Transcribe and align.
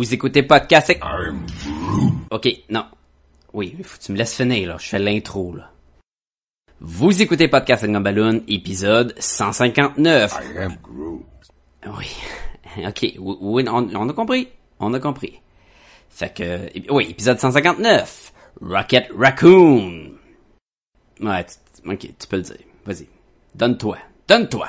Vous 0.00 0.14
écoutez 0.14 0.42
podcast. 0.42 0.96
Ok, 2.30 2.48
non. 2.70 2.86
Oui, 3.52 3.76
faut 3.82 3.98
que 3.98 4.02
tu 4.02 4.12
me 4.12 4.16
laisses 4.16 4.34
finir 4.34 4.66
là. 4.70 4.76
Je 4.80 4.88
fais 4.88 4.98
l'intro 4.98 5.54
là. 5.54 5.70
Vous 6.80 7.20
écoutez 7.20 7.48
podcast 7.48 7.84
Balloon, 7.86 8.40
épisode 8.48 9.14
159. 9.18 10.38
I 10.54 10.58
am 10.58 10.76
Groot. 10.82 11.26
Oui. 11.98 12.06
Ok, 12.86 13.12
oui, 13.18 13.64
on, 13.68 13.94
on 13.94 14.08
a 14.08 14.12
compris. 14.14 14.48
On 14.78 14.94
a 14.94 15.00
compris. 15.00 15.38
Fait 16.08 16.32
que, 16.32 16.70
oui, 16.90 17.08
épisode 17.10 17.38
159. 17.38 18.32
Rocket 18.62 19.10
Raccoon. 19.14 20.12
Ouais, 21.20 21.44
tu- 21.44 21.90
ok, 21.90 21.98
tu 22.18 22.26
peux 22.26 22.36
le 22.38 22.42
dire. 22.42 22.56
Vas-y. 22.86 23.06
Donne-toi. 23.54 23.98
Donne-toi. 24.26 24.68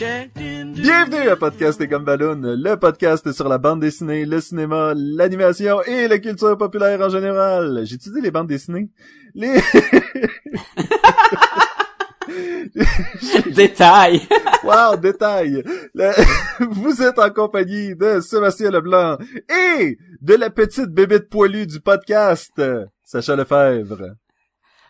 Bienvenue 0.00 1.28
à 1.28 1.36
Podcast 1.36 1.78
et 1.82 1.86
comme 1.86 2.04
Balloon, 2.06 2.40
le 2.40 2.76
podcast 2.76 3.30
sur 3.32 3.50
la 3.50 3.58
bande 3.58 3.80
dessinée, 3.80 4.24
le 4.24 4.40
cinéma, 4.40 4.94
l'animation 4.96 5.82
et 5.82 6.08
la 6.08 6.18
culture 6.18 6.56
populaire 6.56 6.98
en 7.02 7.10
général. 7.10 7.82
Utilisé 7.82 8.22
les 8.22 8.30
bandes 8.30 8.46
dessinées. 8.46 8.88
Les... 9.34 9.60
Détail. 13.54 14.22
wow, 14.64 14.96
détail. 14.96 15.62
Le- 15.92 16.12
Vous 16.70 17.02
êtes 17.02 17.18
en 17.18 17.28
compagnie 17.28 17.94
de 17.94 18.20
Sébastien 18.20 18.70
Leblanc 18.70 19.18
et 19.50 19.98
de 20.22 20.34
la 20.34 20.48
petite 20.48 20.88
bébête 20.88 21.28
poilue 21.28 21.66
du 21.66 21.78
podcast, 21.80 22.58
Sacha 23.04 23.36
Lefebvre. 23.36 24.14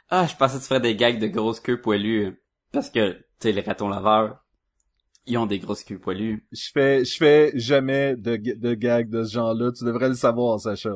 Ah, 0.08 0.28
je 0.30 0.36
pensais 0.36 0.58
que 0.58 0.62
tu 0.62 0.68
ferais 0.68 0.78
des 0.80 0.94
gags 0.94 1.18
de 1.18 1.26
grosses 1.26 1.58
queues 1.58 1.80
poilues. 1.80 2.36
Parce 2.72 2.90
que, 2.90 3.14
tu 3.14 3.24
sais, 3.40 3.50
les 3.52 3.62
ratons 3.62 3.88
laveurs, 3.88 4.44
ils 5.26 5.38
ont 5.38 5.46
des 5.46 5.58
grosses 5.58 5.84
queues 5.84 5.98
poilues. 5.98 6.44
Je 6.52 6.70
fais, 6.72 7.04
je 7.04 7.16
fais 7.16 7.52
jamais 7.54 8.16
de, 8.16 8.36
de 8.36 8.74
gags 8.74 9.08
de 9.08 9.24
ce 9.24 9.32
genre-là. 9.34 9.72
Tu 9.72 9.84
devrais 9.84 10.08
le 10.08 10.14
savoir, 10.14 10.60
Sacha. 10.60 10.90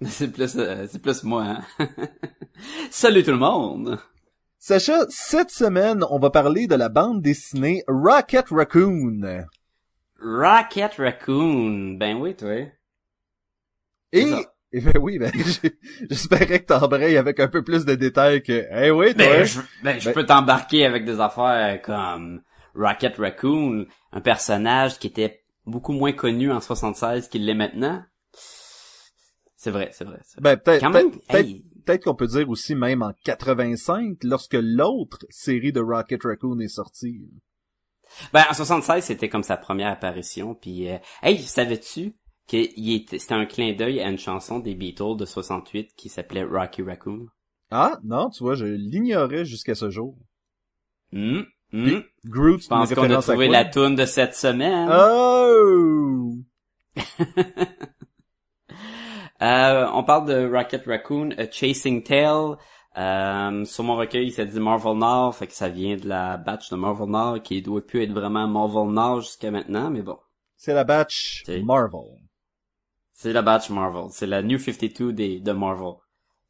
C'est 0.04 0.32
plus, 0.32 0.56
euh, 0.56 0.86
c'est 0.90 1.00
plus 1.00 1.22
moi, 1.22 1.44
hein. 1.78 1.86
Salut 2.90 3.22
tout 3.22 3.30
le 3.30 3.36
monde! 3.38 3.98
Sacha, 4.58 5.06
cette 5.08 5.50
semaine, 5.50 6.04
on 6.10 6.18
va 6.18 6.30
parler 6.30 6.66
de 6.66 6.74
la 6.74 6.88
bande 6.88 7.22
dessinée 7.22 7.84
Rocket 7.86 8.46
Raccoon. 8.50 9.44
Rocket 10.20 10.94
Raccoon. 10.98 11.96
Ben 11.98 12.16
oui, 12.16 12.34
toi. 12.34 12.52
Et, 14.12 14.26
et 14.72 14.80
ben 14.80 14.94
oui, 15.00 15.18
ben, 15.18 15.32
j'espérais 16.10 16.60
que 16.60 16.66
t'embrayes 16.66 17.16
avec 17.16 17.38
un 17.40 17.48
peu 17.48 17.62
plus 17.62 17.84
de 17.84 17.94
détails 17.94 18.42
que, 18.42 18.66
eh 18.72 18.90
oui, 18.90 19.14
toi. 19.14 19.24
Ben, 19.24 19.44
je, 19.44 19.60
ben, 19.82 20.00
je 20.00 20.06
Ben- 20.06 20.14
peux 20.14 20.26
t'embarquer 20.26 20.84
avec 20.84 21.04
des 21.04 21.20
affaires 21.20 21.80
comme 21.82 22.42
Rocket 22.74 23.16
Raccoon, 23.16 23.86
un 24.12 24.20
personnage 24.20 24.98
qui 24.98 25.06
était 25.06 25.44
beaucoup 25.66 25.92
moins 25.92 26.12
connu 26.12 26.50
en 26.50 26.60
76 26.60 27.28
qu'il 27.28 27.46
l'est 27.46 27.54
maintenant. 27.54 28.02
C'est 29.56 29.70
vrai, 29.70 29.90
c'est 29.92 30.04
vrai. 30.04 30.18
Ben, 30.40 30.56
peut-être, 30.56 31.18
hey. 31.28 32.00
qu'on 32.00 32.14
peut 32.14 32.26
dire 32.26 32.48
aussi 32.48 32.74
même 32.74 33.02
en 33.02 33.12
85, 33.24 34.18
lorsque 34.24 34.58
l'autre 34.60 35.24
série 35.30 35.72
de 35.72 35.80
Rocket 35.80 36.22
Raccoon 36.24 36.58
est 36.58 36.68
sortie. 36.68 37.28
Ben, 38.32 38.44
en 38.50 38.54
76, 38.54 39.04
c'était 39.04 39.28
comme 39.28 39.44
sa 39.44 39.56
première 39.56 39.92
apparition, 39.92 40.54
puis 40.54 40.88
euh, 40.88 40.98
hey, 41.22 41.38
savais-tu 41.38 42.14
que 42.48 42.56
c'était 42.66 43.34
un 43.34 43.46
clin 43.46 43.72
d'œil 43.72 44.00
à 44.00 44.10
une 44.10 44.18
chanson 44.18 44.58
des 44.58 44.74
Beatles 44.74 45.16
de 45.16 45.24
68 45.24 45.94
qui 45.96 46.08
s'appelait 46.08 46.44
Rocky 46.44 46.82
Raccoon? 46.82 47.26
Ah, 47.70 47.98
non, 48.02 48.30
tu 48.30 48.42
vois, 48.42 48.54
je 48.54 48.66
l'ignorais 48.66 49.44
jusqu'à 49.44 49.74
ce 49.74 49.90
jour. 49.90 50.18
Hum, 51.14 51.46
hum. 51.72 52.02
Groot, 52.24 52.62
Je 52.62 52.68
pense 52.68 52.94
qu'on 52.94 53.10
a 53.10 53.22
trouvé 53.22 53.48
la 53.48 53.64
tune 53.64 53.94
de 53.94 54.04
cette 54.04 54.34
semaine. 54.34 54.90
Oh! 54.92 56.34
Euh, 59.42 59.88
on 59.92 60.04
parle 60.04 60.28
de 60.28 60.48
Rocket 60.48 60.86
Raccoon, 60.86 61.30
A 61.36 61.50
Chasing 61.50 62.04
Tail. 62.04 62.54
Euh, 62.96 63.64
sur 63.64 63.84
mon 63.84 63.96
recueil, 63.96 64.30
ça 64.30 64.44
dit 64.44 64.60
Marvel 64.60 64.98
Nord, 64.98 65.34
fait 65.34 65.48
que 65.48 65.52
ça 65.52 65.68
vient 65.68 65.96
de 65.96 66.06
la 66.06 66.36
batch 66.36 66.70
de 66.70 66.76
Marvel 66.76 67.08
Nord 67.08 67.42
qui 67.42 67.60
doit 67.60 67.84
plus 67.84 68.02
être 68.02 68.12
vraiment 68.12 68.46
Marvel 68.46 68.92
Nord 68.92 69.22
jusqu'à 69.22 69.50
maintenant, 69.50 69.90
mais 69.90 70.02
bon. 70.02 70.18
C'est 70.56 70.74
la 70.74 70.84
batch 70.84 71.42
Marvel. 71.64 72.20
C'est 73.12 73.32
la 73.32 73.42
batch 73.42 73.70
Marvel. 73.70 74.10
C'est 74.10 74.26
la 74.26 74.42
New 74.42 74.58
52 74.58 75.12
des, 75.12 75.40
de 75.40 75.52
Marvel. 75.52 75.94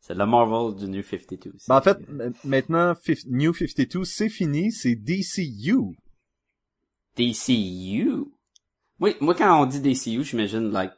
C'est 0.04 0.14
la 0.14 0.26
Marvel 0.26 0.74
du 0.74 0.88
New 0.90 1.02
52. 1.02 1.52
Ben, 1.68 1.76
en 1.76 1.80
fait, 1.80 1.96
maintenant, 2.44 2.92
New 3.28 3.54
52, 3.54 4.02
c'est 4.04 4.28
fini, 4.28 4.72
c'est 4.72 4.96
DCU. 4.96 5.94
DCU. 7.16 8.24
Oui, 9.00 9.14
moi 9.20 9.34
quand 9.34 9.62
on 9.62 9.66
dit 9.66 9.80
DCU, 9.80 10.24
j'imagine 10.24 10.70
like 10.70 10.92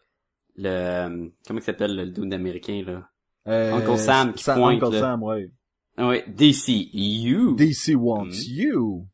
le 0.56 0.68
euh, 0.68 1.28
comment 1.46 1.58
il 1.58 1.62
s'appelle 1.62 1.96
le 1.96 2.06
dude 2.06 2.32
américain 2.32 2.82
là? 2.86 3.08
Euh, 3.46 3.74
Uncle 3.74 3.98
Sam 3.98 4.32
qui 4.32 4.42
Sa- 4.44 4.54
pointe, 4.54 4.82
Uncle 4.82 4.94
là. 4.94 5.00
Sam, 5.00 5.22
ouais. 5.22 5.50
Ah 5.96 6.08
ouais, 6.08 6.24
DCU. 6.28 7.54
DC 7.56 7.94
wants 7.94 8.24
Mhm. 8.26 8.32
you. 8.48 9.06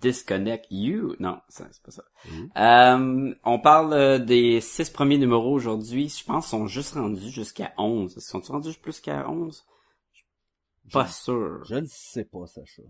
Disconnect 0.00 0.66
You. 0.70 1.14
Non, 1.20 1.40
c'est 1.48 1.64
pas 1.82 1.90
ça. 1.90 2.04
Euh, 2.56 3.34
on 3.44 3.58
parle 3.58 3.92
euh, 3.92 4.18
des 4.18 4.60
six 4.60 4.90
premiers 4.90 5.18
numéros 5.18 5.52
aujourd'hui. 5.52 6.08
Je 6.08 6.24
pense 6.24 6.46
qu'ils 6.46 6.58
sont 6.58 6.66
juste 6.66 6.94
rendus 6.94 7.30
jusqu'à 7.30 7.72
11. 7.78 8.14
Ils 8.16 8.20
sont 8.20 8.40
rendus 8.40 8.74
plus 8.80 9.00
qu'à 9.00 9.28
11? 9.28 9.64
Pas 10.92 11.06
sûr. 11.06 11.64
Je 11.64 11.76
ne 11.76 11.86
sais 11.86 12.24
pas, 12.24 12.46
Sacha. 12.46 12.82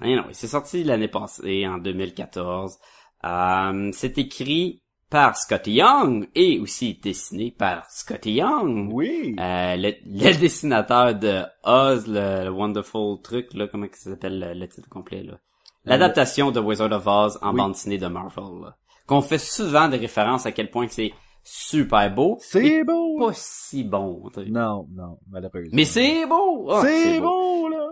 Anyway, 0.00 0.32
c'est 0.32 0.48
sorti 0.48 0.82
l'année 0.84 1.08
passée, 1.08 1.66
en 1.66 1.78
2014. 1.78 2.78
Euh, 3.24 3.90
c'est 3.92 4.18
écrit 4.18 4.82
par 5.10 5.36
Scotty 5.36 5.72
Young 5.72 6.28
et 6.34 6.58
aussi 6.60 6.94
dessiné 6.94 7.50
par 7.50 7.90
Scotty 7.90 8.34
Young. 8.34 8.90
Oui. 8.92 9.34
Euh, 9.38 9.76
le, 9.76 9.92
le 10.06 10.38
dessinateur 10.40 11.14
de 11.16 11.42
Oz, 11.64 12.06
le, 12.06 12.44
le 12.44 12.50
Wonderful 12.50 13.20
truc, 13.22 13.52
là, 13.54 13.66
comment 13.68 13.86
ça 13.92 14.10
s'appelle 14.10 14.38
le, 14.38 14.54
le 14.54 14.68
titre 14.68 14.88
complet, 14.88 15.22
là? 15.24 15.38
L'adaptation 15.84 16.50
de 16.50 16.60
Wizard 16.60 16.92
of 16.92 17.06
Oz 17.06 17.38
en 17.42 17.50
Oui. 17.52 17.56
bande 17.56 17.72
dessinée 17.72 17.98
de 17.98 18.06
Marvel. 18.06 18.72
Qu'on 19.06 19.22
fait 19.22 19.38
souvent 19.38 19.88
des 19.88 19.96
références 19.96 20.46
à 20.46 20.52
quel 20.52 20.70
point 20.70 20.86
que 20.86 20.92
c'est 20.92 21.12
super 21.42 22.14
beau. 22.14 22.36
C'est 22.40 22.84
beau. 22.84 23.18
Pas 23.18 23.32
si 23.34 23.82
bon. 23.84 24.22
Non, 24.46 24.86
non, 24.92 25.18
malheureusement. 25.30 25.70
Mais 25.72 25.84
c'est 25.84 26.26
beau! 26.26 26.70
Ah, 26.70 26.82
c'est 26.84 27.18
beau, 27.18 27.68
là. 27.68 27.86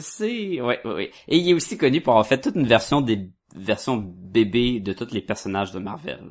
C'est, 0.00 0.60
ouais, 0.60 0.80
ouais, 0.84 0.94
ouais. 0.94 1.10
Et 1.28 1.36
il 1.38 1.50
est 1.50 1.54
aussi 1.54 1.76
connu 1.76 2.00
pour 2.00 2.14
avoir 2.14 2.26
fait 2.26 2.40
toute 2.40 2.56
une 2.56 2.66
version 2.66 3.00
des 3.00 3.30
versions 3.54 3.96
bébés 3.96 4.80
de 4.80 4.92
tous 4.92 5.12
les 5.12 5.20
personnages 5.20 5.72
de 5.72 5.78
Marvel. 5.78 6.24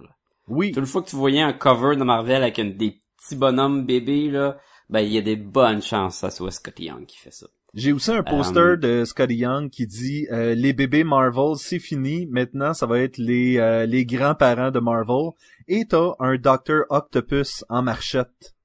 Oui. 0.48 0.72
Toute 0.72 0.86
fois 0.86 1.02
que 1.02 1.10
tu 1.10 1.16
voyais 1.16 1.42
un 1.42 1.54
cover 1.54 1.96
de 1.96 2.04
Marvel 2.04 2.44
avec 2.44 2.60
des 2.78 3.02
petits 3.18 3.36
bonhommes 3.36 3.86
bébés, 3.86 4.30
là, 4.30 4.58
ben, 4.90 5.02
il 5.02 5.12
y 5.12 5.18
a 5.18 5.22
des 5.22 5.36
bonnes 5.36 5.82
chances 5.82 6.16
que 6.16 6.20
ça 6.22 6.30
soit 6.32 6.52
Scotty 6.52 6.86
Young 6.86 7.06
qui 7.06 7.18
fait 7.18 7.32
ça. 7.32 7.48
J'ai 7.76 7.92
aussi 7.92 8.10
un 8.12 8.24
poster 8.24 8.60
Euh, 8.62 8.78
de 8.78 9.04
Scotty 9.06 9.36
Young 9.36 9.70
qui 9.70 9.86
dit 9.86 10.28
euh, 10.32 10.56
les 10.56 10.72
bébés 10.74 11.04
Marvel 11.04 11.56
c'est 11.58 11.80
fini 11.80 12.26
maintenant 12.28 12.74
ça 12.74 12.86
va 12.86 13.00
être 13.00 13.18
les 13.18 13.58
euh, 13.58 13.86
les 13.86 14.06
grands-parents 14.06 14.72
de 14.72 14.80
Marvel 14.80 15.32
et 15.68 15.86
t'as 15.86 16.14
un 16.20 16.38
Dr 16.38 16.84
Octopus 16.90 17.66
en 17.70 17.82
marchette 17.82 18.56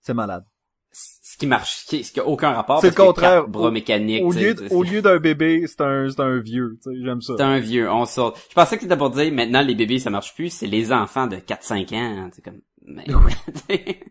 c'est 0.00 0.14
malade 0.14 0.44
Ce 0.92 1.36
qui 1.38 1.46
marche, 1.46 1.72
ce 1.82 1.86
qui, 1.88 2.04
ce 2.04 2.12
qui 2.12 2.20
a 2.20 2.26
aucun 2.26 2.52
rapport. 2.52 2.80
C'est 2.80 2.90
le 2.90 2.94
contraire. 3.06 3.48
bras 3.48 3.68
Au- 3.68 3.70
mécaniques. 3.70 4.22
au 4.24 4.30
lieu 4.32 4.54
au 4.70 4.82
lieu 4.82 5.02
d'un 5.02 5.18
bébé 5.18 5.64
c'est 5.66 5.80
un 5.80 6.08
c'est 6.10 6.20
un 6.20 6.38
vieux 6.38 6.78
j'aime 7.04 7.20
ça 7.22 7.34
C'est 7.36 7.42
un 7.42 7.58
vieux, 7.58 7.90
on 7.90 8.04
sort. 8.06 8.36
Je 8.48 8.54
pensais 8.54 8.76
que 8.76 8.82
t'étais 8.82 8.96
pour 8.96 9.10
dire, 9.10 9.32
maintenant, 9.32 9.62
les 9.62 9.74
bébés, 9.74 9.98
ça 9.98 10.10
marche 10.10 10.34
plus, 10.34 10.50
c'est 10.50 10.66
les 10.66 10.92
enfants 10.92 11.26
de 11.26 11.36
4-5 11.36 11.94
ans, 11.96 12.30
c'est 12.32 12.44
comme, 12.44 12.60
mais, 12.84 13.04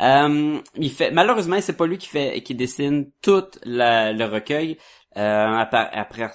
Euh, 0.00 0.60
il 0.76 0.90
fait, 0.90 1.10
malheureusement, 1.10 1.60
c'est 1.60 1.76
pas 1.76 1.86
lui 1.86 1.98
qui 1.98 2.08
fait, 2.08 2.42
qui 2.42 2.54
dessine 2.54 3.10
tout 3.22 3.44
la- 3.64 4.12
le 4.12 4.24
recueil, 4.26 4.78
euh, 5.16 5.64
par- 5.66 5.90
après, 5.92 6.30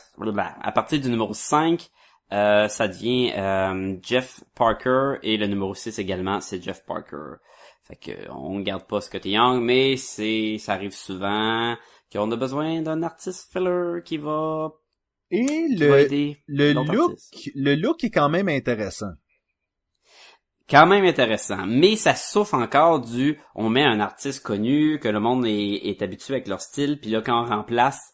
à 0.61 0.71
partir 0.71 0.99
du 0.99 1.09
numéro 1.09 1.33
5, 1.33 1.89
euh, 2.33 2.67
ça 2.67 2.87
devient, 2.87 3.31
euh, 3.37 3.97
Jeff 4.01 4.43
Parker, 4.55 5.15
et 5.23 5.37
le 5.37 5.47
numéro 5.47 5.73
6 5.75 5.97
également, 5.99 6.41
c'est 6.41 6.61
Jeff 6.61 6.83
Parker. 6.85 7.35
Fait 7.83 7.95
que, 7.95 8.11
on 8.31 8.59
garde 8.61 8.85
pas 8.87 9.01
Scotty 9.01 9.31
Young, 9.31 9.61
mais 9.61 9.97
c'est, 9.97 10.57
ça 10.59 10.73
arrive 10.73 10.93
souvent 10.93 11.75
qu'on 12.11 12.31
a 12.31 12.35
besoin 12.35 12.81
d'un 12.81 13.03
artiste 13.03 13.51
filler 13.51 14.01
qui 14.03 14.17
va 14.17 14.71
Et 15.31 15.45
qui 15.75 15.85
va 15.85 15.99
le, 15.99 16.05
aider 16.05 16.37
le 16.47 16.73
look, 16.73 16.89
artiste. 17.09 17.33
le 17.55 17.75
look 17.75 18.03
est 18.03 18.09
quand 18.09 18.29
même 18.29 18.47
intéressant. 18.49 19.11
Quand 20.69 20.85
même 20.85 21.03
intéressant, 21.03 21.65
mais 21.65 21.97
ça 21.97 22.15
souffre 22.15 22.53
encore 22.53 23.01
du 23.01 23.39
on 23.53 23.69
met 23.69 23.83
un 23.83 23.99
artiste 23.99 24.43
connu 24.43 24.97
que 24.99 25.09
le 25.09 25.19
monde 25.19 25.45
est, 25.45 25.87
est 25.87 26.01
habitué 26.01 26.35
avec 26.35 26.47
leur 26.47 26.61
style, 26.61 26.99
puis 26.99 27.09
là 27.09 27.21
quand 27.21 27.43
on 27.43 27.45
remplace, 27.45 28.13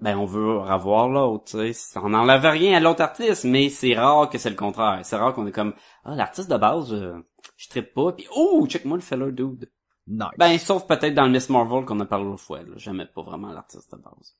ben 0.00 0.16
on 0.16 0.24
veut 0.24 0.58
revoir 0.58 1.08
l'autre, 1.08 1.44
tu 1.44 1.72
sais. 1.72 1.98
On 1.98 2.10
n'enlève 2.10 2.44
rien 2.44 2.76
à 2.76 2.80
l'autre 2.80 3.02
artiste, 3.02 3.44
mais 3.44 3.68
c'est 3.68 3.94
rare 3.94 4.28
que 4.28 4.38
c'est 4.38 4.50
le 4.50 4.56
contraire. 4.56 5.00
C'est 5.02 5.16
rare 5.16 5.34
qu'on 5.34 5.46
est 5.46 5.52
comme 5.52 5.74
ah 6.04 6.14
l'artiste 6.14 6.50
de 6.50 6.56
base, 6.56 6.90
je, 6.90 7.20
je 7.56 7.68
trippe 7.68 7.92
pas, 7.94 8.12
puis 8.12 8.26
oh 8.34 8.66
check 8.66 8.84
moi 8.84 8.96
le 8.96 9.02
fellow 9.02 9.30
dude. 9.30 9.70
Nice. 10.06 10.28
Ben 10.38 10.58
sauf 10.58 10.86
peut-être 10.86 11.14
dans 11.14 11.24
le 11.24 11.30
Miss 11.30 11.48
Marvel 11.48 11.84
qu'on 11.84 12.00
a 12.00 12.06
parlé 12.06 12.24
l'autre 12.24 12.42
fois. 12.42 12.60
J'aimais 12.76 13.06
pas 13.06 13.22
vraiment 13.22 13.52
l'artiste 13.52 13.90
de 13.92 14.02
base. 14.02 14.36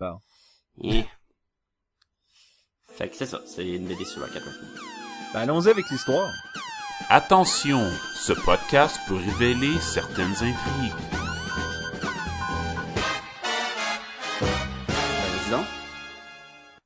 Bon. 0.00 0.18
Yeah. 0.78 1.04
Fait 2.88 3.08
que 3.08 3.16
c'est 3.16 3.26
ça, 3.26 3.40
c'est 3.46 3.68
une 3.68 3.86
BD 3.86 4.04
sur 4.04 4.22
Rocket 4.22 4.42
Raccoon. 4.42 5.11
Ben, 5.32 5.40
allons-y 5.40 5.70
avec 5.70 5.88
l'histoire. 5.88 6.30
Attention, 7.08 7.80
ce 8.14 8.34
podcast 8.34 9.00
peut 9.08 9.14
révéler 9.14 9.78
certaines 9.80 10.32
intrigues. 10.32 10.92
Ben. 15.50 15.64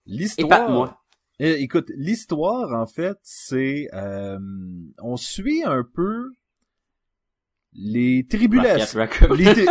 L'histoire. 0.06 0.46
Épate-moi. 0.46 1.02
Euh, 1.40 1.56
écoute, 1.58 1.90
l'histoire, 1.96 2.72
en 2.72 2.86
fait, 2.86 3.18
c'est... 3.24 3.88
euh, 3.92 4.38
on 5.02 5.16
suit 5.16 5.64
un 5.64 5.82
peu 5.82 6.30
les 7.72 8.28
tribulations... 8.30 9.00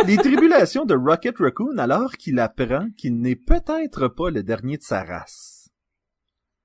Les 0.06 0.18
tribulations 0.18 0.84
de 0.84 0.94
Rocket 0.94 1.38
Raccoon 1.38 1.78
alors 1.78 2.12
qu'il 2.12 2.38
apprend 2.38 2.88
qu'il 2.98 3.22
n'est 3.22 3.36
peut-être 3.36 4.08
pas 4.08 4.28
le 4.28 4.42
dernier 4.42 4.76
de 4.76 4.82
sa 4.82 5.02
race. 5.02 5.55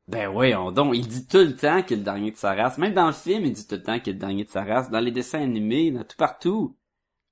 Ben 0.07 0.29
voyons 0.29 0.71
donc, 0.71 0.95
il 0.95 1.07
dit 1.07 1.25
tout 1.27 1.37
le 1.37 1.55
temps 1.55 1.83
qu'il 1.83 1.95
est 1.95 1.99
le 1.99 2.03
dernier 2.03 2.31
de 2.31 2.35
sa 2.37 2.53
race. 2.53 2.77
Même 2.77 2.93
dans 2.93 3.07
le 3.07 3.13
film, 3.13 3.45
il 3.45 3.53
dit 3.53 3.65
tout 3.65 3.75
le 3.75 3.83
temps 3.83 3.99
qu'il 3.99 4.11
est 4.11 4.13
le 4.15 4.19
dernier 4.19 4.43
de 4.43 4.49
sa 4.49 4.63
race. 4.63 4.89
Dans 4.89 4.99
les 4.99 5.11
dessins 5.11 5.41
animés, 5.41 5.91
dans 5.91 6.03
tout 6.03 6.17
partout. 6.17 6.77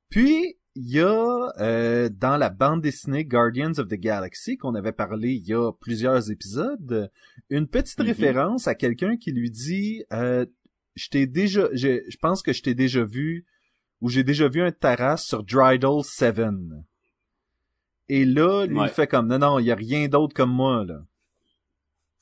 Puis, 0.09 0.55
il 0.75 0.89
y 0.89 0.99
a 1.01 1.51
euh, 1.59 2.09
dans 2.09 2.37
la 2.37 2.49
bande 2.49 2.81
dessinée 2.81 3.25
Guardians 3.25 3.73
of 3.79 3.87
the 3.87 3.95
Galaxy 3.95 4.55
qu'on 4.55 4.75
avait 4.75 4.93
parlé 4.93 5.31
il 5.33 5.45
y 5.45 5.53
a 5.53 5.71
plusieurs 5.73 6.31
épisodes, 6.31 7.11
une 7.49 7.67
petite 7.67 7.99
Mhm. 7.99 8.05
référence 8.05 8.67
à 8.67 8.75
quelqu'un 8.75 9.17
qui 9.17 9.31
lui 9.31 9.49
dit 9.51 10.03
euh, 10.13 10.45
je 10.95 11.09
t'ai 11.09 11.27
déjà 11.27 11.67
je, 11.73 12.01
je 12.07 12.17
pense 12.21 12.41
que 12.43 12.53
je 12.53 12.61
t'ai 12.61 12.75
déjà 12.75 13.03
vu 13.03 13.45
ou 13.99 14.09
j'ai 14.09 14.23
déjà 14.23 14.47
vu 14.47 14.61
un 14.61 14.71
terrasse 14.71 15.25
sur 15.25 15.43
Drydle 15.43 16.03
7. 16.03 16.39
Et 18.07 18.23
là, 18.25 18.65
lui 18.65 18.79
Ouais. 18.79 18.87
il 18.87 18.89
fait 18.93 19.07
comme 19.07 19.27
non 19.27 19.39
non, 19.39 19.59
il 19.59 19.65
y 19.65 19.71
a 19.71 19.75
rien 19.75 20.07
d'autre 20.07 20.33
comme 20.33 20.51
moi 20.53 20.85
là. 20.85 21.01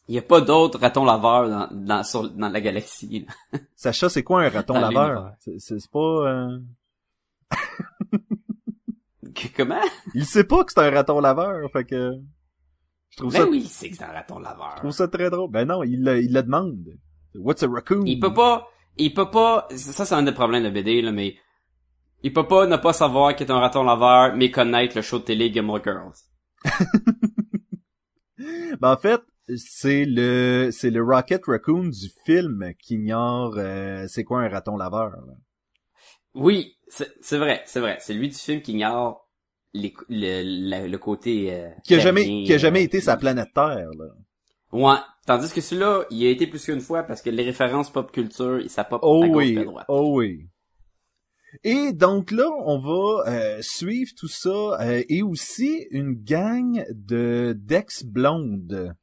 Il 0.07 0.15
y 0.15 0.17
a 0.17 0.21
pas 0.21 0.39
d'autres 0.41 0.79
ratons 0.79 1.03
laveurs 1.05 1.49
dans, 1.49 1.67
dans, 1.71 2.03
sur, 2.03 2.29
dans 2.29 2.49
la 2.49 2.61
galaxie. 2.61 3.25
là. 3.51 3.59
Sacha, 3.75 4.07
c'est 4.09 4.23
quoi 4.23 4.43
un 4.43 4.49
raton 4.49 4.73
Dans 4.75 4.89
laveur? 4.89 5.33
C'est 5.39 5.91
pas 5.91 5.99
euh, 5.99 6.59
Que- 9.35 9.47
Comment? 9.55 9.81
il 10.15 10.25
sait 10.25 10.43
pas 10.45 10.63
que 10.63 10.71
c'est 10.71 10.79
un 10.79 10.89
raton 10.91 11.19
laveur, 11.19 11.69
fait 11.71 11.83
que 11.85 12.13
je 13.09 13.17
trouve 13.17 13.31
Ben 13.33 13.39
ça 13.39 13.47
oui, 13.47 13.59
il 13.63 13.67
sait 13.67 13.89
que 13.89 13.97
c'est 13.97 14.03
un 14.03 14.11
raton 14.13 14.39
laveur. 14.39 14.71
Je 14.75 14.79
trouve 14.81 14.91
ça 14.91 15.07
très 15.07 15.29
drôle. 15.29 15.51
Ben 15.51 15.65
non, 15.65 15.83
il 15.83 16.03
le, 16.03 16.21
il 16.23 16.33
le 16.33 16.41
demande. 16.43 16.77
What's 17.35 17.61
a 17.63 17.67
raccoon? 17.67 18.03
Il 18.05 18.19
peut 18.19 18.33
pas, 18.33 18.67
il 18.97 19.13
peut 19.13 19.29
pas, 19.29 19.67
ça 19.75 20.05
c'est 20.05 20.15
un 20.15 20.23
des 20.23 20.31
problèmes 20.31 20.63
de 20.63 20.69
BD, 20.69 21.01
là, 21.01 21.11
mais 21.11 21.35
il 22.23 22.33
peut 22.33 22.47
pas 22.47 22.65
ne 22.65 22.77
pas 22.77 22.93
savoir 22.93 23.35
qu'il 23.35 23.45
est 23.45 23.51
un 23.51 23.59
raton 23.59 23.83
laveur, 23.83 24.35
mais 24.35 24.49
connaître 24.51 24.95
le 24.95 25.01
show 25.03 25.19
de 25.19 25.23
télé 25.25 25.51
Gilmore 25.53 25.83
Girls. 25.83 26.13
Ben 28.79 28.91
en 28.93 28.97
fait, 28.97 29.21
c'est 29.55 30.05
le 30.05 30.69
c'est 30.71 30.89
le 30.89 31.03
Rocket 31.03 31.45
Raccoon 31.45 31.89
du 31.89 32.09
film 32.25 32.73
qui 32.79 32.95
ignore 32.95 33.55
euh, 33.57 34.05
c'est 34.07 34.23
quoi 34.23 34.41
un 34.41 34.49
raton 34.49 34.77
laveur. 34.77 35.11
là. 35.11 35.33
Oui, 36.33 36.75
c'est 36.89 37.37
vrai, 37.37 37.63
c'est 37.65 37.79
vrai. 37.79 37.97
C'est 37.99 38.13
lui 38.13 38.29
du 38.29 38.35
film 38.35 38.61
qui 38.61 38.73
ignore 38.73 39.27
les, 39.73 39.93
le, 40.09 40.43
le, 40.83 40.87
le 40.87 40.97
côté... 40.97 41.51
euh, 41.53 41.69
Qui 41.83 41.95
a 41.95 41.99
jamais 41.99 42.23
qui 42.43 42.53
a 42.53 42.57
jamais 42.57 42.81
euh, 42.81 42.83
été 42.83 43.01
sa 43.01 43.17
planète 43.17 43.49
Terre. 43.53 43.89
Là. 43.97 44.05
Ouais. 44.71 44.99
Tandis 45.25 45.51
que 45.51 45.61
celui-là, 45.61 46.05
il 46.09 46.25
a 46.25 46.29
été 46.29 46.47
plus 46.47 46.63
qu'une 46.63 46.79
fois 46.79 47.03
parce 47.03 47.21
que 47.21 47.29
les 47.29 47.43
références 47.43 47.91
pop 47.91 48.11
culture, 48.11 48.61
ça 48.69 48.83
pop 48.83 48.99
Oh 49.03 49.23
à 49.23 49.27
oui, 49.27 49.57
à 49.57 49.63
droite. 49.63 49.85
oh 49.89 50.11
oui. 50.19 50.47
Et 51.63 51.91
donc 51.93 52.31
là, 52.31 52.49
on 52.65 52.77
va 52.79 53.29
euh, 53.31 53.57
suivre 53.61 54.11
tout 54.17 54.27
ça 54.27 54.79
euh, 54.81 55.03
et 55.09 55.23
aussi 55.23 55.87
une 55.91 56.13
gang 56.13 56.85
de 56.91 57.55
d'ex 57.57 58.03
blondes 58.05 58.93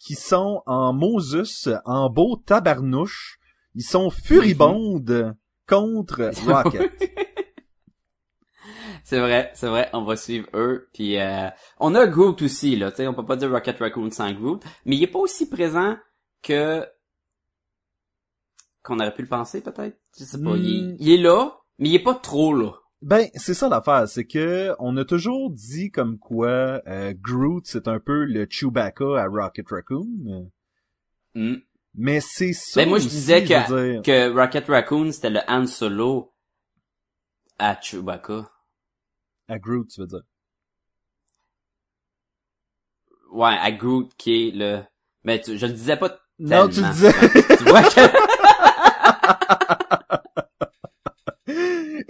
qui 0.00 0.14
sont 0.16 0.62
en 0.66 0.92
Moses, 0.92 1.68
en 1.84 2.10
beau 2.10 2.34
tabarnouche. 2.44 3.38
Ils 3.76 3.84
sont 3.84 4.10
furibondes 4.10 5.36
contre 5.68 6.32
Rocket. 6.46 6.90
C'est 9.04 9.20
vrai, 9.20 9.50
c'est 9.54 9.68
vrai, 9.68 9.88
on 9.92 10.02
va 10.04 10.16
suivre 10.16 10.48
eux. 10.54 10.88
Puis 10.92 11.18
euh, 11.18 11.48
on 11.78 11.94
a 11.94 12.06
Groot 12.06 12.42
aussi, 12.42 12.76
là, 12.76 12.90
tu 12.90 12.98
sais, 12.98 13.06
on 13.06 13.14
peut 13.14 13.24
pas 13.24 13.36
dire 13.36 13.50
Rocket 13.50 13.78
Raccoon 13.78 14.10
sans 14.10 14.32
Groot, 14.32 14.62
mais 14.84 14.96
il 14.96 15.02
est 15.02 15.06
pas 15.06 15.18
aussi 15.18 15.48
présent 15.48 15.96
que 16.42 16.84
qu'on 18.82 18.98
aurait 18.98 19.14
pu 19.14 19.22
le 19.22 19.28
penser 19.28 19.60
peut-être? 19.60 19.98
Je 20.18 20.24
sais 20.24 20.42
pas, 20.42 20.56
il, 20.56 20.84
Hmm. 20.86 20.90
est- 20.92 20.96
il 21.00 21.10
est 21.12 21.22
là, 21.22 21.58
mais 21.78 21.90
il 21.90 21.94
est 21.94 22.02
pas 22.02 22.14
trop 22.14 22.54
là. 22.54 22.72
Ben, 23.02 23.28
c'est 23.34 23.54
ça 23.54 23.68
l'affaire, 23.68 24.06
c'est 24.08 24.26
que 24.26 24.74
on 24.78 24.96
a 24.98 25.04
toujours 25.06 25.50
dit 25.50 25.90
comme 25.90 26.18
quoi 26.18 26.82
euh, 26.86 27.14
Groot 27.18 27.62
c'est 27.66 27.88
un 27.88 27.98
peu 27.98 28.24
le 28.24 28.46
Chewbacca 28.48 29.18
à 29.18 29.26
Rocket 29.26 29.68
Raccoon, 29.70 30.50
Hmm. 31.34 31.54
mais 31.94 32.20
c'est 32.20 32.52
ça. 32.52 32.80
Ben, 32.82 32.88
moi, 32.88 32.98
je 32.98 33.06
aussi, 33.06 33.14
disais 33.16 33.40
je 33.40 33.46
dire. 33.46 34.02
Que 34.02 34.34
Rocket 34.34 34.66
Raccoon 34.66 35.12
c'était 35.12 35.30
le 35.30 35.40
Han 35.48 35.66
Solo 35.66 36.34
à 37.58 37.80
Chewbacca. 37.80 38.50
à 39.48 39.58
Groot, 39.58 39.88
tu 39.88 40.00
veux 40.02 40.06
dire. 40.06 40.22
Ouais, 43.32 43.56
à 43.60 43.70
Groot 43.72 44.10
qui 44.18 44.48
est 44.48 44.50
le. 44.50 44.80
Mais 45.24 45.40
tu, 45.40 45.56
je 45.56 45.66
le 45.66 45.72
disais 45.72 45.96
pas. 45.96 46.18
Non, 46.38 46.68
tu 46.68 46.80
le 46.82 46.90
disais. 46.92 47.12
tu 47.58 47.64
vois 47.64 47.82
que. 47.82 48.00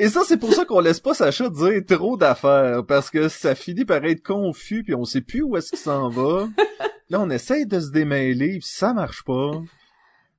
Et 0.01 0.09
ça, 0.09 0.23
c'est 0.25 0.39
pour 0.39 0.55
ça 0.55 0.65
qu'on 0.65 0.81
laisse 0.81 0.99
pas 0.99 1.13
Sacha 1.13 1.51
dire 1.51 1.83
trop 1.87 2.17
d'affaires, 2.17 2.87
parce 2.87 3.11
que 3.11 3.29
ça 3.29 3.55
finit 3.55 3.85
par 3.85 4.03
être 4.07 4.23
confus, 4.23 4.83
puis 4.83 4.95
on 4.95 5.05
sait 5.05 5.21
plus 5.21 5.43
où 5.43 5.59
est-ce 5.59 5.69
qu'il 5.69 5.79
s'en 5.79 6.09
va. 6.09 6.49
Là, 7.11 7.21
on 7.21 7.29
essaye 7.29 7.67
de 7.67 7.79
se 7.79 7.91
démêler, 7.91 8.61
puis 8.61 8.67
ça 8.67 8.95
marche 8.95 9.23
pas. 9.25 9.51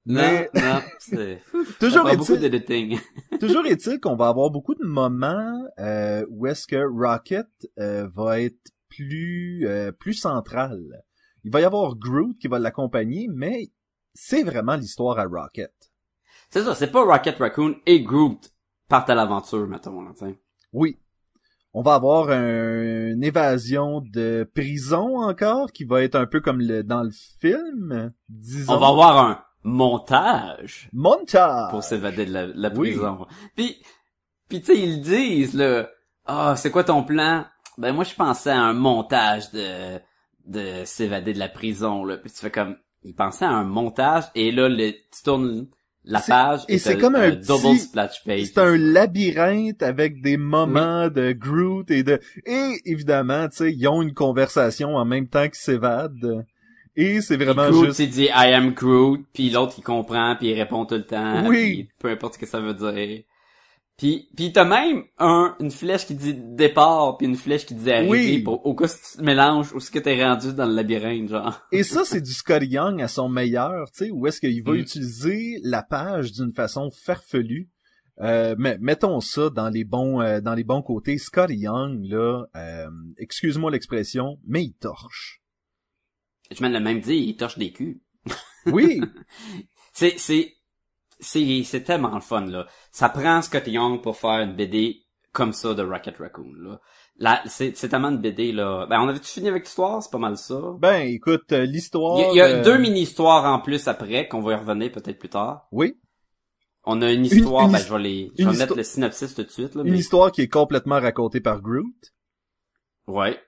Mais 0.08 0.50
Non, 0.56 0.62
non, 0.64 0.82
c'est. 0.98 1.44
toujours 1.80 2.10
est-il, 2.10 3.00
toujours 3.40 3.68
est-il 3.68 4.00
qu'on 4.00 4.16
va 4.16 4.30
avoir 4.30 4.50
beaucoup 4.50 4.74
de 4.74 4.84
moments 4.84 5.62
euh, 5.78 6.26
où 6.32 6.48
est-ce 6.48 6.66
que 6.66 6.84
Rocket 6.84 7.46
euh, 7.78 8.08
va 8.16 8.42
être 8.42 8.72
plus 8.90 9.68
euh, 9.68 9.92
plus 9.92 10.16
central. 10.16 10.82
Il 11.44 11.52
va 11.52 11.62
y 11.62 11.66
avoir 11.66 11.96
Groot 11.98 12.36
qui 12.40 12.48
va 12.48 12.58
l'accompagner, 12.58 13.28
mais 13.32 13.70
c'est 14.16 14.42
vraiment 14.42 14.76
l'histoire 14.76 15.20
à 15.20 15.26
Rocket. 15.26 15.72
C'est 16.50 16.64
ça, 16.64 16.74
c'est 16.74 16.92
pas 16.92 17.04
Rocket 17.04 17.38
Raccoon 17.38 17.76
et 17.86 18.02
Groot 18.02 18.52
partent 18.92 19.10
à 19.10 19.16
l'aventure, 19.16 19.66
mettons, 19.68 20.02
là, 20.02 20.12
t'sais. 20.14 20.38
Oui. 20.74 20.98
On 21.74 21.82
va 21.82 21.96
avoir 21.96 22.30
un- 22.30 23.12
une 23.14 23.24
évasion 23.24 24.02
de 24.02 24.50
prison 24.54 25.22
encore 25.22 25.72
qui 25.72 25.86
va 25.86 26.04
être 26.04 26.16
un 26.16 26.26
peu 26.28 26.42
comme 26.42 26.60
le 26.60 26.84
dans 26.84 27.02
le 27.04 27.12
film, 27.40 28.12
disons. 28.30 28.74
On 28.74 28.78
va 28.78 28.88
avoir 28.90 29.18
un 29.18 29.44
montage 29.64 30.90
montage. 30.94 31.70
pour 31.72 31.84
s'évader 31.84 32.26
de 32.26 32.34
la, 32.34 32.48
la 32.48 32.68
Ah. 32.70 32.72
Oui. 32.76 32.92
prison. 32.92 33.26
Puis, 33.56 33.82
puis 34.50 34.60
tu 34.62 34.68
sais, 34.68 34.80
ils 34.80 35.02
disent, 35.02 35.54
là, 35.54 35.90
ah, 36.26 36.56
c'est 36.58 36.72
quoi 36.72 36.84
ton 36.84 37.04
plan? 37.04 37.46
Ben, 37.78 37.94
moi, 37.94 38.04
je 38.04 38.16
pensais 38.16 38.52
à 38.52 38.60
un 38.62 38.74
montage 38.74 39.52
de, 39.52 39.98
de 40.46 40.84
s'évader 40.86 41.34
de 41.34 41.40
la 41.40 41.48
prison, 41.50 42.04
là. 42.04 42.18
Puis 42.18 42.32
tu 42.32 42.38
fais 42.38 42.52
comme, 42.52 42.76
ils 43.04 43.16
pensaient 43.16 43.46
à 43.46 43.52
un 43.52 43.64
montage, 43.64 44.26
et 44.36 44.52
là, 44.52 44.68
le, 44.68 44.92
tu 44.92 45.24
tournes 45.24 45.68
la 46.04 46.20
page, 46.20 46.62
et 46.68 46.78
c'est 46.80 46.98
comme 46.98 47.16
un 47.16 47.30
double 47.30 47.62
petit- 47.62 47.80
splash 47.80 48.24
page. 48.26 48.46
C'est 48.46 48.58
un 48.58 48.76
labyrinthe 48.78 49.84
avec 49.84 50.22
des 50.22 50.38
moments 50.38 51.10
de 51.10 51.32
Groot 51.32 51.90
et 51.92 52.04
de 52.04 52.20
et 52.46 52.72
évidemment, 52.86 53.48
tu 53.50 53.58
sais, 53.58 53.72
ils 53.74 53.88
ont 53.88 54.02
une 54.02 54.14
conversation 54.14 54.96
en 54.96 55.06
même 55.06 55.28
temps 55.28 55.44
qu'ils 55.46 55.56
s'évadent. 55.56 56.46
Et 56.96 57.22
c'est 57.22 57.38
vraiment 57.38 57.70
Groot, 57.70 57.86
juste 57.88 58.00
il 58.00 58.10
dit 58.10 58.26
I 58.26 58.54
am 58.54 58.72
Groot, 58.74 59.22
puis 59.34 59.50
l'autre 59.50 59.76
il 59.78 59.84
comprend, 59.84 60.36
puis 60.38 60.48
il 60.50 60.54
répond 60.60 60.86
tout 60.86 60.96
le 60.96 61.06
temps, 61.06 61.48
Oui. 61.48 61.88
peu 62.00 62.10
importe 62.10 62.34
ce 62.34 62.40
que 62.40 62.46
ça 62.46 62.60
veut 62.60 62.74
dire. 62.74 63.22
Puis 63.98 64.30
puis 64.36 64.52
t'as 64.52 64.66
même 64.66 65.04
un 65.20 65.56
une 65.60 65.70
flèche 65.70 66.08
qui 66.08 66.16
dit 66.16 66.34
départ, 66.36 67.18
puis 67.18 67.28
une 67.28 67.36
flèche 67.36 67.66
qui 67.68 67.76
dit 67.76 67.92
arriver, 67.92 68.10
Oui. 68.10 68.40
pour, 68.40 68.66
au 68.66 68.74
cas 68.74 68.88
si 68.88 68.98
tu 69.12 69.18
te 69.20 69.24
mélanges, 69.24 69.74
où 69.74 69.80
ce 69.80 69.92
que 69.92 70.00
t'es 70.00 70.24
rendu 70.26 70.54
dans 70.54 70.66
le 70.66 70.74
labyrinthe, 70.74 71.30
genre. 71.30 71.60
Et 71.72 71.84
ça, 71.84 72.04
c'est 72.04 72.22
du 72.22 72.34
Scotty 72.34 72.66
Young 72.68 73.02
à 73.02 73.08
son 73.08 73.30
meilleur, 73.30 73.92
tu 73.92 74.06
sais, 74.06 74.12
où 74.12 74.26
est-ce 74.26 74.40
qu'il 74.40 74.64
va 74.64 74.72
Mm. 74.74 74.78
utiliser 74.78 75.60
la 75.64 75.84
page 75.84 76.32
d'une 76.32 76.52
façon 76.52 76.90
farfelue. 77.04 77.70
Euh, 78.22 78.56
mais 78.60 78.78
mettons 78.82 79.20
ça 79.20 79.50
dans 79.50 79.70
les 79.70 79.84
bons 79.84 80.22
euh, 80.22 80.42
dans 80.42 80.54
les 80.56 80.64
bons 80.64 80.82
côtés. 80.82 81.18
Scotty 81.18 81.56
Young, 81.56 82.04
là, 82.06 82.46
euh, 82.56 82.88
excuse-moi 83.18 83.72
l'expression, 83.72 84.38
mais 84.46 84.64
il 84.64 84.74
torche. 84.74 85.42
Je 86.52 86.64
le 86.64 86.80
même 86.80 87.00
dit, 87.00 87.16
il 87.16 87.36
torche 87.36 87.58
des 87.58 87.72
culs. 87.72 88.02
Oui, 88.66 89.00
C'est, 89.94 90.16
c'est, 90.18 90.54
c'est, 91.22 91.64
c'est 91.64 91.84
tellement 91.84 92.14
le 92.16 92.20
fun, 92.22 92.46
là. 92.46 92.68
Ça 92.92 93.08
prend 93.10 93.42
Scott 93.42 93.68
Young 93.68 94.02
pour 94.02 94.18
faire 94.18 94.40
une 94.42 94.56
BD 94.56 95.04
comme 95.32 95.54
ça 95.54 95.74
de 95.74 95.84
Rocket 95.84 96.18
Raccoon, 96.18 96.52
là. 96.58 96.80
Là, 97.18 97.42
c'est, 97.46 97.78
c'est 97.78 97.88
tellement 97.90 98.10
une 98.10 98.18
BD, 98.18 98.52
là. 98.52 98.88
Ben, 98.90 99.00
on 99.00 99.08
avait-tu 99.08 99.28
fini 99.32 99.48
avec 99.48 99.64
l'histoire? 99.64 100.02
C'est 100.02 100.12
pas 100.12 100.18
mal 100.18 100.38
ça. 100.38 100.60
ben 100.80 101.02
écoute, 101.08 101.52
euh, 101.52 101.66
l'histoire... 101.66 102.18
Il 102.18 102.22
y 102.22 102.26
a, 102.26 102.32
il 102.32 102.36
y 102.38 102.42
a 102.42 102.58
euh, 102.60 102.64
deux 102.64 102.78
mini-histoires 102.78 103.46
en 103.46 103.60
plus 103.60 103.88
après, 103.88 104.28
qu'on 104.28 104.42
va 104.42 104.54
y 104.54 104.56
revenir 104.56 104.92
peut-être 104.92 105.20
plus 105.20 105.30
tard. 105.30 105.68
Oui, 105.72 105.96
On 106.84 107.02
a 107.02 107.12
une 107.12 107.26
histoire, 107.26 107.66
une 107.68 107.74
ben, 107.74 107.78
je 107.78 107.94
vais 107.94 108.00
les, 108.00 108.32
je 108.38 108.48
vais 108.50 108.58
mettre 108.58 108.76
le 108.76 108.84
synopsis 108.84 109.36
tout 109.36 109.44
de 109.44 109.50
suite, 109.50 109.76
là. 109.76 109.84
une 109.84 109.92
mais- 109.92 110.00
histoire 110.00 110.32
qui 110.32 110.42
est 110.42 110.48
complètement 110.50 111.00
racontée 111.00 111.40
par 111.42 111.62
Groot. 111.62 111.94
Ouais. 113.08 113.40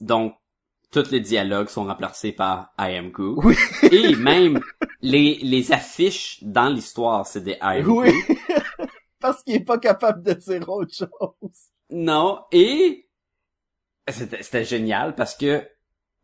Donc, 0.00 0.34
tous 0.90 1.10
les 1.10 1.20
dialogues 1.20 1.68
sont 1.68 1.84
remplacés 1.84 2.32
par 2.32 2.72
I 2.78 2.96
am 2.96 3.10
Groot. 3.10 3.38
Oui. 3.44 3.56
Et 3.92 4.14
même, 4.16 4.60
les, 5.04 5.38
les 5.42 5.70
affiches 5.72 6.42
dans 6.42 6.70
l'histoire, 6.70 7.26
c'est 7.26 7.42
des 7.42 7.58
I 7.60 7.80
am 7.80 7.90
Oui. 7.90 8.10
Parce 9.20 9.42
qu'il 9.42 9.54
est 9.54 9.64
pas 9.64 9.78
capable 9.78 10.22
de 10.22 10.32
dire 10.32 10.68
autre 10.68 10.94
chose. 10.94 11.70
Non, 11.90 12.40
et 12.50 13.06
c'était 14.08 14.42
c'était 14.42 14.64
génial 14.64 15.14
parce 15.14 15.34
que 15.34 15.66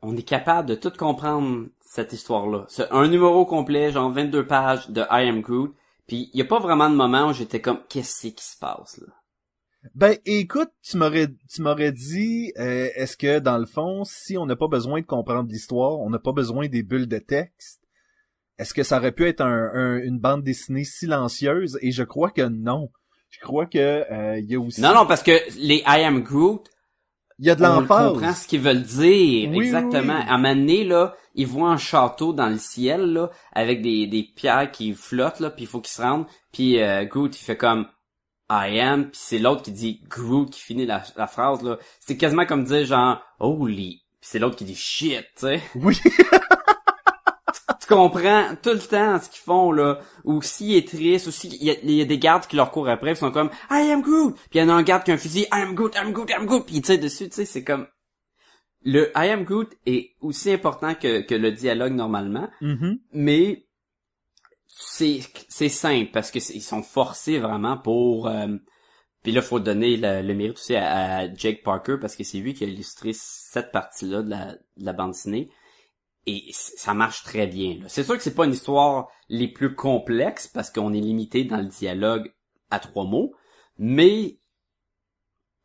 on 0.02 0.16
est 0.16 0.22
capable 0.22 0.68
de 0.68 0.74
tout 0.74 0.90
comprendre 0.90 1.68
cette 1.80 2.12
histoire-là. 2.12 2.64
C'est 2.68 2.90
un 2.90 3.08
numéro 3.08 3.46
complet, 3.46 3.92
genre 3.92 4.10
22 4.10 4.46
pages 4.46 4.90
de 4.90 5.02
I 5.02 5.28
Am 5.28 5.40
Groot, 5.40 5.74
puis 6.06 6.30
il 6.32 6.38
y 6.38 6.42
a 6.42 6.46
pas 6.46 6.58
vraiment 6.58 6.90
de 6.90 6.94
moment 6.94 7.28
où 7.28 7.32
j'étais 7.32 7.60
comme 7.60 7.80
qu'est-ce 7.88 8.26
qui 8.28 8.44
se 8.44 8.58
passe 8.58 8.98
là? 8.98 9.06
Ben 9.94 10.18
écoute, 10.26 10.70
tu 10.82 10.98
m'aurais 10.98 11.28
tu 11.48 11.62
m'aurais 11.62 11.92
dit 11.92 12.52
euh, 12.58 12.88
est-ce 12.94 13.16
que 13.16 13.38
dans 13.38 13.56
le 13.56 13.66
fond, 13.66 14.04
si 14.04 14.36
on 14.36 14.44
n'a 14.44 14.56
pas 14.56 14.68
besoin 14.68 15.00
de 15.00 15.06
comprendre 15.06 15.50
l'histoire, 15.50 15.98
on 16.00 16.10
n'a 16.10 16.18
pas 16.18 16.32
besoin 16.32 16.68
des 16.68 16.82
bulles 16.82 17.08
de 17.08 17.18
texte, 17.18 17.79
est-ce 18.60 18.74
que 18.74 18.82
ça 18.82 18.98
aurait 18.98 19.12
pu 19.12 19.26
être 19.26 19.40
un, 19.40 19.70
un- 19.74 19.98
une 20.02 20.18
bande 20.18 20.42
dessinée 20.42 20.84
silencieuse? 20.84 21.78
Et 21.82 21.90
je 21.92 22.02
crois 22.02 22.30
que 22.30 22.42
non. 22.42 22.88
Je 23.30 23.38
crois 23.40 23.66
que 23.66 23.78
euh, 23.78 24.38
il 24.38 24.50
y 24.50 24.54
a 24.56 24.60
aussi 24.60 24.80
Non 24.80 24.94
non 24.94 25.06
parce 25.06 25.22
que 25.22 25.32
les 25.58 25.78
I 25.86 26.02
Am 26.04 26.20
Groot 26.22 26.68
il 27.38 27.46
y 27.46 27.50
a 27.50 27.54
de 27.54 27.64
on 27.64 27.80
comprend 27.80 28.02
l'emphase. 28.12 28.42
ce 28.42 28.48
qu'ils 28.48 28.60
veulent 28.60 28.82
dire 28.82 29.48
Oui, 29.50 29.64
exactement. 29.64 30.18
oui. 30.18 30.24
À 30.28 30.34
un 30.34 30.36
moment 30.36 30.54
donné, 30.54 30.84
là, 30.84 31.14
ils 31.34 31.46
voient 31.46 31.70
un 31.70 31.78
château 31.78 32.34
dans 32.34 32.48
le 32.50 32.58
ciel 32.58 33.00
là 33.14 33.30
avec 33.52 33.80
des, 33.80 34.06
des 34.06 34.24
pierres 34.36 34.70
qui 34.70 34.92
flottent 34.92 35.40
là, 35.40 35.48
puis 35.48 35.64
il 35.64 35.66
faut 35.66 35.80
qu'ils 35.80 35.92
se 35.92 36.02
rendent. 36.02 36.26
Puis 36.52 36.82
euh, 36.82 37.04
Groot 37.06 37.34
il 37.40 37.42
fait 37.42 37.56
comme 37.56 37.86
I 38.50 38.78
am, 38.80 39.04
puis 39.10 39.18
c'est 39.22 39.38
l'autre 39.38 39.62
qui 39.62 39.72
dit 39.72 40.02
Groot 40.08 40.50
qui 40.50 40.60
finit 40.60 40.84
la, 40.84 41.02
la 41.16 41.26
phrase 41.26 41.62
là. 41.62 41.78
C'est 42.00 42.16
quasiment 42.18 42.44
comme 42.44 42.64
dire 42.64 42.84
genre 42.84 43.22
holy, 43.38 44.02
puis 44.20 44.28
c'est 44.30 44.38
l'autre 44.38 44.56
qui 44.56 44.64
dit 44.64 44.74
shit, 44.74 45.24
tu 45.36 45.46
sais. 45.46 45.62
Oui. 45.76 45.98
Comprends 47.90 48.54
tout 48.62 48.70
le 48.70 48.78
temps 48.78 49.20
ce 49.20 49.28
qu'ils 49.28 49.42
font 49.42 49.72
là, 49.72 50.00
ou 50.24 50.40
s'il 50.42 50.74
est 50.76 50.88
triste, 50.88 51.26
ou 51.26 51.30
s'il 51.30 51.54
y, 51.54 51.66
y 51.66 52.00
a 52.00 52.04
des 52.04 52.18
gardes 52.18 52.46
qui 52.46 52.56
leur 52.56 52.70
courent 52.70 52.88
après, 52.88 53.10
ils 53.10 53.16
sont 53.16 53.30
comme 53.32 53.50
I 53.70 53.90
am 53.90 54.00
Groot, 54.00 54.34
puis 54.48 54.58
il 54.58 54.58
y 54.60 54.62
en 54.62 54.68
a 54.68 54.72
un 54.72 54.82
garde 54.82 55.04
qui 55.04 55.10
a 55.10 55.14
un 55.14 55.18
fusil, 55.18 55.42
I 55.52 55.60
am 55.62 55.74
Groot, 55.74 55.94
I 55.94 55.98
am 55.98 56.12
Groot, 56.12 56.30
I 56.30 56.34
am 56.34 56.46
Groot, 56.46 56.64
puis 56.66 56.76
il 56.76 56.82
tire 56.82 56.98
dessus, 57.00 57.28
tu 57.28 57.34
sais, 57.34 57.44
c'est 57.44 57.64
comme 57.64 57.86
le 58.82 59.10
I 59.16 59.28
am 59.28 59.44
Groot 59.44 59.68
est 59.86 60.14
aussi 60.20 60.50
important 60.52 60.94
que, 60.94 61.20
que 61.20 61.34
le 61.34 61.52
dialogue 61.52 61.92
normalement, 61.92 62.48
Mhm. 62.62 62.98
mais 63.12 63.66
c'est 64.68 65.20
c'est 65.48 65.68
simple 65.68 66.10
parce 66.12 66.30
que 66.30 66.38
ils 66.54 66.62
sont 66.62 66.82
forcés 66.82 67.38
vraiment 67.38 67.76
pour 67.76 68.28
euh, 68.28 68.46
puis 69.22 69.32
là 69.32 69.42
faut 69.42 69.60
donner 69.60 69.96
le, 69.96 70.22
le 70.22 70.34
mérite 70.34 70.56
aussi 70.56 70.76
à, 70.76 71.18
à 71.18 71.34
Jake 71.34 71.62
Parker 71.62 71.96
parce 72.00 72.16
que 72.16 72.24
c'est 72.24 72.38
lui 72.38 72.54
qui 72.54 72.64
a 72.64 72.68
illustré 72.68 73.10
cette 73.12 73.72
partie-là 73.72 74.22
de 74.22 74.30
la, 74.30 74.52
de 74.52 74.84
la 74.84 74.92
bande 74.92 75.10
dessinée 75.12 75.50
et 76.26 76.50
ça 76.52 76.94
marche 76.94 77.22
très 77.22 77.46
bien. 77.46 77.78
là. 77.80 77.88
C'est 77.88 78.04
sûr 78.04 78.16
que 78.16 78.22
c'est 78.22 78.34
pas 78.34 78.44
une 78.44 78.52
histoire 78.52 79.08
les 79.28 79.48
plus 79.48 79.74
complexes 79.74 80.48
parce 80.48 80.70
qu'on 80.70 80.92
est 80.92 81.00
limité 81.00 81.44
dans 81.44 81.56
le 81.58 81.66
dialogue 81.66 82.32
à 82.70 82.78
trois 82.78 83.04
mots, 83.04 83.34
mais 83.78 84.38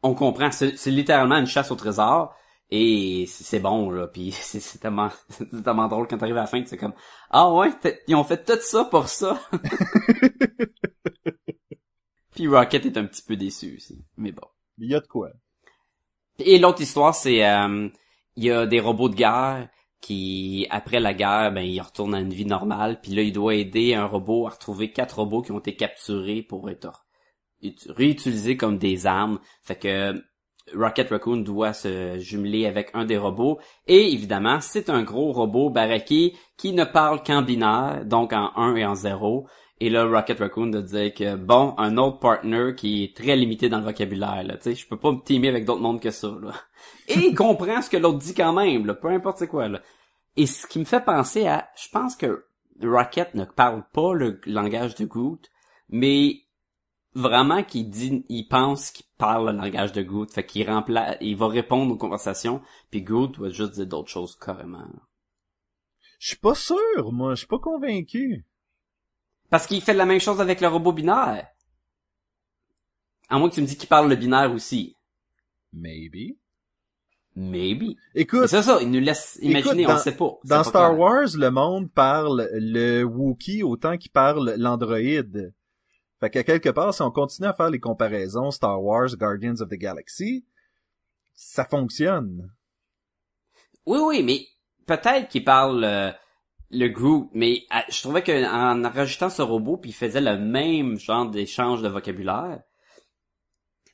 on 0.02 0.16
comprend. 0.16 0.52
C'est 0.52 0.76
littéralement 0.88 1.38
une 1.38 1.48
chasse 1.48 1.72
au 1.72 1.76
trésor 1.76 2.34
et 2.72 3.26
c'est 3.28 3.60
bon 3.60 3.90
là. 3.90 4.08
Puis 4.14 4.32
c'est 4.32 4.80
tellement 4.80 5.10
c'est 5.30 5.64
tellement 5.64 5.88
drôle 5.88 6.08
quand 6.08 6.18
t'arrives 6.18 6.38
à 6.38 6.42
la 6.42 6.48
fin, 6.48 6.64
c'est 6.66 6.78
comme 6.78 6.94
ah 7.30 7.52
ouais, 7.52 7.70
ils 8.08 8.16
ont 8.16 8.24
fait 8.24 8.44
tout 8.44 8.62
ça 8.62 8.86
pour 8.86 9.08
ça. 9.08 9.40
Puis 12.36 12.48
Rocket 12.48 12.86
est 12.86 12.98
un 12.98 13.06
petit 13.06 13.24
peu 13.24 13.36
déçu 13.36 13.76
aussi, 13.78 14.06
mais 14.18 14.32
bon. 14.32 14.48
Il 14.78 14.90
y 14.90 14.96
a 14.96 15.00
de 15.00 15.08
quoi. 15.08 15.30
Et 16.40 16.60
l'autre 16.60 16.82
histoire, 16.82 17.16
c'est 17.16 17.46
euh, 17.46 17.88
il 18.36 18.44
y 18.44 18.52
a 18.52 18.66
des 18.66 18.82
robots 18.82 19.10
de 19.10 19.16
guerre 19.16 19.70
qui, 20.02 20.68
après 20.70 21.00
la 21.00 21.14
guerre, 21.14 21.52
ben 21.52 21.62
ils 21.66 21.82
retournent 21.82 22.16
à 22.16 22.20
une 22.20 22.34
vie 22.34 22.46
normale. 22.46 23.00
Puis 23.02 23.12
là, 23.14 23.22
il 23.24 23.32
doit 23.34 23.56
aider 23.56 23.94
un 23.96 24.06
robot 24.06 24.48
à 24.48 24.52
retrouver 24.52 24.92
quatre 24.92 25.20
robots 25.20 25.42
qui 25.42 25.52
ont 25.52 25.60
été 25.60 25.76
capturés 25.76 26.42
pour 26.44 26.70
être 26.70 27.06
ut- 27.64 27.76
réutilisés 27.90 28.58
comme 28.58 28.78
des 28.78 29.08
armes. 29.08 29.40
Fait 29.64 29.76
que 29.78 30.14
Rocket 30.74 31.10
Raccoon 31.10 31.38
doit 31.38 31.74
se 31.74 32.18
jumeler 32.18 32.66
avec 32.66 32.90
un 32.94 33.06
des 33.06 33.18
robots. 33.18 33.60
Et 33.88 34.14
évidemment, 34.14 34.60
c'est 34.62 34.90
un 34.90 35.04
gros 35.04 35.32
robot 35.32 35.70
baraqué 35.70 36.34
qui 36.58 36.74
ne 36.74 36.84
parle 36.84 37.24
qu'en 37.24 37.42
binaire, 37.42 38.04
donc 38.06 38.34
en 38.34 38.52
1 38.56 38.76
et 38.76 38.86
en 38.86 38.96
0. 38.96 39.48
Et 39.82 39.90
là, 39.90 40.06
Rocket 40.06 40.40
Raccoon 40.40 40.68
de 40.68 40.82
dire 40.82 41.14
que, 41.14 41.36
bon, 41.36 41.76
un 41.78 41.98
autre 41.98 42.20
partner 42.20 42.74
qui 42.78 43.04
est 43.04 43.16
très 43.16 43.36
limité 43.36 43.68
dans 43.68 43.80
le 43.80 43.84
vocabulaire, 43.84 44.44
là, 44.44 44.56
tu 44.56 44.64
sais, 44.64 44.76
je 44.76 44.88
peux 44.88 44.98
pas 44.98 45.12
me 45.12 45.20
teamer 45.20 45.50
avec 45.50 45.66
d'autres 45.66 45.82
mondes 45.82 46.02
que 46.02 46.12
ça, 46.12 46.34
là. 46.42 46.54
Et 47.10 47.20
il 47.20 47.36
comprend 47.36 47.82
ce 47.82 47.90
que 47.90 47.98
l'autre 47.98 48.20
dit 48.20 48.34
quand 48.34 48.54
même, 48.54 48.86
là, 48.86 48.94
peu 48.94 49.10
importe 49.10 49.40
c'est 49.40 49.48
quoi, 49.48 49.68
là. 49.68 49.82
Et 50.38 50.48
ce 50.48 50.66
qui 50.66 50.80
me 50.80 50.86
fait 50.86 51.04
penser 51.04 51.48
à, 51.48 51.70
je 51.76 51.90
pense 51.90 52.16
que 52.16 52.46
Rocket 52.82 53.36
ne 53.36 53.44
parle 53.44 53.84
pas 53.92 54.14
le 54.14 54.40
langage 54.46 54.96
de 54.96 55.06
Groot, 55.06 55.52
mais 55.90 56.42
vraiment 57.14 57.64
qu'il 57.64 57.90
dit, 57.90 58.26
il 58.30 58.48
pense 58.48 58.92
qu'il 58.92 59.06
parle 59.18 59.52
le 59.52 59.58
langage 59.58 59.92
de 59.92 60.02
Groot, 60.02 60.32
fait 60.32 60.46
qu'il 60.46 60.70
remplace, 60.70 61.18
il 61.20 61.36
va 61.36 61.48
répondre 61.48 61.94
aux 61.94 61.98
conversations, 61.98 62.62
puis 62.92 63.02
Groot 63.02 63.38
va 63.40 63.50
juste 63.50 63.74
dire 63.74 63.88
d'autres 63.88 64.10
choses 64.10 64.38
carrément. 64.38 64.88
Je 66.20 66.30
suis 66.30 66.38
pas 66.38 66.56
sûr, 66.56 67.12
moi, 67.12 67.32
je 67.32 67.40
suis 67.40 67.48
pas 67.48 67.60
convaincu. 67.60 68.46
Parce 69.50 69.68
qu'il 69.68 69.82
fait 69.82 69.94
la 69.94 70.06
même 70.06 70.20
chose 70.20 70.42
avec 70.42 70.62
le 70.62 70.68
robot 70.68 70.92
binaire. 70.92 71.48
À 73.30 73.40
moins 73.40 73.50
que 73.50 73.56
tu 73.56 73.62
me 73.62 73.68
dis 73.68 73.78
qu'il 73.78 73.90
parle 73.90 74.10
le 74.10 74.16
binaire 74.16 74.52
aussi. 74.52 74.96
Maybe. 75.74 76.38
Maybe. 77.36 77.98
Écoute, 78.14 78.48
C'est 78.48 78.64
ça, 78.64 78.80
il 78.82 78.90
nous 78.90 79.02
laisse 79.02 79.38
imaginer, 79.42 79.84
Écoute, 79.84 79.96
on 79.96 80.00
sait 80.00 80.16
pas. 80.16 80.32
Dans 80.46 80.58
pas 80.58 80.64
Star 80.64 80.90
clair. 80.90 81.00
Wars, 81.00 81.28
le 81.36 81.50
monde 81.50 81.92
parle 81.92 82.50
le 82.54 83.04
Wookiee 83.04 83.64
autant 83.64 83.98
qu'il 83.98 84.12
parle 84.12 84.56
l'androïde. 84.58 85.54
Fait 86.22 86.30
qu'à 86.30 86.44
quelque 86.44 86.70
part, 86.70 86.94
si 86.94 87.02
on 87.02 87.12
continue 87.12 87.48
à 87.48 87.54
faire 87.54 87.70
les 87.70 87.80
comparaisons 87.80 88.52
Star 88.52 88.82
Wars, 88.82 89.10
Guardians 89.18 89.60
of 89.60 89.70
the 89.70 89.74
Galaxy, 89.74 90.46
ça 91.36 91.66
fonctionne. 91.66 92.50
Oui, 93.86 94.00
oui, 94.02 94.24
mais 94.24 94.48
peut-être 94.86 95.28
qu'il 95.28 95.44
parle 95.44 95.84
euh, 95.84 96.12
le 96.72 96.88
Groot, 96.88 97.30
mais 97.34 97.64
euh, 97.74 97.80
je 97.90 98.02
trouvais 98.02 98.24
que 98.24 98.46
en 98.46 98.90
rajoutant 98.90 99.30
ce 99.30 99.42
robot, 99.42 99.78
puis 99.78 99.92
il 99.92 99.94
faisait 99.94 100.22
le 100.22 100.38
même 100.38 100.98
genre 100.98 101.30
d'échange 101.30 101.82
de 101.82 101.90
vocabulaire, 101.90 102.62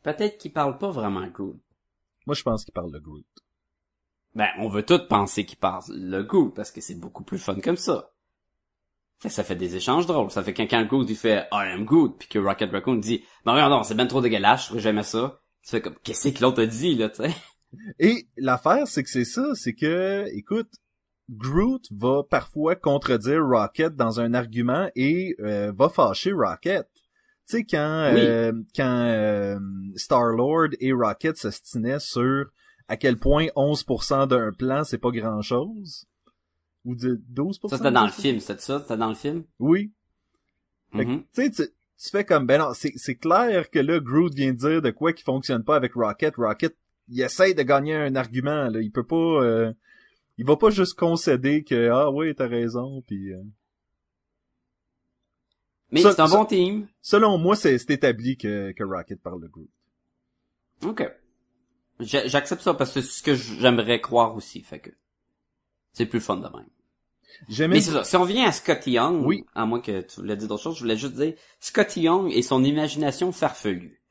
peut-être 0.03 0.37
qu'il 0.37 0.53
parle 0.53 0.77
pas 0.77 0.91
vraiment 0.91 1.27
Groot. 1.27 1.59
Moi, 2.25 2.35
je 2.35 2.43
pense 2.43 2.63
qu'il 2.63 2.73
parle 2.73 2.91
le 2.91 2.99
Groot. 2.99 3.25
Ben, 4.33 4.49
on 4.59 4.69
veut 4.69 4.83
tous 4.83 5.07
penser 5.07 5.45
qu'il 5.45 5.57
parle 5.57 5.83
le 5.89 6.23
Groot, 6.23 6.53
parce 6.53 6.71
que 6.71 6.81
c'est 6.81 6.99
beaucoup 6.99 7.23
plus 7.23 7.39
fun 7.39 7.59
comme 7.59 7.77
ça. 7.77 8.11
Fait 9.19 9.29
ça 9.29 9.43
fait 9.43 9.55
des 9.55 9.75
échanges 9.75 10.07
drôles. 10.07 10.31
Ça 10.31 10.41
fait 10.41 10.53
que 10.53 10.63
quand 10.63 10.83
Groot 10.85 11.07
il 11.09 11.15
fait 11.15 11.47
I 11.51 11.73
am 11.73 11.85
Groot, 11.85 12.17
puis 12.17 12.27
que 12.27 12.39
Rocket 12.39 12.71
Raccoon 12.71 12.95
dit 12.95 13.23
Ben 13.45 13.69
non, 13.69 13.83
c'est 13.83 13.93
ben 13.93 14.07
trop 14.07 14.21
dégueulasse, 14.21 14.63
je 14.63 14.67
ferais 14.69 14.79
jamais 14.79 15.03
ça. 15.03 15.41
Tu 15.63 15.69
fais 15.69 15.81
comme 15.81 15.95
Qu'est-ce 16.03 16.29
que 16.29 16.41
l'autre 16.41 16.63
a 16.63 16.65
dit, 16.65 16.95
là, 16.95 17.09
tu 17.09 17.23
sais? 17.23 17.31
Et 17.99 18.27
l'affaire, 18.35 18.87
c'est 18.87 19.03
que 19.03 19.09
c'est 19.09 19.25
ça, 19.25 19.53
c'est 19.53 19.73
que, 19.73 20.25
écoute, 20.33 20.71
Groot 21.31 21.81
va 21.91 22.23
parfois 22.29 22.75
contredire 22.75 23.45
Rocket 23.45 23.95
dans 23.95 24.19
un 24.19 24.33
argument 24.33 24.89
et 24.95 25.35
euh, 25.39 25.71
va 25.75 25.89
fâcher 25.89 26.33
Rocket. 26.33 26.87
Tu 27.47 27.57
sais, 27.57 27.63
quand, 27.63 28.11
Oui. 28.13 28.19
euh, 28.21 28.51
quand 28.75 29.05
euh, 29.07 29.59
Star-Lord 29.95 30.69
et 30.79 30.91
Rocket 30.93 31.37
s'ostinaient 31.37 31.99
sur 31.99 32.45
à 32.87 32.97
quel 32.97 33.17
point 33.17 33.45
11% 33.55 34.27
d'un 34.27 34.51
plan, 34.51 34.83
c'est 34.83 34.97
pas 34.97 35.11
grand-chose. 35.11 36.05
Ou 36.83 36.95
de 36.95 37.21
12%? 37.33 37.69
Ça, 37.69 37.77
c'était 37.77 37.91
dans 37.91 38.05
le 38.05 38.11
film, 38.11 38.39
c'était 38.39 38.59
ça? 38.61 38.79
C'était 38.81 38.97
dans 38.97 39.09
le 39.09 39.15
film? 39.15 39.43
Oui. 39.59 39.91
Que, 40.93 41.03
Mhm. 41.03 41.23
Tu 41.33 41.53
sais, 41.53 41.69
tu, 41.97 42.09
fais 42.11 42.25
comme, 42.25 42.45
ben 42.45 42.59
non, 42.59 42.73
c'est, 42.73 42.91
c'est 42.97 43.15
clair 43.15 43.69
que 43.69 43.79
là, 43.79 43.99
Groot 43.99 44.33
vient 44.33 44.51
de 44.51 44.57
dire 44.57 44.81
de 44.81 44.91
quoi 44.91 45.13
qui 45.13 45.23
fonctionne 45.23 45.63
pas 45.63 45.75
avec 45.77 45.93
Rocket. 45.93 46.35
Rocket, 46.35 46.75
il 47.07 47.21
essaye 47.21 47.55
de 47.55 47.61
gagner 47.63 47.95
un 47.95 48.15
argument, 48.15 48.67
là. 48.67 48.81
Il 48.81 48.91
peut 48.91 49.05
pas, 49.05 49.71
il 50.37 50.45
va 50.45 50.55
pas 50.57 50.69
juste 50.69 50.93
concéder 50.97 51.63
que, 51.63 51.89
ah 51.89 52.09
oui, 52.11 52.33
t'as 52.35 52.47
raison, 52.47 53.01
puis 53.05 53.31
euh, 53.33 53.41
Mais 55.91 56.01
c'est 56.01 56.19
un 56.19 56.27
bon 56.29 56.45
team. 56.45 56.87
selon 57.01 57.37
moi, 57.37 57.55
c'est, 57.55 57.75
établi 57.89 58.37
que, 58.37 58.71
que 58.71 58.83
Rocket 58.83 59.21
parle 59.21 59.41
de 59.41 59.47
Groot. 59.47 59.69
OK. 60.85 61.03
J'a- 61.99 62.27
J'accepte 62.27 62.61
ça 62.61 62.73
parce 62.73 62.93
que 62.93 63.01
c'est 63.01 63.11
ce 63.19 63.23
que 63.23 63.35
j'aimerais 63.35 63.99
croire 64.01 64.35
aussi, 64.35 64.61
fait 64.61 64.79
que. 64.79 64.89
c'est 65.93 66.05
plus 66.05 66.21
fun 66.21 66.37
de 66.37 66.43
même. 66.47 67.69
Mais 67.69 67.81
c'est 67.81 67.91
ça. 67.91 68.03
Si 68.03 68.15
on 68.15 68.23
vient 68.23 68.47
à 68.47 68.51
Scotty 68.51 68.91
Young, 68.91 69.25
Oui. 69.25 69.45
à 69.53 69.65
moins 69.65 69.81
que 69.81 70.01
tu 70.01 70.19
voulais 70.21 70.35
dire 70.37 70.47
d'autres 70.47 70.63
choses, 70.63 70.75
je 70.75 70.81
voulais 70.81 70.97
juste 70.97 71.13
dire 71.15 71.33
Scotty 71.59 72.01
Young 72.01 72.31
et 72.31 72.41
son 72.41 72.63
imagination 72.63 73.31
farfelue. 73.31 74.01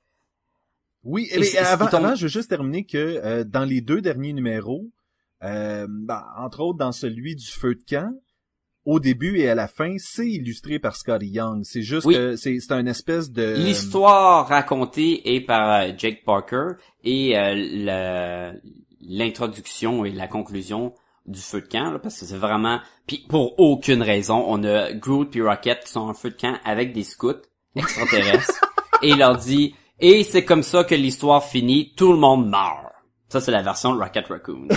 Oui, 1.02 1.28
Et 1.30 1.38
mais 1.40 1.56
avant, 1.58 1.86
avant, 1.86 2.14
je 2.14 2.22
veux 2.22 2.28
juste 2.28 2.50
terminer 2.50 2.84
que 2.84 2.98
euh, 2.98 3.44
dans 3.44 3.64
les 3.64 3.80
deux 3.80 4.02
derniers 4.02 4.32
numéros, 4.34 4.90
euh, 5.42 5.86
ben, 5.88 6.24
entre 6.38 6.60
autres 6.60 6.78
dans 6.78 6.92
celui 6.92 7.36
du 7.36 7.46
feu 7.46 7.74
de 7.74 7.82
camp, 7.88 8.12
au 8.86 8.98
début 8.98 9.38
et 9.38 9.48
à 9.48 9.54
la 9.54 9.68
fin, 9.68 9.96
c'est 9.98 10.26
illustré 10.28 10.78
par 10.78 10.96
Scotty 10.96 11.26
Young. 11.26 11.62
C'est 11.64 11.82
juste 11.82 12.06
Oui. 12.06 12.14
que 12.14 12.36
c'est 12.36 12.58
c'est 12.60 12.72
un 12.72 12.86
espèce 12.86 13.30
de 13.30 13.54
L'histoire 13.56 14.48
racontée 14.48 15.34
est 15.34 15.40
par 15.42 15.70
euh, 15.70 15.92
Jake 15.96 16.24
Parker 16.24 16.72
et 17.04 17.38
euh, 17.38 18.52
l'introduction 19.00 20.04
et 20.04 20.12
la 20.12 20.26
conclusion 20.26 20.94
du 21.26 21.40
feu 21.40 21.60
de 21.60 21.66
camp, 21.68 21.92
là, 21.92 21.98
parce 21.98 22.18
que 22.18 22.24
c'est 22.24 22.36
vraiment... 22.36 22.80
Puis 23.06 23.24
pour 23.28 23.58
aucune 23.60 24.02
raison, 24.02 24.42
on 24.48 24.64
a 24.64 24.92
Groot 24.92 25.30
puis 25.30 25.42
Rocket 25.42 25.84
qui 25.84 25.92
sont 25.92 26.00
en 26.00 26.14
feu 26.14 26.30
de 26.30 26.36
camp 26.36 26.56
avec 26.64 26.92
des 26.92 27.04
scouts 27.04 27.42
extraterrestres 27.76 28.60
et 29.02 29.10
il 29.10 29.18
leur 29.18 29.36
dit 29.36 29.74
«Et 30.00 30.24
c'est 30.24 30.44
comme 30.44 30.62
ça 30.62 30.84
que 30.84 30.94
l'histoire 30.94 31.44
finit, 31.44 31.92
tout 31.94 32.12
le 32.12 32.18
monde 32.18 32.48
meurt.» 32.48 32.86
Ça, 33.30 33.40
c'est 33.40 33.52
la 33.52 33.62
version 33.62 33.96
Rocket 33.96 34.26
Raccoon. 34.26 34.68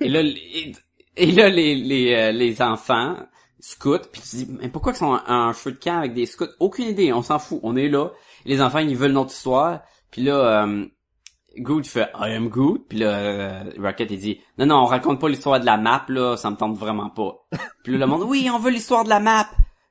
et 0.00 0.08
là, 0.08 0.22
les, 0.22 0.72
et 1.16 1.30
là, 1.30 1.48
les, 1.48 1.74
les, 1.74 2.14
euh, 2.14 2.32
les 2.32 2.62
enfants 2.62 3.16
scouts, 3.60 3.98
puis 4.10 4.22
tu 4.22 4.36
dis, 4.36 4.48
mais 4.60 4.68
pourquoi 4.68 4.92
ils 4.92 4.96
sont 4.96 5.20
en, 5.26 5.48
en 5.48 5.52
feu 5.52 5.72
de 5.72 5.76
camp 5.76 5.98
avec 5.98 6.14
des 6.14 6.26
scouts? 6.26 6.46
Aucune 6.58 6.86
idée, 6.86 7.12
on 7.12 7.22
s'en 7.22 7.38
fout, 7.38 7.60
on 7.62 7.76
est 7.76 7.88
là. 7.88 8.10
Les 8.46 8.62
enfants, 8.62 8.78
ils 8.78 8.96
veulent 8.96 9.12
notre 9.12 9.32
histoire. 9.32 9.82
Puis 10.10 10.22
là, 10.22 10.64
euh, 10.64 10.86
Groot 11.58 11.86
fait 11.86 12.10
I 12.18 12.34
am 12.34 12.48
Groot. 12.48 12.86
Puis 12.88 12.98
là, 12.98 13.10
euh, 13.10 13.64
Rocket, 13.78 14.10
il 14.10 14.18
dit, 14.18 14.40
non, 14.56 14.66
non, 14.66 14.76
on 14.76 14.86
raconte 14.86 15.20
pas 15.20 15.28
l'histoire 15.28 15.60
de 15.60 15.66
la 15.66 15.76
map, 15.76 16.06
là, 16.08 16.36
ça 16.38 16.50
me 16.50 16.56
tente 16.56 16.76
vraiment 16.76 17.10
pas. 17.10 17.46
puis 17.84 17.92
là, 17.92 17.98
le 17.98 18.06
monde, 18.06 18.22
oui, 18.22 18.48
on 18.52 18.58
veut 18.58 18.70
l'histoire 18.70 19.04
de 19.04 19.10
la 19.10 19.20
map. 19.20 19.48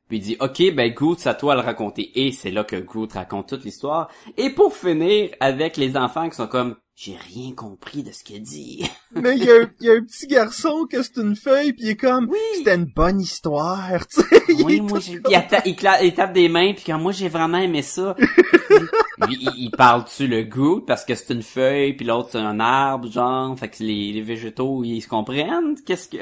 Puis 0.08 0.17
il 0.17 0.22
dit, 0.22 0.38
ok, 0.39 0.74
ben 0.74 0.91
Groot, 0.91 1.20
c'est 1.20 1.29
à 1.29 1.36
toi 1.36 1.55
de 1.55 1.62
le 1.62 1.65
raconter. 1.65 2.12
Et 2.20 2.31
c'est 2.31 2.51
là 2.51 2.63
que 2.63 2.77
Groot 2.77 3.13
raconte 3.13 3.48
toute 3.48 3.63
l'histoire. 3.63 4.10
Et 4.38 4.50
pour 4.50 4.75
finir, 4.75 5.29
avec 5.39 5.77
les 5.77 5.96
enfants 5.96 6.27
qui 6.29 6.36
sont 6.36 6.48
comme, 6.48 6.75
j'ai 7.03 7.15
rien 7.17 7.51
compris 7.55 8.03
de 8.03 8.12
ce 8.12 8.24
qu'il 8.24 8.43
dit. 8.43 8.84
Mais 9.15 9.36
il 9.36 9.43
y, 9.43 9.50
a, 9.51 9.55
un- 9.63 9.72
il 9.79 9.88
y 9.88 9.89
a 9.89 9.93
un 9.93 10.03
petit 10.03 10.27
garçon 10.27 10.86
que 10.88 11.01
c'est 11.01 11.17
une 11.17 11.36
feuille 11.36 11.74
puis 11.74 11.86
il 11.86 11.89
est 11.89 11.96
comme 11.96 12.29
c'était 12.55 12.75
une 12.75 12.86
bonne 12.86 13.20
histoire, 13.20 14.05
tu 14.08 14.22
sais. 14.22 14.41
Il 14.50 14.63
Oui, 14.63 14.77
est 14.77 14.81
moi, 14.81 15.00
comme- 15.00 15.31
il, 15.31 15.36
atta- 15.36 15.63
il 15.65 15.74
cla- 15.75 16.03
il 16.05 16.13
tape 16.13 16.34
des 16.34 16.48
mains, 16.48 16.74
puis 16.74 16.84
quand 16.86 17.00
moi, 17.00 17.12
j'ai 17.12 17.27
vraiment 17.27 17.58
aimé 17.58 17.81
ça. 17.81 18.15
Lui, 19.27 19.38
il, 19.41 19.51
il 19.58 19.72
parle-tu 19.72 20.27
le 20.27 20.43
Groot 20.43 20.86
parce 20.86 21.03
que 21.03 21.15
c'est 21.15 21.34
une 21.34 21.41
feuille, 21.43 21.93
puis 21.93 22.05
l'autre, 22.05 22.29
c'est 22.34 22.38
un 22.38 22.60
arbre, 22.60 23.10
genre, 23.12 23.58
fait 23.58 23.70
que 23.70 23.81
les, 23.84 24.12
les 24.13 24.22
végétaux, 24.22 24.84
ils 24.84 25.01
se 25.01 25.08
comprennent? 25.08 25.75
Qu'est-ce 25.86 26.08
que... 26.08 26.17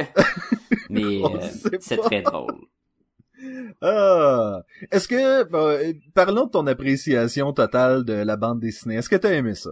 Mais 0.89 1.21
euh, 1.23 1.77
c'est 1.81 1.97
très 1.97 2.21
drôle. 2.21 2.55
Ah. 3.81 4.61
Est-ce 4.91 5.07
que 5.07 5.15
euh, 5.15 5.93
parlons 6.13 6.45
de 6.45 6.51
ton 6.51 6.67
appréciation 6.67 7.53
totale 7.53 8.03
de 8.05 8.13
la 8.13 8.35
bande 8.37 8.59
dessinée. 8.59 8.95
Est-ce 8.95 9.09
que 9.09 9.15
t'as 9.15 9.31
aimé 9.33 9.55
ça? 9.55 9.71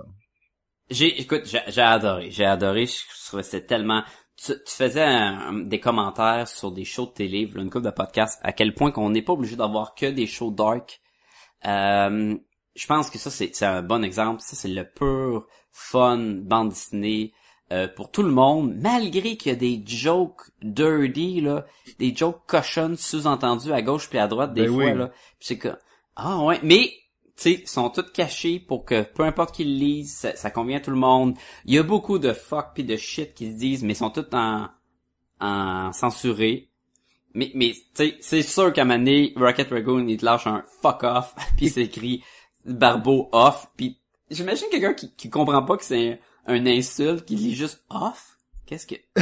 J'ai, 0.89 1.19
écoute, 1.21 1.43
j'ai, 1.45 1.59
j'ai 1.67 1.81
adoré, 1.81 2.31
j'ai 2.31 2.45
adoré, 2.45 2.85
je, 2.85 3.25
trouvais 3.27 3.43
c'était 3.43 3.65
tellement... 3.65 4.03
Tu, 4.37 4.53
tu 4.53 4.71
faisais 4.73 5.03
un- 5.03 5.53
des 5.53 5.79
commentaires 5.79 6.47
sur 6.47 6.71
des 6.71 6.85
shows 6.85 7.07
de 7.07 7.11
télé, 7.11 7.49
une 7.55 7.69
couple 7.69 7.85
de 7.85 7.89
podcasts, 7.91 8.39
à 8.43 8.51
quel 8.53 8.73
point 8.73 8.91
qu'on 8.91 9.09
n'est 9.09 9.23
pas 9.23 9.33
obligé 9.33 9.55
d'avoir 9.55 9.95
que 9.95 10.05
des 10.05 10.27
shows 10.27 10.51
dark. 10.51 11.01
Euh, 11.65 12.35
je 12.75 12.85
pense 12.85 13.09
que 13.09 13.17
ça, 13.17 13.31
c'est, 13.31 13.49
c'est 13.55 13.65
un 13.65 13.81
bon 13.81 14.03
exemple. 14.03 14.41
Ça, 14.41 14.55
c'est 14.55 14.67
le 14.67 14.83
pur 14.87 15.47
fun 15.71 16.17
bande 16.17 16.69
dessinée 16.69 17.33
euh, 17.71 17.87
pour 17.87 18.11
tout 18.11 18.23
le 18.23 18.31
monde, 18.31 18.75
malgré 18.77 19.35
qu'il 19.37 19.51
y 19.51 19.55
a 19.55 19.57
des 19.57 19.81
jokes 19.85 20.43
dirty, 20.61 21.41
là, 21.41 21.65
des 21.99 22.15
jokes 22.15 22.41
cochonnes 22.47 22.95
sous-entendus 22.95 23.73
à 23.73 23.81
gauche 23.81 24.07
puis 24.09 24.19
à 24.19 24.27
droite 24.27 24.53
des 24.53 24.67
Ben 24.67 24.73
fois, 24.73 24.85
oui. 24.85 24.97
là. 24.97 25.07
Puis 25.07 25.47
c'est 25.47 25.57
que, 25.57 25.69
ah 26.15 26.37
ouais, 26.43 26.59
mais 26.63 26.91
sais, 27.43 27.63
sont 27.65 27.89
toutes 27.89 28.11
cachés 28.11 28.59
pour 28.59 28.85
que 28.85 29.03
peu 29.03 29.23
importe 29.23 29.55
qui 29.55 29.63
le 29.63 29.71
lise, 29.71 30.15
ça, 30.15 30.35
ça 30.35 30.49
convient 30.49 30.77
à 30.77 30.81
tout 30.81 30.91
le 30.91 30.97
monde. 30.97 31.35
Il 31.65 31.73
y 31.73 31.77
a 31.77 31.83
beaucoup 31.83 32.19
de 32.19 32.33
fuck 32.33 32.73
pis 32.73 32.83
de 32.83 32.95
shit 32.95 33.33
qui 33.33 33.51
se 33.51 33.57
disent, 33.57 33.83
mais 33.83 33.93
sont 33.93 34.09
toutes 34.09 34.33
en, 34.33 34.67
en 35.39 35.91
censuré. 35.93 36.69
Mais, 37.33 37.51
mais 37.53 37.73
tu 37.73 37.81
sais, 37.93 38.17
c'est 38.19 38.41
sûr 38.41 38.73
qu'à 38.73 38.81
un 38.81 38.85
moment 38.85 38.99
donné, 38.99 39.33
Rocket 39.35 39.69
Raccoon, 39.69 40.07
il 40.07 40.17
te 40.17 40.25
lâche 40.25 40.47
un 40.47 40.63
fuck 40.81 41.03
off, 41.03 41.35
puis 41.57 41.69
c'est 41.69 41.83
écrit 41.83 42.23
Barbeau 42.65 43.29
off, 43.31 43.67
puis 43.77 43.99
j'imagine 44.31 44.67
quelqu'un 44.71 44.93
qui, 44.93 45.13
qui 45.13 45.29
comprend 45.29 45.63
pas 45.63 45.77
que 45.77 45.83
c'est 45.83 46.19
un, 46.47 46.65
insulte, 46.65 47.25
qui 47.25 47.35
lit 47.35 47.55
juste 47.55 47.83
off? 47.89 48.37
Qu'est-ce 48.65 48.87
que... 48.87 48.95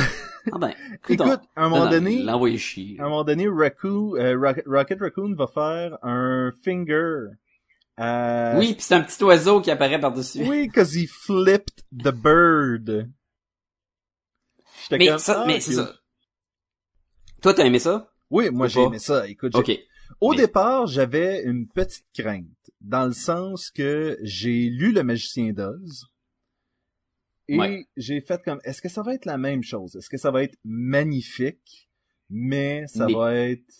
Ah 0.53 0.59
ben, 0.59 0.73
coudonc. 1.01 1.25
Écoute, 1.25 1.41
à 1.55 1.65
un 1.65 1.69
moment 1.69 1.77
Non, 1.77 1.85
non, 1.85 1.91
donné, 1.91 2.21
L'envoyer 2.21 2.59
chier. 2.59 2.97
à 2.99 3.05
un 3.05 3.09
moment 3.09 3.23
donné, 3.23 3.47
Raccoon, 3.49 4.15
euh, 4.15 4.53
Rocket 4.67 4.99
Raccoon 4.99 5.33
va 5.33 5.47
faire 5.47 5.97
un 6.03 6.51
finger. 6.63 7.31
À- 7.97 8.55
Oui, 8.57 8.73
puis 8.73 8.83
c'est 8.83 8.95
un 8.95 9.01
petit 9.01 9.23
oiseau 9.23 9.61
qui 9.61 9.71
apparaît 9.71 9.99
par-dessus. 9.99 10.43
Oui, 10.47 10.67
cause 10.69 10.95
he 10.95 11.07
flipped 11.07 11.83
the 11.91 12.11
bird. 12.11 13.09
Mais 14.91 15.07
comme, 15.07 15.17
ça, 15.17 15.41
ah, 15.41 15.45
mais 15.47 15.59
c'est 15.59 15.73
ça. 15.73 15.93
Toi, 17.41 17.53
t'as 17.53 17.65
aimé 17.65 17.79
ça? 17.79 18.11
Oui, 18.29 18.49
moi 18.51 18.67
j'ai 18.67 18.81
aimé 18.81 18.99
ça. 18.99 19.27
Écoute, 19.27 19.53
j'ai- 19.53 19.59
Ok. 19.59 19.79
Au 20.21 20.31
Mais- 20.31 20.37
départ, 20.37 20.85
j'avais 20.87 21.41
une 21.43 21.67
petite 21.67 22.05
crainte, 22.17 22.45
dans 22.81 23.05
le 23.05 23.13
sens 23.13 23.71
que 23.71 24.17
j'ai 24.21 24.69
lu 24.69 24.91
Le 24.91 25.03
Magicien 25.03 25.51
d'Oz, 25.51 26.05
et 27.47 27.57
Ouais. 27.57 27.85
j'ai 27.97 28.21
fait 28.21 28.41
comme, 28.43 28.59
est-ce 28.63 28.81
que 28.81 28.89
ça 28.89 29.01
va 29.01 29.13
être 29.15 29.25
la 29.25 29.37
même 29.37 29.63
chose? 29.63 29.95
Est-ce 29.95 30.09
que 30.09 30.17
ça 30.17 30.29
va 30.31 30.43
être 30.43 30.57
magnifique, 30.63 31.89
mais 32.29 32.85
ça 32.87 33.07
Mais- 33.07 33.13
va 33.13 33.33
être... 33.35 33.73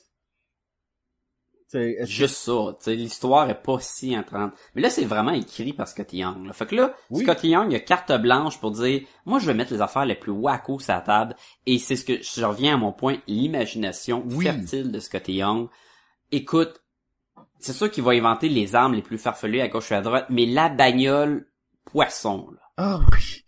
Juste 2.06 2.36
ça, 2.38 2.76
tu 2.80 2.86
sais, 2.86 2.96
l'histoire 2.96 3.50
est 3.50 3.62
pas 3.62 3.78
si 3.80 4.18
entrante. 4.18 4.54
Mais 4.74 4.82
là, 4.82 4.90
c'est 4.90 5.06
vraiment 5.06 5.32
écrit 5.32 5.74
par 5.74 5.88
Scotty 5.88 6.18
Young. 6.18 6.46
Là. 6.46 6.54
Fait 6.54 6.66
que 6.66 6.76
là, 6.76 6.94
Oui. 7.10 7.24
Scotty 7.24 7.50
Young, 7.50 7.72
il 7.72 7.76
a 7.76 7.80
carte 7.80 8.12
blanche 8.14 8.60
pour 8.60 8.72
dire, 8.72 9.02
moi, 9.26 9.40
je 9.40 9.46
vais 9.48 9.54
mettre 9.54 9.74
les 9.74 9.82
affaires 9.82 10.06
les 10.06 10.16
plus 10.16 10.32
wacko 10.32 10.80
sur 10.80 10.94
la 10.94 11.02
table. 11.02 11.36
Et 11.66 11.78
c'est 11.80 11.96
ce 11.96 12.06
que, 12.06 12.22
je 12.22 12.46
reviens 12.46 12.76
à 12.76 12.78
mon 12.78 12.92
point, 12.92 13.18
l'imagination 13.28 14.24
Oui. 14.32 14.46
fertile 14.46 14.92
de 14.92 15.00
Scotty 15.00 15.34
Young. 15.34 15.68
Écoute, 16.32 16.82
c'est 17.60 17.74
sûr 17.74 17.90
qu'il 17.90 18.04
va 18.04 18.12
inventer 18.12 18.50
les 18.50 18.76
armes 18.76 18.94
les 18.94 19.02
plus 19.02 19.18
farfelues 19.18 19.62
à 19.62 19.68
gauche 19.68 19.92
et 19.92 19.96
à 19.96 20.02
droite, 20.02 20.28
mais 20.30 20.46
la 20.46 20.70
bagnole 20.70 21.48
poisson, 21.86 22.50
là. 22.52 22.60
Ah 22.78 23.00
oui. 23.14 23.44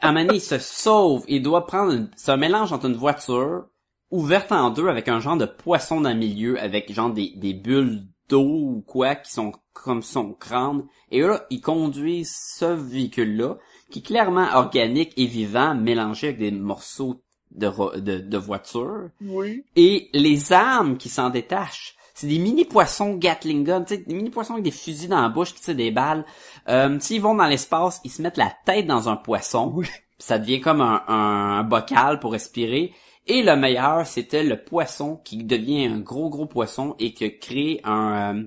à 0.00 0.08
un 0.08 0.12
moment 0.12 0.26
donné, 0.26 0.38
il 0.38 0.42
se 0.42 0.58
sauve. 0.58 1.24
Il 1.28 1.42
doit 1.42 1.66
prendre 1.66 1.92
une... 1.92 2.10
C'est 2.16 2.32
un 2.32 2.36
mélange 2.36 2.72
entre 2.72 2.86
une 2.86 2.96
voiture 2.96 3.66
ouverte 4.14 4.52
en 4.52 4.70
deux 4.70 4.88
avec 4.88 5.08
un 5.08 5.20
genre 5.20 5.36
de 5.36 5.46
poisson 5.46 6.00
dans 6.00 6.10
le 6.10 6.16
milieu, 6.16 6.60
avec 6.60 6.92
genre 6.92 7.10
des, 7.10 7.32
des 7.36 7.52
bulles 7.52 8.02
d'eau 8.28 8.42
ou 8.42 8.84
quoi 8.86 9.16
qui 9.16 9.32
sont 9.32 9.52
comme 9.72 10.02
son 10.02 10.32
crâne. 10.32 10.84
Et 11.10 11.20
là, 11.20 11.44
il 11.50 11.60
conduit 11.60 12.24
ce 12.24 12.64
véhicule-là, 12.64 13.58
qui 13.90 13.98
est 13.98 14.02
clairement 14.02 14.48
organique 14.54 15.12
et 15.16 15.26
vivant, 15.26 15.74
mélangé 15.74 16.28
avec 16.28 16.38
des 16.38 16.50
morceaux 16.50 17.20
de, 17.50 18.00
de, 18.00 18.18
de 18.18 18.38
voiture. 18.38 19.10
Oui. 19.20 19.64
Et 19.76 20.08
les 20.14 20.52
armes 20.52 20.96
qui 20.96 21.08
s'en 21.08 21.30
détachent, 21.30 21.96
c'est 22.14 22.28
des 22.28 22.38
mini 22.38 22.64
poissons 22.64 23.14
Gatling 23.14 23.64
gun, 23.64 23.82
tu 23.82 23.96
sais, 23.96 24.04
des 24.06 24.14
mini 24.14 24.30
poissons 24.30 24.54
avec 24.54 24.64
des 24.64 24.70
fusils 24.70 25.08
dans 25.08 25.20
la 25.20 25.28
bouche 25.28 25.52
qui 25.52 25.60
tirent 25.60 25.74
des 25.74 25.90
balles. 25.90 26.24
Euh, 26.68 26.96
S'ils 27.00 27.20
vont 27.20 27.34
dans 27.34 27.46
l'espace, 27.46 28.00
ils 28.04 28.10
se 28.10 28.22
mettent 28.22 28.36
la 28.36 28.52
tête 28.64 28.86
dans 28.86 29.08
un 29.08 29.16
poisson. 29.16 29.72
Oui. 29.74 29.86
Ça 30.18 30.38
devient 30.38 30.60
comme 30.60 30.80
un, 30.80 31.02
un, 31.08 31.58
un 31.58 31.64
bocal 31.64 32.20
pour 32.20 32.32
respirer. 32.32 32.92
Et 33.26 33.42
le 33.42 33.56
meilleur, 33.56 34.06
c'était 34.06 34.42
le 34.44 34.62
poisson 34.62 35.16
qui 35.24 35.44
devient 35.44 35.86
un 35.86 35.98
gros 35.98 36.28
gros 36.28 36.46
poisson 36.46 36.94
et 36.98 37.14
qui 37.14 37.38
crée 37.38 37.80
un, 37.84 38.36
euh, 38.36 38.42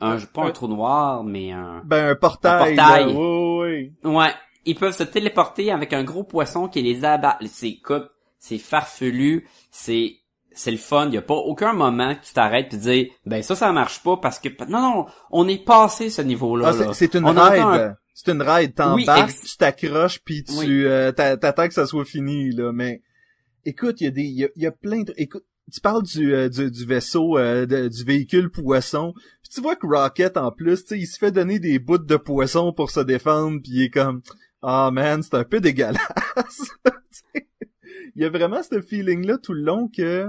un 0.00 0.18
pas 0.32 0.44
un 0.44 0.50
trou 0.50 0.68
noir, 0.68 1.24
mais 1.24 1.52
un, 1.52 1.80
Ben, 1.84 2.10
un 2.10 2.14
portail. 2.14 2.74
Un 2.74 2.76
portail. 2.76 3.06
là. 3.12 3.18
Oui, 3.18 3.92
oui. 4.04 4.10
Ouais, 4.14 4.30
ils 4.66 4.74
peuvent 4.74 4.94
se 4.96 5.04
téléporter 5.04 5.70
avec 5.72 5.92
un 5.94 6.04
gros 6.04 6.24
poisson 6.24 6.68
qui 6.68 6.82
les 6.82 7.04
abat. 7.04 7.38
C'est 7.46 7.68
écoute, 7.70 8.08
c'est 8.38 8.58
farfelu, 8.58 9.46
c'est 9.70 10.16
c'est 10.56 10.70
le 10.70 10.76
fun. 10.76 11.10
Y 11.10 11.16
a 11.16 11.22
pas 11.22 11.34
aucun 11.34 11.72
moment 11.72 12.14
que 12.14 12.24
tu 12.26 12.32
t'arrêtes 12.34 12.68
puis 12.68 12.78
dis 12.78 13.10
ben 13.26 13.42
ça 13.42 13.56
ça 13.56 13.72
marche 13.72 14.02
pas 14.04 14.18
parce 14.18 14.38
que 14.38 14.48
non 14.68 14.80
non 14.82 15.06
on 15.30 15.48
est 15.48 15.64
passé 15.64 16.10
ce 16.10 16.22
niveau 16.22 16.56
là. 16.56 16.68
Ah, 16.68 16.72
c'est- 16.72 16.92
c'est 16.92 17.14
une 17.14 17.24
On 17.24 17.32
ride. 17.32 17.96
C'est 18.12 18.30
une 18.32 18.42
ride. 18.42 18.74
T'embarques, 18.76 19.32
tu 19.44 19.56
t'accroches, 19.56 20.20
puis 20.24 20.44
tu 20.44 20.52
Oui. 20.58 20.84
euh, 20.84 21.10
t'a- 21.10 21.36
t'attends 21.36 21.66
que 21.66 21.74
ça 21.74 21.84
soit 21.86 22.04
fini, 22.04 22.52
là. 22.52 22.70
Mais 22.72 23.02
écoute, 23.64 24.00
il 24.00 24.04
y 24.04 24.06
a 24.08 24.10
des, 24.10 24.22
il 24.22 24.50
y 24.56 24.66
a, 24.66 24.72
plein 24.72 25.02
de... 25.02 25.14
Écoute, 25.16 25.44
tu 25.72 25.80
parles 25.80 26.02
du, 26.02 26.34
euh, 26.34 26.48
du, 26.48 26.70
du 26.70 26.84
vaisseau, 26.84 27.38
euh, 27.38 27.66
du 27.88 28.04
véhicule 28.04 28.50
poisson. 28.50 29.14
Puis 29.42 29.50
tu 29.52 29.60
vois 29.60 29.76
que 29.76 29.86
Rocket, 29.86 30.36
en 30.36 30.52
plus, 30.52 30.84
il 30.90 31.06
se 31.06 31.18
fait 31.18 31.32
donner 31.32 31.58
des 31.58 31.78
bouts 31.78 31.98
de 31.98 32.16
poisson 32.16 32.72
pour 32.72 32.90
se 32.90 33.00
défendre, 33.00 33.60
puis 33.62 33.72
il 33.72 33.82
est 33.84 33.90
comme... 33.90 34.22
Ah 34.62 34.90
man, 34.90 35.22
c'est 35.22 35.34
un 35.34 35.44
peu 35.44 35.60
dégueulasse. 35.60 36.00
Il 38.16 38.22
y 38.22 38.24
a 38.24 38.30
vraiment 38.30 38.62
ce 38.62 38.80
feeling-là 38.80 39.38
tout 39.38 39.52
le 39.52 39.62
long 39.62 39.88
que 39.88 40.28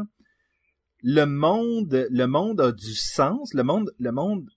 le 1.03 1.25
monde, 1.25 2.07
le 2.09 2.25
monde 2.25 2.59
a 2.59 2.71
du 2.71 2.95
sens, 2.95 3.53
le 3.53 3.63
monde, 3.63 3.93
le 3.99 4.11
monde 4.11 4.49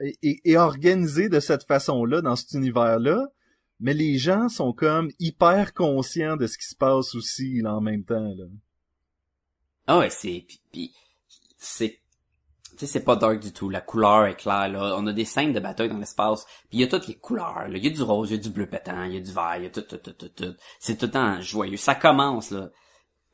est 0.00 0.56
organisé 0.56 1.28
de 1.28 1.40
cette 1.40 1.64
façon-là 1.64 2.22
dans 2.22 2.36
cet 2.36 2.52
univers-là, 2.52 3.28
mais 3.80 3.94
les 3.94 4.18
gens 4.18 4.48
sont 4.48 4.72
comme 4.72 5.10
hyper 5.18 5.72
conscients 5.74 6.36
de 6.36 6.46
ce 6.46 6.58
qui 6.58 6.66
se 6.66 6.74
passe 6.74 7.14
aussi 7.14 7.60
là, 7.62 7.74
en 7.74 7.80
même 7.80 8.04
temps. 8.04 8.34
Là. 8.36 8.44
Ah 9.86 9.98
ouais, 9.98 10.10
c'est 10.10 10.46
puis, 10.72 10.92
c'est 11.56 12.00
tu 12.72 12.86
sais 12.86 12.86
c'est 12.86 13.04
pas 13.04 13.16
dark 13.16 13.40
du 13.40 13.52
tout, 13.52 13.68
la 13.68 13.80
couleur 13.80 14.26
est 14.26 14.36
claire 14.36 14.68
là, 14.68 14.94
on 14.96 15.06
a 15.06 15.12
des 15.12 15.24
scènes 15.24 15.52
de 15.52 15.60
bataille 15.60 15.88
dans 15.88 15.98
l'espace, 15.98 16.44
puis 16.68 16.78
il 16.78 16.80
y 16.80 16.84
a 16.84 16.86
toutes 16.86 17.08
les 17.08 17.16
couleurs, 17.16 17.64
il 17.68 17.84
y 17.84 17.88
a 17.88 17.90
du 17.90 18.02
rose, 18.02 18.30
il 18.30 18.36
y 18.36 18.38
a 18.38 18.42
du 18.42 18.50
bleu 18.50 18.68
pétant, 18.68 19.02
il 19.02 19.14
y 19.14 19.16
a 19.16 19.20
du 19.20 19.32
vert, 19.32 19.56
il 19.56 19.64
y 19.64 19.66
a 19.66 19.70
tout 19.70 19.82
tout 19.82 19.96
tout 19.96 20.12
tout, 20.12 20.28
tout. 20.28 20.54
c'est 20.78 20.96
tout 20.96 21.06
le 21.06 21.12
temps 21.12 21.40
joyeux. 21.40 21.76
Ça 21.76 21.94
commence 21.94 22.50
là 22.50 22.70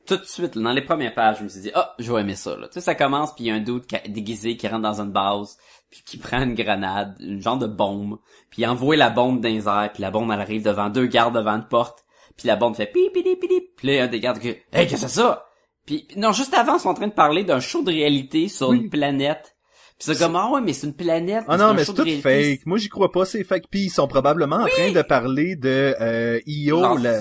tout 0.06 0.16
de 0.16 0.24
suite 0.24 0.54
là, 0.54 0.62
dans 0.62 0.72
les 0.72 0.84
premières 0.84 1.14
pages, 1.14 1.38
je 1.38 1.44
me 1.44 1.48
suis 1.48 1.60
dit 1.60 1.70
ah, 1.74 1.94
je 1.98 2.12
vais 2.12 2.20
aimer 2.20 2.36
ça 2.36 2.56
là. 2.56 2.68
Tu 2.68 2.74
sais 2.74 2.80
ça 2.80 2.94
commence 2.94 3.34
puis 3.34 3.44
il 3.44 3.46
y 3.48 3.50
a 3.50 3.54
un 3.54 3.60
doute 3.60 3.88
déguisé 4.08 4.56
qui 4.56 4.68
rentre 4.68 4.82
dans 4.82 5.00
une 5.00 5.12
base 5.12 5.58
puis 5.94 6.02
qui 6.04 6.16
prend 6.16 6.42
une 6.42 6.54
grenade, 6.54 7.14
une 7.20 7.40
genre 7.40 7.56
de 7.56 7.68
bombe, 7.68 8.18
puis 8.50 8.62
il 8.62 8.66
envoie 8.66 8.96
la 8.96 9.10
bombe 9.10 9.40
dans 9.40 9.48
les 9.48 9.68
airs, 9.68 9.90
puis 9.94 10.02
la 10.02 10.10
bombe 10.10 10.28
elle 10.32 10.40
arrive 10.40 10.64
devant 10.64 10.90
deux 10.90 11.06
gardes 11.06 11.36
devant 11.36 11.52
une 11.54 11.68
porte, 11.68 12.04
puis 12.36 12.48
la 12.48 12.56
bombe 12.56 12.74
fait 12.74 12.86
pi 12.86 13.10
pi 13.14 13.22
pi 13.22 13.36
pi 13.36 13.46
puis 13.76 13.86
là, 13.86 13.92
il 13.94 13.96
y 13.98 14.00
a 14.00 14.08
des 14.08 14.18
gardes 14.18 14.40
qui 14.40 14.48
"Hey, 14.48 14.88
qu'est-ce 14.88 15.02
que 15.02 15.08
c'est 15.08 15.20
ça 15.20 15.46
puis 15.86 16.08
non, 16.16 16.32
juste 16.32 16.54
avant, 16.54 16.78
ils 16.78 16.80
sont 16.80 16.88
en 16.88 16.94
train 16.94 17.08
de 17.08 17.12
parler 17.12 17.44
d'un 17.44 17.60
show 17.60 17.82
de 17.82 17.90
réalité 17.92 18.48
sur 18.48 18.70
Oui. 18.70 18.78
une 18.78 18.88
planète. 18.88 19.54
Puis 19.98 20.06
c'est 20.06 20.18
comme 20.18 20.34
ah 20.34 20.50
ouais, 20.50 20.62
mais 20.62 20.72
c'est 20.72 20.86
une 20.86 20.94
planète. 20.96 21.44
Ah 21.46 21.58
non, 21.58 21.64
un 21.66 21.74
mais 21.74 21.84
c'est 21.84 21.92
tout 21.92 22.06
fake. 22.22 22.64
Moi, 22.64 22.78
j'y 22.78 22.88
crois 22.88 23.12
pas, 23.12 23.26
c'est 23.26 23.44
fake. 23.44 23.64
Puis 23.70 23.80
ils 23.82 23.90
sont 23.90 24.08
probablement 24.08 24.56
en 24.56 24.66
train 24.66 24.90
de 24.92 25.02
parler 25.02 25.56
de 25.56 25.94
euh, 26.00 26.40
Io, 26.46 26.96
la... 26.96 27.20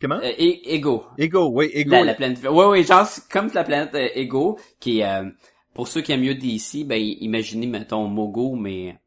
Comment? 0.00 0.16
Euh, 0.16 0.32
Ego. 0.38 1.04
Ego, 1.18 1.50
oui, 1.52 1.70
Ego. 1.74 1.90
La, 1.90 2.04
la 2.04 2.14
planète. 2.14 2.42
Ouais 2.42 2.64
ouais, 2.66 2.82
genre 2.84 3.06
comme 3.30 3.50
la 3.52 3.64
planète 3.64 3.94
euh, 3.94 4.08
Ego 4.14 4.58
qui 4.80 5.00
est 5.00 5.04
euh, 5.06 5.28
pour 5.80 5.88
ceux 5.88 6.02
qui 6.02 6.12
aiment 6.12 6.20
mieux 6.20 6.34
DC, 6.34 6.84
ben 6.84 7.00
imaginez 7.00 7.66
mettons 7.66 8.06
Mogo 8.06 8.54
mais 8.54 9.00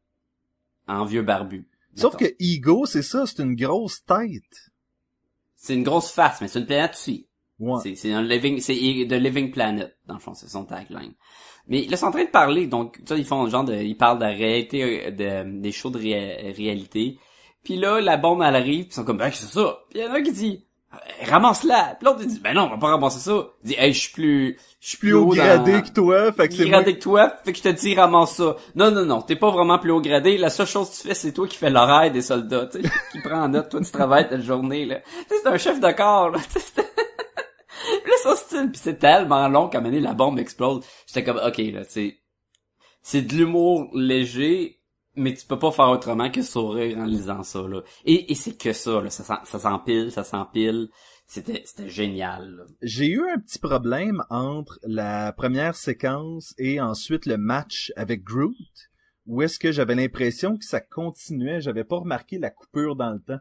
en 0.88 1.04
vieux 1.04 1.22
barbu. 1.22 1.68
Sauf 1.94 2.16
que 2.16 2.24
Ego, 2.40 2.84
c'est 2.84 3.04
ça, 3.04 3.26
c'est 3.26 3.44
une 3.44 3.54
grosse 3.54 4.04
tête. 4.04 4.72
c'est 5.54 5.74
une 5.74 5.84
grosse 5.84 6.10
face, 6.10 6.40
mais 6.40 6.48
c'est 6.48 6.58
une 6.58 6.66
planète 6.66 6.94
aussi. 6.94 7.28
Ouais. 7.60 7.94
C'est 7.94 8.12
un 8.12 8.22
living, 8.22 8.58
c'est 8.58 8.74
The 8.74 9.12
Living 9.12 9.52
Planet, 9.52 9.96
dans 10.08 10.14
le 10.14 10.18
fond, 10.20 10.34
c'est 10.34 10.48
son 10.48 10.64
tagline. 10.64 11.14
Mais 11.68 11.82
là, 11.82 11.86
ils 11.90 11.96
sont 11.96 12.06
en 12.06 12.10
train 12.10 12.24
de 12.24 12.30
parler, 12.30 12.66
donc, 12.66 13.00
ça, 13.06 13.16
ils 13.16 13.24
font 13.24 13.46
genre 13.48 13.62
de, 13.64 13.76
ils 13.76 13.96
parlent 13.96 14.18
de 14.18 14.24
la 14.24 14.30
réalité, 14.32 15.06
euh, 15.06 15.10
de, 15.12 15.60
des 15.60 15.70
shows 15.70 15.90
de 15.90 15.98
ré- 15.98 16.50
réalité. 16.56 17.20
Puis 17.62 17.76
là, 17.76 18.00
la 18.00 18.16
bombe, 18.16 18.42
elle 18.42 18.56
arrive, 18.56 18.86
puis 18.86 18.90
ils 18.90 18.94
sont 18.94 19.04
comme, 19.04 19.18
ben, 19.18 19.30
c'est 19.30 19.46
ça? 19.46 19.78
Puis 19.90 20.00
il 20.00 20.04
y 20.04 20.08
en 20.08 20.12
a 20.12 20.18
un 20.18 20.22
qui 20.24 20.32
dit, 20.32 20.64
ramasse-la. 21.28 21.96
Puis 21.98 22.04
l'autre, 22.06 22.20
il 22.22 22.28
dit, 22.28 22.40
ben 22.40 22.54
non, 22.54 22.64
on 22.64 22.70
va 22.70 22.76
pas 22.78 22.88
ramasser 22.88 23.18
ça. 23.18 23.32
Il 23.64 23.68
dit, 23.68 23.74
hey, 23.78 23.92
je 23.92 24.00
suis 24.00 24.12
plus, 24.12 24.58
je 24.80 24.88
suis 24.88 24.98
Plus 24.98 25.14
haut 25.14 25.26
dans- 25.26 25.34
gradé 25.34 25.82
que 25.82 25.90
toi, 25.90 26.32
fait 26.32 26.48
que 26.48 26.54
plus 26.54 26.56
c'est 26.56 26.64
moi... 26.68 26.78
gradé 26.78 26.96
que 26.96 27.02
toi, 27.02 27.32
fait 27.44 27.52
que 27.52 27.58
je 27.58 27.62
te 27.62 27.68
dis 27.68 27.94
ramasse 27.94 28.34
ça. 28.36 28.56
Non, 28.74 28.90
non, 28.90 29.04
non, 29.04 29.22
t'es 29.22 29.36
pas 29.36 29.50
vraiment 29.50 29.78
plus 29.78 29.90
haut 29.90 30.00
gradé. 30.00 30.36
La 30.38 30.50
seule 30.50 30.66
chose 30.66 30.90
que 30.90 30.96
tu 30.96 31.08
fais, 31.08 31.14
c'est 31.14 31.32
toi 31.32 31.46
qui 31.48 31.56
fais 31.56 31.70
l'horaire 31.70 32.10
des 32.12 32.22
soldats, 32.22 32.66
tu 32.66 32.82
sais, 32.82 32.88
qui 33.12 33.20
prend 33.22 33.42
en 33.42 33.48
note, 33.48 33.68
toi 33.70 33.80
tu 33.80 33.90
travailles 33.90 34.28
ta 34.28 34.38
journée, 34.40 34.84
là. 34.86 35.00
Tu 35.00 35.34
sais, 35.36 35.40
c'est 35.42 35.48
un 35.48 35.58
chef 35.58 35.80
de 35.80 35.90
corps, 35.92 36.30
là. 36.30 36.38
là, 38.06 38.12
son 38.22 38.36
style, 38.36 38.70
pis 38.72 38.78
c'est 38.78 38.98
tellement 38.98 39.48
long 39.48 39.68
qu'à 39.68 39.80
donné, 39.80 40.00
la 40.00 40.12
bombe 40.14 40.38
explose. 40.38 40.84
J'étais 41.06 41.24
comme, 41.24 41.40
ok, 41.44 41.58
là, 41.72 41.82
c'est, 41.88 42.18
c'est 43.02 43.22
de 43.22 43.34
l'humour 43.34 43.88
léger, 43.94 44.80
mais 45.16 45.34
tu 45.34 45.46
peux 45.46 45.58
pas 45.58 45.70
faire 45.70 45.88
autrement 45.90 46.30
que 46.30 46.42
sourire 46.42 46.98
en 46.98 47.04
lisant 47.04 47.42
ça, 47.42 47.62
là. 47.62 47.82
Et, 48.04 48.32
et 48.32 48.34
c'est 48.34 48.56
que 48.56 48.72
ça, 48.72 49.00
là. 49.00 49.10
Ça, 49.10 49.44
s'empile, 49.44 50.10
ça 50.12 50.24
s'empile. 50.24 50.88
C'était, 51.26 51.62
c'était 51.64 51.88
génial. 51.88 52.66
J'ai 52.82 53.08
eu 53.08 53.22
un 53.30 53.38
petit 53.38 53.58
problème 53.58 54.22
entre 54.28 54.78
la 54.82 55.32
première 55.32 55.74
séquence 55.76 56.54
et 56.58 56.80
ensuite 56.80 57.26
le 57.26 57.38
match 57.38 57.92
avec 57.96 58.22
Groot, 58.22 58.54
où 59.26 59.40
est-ce 59.40 59.58
que 59.58 59.72
j'avais 59.72 59.94
l'impression 59.94 60.56
que 60.58 60.64
ça 60.64 60.80
continuait, 60.80 61.60
j'avais 61.62 61.84
pas 61.84 61.96
remarqué 61.96 62.38
la 62.38 62.50
coupure 62.50 62.94
dans 62.96 63.10
le 63.10 63.20
temps. 63.20 63.40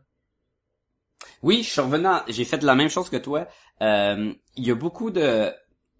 Oui, 1.42 1.64
je 1.64 1.70
suis 1.70 1.82
revenu, 1.82 2.08
en- 2.08 2.22
j'ai 2.28 2.46
fait 2.46 2.64
la 2.64 2.76
même 2.76 2.90
chose 2.90 3.10
que 3.10 3.18
toi. 3.18 3.48
Euh, 3.82 4.34
Il 4.56 4.66
y 4.66 4.72
a 4.72 4.76
beaucoup 4.76 5.12
de 5.12 5.52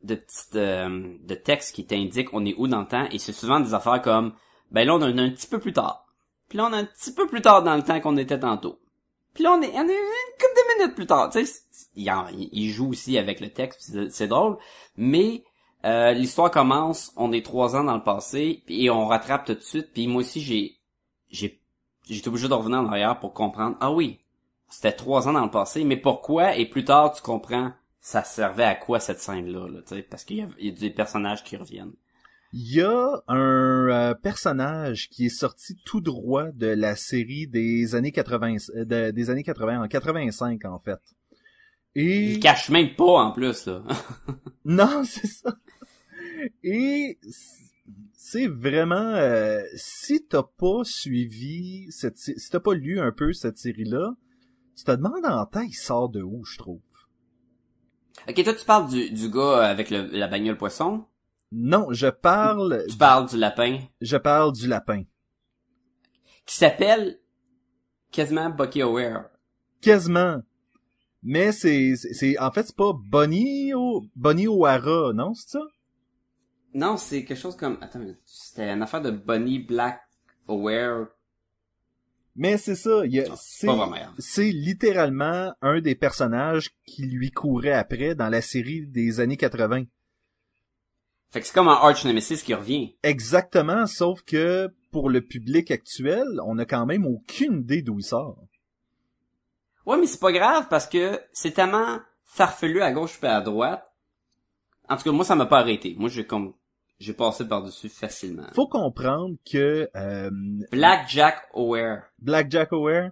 de 0.04 0.16
petites 0.16 0.56
euh, 0.58 1.16
de 1.22 1.34
textes 1.34 1.74
qui 1.74 1.86
t'indiquent 1.86 2.34
on 2.34 2.46
est 2.46 2.56
où 2.58 2.68
dans 2.68 2.82
le 2.82 2.88
temps 2.88 3.08
et 3.10 3.20
c'est 3.20 3.32
souvent 3.32 3.62
des 3.62 3.74
affaires 3.74 4.02
comme 4.02 4.34
ben 4.74 4.86
là 4.86 4.96
on 4.96 5.02
est 5.02 5.22
un 5.22 5.30
petit 5.30 5.48
peu 5.48 5.60
plus 5.60 5.74
tard. 5.74 6.06
Puis 6.50 6.58
là 6.58 6.68
on 6.70 6.74
est 6.74 6.78
un 6.80 6.86
petit 6.86 7.14
peu 7.14 7.28
plus 7.28 7.42
tard 7.42 7.64
dans 7.64 7.76
le 7.76 7.84
temps 7.84 8.00
qu'on 8.02 8.18
était 8.18 8.40
tantôt. 8.40 8.80
Puis 9.34 9.44
là 9.44 9.54
on 9.54 9.62
est, 9.62 9.72
on 9.72 9.88
est 9.88 9.94
une 9.94 10.38
couple 10.40 10.56
de 10.56 10.78
minutes 10.80 10.96
plus 10.96 11.08
tard. 11.08 11.30
Tu 11.30 11.46
sais, 11.46 11.62
il, 11.96 12.10
en- 12.12 12.28
joue 12.72 12.90
aussi 12.90 13.18
avec 13.18 13.40
le 13.40 13.50
texte, 13.50 14.10
c'est 14.10 14.28
drôle. 14.28 14.58
Mais 14.98 15.44
euh, 15.86 16.12
l'histoire 16.12 16.52
commence, 16.52 17.12
on 17.16 17.32
est 17.32 17.46
trois 17.46 17.76
ans 17.76 17.84
dans 17.84 17.96
le 17.96 18.04
passé 18.04 18.64
et 18.68 18.90
on 18.90 19.08
rattrape 19.08 19.46
tout 19.46 19.54
de 19.56 19.62
suite. 19.62 19.94
Puis 19.94 20.08
moi 20.08 20.22
aussi 20.22 20.42
j'ai 20.42 20.78
j'ai 21.30 21.60
j'étais 22.10 22.28
obligé 22.28 22.48
de 22.50 22.54
revenir 22.54 22.80
en 22.80 22.88
arrière 22.88 23.20
pour 23.20 23.34
comprendre 23.34 23.78
ah 23.80 23.92
oui 23.92 24.20
c'était 24.74 24.92
trois 24.92 25.28
ans 25.28 25.34
dans 25.34 25.46
le 25.46 25.52
passé, 25.52 25.84
mais 25.84 25.98
pourquoi? 25.98 26.56
Et 26.56 26.66
plus 26.66 26.84
tard, 26.84 27.14
tu 27.14 27.22
comprends, 27.22 27.72
ça 28.02 28.24
servait 28.24 28.64
à 28.64 28.74
quoi 28.74 29.00
cette 29.00 29.20
scène-là, 29.20 29.68
là, 29.68 29.82
sais, 29.86 30.02
parce 30.02 30.24
qu'il 30.24 30.38
y 30.38 30.70
a 30.70 30.72
des 30.72 30.90
personnages 30.90 31.44
qui 31.44 31.56
reviennent. 31.58 31.94
Il 32.56 32.72
y 32.76 32.82
a 32.82 33.24
un 33.28 33.88
euh, 33.90 34.14
personnage 34.14 35.10
qui 35.10 35.26
est 35.26 35.30
sorti 35.30 35.76
tout 35.86 36.02
droit 36.02 36.52
de 36.52 36.68
la 36.68 36.96
série 36.96 37.48
des 37.48 37.96
années 37.96 38.12
80, 38.12 38.58
euh, 38.76 38.86
de- 38.86 39.12
des 39.12 39.30
années 39.32 39.44
80, 39.44 39.82
en 39.82 39.88
85 39.88 40.64
en 40.66 40.80
fait. 40.80 41.00
Et 41.96 42.34
Ils 42.34 42.40
cachent 42.40 42.70
même 42.70 42.96
pas, 42.96 43.24
en 43.24 43.32
plus, 43.32 43.66
là. 43.66 43.84
non, 44.66 45.04
c'est 45.04 45.28
ça. 45.28 45.56
Et 46.64 47.18
c'est 48.14 48.48
vraiment 48.48 48.96
euh, 49.16 49.62
si 49.76 50.24
t'as 50.26 50.44
pas 50.44 50.84
suivi 50.84 51.88
cette 51.92 52.18
si 52.18 52.36
t'as 52.52 52.60
pas 52.60 52.74
lu 52.74 53.00
un 53.00 53.12
peu 53.12 53.34
cette 53.34 53.58
série 53.58 53.84
là, 53.86 54.16
tu 54.78 54.84
te 54.84 54.92
demandes 54.92 55.26
en 55.26 55.46
temps 55.46 55.62
il 55.62 55.74
sort 55.74 56.10
de 56.10 56.22
où 56.22 56.44
je 56.46 56.58
trouve. 56.58 56.82
ok, 58.28 58.44
toi, 58.44 58.54
tu 58.54 58.66
parles 58.66 58.90
du, 58.90 59.10
du 59.10 59.30
gars 59.30 59.66
avec 59.68 59.90
le- 59.90 60.08
la 60.12 60.28
bagnole 60.28 60.58
poisson? 60.58 61.06
Non, 61.56 61.88
je 61.92 62.08
parle 62.08 62.84
Tu 62.90 62.98
parles 62.98 63.30
du 63.30 63.38
lapin? 63.38 63.78
je 64.02 64.18
parle 64.18 64.54
du 64.54 64.68
lapin. 64.68 65.04
Qui 66.46 66.56
s'appelle 66.58 67.20
quasiment 68.12 68.50
Bucky 68.50 68.82
Aware. 68.82 69.26
Quasiment. 69.82 70.42
Mais 71.22 71.52
c'est 71.52 71.96
c'est 71.96 72.38
en 72.40 72.52
fait 72.52 72.64
c'est 72.68 72.76
pas 72.76 72.92
Bonnie 72.94 73.74
o 73.74 74.04
Bonnie 74.16 74.48
O'Hara, 74.48 75.14
non, 75.14 75.34
c'est 75.36 75.52
ça? 75.52 75.62
Non, 76.74 76.98
c'est 76.98 77.24
quelque 77.24 77.38
chose 77.40 77.56
comme... 77.56 77.78
Attends, 77.82 78.04
c'était 78.26 78.68
une 78.72 78.82
affaire 78.82 79.02
de 79.02 79.12
Bunny 79.12 79.60
Black 79.60 80.02
Aware. 80.50 81.06
Mais 82.36 82.58
c'est 82.58 82.76
ça, 82.76 83.06
il 83.06 83.14
y 83.14 83.20
a 83.20 83.26
c'est 83.38 83.68
vraiment. 83.68 83.96
c'est 84.18 84.50
littéralement 84.52 85.54
un 85.62 85.82
des 85.82 85.94
personnages 85.94 86.72
qui 86.88 87.04
lui 87.04 87.30
courait 87.30 87.74
après 87.74 88.16
dans 88.16 88.30
la 88.30 88.42
série 88.42 88.88
des 88.88 89.20
années 89.20 89.38
80. 89.38 89.84
Fait 91.34 91.42
que 91.42 91.48
c'est 91.48 91.54
comme 91.56 91.68
un 91.68 91.74
Arch 91.74 92.06
Nemesis 92.06 92.44
qui 92.44 92.54
revient. 92.54 92.94
Exactement, 93.02 93.88
sauf 93.88 94.22
que 94.22 94.70
pour 94.92 95.10
le 95.10 95.20
public 95.20 95.72
actuel, 95.72 96.28
on 96.46 96.60
a 96.60 96.66
quand 96.66 96.86
même 96.86 97.08
aucune 97.08 97.62
idée 97.62 97.82
d'où 97.82 97.98
il 97.98 98.04
sort. 98.04 98.38
Ouais, 99.88 99.98
mais 99.98 100.06
c'est 100.06 100.20
pas 100.20 100.32
grave 100.32 100.68
parce 100.70 100.88
que 100.88 101.20
c'est 101.32 101.56
tellement 101.56 101.98
farfelu 102.24 102.84
à 102.84 102.92
gauche 102.92 103.18
puis 103.20 103.28
à 103.28 103.42
droite. 103.42 103.84
En 104.88 104.96
tout 104.96 105.06
cas, 105.06 105.12
moi, 105.12 105.26
ça 105.26 105.34
m'a 105.34 105.48
pas 105.48 105.58
arrêté. 105.58 105.96
Moi, 105.98 106.08
j'ai 106.08 106.24
comme, 106.24 106.54
j'ai 107.00 107.14
passé 107.14 107.48
par-dessus 107.48 107.90
facilement. 107.90 108.46
Faut 108.54 108.68
comprendre 108.68 109.36
que 109.52 109.90
euh, 109.96 110.30
Black 110.72 111.10
Jack 111.10 111.48
Aware. 111.56 112.04
Black 112.20 112.52
Jack 112.52 112.72
Aware, 112.74 113.10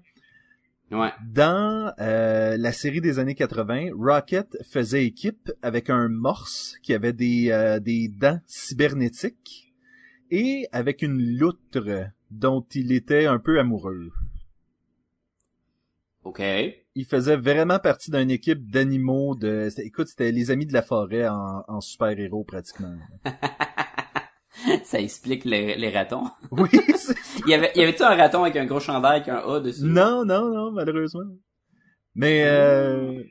Ouais. 0.92 1.12
dans 1.26 1.94
euh, 2.00 2.58
la 2.58 2.72
série 2.74 3.00
des 3.00 3.18
années 3.18 3.36
80, 3.36 3.92
Rocket 3.98 4.58
faisait 4.70 5.06
équipe 5.06 5.52
avec 5.62 5.90
un 5.90 6.10
morse 6.10 6.76
qui 6.84 6.94
avait 6.94 7.14
des, 7.14 7.50
euh, 7.52 7.80
des 7.80 8.10
dents 8.10 8.42
cybernétiques 8.46 9.74
et 10.30 10.68
avec 10.72 11.02
une 11.02 11.38
loutre 11.38 12.12
dont 12.30 12.66
il 12.74 12.92
était 12.92 13.26
un 13.26 13.40
peu 13.40 13.60
amoureux. 13.60 14.12
OK. 16.24 16.42
Il 16.94 17.06
faisait 17.06 17.38
vraiment 17.38 17.80
partie 17.80 18.12
d'une 18.12 18.30
équipe 18.30 18.70
d'animaux 18.70 19.36
de... 19.36 19.70
Écoute, 19.78 20.08
c'était 20.08 20.32
les 20.32 20.52
amis 20.52 20.66
de 20.66 20.74
la 20.74 20.82
forêt 20.82 21.28
en, 21.28 21.64
en 21.68 21.82
super-héros 21.82 22.44
pratiquement. 22.44 22.96
ça 24.92 25.00
explique 25.00 25.46
les, 25.46 25.76
les 25.76 25.90
ratons. 25.90 26.26
Oui, 26.52 26.70
c'est 26.96 27.16
Il 27.46 27.50
y 27.50 27.54
avait, 27.54 27.72
y 27.76 27.82
avait-tu 27.82 28.04
un 28.04 28.16
raton 28.16 28.44
avec 28.44 28.56
un 28.58 28.66
gros 28.66 28.80
chandail 28.80 29.22
avec 29.22 29.30
un 29.30 29.38
A 29.38 29.60
dessus? 29.60 29.84
Non, 29.84 30.26
non, 30.26 30.54
non, 30.54 30.72
malheureusement. 30.72 31.24
Mais 32.14 32.44
euh, 32.46 33.24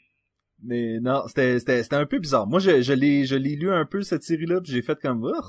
mais 0.63 1.01
non, 1.01 1.23
c'était 1.27 1.59
c'était 1.59 1.83
c'était 1.83 1.97
un 1.97 2.07
peu 2.07 2.19
bizarre. 2.19 2.47
Moi 2.47 2.61
je 2.61 2.81
je 2.83 2.93
l'ai 2.95 3.25
je 3.27 3.37
l'ai 3.37 3.57
lu 3.57 3.71
un 3.71 3.85
peu 3.85 4.01
cette 4.03 4.23
série 4.23 4.47
là, 4.47 4.61
puis 4.61 4.73
j'ai 4.73 4.83
fait 4.83 4.99
comme 5.01 5.23
Ugh, 5.25 5.45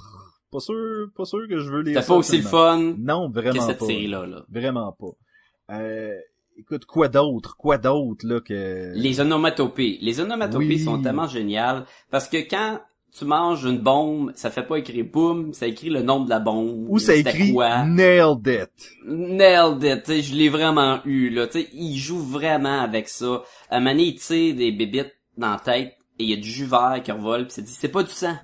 pas 0.51 0.59
sûr 0.59 1.07
pas 1.15 1.23
sûr 1.25 1.47
que 1.49 1.57
je 1.59 1.69
veux 1.69 1.81
lire 1.81 1.95
C'était 1.95 2.07
pas 2.07 2.15
aussi 2.17 2.37
le 2.37 2.43
fun 2.43 2.95
Non, 2.97 3.29
que 3.31 3.39
vraiment 3.39 3.65
cette 3.65 3.79
pas. 3.79 3.85
série-là, 3.85 4.25
là. 4.27 4.43
Vraiment 4.49 4.91
pas. 4.91 5.75
Euh, 5.77 6.13
écoute, 6.57 6.83
quoi 6.85 7.07
d'autre, 7.07 7.55
quoi 7.57 7.77
d'autre 7.77 8.27
là 8.27 8.41
que 8.41 8.91
Les 8.95 9.21
onomatopées. 9.21 9.97
Les 10.01 10.19
onomatopées 10.19 10.65
Oui. 10.65 10.79
sont 10.79 11.01
tellement 11.01 11.27
géniales 11.27 11.85
parce 12.09 12.27
que 12.27 12.37
quand 12.37 12.81
tu 13.17 13.25
manges 13.25 13.65
une 13.65 13.79
bombe, 13.79 14.31
ça 14.35 14.49
fait 14.49 14.63
pas 14.63 14.77
écrire 14.77 15.05
boum, 15.05 15.53
ça 15.53 15.67
écrit 15.67 15.89
le 15.89 16.01
nom 16.01 16.23
de 16.23 16.29
la 16.29 16.39
bombe. 16.39 16.85
Ou 16.89 16.97
ça 16.97 17.13
écrit 17.13 17.51
quoi? 17.51 17.83
Nailed 17.83 18.47
it. 18.47 18.91
Nailed 19.05 19.83
it, 19.83 20.03
tu 20.03 20.11
sais, 20.11 20.21
je 20.21 20.33
l'ai 20.33 20.49
vraiment 20.49 20.99
eu, 21.05 21.29
là, 21.29 21.47
tu 21.47 21.61
sais, 21.61 21.69
il 21.73 21.97
joue 21.97 22.19
vraiment 22.19 22.79
avec 22.81 23.09
ça. 23.09 23.43
À 23.69 23.77
un 23.77 23.79
moment 23.79 23.91
donné, 23.91 24.03
il 24.03 24.15
tire 24.15 24.55
des 24.55 24.71
bébites 24.71 25.13
dans 25.37 25.51
la 25.51 25.59
tête, 25.59 25.97
et 26.19 26.23
il 26.23 26.29
y 26.29 26.33
a 26.33 26.37
du 26.37 26.49
jus 26.49 26.65
vert 26.65 27.01
qui 27.03 27.11
revole, 27.11 27.47
pis 27.47 27.53
ça 27.53 27.61
dit, 27.61 27.73
c'est 27.73 27.89
pas 27.89 28.03
du 28.03 28.11
sang. 28.11 28.35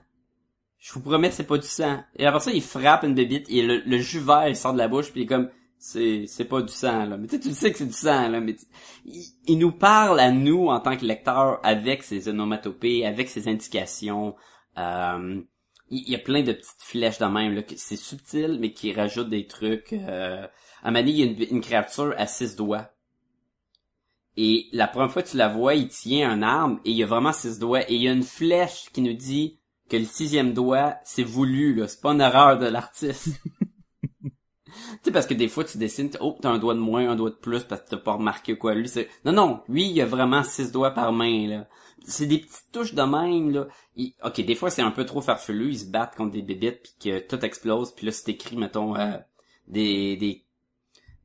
Je 0.79 0.93
vous 0.93 1.01
promets, 1.01 1.31
c'est 1.31 1.47
pas 1.47 1.57
du 1.57 1.67
sang. 1.67 1.99
Et 2.17 2.25
après 2.25 2.41
ça, 2.41 2.51
il 2.51 2.61
frappe 2.61 3.03
une 3.03 3.15
bébite, 3.15 3.49
et 3.49 3.61
le, 3.61 3.81
le 3.85 3.97
jus 3.99 4.19
vert, 4.19 4.49
il 4.49 4.55
sort 4.55 4.73
de 4.73 4.77
la 4.79 4.89
bouche, 4.89 5.11
puis 5.11 5.21
il 5.21 5.23
est 5.23 5.27
comme, 5.27 5.49
c'est, 5.79 6.25
c'est 6.27 6.45
pas 6.45 6.61
du 6.61 6.73
sang, 6.73 7.05
là. 7.05 7.15
Mais 7.17 7.27
tu 7.27 7.35
sais, 7.35 7.41
tu 7.41 7.53
sais 7.53 7.71
que 7.71 7.77
c'est 7.77 7.85
du 7.85 7.93
sang, 7.93 8.27
là, 8.27 8.41
mais 8.41 8.55
il, 9.05 9.23
il 9.47 9.57
nous 9.59 9.71
parle 9.71 10.19
à 10.19 10.31
nous, 10.31 10.67
en 10.67 10.79
tant 10.81 10.97
que 10.97 11.05
lecteurs, 11.05 11.61
avec 11.63 12.03
ses 12.03 12.27
onomatopées, 12.27 13.05
avec 13.05 13.29
ses 13.29 13.47
indications, 13.47 14.35
euh, 14.77 15.41
il 15.89 16.09
y 16.09 16.15
a 16.15 16.19
plein 16.19 16.43
de 16.43 16.51
petites 16.51 16.81
flèches 16.81 17.19
de 17.19 17.25
même, 17.25 17.55
là, 17.55 17.61
c'est 17.75 17.95
subtil, 17.95 18.57
mais 18.59 18.73
qui 18.73 18.91
rajoutent 18.93 19.29
des 19.29 19.47
trucs. 19.47 19.93
Euh, 19.93 20.45
à 20.83 20.91
donné, 20.91 21.11
il 21.11 21.17
y 21.17 21.23
a 21.23 21.47
une, 21.49 21.61
créature 21.61 22.13
à 22.17 22.27
six 22.27 22.55
doigts. 22.55 22.91
Et 24.35 24.67
la 24.71 24.87
première 24.87 25.11
fois 25.11 25.23
que 25.23 25.29
tu 25.29 25.37
la 25.37 25.47
vois, 25.47 25.75
il 25.75 25.87
tient 25.87 26.29
un 26.29 26.43
arme, 26.43 26.79
et 26.85 26.91
il 26.91 26.97
y 26.97 27.03
a 27.03 27.07
vraiment 27.07 27.33
six 27.33 27.57
doigts, 27.57 27.89
et 27.89 27.95
il 27.95 28.01
y 28.01 28.07
a 28.07 28.11
une 28.11 28.23
flèche 28.23 28.89
qui 28.93 29.01
nous 29.01 29.13
dit 29.13 29.59
que 29.89 29.97
le 29.97 30.05
sixième 30.05 30.53
doigt, 30.53 30.95
c'est 31.05 31.23
voulu, 31.23 31.73
là, 31.73 31.87
c'est 31.87 32.01
pas 32.01 32.11
une 32.11 32.21
erreur 32.21 32.59
de 32.59 32.67
l'artiste. 32.67 33.29
tu 34.23 34.31
sais, 35.03 35.11
parce 35.11 35.25
que 35.25 35.33
des 35.33 35.47
fois, 35.47 35.63
tu 35.63 35.77
dessines, 35.77 36.11
oh, 36.19 36.37
t'as 36.41 36.49
un 36.49 36.59
doigt 36.59 36.75
de 36.75 36.79
moins, 36.79 37.09
un 37.09 37.15
doigt 37.15 37.29
de 37.29 37.35
plus, 37.35 37.63
parce 37.63 37.81
que 37.81 37.89
t'as 37.91 37.97
pas 37.97 38.13
remarqué 38.13 38.57
quoi. 38.57 38.75
Lui, 38.75 38.91
non, 39.23 39.31
non, 39.31 39.61
lui, 39.69 39.85
il 39.85 39.93
y 39.93 40.01
a 40.01 40.05
vraiment 40.05 40.43
six 40.43 40.71
doigts 40.71 40.91
par 40.91 41.13
main, 41.13 41.47
là. 41.47 41.67
C'est 42.09 42.25
des 42.25 42.37
petites 42.39 42.71
touches 42.71 42.93
de 42.93 43.01
même, 43.01 43.51
là. 43.51 43.67
Il- 43.97 44.13
ok, 44.23 44.39
des 44.45 44.55
fois, 44.55 44.69
c'est 44.69 44.81
un 44.81 44.91
peu 44.91 45.05
trop 45.05 45.19
farfelu, 45.21 45.71
ils 45.71 45.79
se 45.79 45.85
battent 45.85 46.15
contre 46.15 46.31
des 46.31 46.41
bébites, 46.41 46.81
puis 46.81 46.93
que 47.11 47.19
tout 47.19 47.43
explose, 47.45 47.93
puis 47.93 48.05
là, 48.05 48.11
c'est 48.13 48.29
écrit, 48.31 48.55
mettons, 48.55 48.95
euh, 48.95 49.17
des, 49.67 50.15
des, 50.15 50.43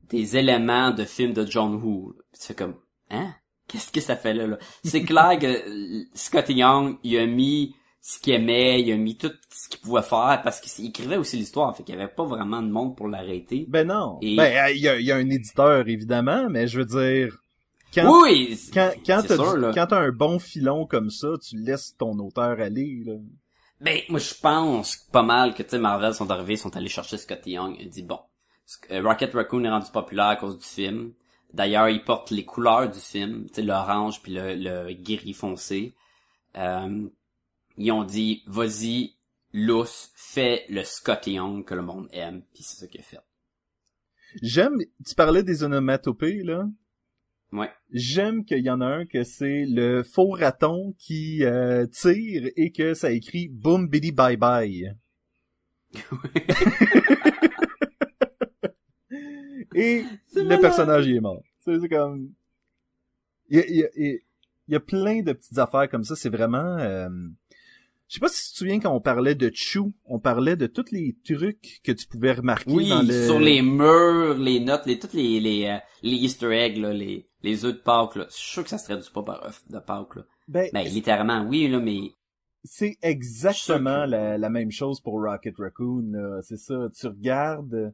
des 0.09 0.37
éléments 0.37 0.91
de 0.91 1.05
films 1.05 1.33
de 1.33 1.45
John 1.45 1.75
Woo. 1.75 2.15
Tu 2.37 2.47
fais 2.47 2.53
comme, 2.55 2.75
hein? 3.09 3.33
Qu'est-ce 3.67 3.91
que 3.91 4.01
ça 4.01 4.15
fait 4.17 4.33
là, 4.33 4.45
là? 4.45 4.57
C'est 4.83 5.03
clair 5.03 5.39
que 5.39 5.45
euh, 5.47 6.03
Scotty 6.13 6.53
Young, 6.55 6.97
il 7.03 7.17
a 7.17 7.25
mis 7.25 7.75
ce 8.01 8.19
qu'il 8.19 8.33
aimait, 8.33 8.81
il 8.81 8.91
a 8.91 8.97
mis 8.97 9.15
tout 9.17 9.31
ce 9.49 9.69
qu'il 9.69 9.79
pouvait 9.79 10.01
faire, 10.01 10.41
parce 10.43 10.59
qu'il 10.59 10.85
écrivait 10.85 11.15
aussi 11.15 11.37
l'histoire, 11.37 11.75
fait 11.75 11.83
qu'il 11.83 11.95
y 11.95 11.97
avait 11.97 12.11
pas 12.11 12.25
vraiment 12.25 12.61
de 12.61 12.67
monde 12.69 12.97
pour 12.97 13.07
l'arrêter. 13.07 13.65
Ben 13.69 13.87
non. 13.87 14.19
Et- 14.21 14.35
Ben, 14.35 14.69
il 14.75 14.81
y 14.81 14.89
a, 14.89 14.99
il 14.99 15.05
y 15.05 15.11
a 15.13 15.15
un 15.15 15.29
éditeur, 15.29 15.87
évidemment, 15.87 16.49
mais 16.49 16.67
je 16.67 16.79
veux 16.81 16.85
dire, 16.85 17.37
quand, 17.93 18.21
oui! 18.21 18.59
quand, 18.73 18.93
quand 19.05 19.23
t'as 19.27 19.37
du- 19.37 19.93
un 19.93 20.11
bon 20.11 20.39
filon 20.39 20.85
comme 20.85 21.09
ça, 21.09 21.29
tu 21.41 21.57
laisses 21.57 21.95
ton 21.97 22.17
auteur 22.19 22.59
aller, 22.59 23.03
là. 23.05 23.13
Ben, 23.81 23.99
moi, 24.09 24.19
je 24.19 24.33
pense 24.35 24.95
pas 24.95 25.23
mal 25.23 25.53
que, 25.53 25.63
tu 25.63 25.69
sais, 25.71 25.79
Marvel 25.79 26.13
sont 26.13 26.29
arrivés, 26.31 26.55
sont 26.55 26.75
allés 26.77 26.87
chercher 26.87 27.17
Scotty 27.17 27.51
Young 27.51 27.75
et 27.79 27.85
dit, 27.85 28.03
bon, 28.03 28.19
euh, 28.91 29.01
Rocket 29.01 29.33
Raccoon 29.33 29.65
est 29.65 29.69
rendu 29.69 29.91
populaire 29.91 30.27
à 30.27 30.35
cause 30.37 30.57
du 30.57 30.65
film. 30.65 31.11
D'ailleurs, 31.53 31.89
il 31.89 32.03
porte 32.03 32.31
les 32.31 32.45
couleurs 32.45 32.89
du 32.89 32.99
film, 32.99 33.47
tu 33.47 33.55
sais, 33.55 33.61
l'orange 33.61 34.21
puis 34.21 34.33
le, 34.33 34.55
le 34.55 34.93
gris 34.93 35.33
foncé. 35.33 35.93
Euh, 36.55 37.07
ils 37.77 37.91
ont 37.91 38.03
dit, 38.03 38.43
vas-y, 38.47 39.15
lousse, 39.53 40.11
fais 40.15 40.65
le 40.69 40.83
Scotty 40.83 41.33
Young 41.33 41.65
que 41.65 41.73
le 41.75 41.81
monde 41.81 42.07
aime, 42.11 42.41
puis 42.53 42.63
c'est 42.63 42.77
ça 42.77 42.87
qu'il 42.87 43.01
a 43.01 43.03
fait. 43.03 43.19
J'aime, 44.41 44.77
tu 45.05 45.13
parlais 45.15 45.43
des 45.43 45.63
onomatopées, 45.63 46.41
là. 46.43 46.67
Ouais. 47.53 47.69
J'aime 47.91 48.43
qu'il 48.45 48.59
y 48.63 48.69
en 48.69 48.81
a 48.81 48.85
un 48.85 49.05
que 49.05 49.23
c'est 49.23 49.65
le 49.67 50.01
faux 50.03 50.31
raton 50.31 50.93
qui 50.97 51.43
euh, 51.45 51.85
tire 51.85 52.49
et 52.55 52.71
que 52.71 52.93
ça 52.95 53.11
écrit 53.11 53.47
boom 53.47 53.87
biddy 53.87 54.11
bye 54.11 54.35
bye. 54.37 54.95
et 59.75 60.03
le 60.35 60.43
malade. 60.43 60.61
personnage 60.61 61.05
il 61.07 61.15
est 61.17 61.21
mort. 61.21 61.43
C'est 61.59 61.87
comme 61.89 62.31
il 63.49 63.57
y 63.57 63.61
a, 63.61 63.65
il 63.67 63.75
y 63.75 63.83
a- 63.83 64.17
il 64.69 64.71
y 64.71 64.75
a 64.75 64.79
plein 64.79 65.21
de 65.21 65.33
petites 65.33 65.57
affaires 65.57 65.89
comme 65.89 66.05
ça, 66.05 66.15
c'est 66.15 66.29
vraiment 66.29 66.77
euh, 66.79 67.09
je 68.13 68.19
sais 68.19 68.19
pas 68.19 68.27
si 68.27 68.45
tu 68.45 68.51
te 68.51 68.57
souviens 68.57 68.79
quand 68.79 68.93
on 68.95 69.01
parlait 69.01 69.33
de 69.33 69.49
Chou, 69.55 69.91
on 70.05 70.19
parlait 70.19 70.55
de 70.55 70.67
tous 70.67 70.91
les 70.91 71.15
trucs 71.25 71.79
que 71.83 71.91
tu 71.91 72.05
pouvais 72.05 72.33
remarquer 72.33 72.71
Oui, 72.71 72.89
dans 72.89 73.01
le 73.01 73.25
sur 73.25 73.39
les 73.39 73.63
murs, 73.63 74.35
les 74.37 74.59
notes, 74.59 74.85
les 74.85 74.99
toutes 74.99 75.13
les 75.13 75.39
les, 75.39 75.65
euh, 75.65 75.77
les 76.03 76.17
Easter 76.17 76.51
eggs 76.51 76.77
là, 76.77 76.93
les 76.93 77.27
les 77.41 77.65
œufs 77.65 77.73
de 77.73 77.79
Pâques 77.79 78.15
là. 78.15 78.27
Je 78.29 78.35
suis 78.35 78.51
sûr 78.51 78.63
que 78.63 78.69
ça 78.69 78.77
se 78.77 78.85
traduit 78.85 79.09
pas 79.11 79.23
par 79.23 79.43
œuf 79.45 79.63
de 79.67 79.79
Pâques 79.79 80.15
là. 80.17 80.21
ben, 80.47 80.69
Ben 80.71 80.83
littéralement 80.87 81.43
oui 81.49 81.67
là, 81.67 81.79
mais 81.79 82.11
C'est 82.63 82.97
exactement 83.01 84.05
que- 84.05 84.11
la, 84.11 84.37
la 84.37 84.49
même 84.49 84.69
chose 84.71 85.01
pour 85.01 85.15
Rocket 85.21 85.55
Raccoon. 85.57 86.11
là. 86.11 86.39
C'est 86.43 86.57
ça. 86.59 86.87
Tu 86.95 87.07
regardes 87.07 87.93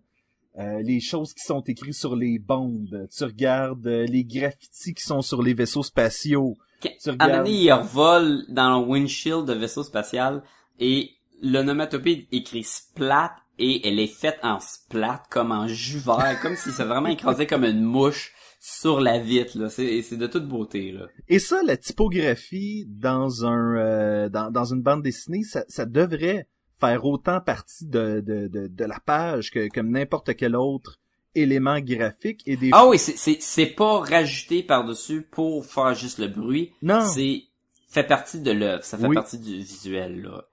euh, 0.60 0.82
les 0.84 1.00
choses 1.00 1.34
qui 1.34 1.44
sont 1.44 1.62
écrites 1.62 1.94
sur 1.94 2.16
les 2.16 2.38
bombes. 2.40 3.08
Tu 3.16 3.24
regardes 3.24 3.88
euh, 3.88 4.06
les 4.06 4.24
graffitis 4.26 4.94
qui 4.94 5.04
sont 5.04 5.22
sur 5.22 5.42
les 5.42 5.54
vaisseaux 5.54 5.84
spatiaux. 5.84 6.58
Qu- 6.82 6.90
Tu 7.02 7.10
À 7.10 7.12
un 7.12 7.14
regardes- 7.14 7.32
moment 7.48 7.58
il 7.60 7.72
revole 7.72 8.46
dans 8.50 8.80
le 8.80 8.86
windshield 8.86 9.46
de 9.46 9.54
vaisseau 9.54 9.84
spatial 9.84 10.44
et 10.80 11.12
l'onomatopée 11.42 12.28
écrit 12.32 12.64
splat 12.64 13.32
et 13.58 13.88
elle 13.88 14.00
est 14.00 14.08
faite 14.08 14.40
en 14.44 14.60
splat 14.60 15.22
comme 15.30 15.52
en 15.52 15.68
jus 15.68 15.98
vert, 16.00 16.40
comme 16.42 16.56
si 16.56 16.72
ça 16.72 16.86
vraiment 16.86 17.10
écrasé 17.10 17.46
comme 17.48 17.66
une 17.66 17.82
mouche 17.84 18.34
sur 18.62 19.00
la 19.02 19.20
vitre 19.20 19.58
là. 19.58 19.70
C'est 19.70 20.02
c'est 20.02 20.18
de 20.18 20.28
toute 20.28 20.48
beauté 20.48 20.92
là. 20.92 21.08
Et 21.28 21.40
ça, 21.40 21.62
la 21.66 21.78
typographie 21.78 22.86
dans 22.88 23.46
un 23.46 23.76
euh, 23.78 24.30
dans, 24.30 24.52
dans 24.52 24.66
une 24.74 24.82
bande 24.82 25.02
dessinée, 25.04 25.44
ça, 25.44 25.64
ça 25.68 25.86
devrait 25.86 26.48
faire 26.80 27.06
autant 27.06 27.42
partie 27.42 27.86
de, 27.86 28.22
de, 28.26 28.48
de, 28.48 28.68
de 28.68 28.86
la 28.86 29.00
page 29.00 29.52
que 29.52 29.68
comme 29.70 29.90
n'importe 29.92 30.36
quel 30.36 30.56
autre 30.56 30.98
élément 31.36 31.80
graphique. 31.80 32.42
Et 32.46 32.58
des 32.58 32.70
Ah 32.74 32.88
oui, 32.88 32.98
c'est 32.98 33.18
c'est 33.18 33.42
c'est 33.42 33.68
pas 33.68 34.00
rajouté 34.00 34.64
par 34.64 34.84
dessus 34.86 35.22
pour 35.22 35.66
faire 35.66 35.94
juste 35.94 36.20
le 36.20 36.28
bruit. 36.28 36.72
non, 36.82 37.06
C'est 37.06 37.44
fait 37.90 38.04
partie 38.04 38.40
de 38.42 38.52
l'œuvre, 38.52 38.84
ça 38.84 38.98
fait 38.98 39.08
Oui. 39.08 39.16
partie 39.16 39.38
du 39.40 39.58
visuel 39.58 40.22
là. 40.24 40.44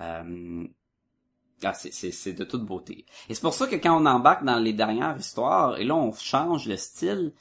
Euh, 0.00 0.64
Ah, 1.64 1.72
c'est, 1.74 1.92
c'est, 1.92 2.12
c'est 2.12 2.34
de 2.34 2.44
toute 2.44 2.64
beauté. 2.64 3.04
Et 3.28 3.34
c'est 3.34 3.40
pour 3.40 3.52
ça 3.54 3.66
que 3.66 3.74
quand 3.76 4.00
on 4.00 4.06
embarque 4.06 4.44
dans 4.44 4.58
les 4.60 4.72
dernières 4.72 5.16
histoires, 5.18 5.78
et 5.78 5.84
là 5.84 5.96
on 5.96 6.12
change 6.12 6.68
le 6.68 6.76
style, 6.76 7.32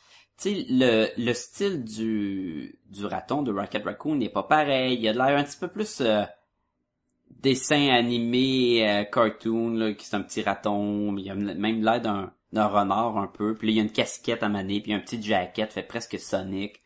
tu 0.42 0.50
sais, 0.56 0.66
le, 0.70 1.08
le 1.18 1.34
style 1.34 1.84
du, 1.84 2.80
du 2.90 3.06
raton 3.06 3.44
de 3.44 3.52
Rocket 3.54 3.84
Raccoon 3.86 4.16
n'est 4.16 4.30
pas 4.30 4.44
pareil. 4.44 4.98
Il 5.00 5.08
a 5.08 5.14
de 5.14 5.18
l'air 5.20 5.38
un 5.38 5.44
petit 5.44 5.58
peu 5.58 5.68
plus 5.68 6.02
euh, 6.02 6.24
dessin 7.42 7.90
animé, 7.90 8.88
euh, 8.88 9.04
cartoon, 9.04 9.76
là, 9.76 9.94
qui 9.94 10.06
c'est 10.06 10.16
un 10.16 10.22
petit 10.22 10.42
raton, 10.42 11.12
mais 11.12 11.22
il 11.22 11.32
a 11.32 11.36
même 11.36 11.84
l'air 11.84 12.02
d'un, 12.02 12.34
d'un 12.54 12.68
renard 12.68 13.18
un 13.18 13.28
peu. 13.28 13.56
Puis 13.56 13.68
là, 13.68 13.72
il 13.72 13.78
y 13.78 13.80
a 13.80 13.84
une 13.84 13.92
casquette 13.92 14.44
à 14.44 14.50
maner, 14.50 14.82
puis 14.82 14.94
un 14.94 15.00
petit 15.00 15.22
jacket 15.22 15.72
fait 15.72 15.84
presque 15.84 16.20
Sonic. 16.20 16.82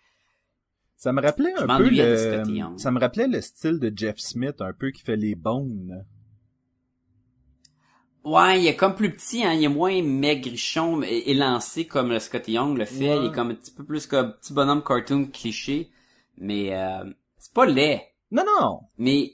ça 0.97 1.13
me 1.13 1.21
rappelait 1.21 1.54
un 1.58 1.77
peu 1.77 1.89
le 1.89 2.77
ça 2.77 2.91
me 2.91 2.99
rappelait 2.99 3.27
le 3.27 3.41
style 3.41 3.80
de 3.80 3.91
Jeff 3.95 4.17
Smith 4.17 4.62
un 4.62 4.73
peu 4.73 4.91
qui 4.91 5.01
fait 5.01 5.17
les 5.17 5.36
bones. 5.36 6.06
Ouais, 8.23 8.62
il 8.62 8.67
est 8.67 8.75
comme 8.75 8.93
plus 8.93 9.12
petit, 9.12 9.43
hein, 9.43 9.54
il 9.54 9.63
est 9.63 9.67
moins 9.67 9.99
maigrichon 10.04 11.01
et 11.01 11.32
élancé 11.32 11.86
comme 11.86 12.10
le 12.10 12.19
Scotty 12.19 12.51
Young 12.51 12.77
le 12.77 12.86
fait. 12.86 13.10
Ouais. 13.10 13.25
Il 13.25 13.32
est 13.32 13.34
comme 13.34 13.49
un 13.49 13.56
petit 13.56 13.71
peu 13.71 13.84
plus 13.84 14.06
comme 14.06 14.34
petit 14.34 14.54
bonhomme 14.54 14.84
cartoon 14.84 15.25
cliché. 15.25 15.89
Mais 16.38 16.75
euh, 16.75 17.04
c'est 17.39 17.54
pas 17.54 17.65
laid. 17.65 18.01
Non 18.30 18.43
non, 18.45 18.82
Mais 18.97 19.34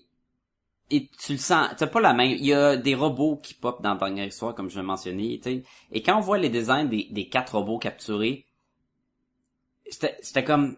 et 0.90 1.10
tu 1.20 1.34
le 1.34 1.38
sens, 1.38 1.70
t'as 1.78 1.88
pas 1.88 2.00
la 2.00 2.14
même. 2.14 2.32
Il 2.32 2.46
y 2.46 2.54
a 2.54 2.78
des 2.78 2.96
robots 2.96 3.38
qui 3.38 3.54
pop 3.54 3.82
dans 3.82 3.94
la 3.94 4.00
dernière 4.00 4.26
histoire, 4.26 4.56
comme 4.56 4.70
je 4.70 4.80
l'ai 4.80 4.86
mentionné, 4.86 5.40
tu. 5.44 5.64
Et 5.92 6.02
quand 6.02 6.18
on 6.18 6.22
voit 6.22 6.38
les 6.38 6.50
designs 6.50 6.86
des, 6.86 7.30
quatre 7.30 7.58
robots 7.58 7.78
capturés, 7.78 8.46
c'était 9.90 10.44
comme 10.44 10.78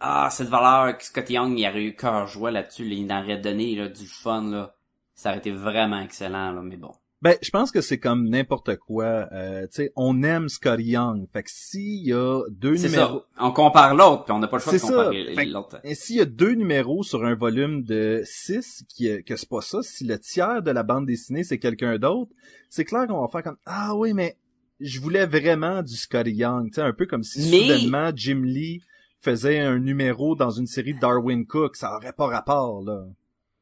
ah 0.00 0.30
cette 0.30 0.48
valeur 0.48 0.96
que 0.96 1.04
Scotty 1.04 1.34
Young 1.34 1.58
il 1.58 1.66
aurait 1.68 1.84
eu 1.84 1.94
cœur 1.94 2.26
joie 2.26 2.50
là-dessus, 2.50 2.84
là, 2.84 2.94
il 2.94 3.12
en 3.12 3.22
aurait 3.22 3.38
donné 3.38 3.74
là, 3.76 3.88
du 3.88 4.06
fun 4.06 4.50
là. 4.50 4.74
Ça 5.14 5.30
aurait 5.30 5.38
été 5.38 5.50
vraiment 5.52 6.00
excellent 6.00 6.52
là, 6.52 6.62
mais 6.62 6.76
bon. 6.76 6.92
Ben, 7.22 7.36
je 7.42 7.50
pense 7.50 7.70
que 7.70 7.82
c'est 7.82 7.98
comme 7.98 8.28
n'importe 8.30 8.76
quoi. 8.76 9.28
Euh, 9.32 9.62
tu 9.66 9.68
sais, 9.72 9.92
on 9.94 10.22
aime 10.22 10.48
Scotty 10.48 10.84
Young. 10.84 11.26
Fait 11.32 11.42
que 11.42 11.50
s'il 11.52 12.06
y 12.06 12.14
a 12.14 12.40
deux 12.50 12.76
C'est 12.78 12.88
numéros, 12.88 13.24
ça. 13.36 13.44
On 13.44 13.52
compare 13.52 13.94
l'autre, 13.94 14.24
puis 14.24 14.32
on 14.32 14.38
n'a 14.38 14.48
pas 14.48 14.56
le 14.56 14.62
choix 14.62 14.72
de 14.72 14.78
comparer 14.78 15.46
l'autre. 15.46 15.80
et 15.84 15.94
s'il 15.94 16.16
y 16.16 16.20
a 16.20 16.24
deux 16.24 16.54
numéros 16.54 17.02
sur 17.02 17.24
un 17.26 17.34
volume 17.34 17.82
de 17.82 18.22
six, 18.24 18.84
qui 18.88 19.22
que 19.24 19.36
c'est 19.36 19.48
pas 19.50 19.60
ça, 19.60 19.82
si 19.82 20.04
le 20.04 20.18
tiers 20.18 20.62
de 20.62 20.70
la 20.70 20.82
bande 20.82 21.04
dessinée 21.04 21.44
c'est 21.44 21.58
quelqu'un 21.58 21.98
d'autre, 21.98 22.30
c'est 22.70 22.86
clair 22.86 23.06
qu'on 23.06 23.20
va 23.20 23.28
faire 23.28 23.42
comme 23.42 23.58
ah 23.66 23.94
oui 23.94 24.14
mais 24.14 24.38
je 24.80 24.98
voulais 24.98 25.26
vraiment 25.26 25.82
du 25.82 25.94
Scotty 25.96 26.32
Young, 26.32 26.68
tu 26.68 26.76
sais, 26.76 26.80
un 26.80 26.94
peu 26.94 27.04
comme 27.04 27.22
si 27.22 27.50
Mais- 27.50 27.60
soudainement 27.60 28.12
Jim 28.14 28.40
Lee 28.44 28.80
faisait 29.20 29.58
un 29.58 29.78
numéro 29.78 30.34
dans 30.36 30.48
une 30.50 30.66
série 30.66 30.94
de 30.94 31.00
Darwin 31.00 31.46
Cook, 31.46 31.76
ça 31.76 31.94
aurait 31.96 32.14
pas 32.14 32.28
rapport 32.28 32.80
là. 32.82 33.04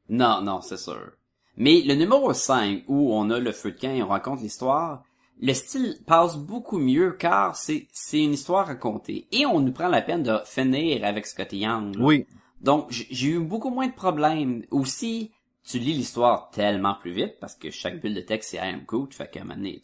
Non, 0.08 0.40
non, 0.42 0.60
c'est 0.60 0.76
sûr. 0.78 1.10
Mais 1.58 1.82
le 1.82 1.94
numéro 1.94 2.32
5, 2.32 2.84
où 2.86 3.12
on 3.12 3.30
a 3.30 3.40
le 3.40 3.50
feu 3.50 3.72
de 3.72 3.78
camp 3.78 3.92
et 3.92 4.02
on 4.02 4.08
raconte 4.08 4.40
l'histoire, 4.40 5.02
le 5.40 5.52
style 5.52 5.98
passe 6.06 6.36
beaucoup 6.36 6.78
mieux 6.78 7.12
car 7.12 7.56
c'est 7.56 7.88
c'est 7.92 8.22
une 8.22 8.32
histoire 8.32 8.68
racontée. 8.68 9.26
Et 9.32 9.44
on 9.44 9.60
nous 9.60 9.72
prend 9.72 9.88
la 9.88 10.00
peine 10.00 10.22
de 10.22 10.38
finir 10.44 11.04
avec 11.04 11.26
Scotty 11.26 11.58
Young. 11.58 11.96
là. 11.96 12.04
Oui, 12.04 12.26
Donc, 12.60 12.86
j'ai 12.90 13.28
eu 13.28 13.40
beaucoup 13.40 13.70
moins 13.70 13.88
de 13.88 13.92
problèmes. 13.92 14.64
Aussi, 14.70 15.32
tu 15.64 15.78
lis 15.78 15.94
l'histoire 15.94 16.50
tellement 16.50 16.94
plus 16.94 17.12
vite 17.12 17.34
parce 17.40 17.56
que 17.56 17.70
chaque 17.70 18.00
bulle 18.00 18.14
de 18.14 18.20
texte 18.20 18.50
c'est 18.50 18.58
I 18.58 18.70
am 18.74 18.84
Groot, 18.86 19.12
fait 19.12 19.28
qu'à 19.28 19.40
un 19.40 19.44
moment 19.44 19.56
donné. 19.56 19.82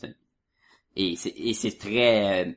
Et 0.96 1.16
c'est, 1.16 1.34
et 1.36 1.54
c'est 1.54 1.76
très, 1.76 2.46
euh, 2.46 2.52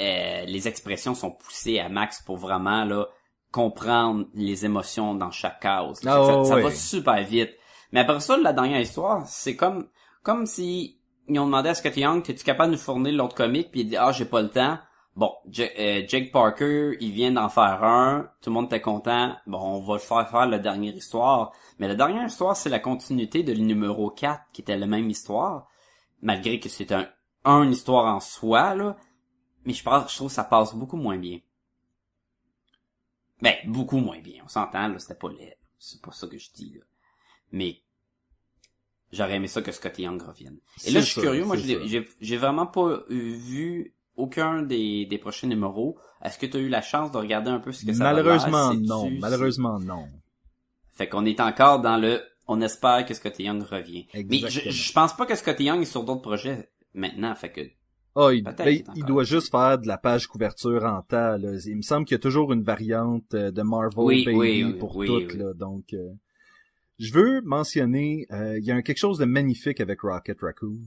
euh, 0.00 0.44
les 0.44 0.66
expressions 0.66 1.14
sont 1.14 1.30
poussées 1.30 1.78
à 1.78 1.88
max 1.88 2.20
pour 2.22 2.36
vraiment, 2.36 2.84
là, 2.84 3.06
comprendre 3.52 4.26
les 4.34 4.64
émotions 4.64 5.14
dans 5.14 5.30
chaque 5.30 5.60
case. 5.60 6.00
Ah, 6.04 6.24
ça, 6.24 6.38
ouais, 6.38 6.44
ça 6.44 6.56
va 6.56 6.70
super 6.72 7.22
vite. 7.24 7.54
Mais 7.92 8.00
après 8.00 8.20
ça, 8.20 8.36
la 8.36 8.52
dernière 8.52 8.80
histoire, 8.80 9.26
c'est 9.26 9.56
comme, 9.56 9.88
comme 10.22 10.46
si 10.46 10.98
ils 11.28 11.38
ont 11.38 11.46
demandé 11.46 11.70
à 11.70 11.74
Scott 11.74 11.96
Young, 11.96 12.22
t'es-tu 12.22 12.44
capable 12.44 12.72
de 12.72 12.76
nous 12.76 12.82
fournir 12.82 13.12
l'autre 13.14 13.34
comique? 13.34 13.70
Puis 13.70 13.80
il 13.80 13.88
dit, 13.88 13.96
ah, 13.96 14.12
j'ai 14.12 14.24
pas 14.24 14.42
le 14.42 14.50
temps. 14.50 14.78
Bon, 15.16 15.32
Ja- 15.50 15.68
euh, 15.78 16.02
Jake 16.06 16.30
Parker, 16.30 16.96
il 17.00 17.10
vient 17.12 17.32
d'en 17.32 17.48
faire 17.48 17.82
un. 17.82 18.30
Tout 18.40 18.50
le 18.50 18.54
monde 18.54 18.66
était 18.66 18.80
content. 18.80 19.34
Bon, 19.46 19.58
on 19.58 19.80
va 19.80 19.94
le 19.94 19.98
faire 20.00 20.28
faire 20.30 20.46
la 20.46 20.58
dernière 20.58 20.94
histoire. 20.94 21.52
Mais 21.78 21.88
la 21.88 21.96
dernière 21.96 22.26
histoire, 22.26 22.56
c'est 22.56 22.68
la 22.70 22.78
continuité 22.78 23.42
de 23.42 23.52
le 23.52 23.58
numéro 23.60 24.10
4, 24.10 24.42
qui 24.52 24.62
était 24.62 24.76
la 24.76 24.86
même 24.86 25.10
histoire. 25.10 25.66
Malgré 26.22 26.60
que 26.60 26.68
c'est 26.68 26.92
un, 26.92 27.08
un 27.44 27.68
histoire 27.70 28.06
en 28.14 28.20
soi, 28.20 28.74
là. 28.74 28.96
Mais 29.64 29.72
je 29.72 29.82
pense, 29.82 30.10
je 30.10 30.16
trouve 30.16 30.28
que 30.28 30.34
ça 30.34 30.44
passe 30.44 30.74
beaucoup 30.74 30.96
moins 30.96 31.18
bien. 31.18 31.40
Ben, 33.40 33.54
beaucoup 33.66 33.98
moins 33.98 34.20
bien. 34.20 34.42
On 34.44 34.48
s'entend, 34.48 34.88
là, 34.88 34.98
c'était 34.98 35.14
pas 35.18 35.30
laid. 35.30 35.58
C'est 35.78 36.00
pas 36.02 36.12
ça 36.12 36.26
que 36.26 36.38
je 36.38 36.50
dis, 36.52 36.74
là. 36.74 36.84
Mais, 37.52 37.82
j'aurais 39.12 39.36
aimé 39.36 39.48
ça 39.48 39.62
que 39.62 39.72
Scott 39.72 39.98
Young 39.98 40.20
revienne. 40.20 40.58
Et 40.86 40.90
là, 40.90 41.00
je 41.00 41.06
suis 41.06 41.14
ça, 41.14 41.22
curieux, 41.22 41.44
moi, 41.44 41.56
j'ai 41.56 42.36
vraiment 42.36 42.66
pas 42.66 42.88
euh, 42.88 43.04
vu 43.08 43.94
aucun 44.16 44.62
des, 44.62 45.06
des 45.06 45.18
prochains 45.18 45.46
numéros. 45.46 45.96
Est-ce 46.22 46.38
que 46.38 46.46
tu 46.46 46.56
as 46.56 46.60
eu 46.60 46.68
la 46.68 46.82
chance 46.82 47.12
de 47.12 47.18
regarder 47.18 47.50
un 47.50 47.60
peu 47.60 47.72
ce 47.72 47.86
que 47.86 47.92
ça 47.92 48.04
Malheureusement, 48.04 48.74
non. 48.74 49.10
Malheureusement, 49.18 49.78
non. 49.78 50.08
Fait 50.92 51.08
qu'on 51.08 51.24
est 51.24 51.40
encore 51.40 51.80
dans 51.80 51.96
le, 51.96 52.20
on 52.48 52.60
espère 52.60 53.06
que 53.06 53.14
Scott 53.14 53.38
Young 53.38 53.62
revient. 53.62 54.06
Mais 54.14 54.38
je, 54.48 54.92
pense 54.92 55.16
pas 55.16 55.26
que 55.26 55.36
Scott 55.36 55.60
Young 55.60 55.80
est 55.80 55.86
sur 55.86 56.02
d'autres 56.02 56.22
projets 56.22 56.68
maintenant, 56.92 57.34
fait 57.36 57.52
que, 57.52 57.60
Ah, 58.16 58.30
il, 58.32 58.42
ben, 58.42 58.82
il 58.96 59.04
doit 59.04 59.22
juste 59.22 59.50
faire 59.50 59.78
de 59.78 59.86
la 59.86 59.98
page 59.98 60.26
couverture 60.26 60.84
en 60.84 61.02
temps. 61.02 61.36
Là. 61.36 61.58
Il 61.64 61.76
me 61.76 61.82
semble 61.82 62.04
qu'il 62.04 62.16
y 62.16 62.20
a 62.20 62.20
toujours 62.20 62.52
une 62.52 62.62
variante 62.62 63.34
euh, 63.34 63.52
de 63.52 63.62
Marvel 63.62 64.04
Oui, 64.04 64.24
Baby 64.24 64.36
oui, 64.36 64.64
oui, 64.64 64.72
pour 64.74 65.04
toutes. 65.04 65.34
Là. 65.34 65.54
Donc, 65.54 65.92
euh, 65.92 66.08
je 66.98 67.12
veux 67.12 67.40
mentionner, 67.42 68.26
euh, 68.32 68.58
il 68.58 68.64
y 68.64 68.72
a 68.72 68.82
quelque 68.82 68.98
chose 68.98 69.18
de 69.18 69.24
magnifique 69.24 69.80
avec 69.80 70.00
Rocket 70.00 70.40
Raccoon. 70.40 70.80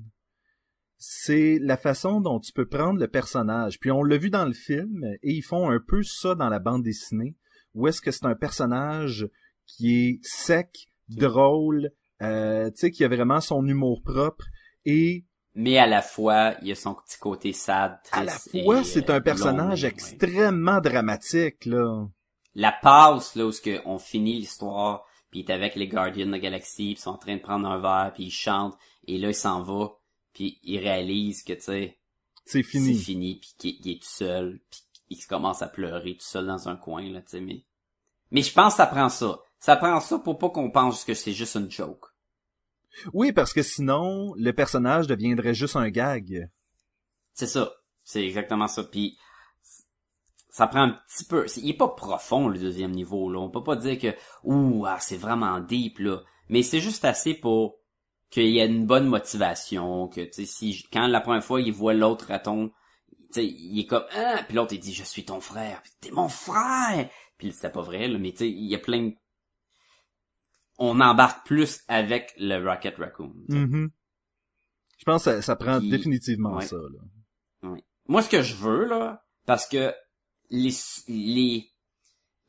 C'est 0.97 1.57
la 1.59 1.77
façon 1.77 2.21
dont 2.21 2.39
tu 2.39 2.51
peux 2.51 2.67
prendre 2.67 2.99
le 2.99 3.07
personnage. 3.07 3.79
Puis 3.79 3.91
on 3.91 4.03
l'a 4.03 4.17
vu 4.17 4.29
dans 4.29 4.45
le 4.45 4.53
film, 4.53 5.03
et 5.23 5.31
ils 5.31 5.41
font 5.41 5.69
un 5.69 5.79
peu 5.79 6.03
ça 6.03 6.35
dans 6.35 6.49
la 6.49 6.59
bande 6.59 6.83
dessinée, 6.83 7.35
où 7.73 7.87
est-ce 7.87 8.01
que 8.01 8.11
c'est 8.11 8.25
un 8.25 8.35
personnage 8.35 9.27
qui 9.65 9.93
est 9.93 10.19
sec, 10.21 10.89
drôle, 11.07 11.91
euh, 12.21 12.69
tu 12.71 12.77
sais, 12.77 12.91
qui 12.91 13.03
a 13.03 13.07
vraiment 13.07 13.41
son 13.41 13.65
humour 13.65 14.01
propre, 14.03 14.45
et 14.85 15.25
mais 15.53 15.77
à 15.77 15.87
la 15.87 16.01
fois, 16.01 16.53
il 16.61 16.69
y 16.69 16.71
a 16.71 16.75
son 16.75 16.93
petit 16.93 17.17
côté 17.19 17.51
sad, 17.51 17.99
à 18.13 18.23
la 18.23 18.31
triste 18.31 18.63
fois, 18.63 18.83
c'est 18.85 19.09
euh, 19.09 19.15
un 19.15 19.21
personnage 19.21 19.83
ouais. 19.83 19.89
extrêmement 19.89 20.79
dramatique, 20.79 21.65
là. 21.65 22.07
La 22.55 22.71
passe, 22.71 23.35
là, 23.35 23.45
où 23.45 23.51
on 23.85 23.97
finit 23.97 24.39
l'histoire, 24.39 25.05
puis 25.31 25.39
il 25.39 25.49
est 25.49 25.53
avec 25.53 25.75
les 25.75 25.87
Guardians 25.87 26.27
de 26.27 26.31
la 26.31 26.39
Galaxie, 26.39 26.93
puis 26.93 26.93
ils 26.93 26.97
sont 26.97 27.11
en 27.11 27.17
train 27.17 27.35
de 27.35 27.41
prendre 27.41 27.67
un 27.67 27.79
verre, 27.79 28.11
puis 28.13 28.25
il 28.25 28.31
chante, 28.31 28.77
et 29.07 29.17
là, 29.17 29.29
il 29.29 29.35
s'en 29.35 29.63
va, 29.63 29.91
puis 30.33 30.59
il 30.63 30.77
réalise 30.79 31.43
que, 31.43 31.53
tu 31.53 31.61
sais, 31.61 31.97
C'est 32.45 32.63
fini. 32.63 32.95
c'est 32.95 33.03
fini, 33.03 33.39
puis 33.39 33.53
qu'il 33.57 33.77
il 33.85 33.91
est 33.93 34.01
tout 34.01 34.09
seul, 34.09 34.59
puis 34.69 34.81
il 35.09 35.25
commence 35.25 35.61
à 35.61 35.67
pleurer 35.67 36.15
tout 36.15 36.25
seul 36.25 36.45
dans 36.45 36.69
un 36.69 36.75
coin, 36.75 37.09
là, 37.09 37.21
tu 37.21 37.29
sais, 37.29 37.41
mais... 37.41 37.65
Mais 38.29 38.43
je 38.43 38.53
pense 38.53 38.73
que 38.73 38.77
ça 38.77 38.87
prend 38.87 39.09
ça. 39.09 39.39
Ça 39.59 39.75
prend 39.75 39.99
ça 39.99 40.17
pour 40.19 40.37
pas 40.37 40.49
qu'on 40.49 40.71
pense 40.71 41.03
que 41.03 41.13
c'est 41.13 41.33
juste 41.33 41.55
une 41.55 41.69
joke. 41.69 42.05
Oui, 43.13 43.31
parce 43.31 43.53
que 43.53 43.61
sinon, 43.61 44.33
le 44.35 44.53
personnage 44.53 45.07
deviendrait 45.07 45.53
juste 45.53 45.75
un 45.75 45.89
gag. 45.89 46.49
C'est 47.33 47.47
ça. 47.47 47.73
C'est 48.03 48.25
exactement 48.25 48.67
ça. 48.67 48.83
Puis 48.83 49.17
ça 50.51 50.67
prend 50.67 50.81
un 50.83 50.99
petit 51.07 51.23
peu. 51.25 51.47
c'est- 51.47 51.61
Il 51.61 51.69
est 51.69 51.77
pas 51.77 51.87
profond 51.87 52.47
le 52.49 52.59
deuxième 52.59 52.91
niveau 52.91 53.31
là. 53.31 53.39
On 53.39 53.49
peut 53.49 53.63
pas 53.63 53.75
dire 53.77 53.97
que 53.97 54.13
ouh 54.43 54.85
ah, 54.85 54.99
c'est 54.99 55.17
vraiment 55.17 55.59
deep 55.59 55.97
là. 55.99 56.21
Mais 56.49 56.61
c'est 56.61 56.79
juste 56.81 57.03
assez 57.05 57.33
pour 57.33 57.79
qu'il 58.29 58.49
y 58.49 58.59
ait 58.59 58.67
une 58.67 58.85
bonne 58.85 59.07
motivation. 59.07 60.07
Que 60.09 60.21
tu 60.21 60.33
sais 60.33 60.45
si 60.45 60.83
quand 60.93 61.07
la 61.07 61.21
première 61.21 61.43
fois 61.43 61.61
il 61.61 61.71
voit 61.73 61.93
l'autre 61.93 62.27
raton, 62.27 62.71
tu 63.09 63.41
sais 63.41 63.45
il 63.45 63.79
est 63.79 63.85
comme 63.87 64.05
ah 64.15 64.43
puis 64.47 64.55
l'autre 64.55 64.73
il 64.73 64.79
dit 64.79 64.93
je 64.93 65.03
suis 65.03 65.25
ton 65.25 65.39
frère. 65.39 65.81
Puis, 65.81 65.91
T'es 66.01 66.11
mon 66.11 66.27
frère. 66.29 67.09
Puis 67.37 67.51
c'était 67.53 67.71
pas 67.71 67.81
vrai 67.81 68.07
là. 68.07 68.19
Mais 68.19 68.31
tu 68.31 68.37
sais 68.39 68.49
il 68.49 68.65
y 68.69 68.75
a 68.75 68.79
plein. 68.79 69.07
de- 69.07 69.15
On 70.77 70.99
embarque 70.99 71.45
plus 71.45 71.81
avec 71.87 72.33
le 72.37 72.57
Rocket 72.67 72.97
Raccoon. 72.97 73.33
Mhm. 73.49 73.89
Je 74.97 75.03
pense 75.05 75.23
que 75.25 75.31
ça, 75.31 75.41
ça 75.41 75.55
prend 75.55 75.79
Puis- 75.79 75.89
définitivement 75.89 76.55
ouais. 76.55 76.65
ça, 76.65 76.75
là. 76.75 76.99
Oui. 77.69 77.83
Moi, 78.07 78.21
ce 78.21 78.29
que 78.29 78.41
je 78.41 78.55
veux, 78.55 78.85
là, 78.85 79.23
parce 79.45 79.67
que 79.67 79.93
les, 80.51 80.73
les, 81.07 81.71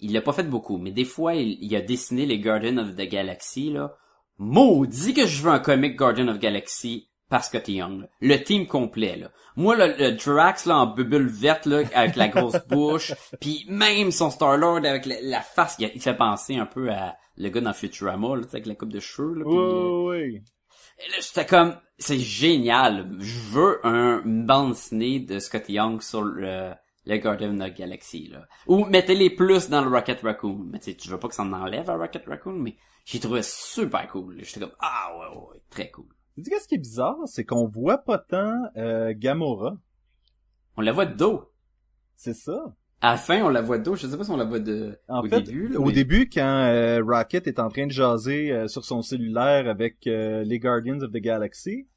il 0.00 0.12
l'a 0.12 0.20
pas 0.20 0.32
fait 0.32 0.42
beaucoup, 0.42 0.76
mais 0.76 0.90
des 0.90 1.04
fois, 1.04 1.34
il, 1.34 1.56
il 1.62 1.74
a 1.76 1.80
dessiné 1.80 2.26
les 2.26 2.38
Guardians 2.38 2.78
of 2.78 2.94
the 2.94 3.08
Galaxy, 3.08 3.70
là. 3.70 3.96
Maudit 4.38 5.14
que 5.14 5.26
je 5.26 5.42
veux 5.42 5.50
un 5.50 5.60
comic 5.60 5.96
Guardian 5.96 6.28
of 6.28 6.38
Galaxy 6.38 7.08
par 7.28 7.44
Scott 7.44 7.68
Young, 7.68 8.02
là. 8.02 8.08
Le 8.20 8.36
team 8.42 8.66
complet, 8.66 9.16
là. 9.16 9.30
Moi, 9.56 9.76
le, 9.76 9.94
le 9.98 10.12
Drax, 10.12 10.66
là, 10.66 10.78
en 10.78 10.86
bubule 10.86 11.28
verte, 11.28 11.66
là, 11.66 11.82
avec 11.94 12.16
la 12.16 12.28
grosse 12.28 12.56
bouche, 12.68 13.14
puis 13.40 13.64
même 13.68 14.10
son 14.10 14.30
Star-Lord 14.30 14.84
avec 14.84 15.06
la, 15.06 15.16
la 15.22 15.40
face, 15.40 15.76
il, 15.78 15.90
il 15.94 16.00
fait 16.00 16.16
penser 16.16 16.56
un 16.56 16.66
peu 16.66 16.90
à 16.90 17.16
le 17.36 17.48
gars 17.48 17.60
dans 17.60 17.72
Futurama, 17.72 18.36
là, 18.36 18.42
avec 18.52 18.66
la 18.66 18.74
coupe 18.74 18.92
de 18.92 19.00
cheveux, 19.00 19.34
là. 19.34 19.44
euh, 19.46 20.10
oui. 20.10 20.36
et 20.36 21.10
là, 21.10 21.16
j'étais 21.20 21.46
comme, 21.46 21.76
c'est 21.98 22.18
génial. 22.18 23.10
Je 23.18 23.38
veux 23.50 23.86
un, 23.86 24.22
bande 24.24 24.72
dessinée 24.72 25.20
de 25.20 25.38
Scott 25.38 25.68
Young 25.68 26.02
sur 26.02 26.22
le, 26.22 26.72
le 27.04 27.18
Guardian 27.18 27.58
of 27.58 27.70
the 27.70 27.76
Galaxy, 27.76 28.28
là. 28.28 28.46
Ou 28.66 28.84
mettez-les 28.84 29.30
plus 29.30 29.68
dans 29.68 29.84
le 29.84 29.90
Rocket 29.90 30.20
Raccoon. 30.20 30.68
Mais 30.70 30.78
tu 30.78 30.90
sais, 30.90 30.96
tu 30.96 31.08
veux 31.08 31.18
pas 31.18 31.28
que 31.28 31.34
ça 31.34 31.42
en 31.42 31.52
enlève 31.52 31.90
à 31.90 31.96
Rocket 31.96 32.24
Raccoon, 32.26 32.54
mais 32.54 32.76
j'ai 33.04 33.18
trouvé 33.18 33.42
super 33.42 34.06
cool. 34.08 34.36
J'étais 34.38 34.60
comme, 34.60 34.76
ah 34.80 35.10
ouais, 35.18 35.36
ouais, 35.36 35.62
très 35.70 35.90
cool. 35.90 36.06
Tu 36.34 36.42
dis 36.42 36.50
qu'est-ce 36.50 36.68
qui 36.68 36.76
est 36.76 36.78
bizarre, 36.78 37.18
c'est 37.26 37.44
qu'on 37.44 37.66
voit 37.66 37.98
pas 37.98 38.18
tant 38.18 38.54
euh, 38.76 39.12
Gamora. 39.16 39.76
On 40.76 40.80
la 40.80 40.92
voit 40.92 41.06
de 41.06 41.14
dos. 41.14 41.52
C'est 42.16 42.34
ça. 42.34 42.74
À 43.02 43.12
la 43.12 43.16
fin, 43.16 43.42
on 43.42 43.48
la 43.48 43.62
voit 43.62 43.78
de 43.78 43.82
dos. 43.82 43.96
Je 43.96 44.06
sais 44.06 44.16
pas 44.16 44.22
si 44.22 44.30
on 44.30 44.36
la 44.36 44.44
voit 44.44 44.60
de, 44.60 44.96
En 45.08 45.24
au 45.24 45.28
fait, 45.28 45.42
début, 45.42 45.68
là, 45.68 45.80
au 45.80 45.90
début, 45.90 46.30
quand 46.32 46.64
euh, 46.68 47.02
Rocket 47.04 47.48
est 47.48 47.58
en 47.58 47.68
train 47.68 47.86
de 47.86 47.90
jaser 47.90 48.52
euh, 48.52 48.68
sur 48.68 48.84
son 48.84 49.02
cellulaire 49.02 49.68
avec 49.68 50.06
euh, 50.06 50.44
les 50.44 50.60
Guardians 50.60 51.00
of 51.00 51.10
the 51.10 51.16
Galaxy, 51.16 51.88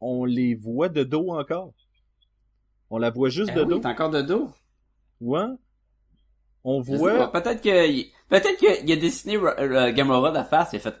on 0.00 0.24
les 0.24 0.56
voit 0.56 0.88
de 0.88 1.04
dos 1.04 1.30
encore. 1.30 1.72
On 2.94 2.98
la 2.98 3.10
voit 3.10 3.28
juste 3.28 3.50
Eh 3.52 3.56
de 3.56 3.62
oui, 3.62 3.68
dos. 3.70 3.78
t'es 3.80 3.88
encore 3.88 4.10
de 4.10 4.22
dos. 4.22 4.48
Ouais. 5.20 5.46
On 6.62 6.80
voit. 6.80 7.32
Peut-être 7.32 7.60
que, 7.60 8.02
peut-être 8.28 8.56
qu'il 8.56 8.92
a 8.92 8.96
dessiné 8.96 9.36
euh, 9.36 9.90
Gamora 9.92 10.30
de 10.30 10.34
la 10.36 10.44
face 10.44 10.74
et 10.74 10.76
a 10.76 10.80
fait, 10.80 10.94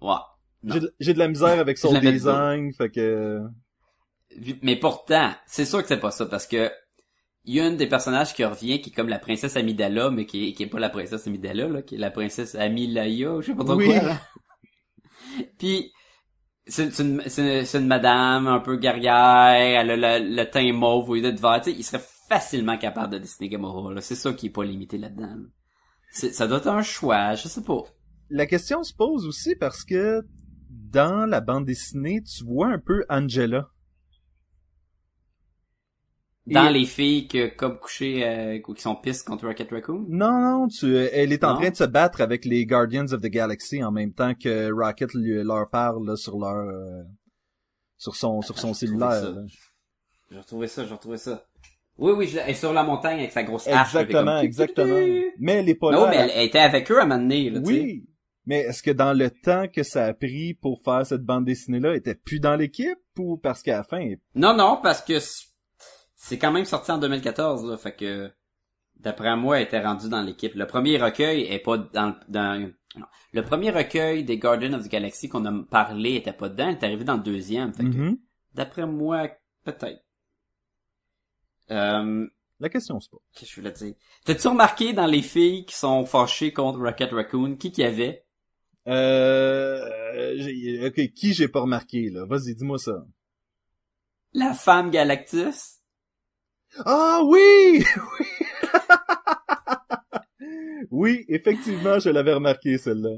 ouais. 0.00 0.14
Non. 0.62 0.76
J'ai 1.00 1.12
de- 1.12 1.18
la 1.18 1.26
misère 1.26 1.58
avec 1.58 1.76
son 1.76 1.98
design, 1.98 2.72
fait 2.72 2.90
que... 2.90 3.40
Mais 4.62 4.76
pourtant, 4.76 5.32
c'est 5.44 5.64
sûr 5.64 5.82
que 5.82 5.88
c'est 5.88 5.98
pas 5.98 6.12
ça, 6.12 6.24
parce 6.26 6.46
que 6.46 6.70
il 7.46 7.54
y 7.56 7.60
a 7.60 7.66
une 7.66 7.76
des 7.76 7.88
personnages 7.88 8.32
qui 8.32 8.44
revient, 8.44 8.80
qui 8.80 8.90
est 8.90 8.92
comme 8.92 9.08
la 9.08 9.18
princesse 9.18 9.56
Amidala, 9.56 10.10
mais 10.10 10.26
qui 10.26 10.50
est, 10.50 10.52
qui 10.52 10.62
est 10.62 10.66
pas 10.68 10.78
la 10.78 10.88
princesse 10.90 11.26
Amidala, 11.26 11.66
là, 11.66 11.82
qui 11.82 11.96
est 11.96 11.98
la 11.98 12.12
princesse 12.12 12.54
Amilaya, 12.54 13.40
je 13.40 13.46
sais 13.46 13.54
pas 13.56 13.64
trop 13.64 13.74
Oui. 13.74 13.86
quoi, 13.86 14.02
là. 14.02 14.20
Puis, 15.58 15.92
c'est 16.70 16.98
une, 16.98 17.86
madame 17.86 18.46
un 18.46 18.60
peu 18.60 18.76
guerrière, 18.76 19.80
elle 19.80 19.90
a 19.90 20.18
le, 20.18 20.36
le 20.36 20.44
teint 20.44 20.72
mauve 20.72 21.10
au 21.10 21.14
lieu 21.14 21.22
d'être 21.22 21.40
vert, 21.40 21.62
il 21.66 21.84
serait 21.84 22.02
facilement 22.28 22.78
capable 22.78 23.14
de 23.14 23.18
dessiner 23.18 23.48
Gamora. 23.48 24.00
C'est 24.00 24.14
ça 24.14 24.32
qui 24.32 24.46
est 24.46 24.50
pas 24.50 24.64
limité 24.64 24.98
là-dedans, 24.98 25.36
Ça 26.12 26.46
doit 26.46 26.58
être 26.58 26.68
un 26.68 26.82
choix, 26.82 27.34
je 27.34 27.48
sais 27.48 27.62
pas. 27.62 27.82
La 28.30 28.46
question 28.46 28.84
se 28.84 28.94
pose 28.94 29.26
aussi 29.26 29.56
parce 29.56 29.84
que 29.84 30.22
dans 30.68 31.26
la 31.26 31.40
bande 31.40 31.64
dessinée, 31.64 32.22
tu 32.22 32.44
vois 32.44 32.68
un 32.68 32.78
peu 32.78 33.04
Angela. 33.08 33.68
Dans 36.46 36.68
Et- 36.68 36.72
les 36.72 36.84
filles 36.86 37.28
que 37.28 37.48
comme 37.54 37.78
couché, 37.78 38.26
euh, 38.26 38.58
qui 38.60 38.80
sont 38.80 38.96
pistes 38.96 39.26
contre 39.26 39.46
Rocket 39.46 39.70
Raccoon? 39.70 40.06
Non, 40.08 40.40
non, 40.40 40.68
tu, 40.68 40.96
elle 40.96 41.32
est 41.32 41.44
en 41.44 41.52
Non? 41.54 41.60
train 41.60 41.70
de 41.70 41.76
se 41.76 41.84
battre 41.84 42.22
avec 42.22 42.44
les 42.46 42.64
Guardians 42.66 43.04
of 43.12 43.20
the 43.20 43.26
Galaxy 43.26 43.84
en 43.84 43.92
même 43.92 44.12
temps 44.12 44.34
que 44.34 44.70
Rocket 44.72 45.12
lui- 45.14 45.44
leur 45.44 45.68
parle 45.68 46.06
là, 46.06 46.16
sur 46.16 46.38
leur 46.38 46.56
euh, 46.56 47.02
sur 47.98 48.16
son 48.16 48.40
sur 48.42 48.58
son 48.58 48.72
cellulaire. 48.74 49.34
J'ai 50.30 50.38
retrouvé 50.38 50.66
ça, 50.66 50.84
j'ai 50.86 50.94
retrouvé 50.94 51.18
ça. 51.18 51.44
Oui, 51.98 52.12
oui, 52.16 52.26
je 52.26 52.38
elle 52.38 52.50
est 52.50 52.54
sur 52.54 52.72
la 52.72 52.82
montagne 52.84 53.18
avec 53.18 53.32
sa 53.32 53.42
grosse 53.42 53.68
hache. 53.68 53.94
Exactement, 53.94 54.38
exactement. 54.40 55.06
Mais 55.38 55.52
elle 55.52 55.68
est 55.68 55.74
pas 55.74 55.90
Non, 55.90 56.04
là. 56.04 56.10
mais 56.10 56.16
elle, 56.16 56.30
elle 56.34 56.46
était 56.46 56.58
avec 56.58 56.90
eux 56.90 56.98
à 56.98 57.02
un 57.02 57.06
moment 57.06 57.20
donné, 57.20 57.50
là, 57.50 57.60
tu 57.60 57.66
sais. 57.66 57.80
oui. 57.82 58.06
Mais 58.46 58.60
est-ce 58.60 58.82
que 58.82 58.90
dans 58.90 59.12
le 59.12 59.30
temps 59.30 59.66
que 59.68 59.82
ça 59.82 60.06
a 60.06 60.14
pris 60.14 60.54
pour 60.54 60.80
faire 60.82 61.04
cette 61.04 61.22
bande 61.22 61.44
dessinée 61.44 61.78
là, 61.78 61.90
elle 61.90 61.96
était 61.96 62.14
plus 62.14 62.40
dans 62.40 62.56
l'équipe 62.56 62.98
ou 63.18 63.36
parce 63.36 63.62
qu'à 63.62 63.76
la 63.76 63.84
fin, 63.84 63.98
elle- 63.98 64.18
Non, 64.34 64.56
non, 64.56 64.78
parce 64.82 65.02
que 65.02 65.18
c'est 66.22 66.38
quand 66.38 66.52
même 66.52 66.66
sorti 66.66 66.90
en 66.92 66.98
2014, 66.98 67.64
là, 67.64 67.78
fait 67.78 67.96
que 67.96 68.30
d'après 68.96 69.34
moi, 69.36 69.56
elle 69.58 69.64
était 69.66 69.80
rendue 69.80 70.10
dans 70.10 70.20
l'équipe. 70.20 70.54
Le 70.54 70.66
premier 70.66 70.98
recueil 70.98 71.44
est 71.44 71.60
pas 71.60 71.78
dans, 71.78 72.14
dans 72.28 72.70
Le 73.32 73.42
premier 73.42 73.70
recueil 73.70 74.22
des 74.24 74.36
Guardians 74.38 74.74
of 74.74 74.84
the 74.86 74.90
Galaxy 74.90 75.28
qu'on 75.30 75.46
a 75.46 75.64
parlé 75.64 76.16
était 76.16 76.34
pas 76.34 76.48
dedans, 76.50 76.68
il 76.68 76.74
est 76.76 76.84
arrivé 76.84 77.04
dans 77.04 77.16
le 77.16 77.22
deuxième. 77.22 77.72
Fait 77.72 77.84
que, 77.84 77.88
Mhm. 77.88 78.18
D'après 78.52 78.84
moi, 78.86 79.28
peut-être. 79.64 80.02
Euh, 81.70 82.26
La 82.58 82.68
question, 82.68 83.00
c'est 83.00 83.10
pas. 83.10 83.16
qu'est-ce 83.32 83.50
que 83.52 83.56
je 83.56 83.60
voulais 83.60 83.72
dire? 83.72 83.94
T'as-tu 84.24 84.48
remarqué 84.48 84.92
dans 84.92 85.06
les 85.06 85.22
filles 85.22 85.64
qui 85.64 85.74
sont 85.74 86.04
fâchées 86.04 86.52
contre 86.52 86.80
Rocket 86.80 87.12
Raccoon, 87.12 87.56
qui 87.56 87.72
qu'il 87.72 87.84
y 87.84 87.86
avait? 87.86 88.26
Euh, 88.88 90.34
j'ai- 90.36 90.86
ok, 90.86 91.12
qui 91.14 91.32
j'ai 91.32 91.48
pas 91.48 91.60
remarqué, 91.60 92.10
là? 92.10 92.26
Vas-y, 92.26 92.54
dis-moi 92.56 92.78
ça. 92.78 93.06
La 94.32 94.52
femme 94.52 94.90
Galactus? 94.90 95.79
Ah 96.84 97.20
oui! 97.24 97.84
oui, 100.90 101.24
effectivement, 101.28 101.98
je 101.98 102.10
l'avais 102.10 102.34
remarqué, 102.34 102.78
celle-là. 102.78 103.10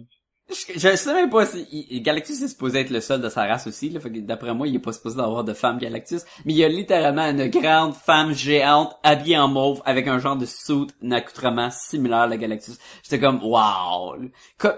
Je, 0.49 0.97
sais 0.97 1.15
même 1.15 1.31
pas 1.31 1.47
si 1.47 2.01
Galactus 2.03 2.43
est 2.43 2.49
supposé 2.49 2.81
être 2.81 2.91
le 2.91 3.01
seul 3.01 3.21
de 3.23 3.29
sa 3.29 3.47
race 3.47 3.67
aussi, 3.67 3.89
là. 3.89 4.01
D'après 4.05 4.53
moi, 4.55 4.69
il 4.69 4.75
est 4.75 4.81
pas 4.81 4.93
supposé 4.93 5.17
d'avoir 5.17 5.45
de 5.45 5.55
femme 5.55 5.79
Galactus. 5.79 6.25
Mais 6.45 6.53
il 6.53 6.59
y 6.59 6.65
a 6.65 6.69
littéralement 6.69 7.23
une 7.23 7.49
grande 7.49 7.95
femme 7.95 8.35
géante 8.35 8.95
habillée 9.03 9.39
en 9.39 9.49
mauve 9.49 9.81
avec 9.85 10.09
un 10.09 10.19
genre 10.19 10.37
de 10.37 10.45
suit, 10.45 10.89
un 11.03 11.13
accoutrement 11.13 11.71
similaire 11.71 12.21
à 12.21 12.27
la 12.27 12.37
Galactus. 12.37 12.77
J'étais 13.03 13.21
comme 13.21 13.43
wow. 13.43 14.17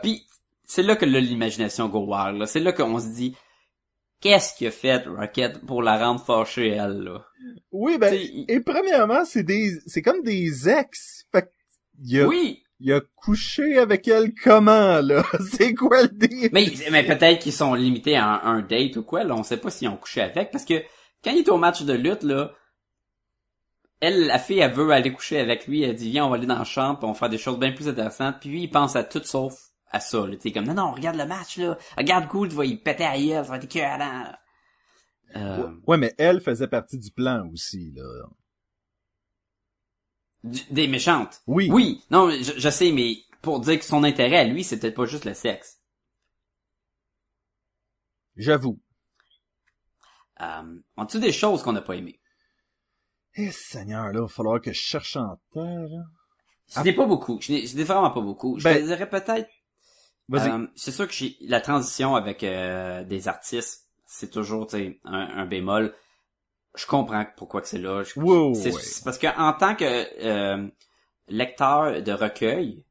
Puis 0.03 0.27
c'est 0.65 0.83
là 0.83 0.97
que 0.97 1.05
l'imagination 1.05 1.89
go 1.89 2.07
wild. 2.07 2.47
C'est 2.47 2.61
là 2.61 2.73
qu'on 2.73 2.99
se 3.01 3.09
dit 3.15 3.35
qu'est-ce 4.25 4.55
qu'il 4.55 4.67
a 4.67 4.71
fait 4.71 5.07
Rocket 5.07 5.65
pour 5.67 5.83
la 5.83 5.99
rendre 5.99 6.25
fâchée 6.25 6.69
elle 6.69 7.03
là? 7.03 7.25
Oui, 7.71 7.99
ben, 7.99 8.09
T'sais, 8.09 8.45
et 8.49 8.61
premièrement, 8.61 9.25
c'est 9.25 9.43
des, 9.43 9.73
c'est 9.87 10.03
comme 10.03 10.23
des 10.23 10.69
ex. 10.69 11.27
Fait 11.31 11.43
que, 11.43 11.49
il 12.03 12.21
a, 12.21 12.27
Oui, 12.27 12.63
il 12.81 12.93
a 12.93 13.01
couché 13.15 13.79
avec 13.79 14.09
elle 14.09 14.33
comment, 14.43 15.01
là? 15.01 15.23
c'est 15.53 15.75
quoi 15.75 16.03
le 16.03 16.09
deal? 16.09 16.49
Mais, 16.53 16.67
mais 16.91 17.05
peut-être 17.05 17.43
qu'ils 17.43 17.53
sont 17.53 17.75
limités 17.75 18.17
à 18.17 18.27
un, 18.27 18.57
un 18.57 18.63
date 18.63 18.97
ou 18.97 19.03
quoi, 19.03 19.25
là. 19.25 19.35
On 19.37 19.43
sait 19.43 19.59
pas 19.59 19.71
s'ils 19.71 19.89
ont 19.89 19.97
couché 19.97 20.23
avec. 20.23 20.51
Parce 20.51 20.65
que 20.65 20.83
quand 21.23 21.31
il 21.31 21.41
est 21.41 21.49
au 21.51 21.59
match 21.59 21.83
de 21.83 21.93
lutte, 21.93 22.23
là, 22.23 22.53
elle, 24.01 24.27
la 24.27 24.39
fille, 24.39 24.59
elle 24.61 24.73
veut 24.73 24.91
aller 24.91 25.13
coucher 25.13 25.39
avec 25.39 25.67
lui. 25.67 25.83
Elle 25.83 25.95
dit, 25.95 26.11
viens, 26.11 26.25
on 26.25 26.31
va 26.31 26.37
aller 26.37 26.47
dans 26.47 26.59
la 26.59 26.65
chambre, 26.65 27.01
on 27.03 27.09
va 27.09 27.15
faire 27.15 27.29
des 27.29 27.39
choses 27.39 27.59
bien 27.59 27.73
plus 27.73 27.89
intéressantes. 27.89 28.37
Puis 28.41 28.49
lui, 28.49 28.63
il 28.63 28.71
pense 28.71 28.97
à 28.97 29.05
tout 29.05 29.23
sauf 29.23 29.53
à 29.95 30.01
ça, 30.01 30.27
là. 30.27 30.37
T'es 30.37 30.53
comme, 30.53 30.65
non, 30.67 30.75
non, 30.75 30.93
regarde 30.93 31.17
le 31.17 31.27
match, 31.27 31.57
là. 31.59 31.79
Regarde 31.97 32.29
Gould, 32.29 32.53
vas 32.53 32.65
y 32.65 32.77
péter 32.77 33.05
à 33.05 33.17
gueule, 33.19 33.45
ça 33.45 33.51
va 33.51 33.57
être 33.57 33.65
écœurant. 33.65 34.33
Euh, 35.37 35.69
Ouais, 35.87 35.97
mais 35.97 36.15
elle 36.19 36.41
faisait 36.41 36.69
partie 36.69 36.99
du 36.99 37.11
plan 37.11 37.49
aussi, 37.53 37.93
là. 37.93 38.05
du- 40.45 40.65
des 40.71 40.89
méchantes. 40.89 41.43
Oui. 41.47 41.69
Oui, 41.73 42.03
non, 42.11 42.31
je, 42.31 42.53
je 42.59 42.69
sais, 42.69 42.93
mais 42.93 43.17
pour 43.41 43.61
dire 43.61 43.79
que 43.79 43.85
son 43.85 44.05
intérêt 44.05 44.39
à 44.39 44.45
lui, 44.45 44.63
c'est 44.65 44.79
peut-être 44.79 44.95
pas 44.95 45.07
juste 45.07 45.25
le 45.25 45.35
sexe. 45.35 45.81
J'avoue. 48.37 48.81
Euh, 50.41 50.81
en 50.97 51.05
dessous 51.05 51.21
des 51.21 51.33
choses 51.33 51.63
qu'on 51.63 51.73
n'a 51.73 51.81
pas 51.81 51.95
aimées? 51.95 52.21
Eh, 53.37 53.51
Seigneur, 53.51 54.07
là, 54.07 54.13
il 54.15 54.21
va 54.21 54.29
falloir 54.29 54.61
que 54.61 54.73
je 54.73 54.79
cherche 54.81 55.17
en 55.17 55.37
terre, 55.53 55.65
là. 55.89 56.03
Je 56.77 56.81
n'ai 56.81 56.93
pas 56.95 57.07
beaucoup. 57.07 57.39
Je 57.41 57.53
n'ai 57.53 57.67
je 57.67 57.77
n'ai 57.77 57.85
vraiment 57.85 58.11
pas 58.11 58.21
beaucoup. 58.23 58.59
Je 58.59 58.65
Ben, 58.65 58.81
te 58.81 58.87
dirais 58.87 59.09
peut-être. 59.09 59.49
Euh, 60.33 60.67
c'est 60.75 60.93
sûr 60.93 61.07
que 61.07 61.13
j'ai 61.13 61.37
la 61.43 61.61
transition 61.61 62.17
avec 62.17 62.43
euh, 62.45 63.05
des 63.05 63.29
artistes, 63.29 63.89
c'est 64.07 64.31
toujours 64.31 64.67
un, 64.75 64.93
un 65.05 65.47
bémol. 65.47 65.95
Je 66.75 66.87
comprends 66.87 67.25
pourquoi 67.37 67.61
que 67.61 67.69
c'est 67.69 67.79
là. 67.79 68.03
Ouais, 68.17 68.55
c'est 68.55 68.73
ouais. 68.73 68.81
c'est 68.81 69.05
parce 69.05 69.19
que 69.19 69.27
en 69.39 69.53
tant 69.53 69.75
que 69.77 69.85
euh, 69.85 70.67
lecteur 71.29 72.03
de 72.03 72.13
recueil, 72.13 72.85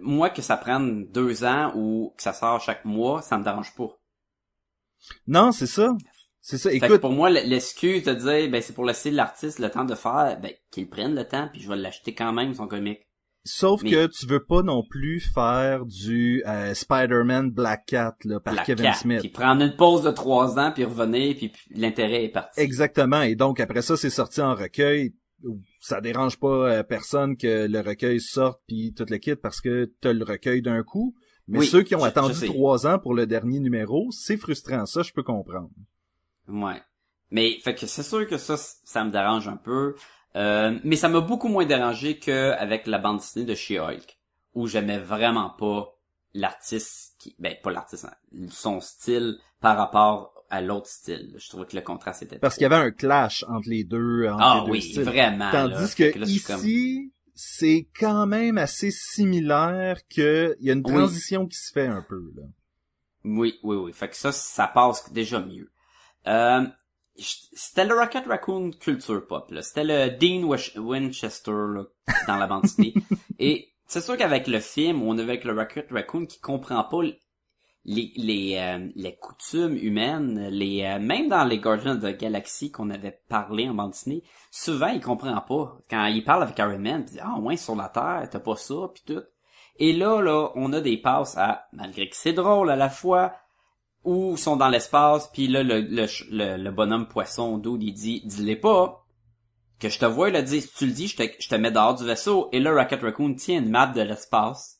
moi 0.00 0.30
que 0.30 0.42
ça 0.42 0.56
prenne 0.56 1.06
deux 1.10 1.44
ans 1.44 1.72
ou 1.76 2.14
que 2.16 2.22
ça 2.22 2.32
sort 2.32 2.60
chaque 2.60 2.84
mois, 2.84 3.22
ça 3.22 3.38
me 3.38 3.44
dérange 3.44 3.74
pas. 3.74 3.88
Non, 5.26 5.52
c'est 5.52 5.66
ça. 5.66 5.96
C'est 6.40 6.58
ça. 6.58 6.70
Fait 6.70 6.80
que 6.80 6.86
Écoute, 6.86 7.00
pour 7.00 7.12
moi, 7.12 7.28
l'excuse 7.28 8.04
de 8.04 8.14
dire 8.14 8.50
ben 8.50 8.62
c'est 8.62 8.72
pour 8.72 8.86
laisser 8.86 9.10
l'artiste 9.10 9.58
le 9.58 9.70
temps 9.70 9.84
de 9.84 9.94
faire, 9.94 10.38
ben 10.40 10.52
qu'il 10.70 10.88
prenne 10.88 11.14
le 11.14 11.28
temps 11.28 11.48
puis 11.52 11.60
je 11.60 11.68
vais 11.68 11.76
l'acheter 11.76 12.14
quand 12.14 12.32
même 12.32 12.54
son 12.54 12.66
comic. 12.66 13.06
Sauf 13.44 13.82
mais- 13.82 13.90
que 13.90 14.06
tu 14.06 14.26
veux 14.26 14.44
pas 14.44 14.62
non 14.62 14.82
plus 14.88 15.20
faire 15.34 15.86
du 15.86 16.42
euh, 16.46 16.74
Spider-Man 16.74 17.50
Black 17.50 17.86
Cat, 17.86 18.16
là, 18.24 18.40
par 18.40 18.62
Kevin 18.64 18.92
Smith. 18.94 19.20
Puis 19.20 19.28
prendre 19.30 19.62
une 19.62 19.76
pause 19.76 20.02
de 20.02 20.10
trois 20.10 20.58
ans, 20.58 20.72
puis 20.72 20.84
revenir, 20.84 21.36
puis, 21.36 21.48
puis 21.48 21.62
l'intérêt 21.74 22.24
est 22.24 22.28
parti. 22.30 22.60
Exactement. 22.60 23.22
Et 23.22 23.34
donc, 23.34 23.60
après 23.60 23.82
ça, 23.82 23.96
c'est 23.96 24.10
sorti 24.10 24.40
en 24.40 24.54
recueil. 24.54 25.14
Ça 25.80 26.00
dérange 26.02 26.38
pas 26.38 26.48
euh, 26.70 26.82
personne 26.82 27.36
que 27.36 27.66
le 27.66 27.80
recueil 27.80 28.20
sorte 28.20 28.60
puis 28.68 28.92
tout 28.94 29.06
le 29.08 29.16
kit 29.16 29.36
parce 29.36 29.62
que 29.62 29.90
t'as 30.02 30.12
le 30.12 30.22
recueil 30.24 30.60
d'un 30.60 30.82
coup. 30.82 31.14
Mais 31.48 31.60
Oui, 31.60 31.66
ceux 31.66 31.82
qui 31.82 31.94
ont 31.94 32.00
je- 32.00 32.04
attendu 32.04 32.34
je 32.34 32.44
trois 32.46 32.86
ans 32.86 32.98
pour 32.98 33.14
le 33.14 33.26
dernier 33.26 33.58
numéro, 33.58 34.08
c'est 34.10 34.36
frustrant. 34.36 34.84
Ça, 34.84 35.02
je 35.02 35.12
peux 35.12 35.22
comprendre. 35.22 35.70
Ouais. 36.46 36.80
Mais 37.30 37.58
fait 37.64 37.74
que 37.74 37.86
c'est 37.86 38.02
sûr 38.02 38.26
que 38.28 38.36
ça, 38.36 38.56
ça 38.58 39.02
me 39.04 39.10
dérange 39.10 39.48
un 39.48 39.56
peu. 39.56 39.94
Euh, 40.36 40.78
mais 40.84 40.96
ça 40.96 41.08
m'a 41.08 41.20
beaucoup 41.20 41.48
moins 41.48 41.64
dérangé 41.66 42.18
que 42.18 42.52
avec 42.52 42.86
la 42.86 42.98
bande 42.98 43.18
dessinée 43.18 43.44
de 43.44 43.54
She-Hulk, 43.54 44.18
où 44.54 44.66
j'aimais 44.66 44.98
vraiment 44.98 45.50
pas 45.50 45.96
l'artiste 46.34 47.16
qui, 47.18 47.34
ben 47.38 47.54
pas 47.62 47.70
l'artiste, 47.72 48.04
hein, 48.04 48.46
son 48.50 48.80
style 48.80 49.38
par 49.60 49.76
rapport 49.76 50.32
à 50.48 50.60
l'autre 50.60 50.88
style. 50.88 51.34
Je 51.36 51.48
trouvais 51.48 51.66
que 51.66 51.76
le 51.76 51.82
contraste 51.82 52.22
était 52.22 52.38
Parce 52.38 52.54
qu'il 52.54 52.62
y 52.62 52.66
avait 52.66 52.76
un 52.76 52.90
clash 52.90 53.44
entre 53.48 53.68
les 53.68 53.84
deux. 53.84 54.28
Entre 54.28 54.38
ah 54.40 54.54
les 54.60 54.66
deux 54.66 54.72
oui, 54.72 54.82
styles. 54.82 55.02
vraiment. 55.02 55.50
Tandis 55.50 55.74
là. 55.74 55.88
que, 55.96 56.18
là, 56.18 56.26
comme- 56.46 56.58
ici, 56.66 57.12
c'est 57.34 57.88
quand 57.98 58.26
même 58.26 58.58
assez 58.58 58.90
similaire 58.90 59.98
que 60.08 60.56
il 60.60 60.66
y 60.66 60.70
a 60.70 60.74
une 60.74 60.82
Oui. 60.84 60.92
transition 60.94 61.46
qui 61.46 61.56
se 61.56 61.72
fait 61.72 61.86
un 61.86 62.02
peu. 62.08 62.32
Là. 62.36 62.42
Oui, 63.24 63.58
oui, 63.62 63.76
oui. 63.76 63.92
Fait 63.92 64.08
que 64.08 64.16
ça, 64.16 64.32
ça 64.32 64.66
passe 64.66 65.12
déjà 65.12 65.40
mieux. 65.40 65.70
Euh, 66.26 66.66
c'était 67.20 67.84
le 67.84 67.94
Rocket 67.94 68.26
Raccoon 68.26 68.70
culture 68.72 69.26
pop, 69.26 69.50
là. 69.50 69.62
C'était 69.62 69.84
le 69.84 70.10
Dean 70.10 70.46
Wish- 70.48 70.76
Winchester, 70.76 71.52
là, 71.52 71.84
dans 72.26 72.36
la 72.36 72.46
bande 72.46 72.62
dessinée. 72.62 72.94
Et 73.38 73.68
c'est 73.86 74.00
sûr 74.00 74.16
qu'avec 74.16 74.46
le 74.46 74.60
film, 74.60 75.02
on 75.02 75.12
avait 75.18 75.32
avec 75.32 75.44
le 75.44 75.52
Rocket 75.52 75.90
Raccoon 75.90 76.26
qui 76.26 76.40
comprend 76.40 76.84
pas 76.84 77.02
les, 77.84 78.12
les, 78.16 78.56
euh, 78.58 78.88
les 78.94 79.16
coutumes 79.16 79.76
humaines, 79.76 80.48
les, 80.50 80.84
euh, 80.84 80.98
même 80.98 81.28
dans 81.28 81.44
les 81.44 81.58
Guardians 81.58 81.96
of 81.96 82.02
the 82.02 82.16
Galaxy 82.18 82.70
qu'on 82.70 82.90
avait 82.90 83.22
parlé 83.28 83.68
en 83.68 83.74
bande 83.74 83.92
dessinée, 83.92 84.22
souvent 84.50 84.88
il 84.88 85.00
comprend 85.00 85.40
pas. 85.40 85.78
Quand 85.88 86.04
il 86.06 86.22
parle 86.22 86.42
avec 86.42 86.58
Iron 86.58 86.78
Man, 86.78 87.04
il 87.06 87.12
dit, 87.14 87.20
ah 87.22 87.38
ouais, 87.40 87.56
sur 87.56 87.74
la 87.76 87.88
Terre, 87.88 88.28
t'as 88.30 88.38
pas 88.40 88.56
ça, 88.56 88.74
pis 88.94 89.02
tout. 89.06 89.22
Et 89.76 89.94
là, 89.94 90.20
là, 90.20 90.50
on 90.56 90.72
a 90.74 90.80
des 90.82 90.98
passes 90.98 91.38
à, 91.38 91.66
malgré 91.72 92.08
que 92.08 92.16
c'est 92.16 92.34
drôle 92.34 92.70
à 92.70 92.76
la 92.76 92.90
fois, 92.90 93.32
ils 94.06 94.38
sont 94.38 94.56
dans 94.56 94.68
l'espace, 94.68 95.28
puis 95.32 95.46
là, 95.46 95.62
le, 95.62 95.80
le, 95.80 96.06
le, 96.30 96.56
le 96.56 96.70
bonhomme 96.70 97.06
poisson 97.08 97.58
d'eau, 97.58 97.76
il 97.80 97.92
dit, 97.92 98.22
dis-les 98.24 98.56
pas, 98.56 99.04
que 99.78 99.88
je 99.88 99.98
te 99.98 100.04
vois, 100.06 100.28
il 100.30 100.36
a 100.36 100.42
dit, 100.42 100.60
si 100.62 100.68
tu 100.76 100.86
le 100.86 100.92
dis, 100.92 101.08
je 101.08 101.16
te, 101.16 101.22
je 101.38 101.48
te 101.48 101.54
mets 101.54 101.70
dehors 101.70 101.94
du 101.94 102.04
vaisseau. 102.04 102.48
Et 102.52 102.60
là, 102.60 102.72
Rocket 102.72 103.00
Raccoon 103.02 103.34
tient 103.34 103.58
une 103.60 103.70
map 103.70 103.86
de 103.86 104.00
l'espace, 104.02 104.78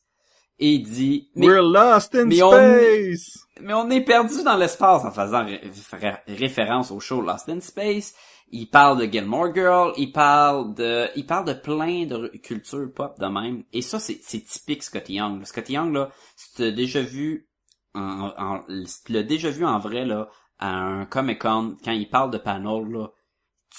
et 0.59 0.73
il 0.73 0.83
dit, 0.83 1.29
mais, 1.35 1.47
We're 1.47 1.63
lost 1.63 2.13
in 2.15 2.25
mais 2.25 2.41
on- 2.43 2.51
space! 2.51 3.39
mais 3.61 3.73
on 3.73 3.89
est 3.89 4.01
perdu 4.01 4.43
dans 4.43 4.57
l'espace 4.57 5.03
en 5.05 5.11
faisant 5.11 5.43
ré- 5.45 5.61
ré- 5.93 6.17
référence 6.35 6.91
au 6.91 6.99
show 6.99 7.21
Lost 7.21 7.49
in 7.49 7.59
Space. 7.61 8.13
Il 8.53 8.67
parle 8.69 8.99
de 8.99 9.11
Gilmore 9.11 9.53
Girl, 9.55 9.93
il 9.97 10.11
parle 10.11 10.73
de, 10.75 11.07
il 11.15 11.25
parle 11.25 11.45
de 11.45 11.53
plein 11.53 12.05
de 12.05 12.27
cultures 12.43 12.91
pop 12.93 13.17
de 13.19 13.25
même. 13.27 13.63
Et 13.71 13.81
ça, 13.81 13.97
c'est, 13.99 14.19
typique 14.19 14.83
Scotty 14.83 15.13
Young. 15.13 15.45
Scotty 15.45 15.73
Young, 15.73 15.93
là, 15.93 16.09
si 16.35 16.53
tu 16.55 16.61
l'as 16.63 16.71
déjà 16.71 17.01
vu 17.01 17.47
en, 17.93 18.31
en 18.37 18.65
si 18.85 19.03
tu 19.03 19.13
l'as 19.13 19.23
déjà 19.23 19.49
vu 19.49 19.65
en 19.65 19.79
vrai, 19.79 20.05
là, 20.05 20.29
à 20.59 20.69
un 20.75 21.05
Comic 21.05 21.41
Con, 21.41 21.77
quand 21.83 21.91
il 21.91 22.09
parle 22.09 22.31
de 22.31 22.37
panel, 22.37 22.89
là, 22.91 23.07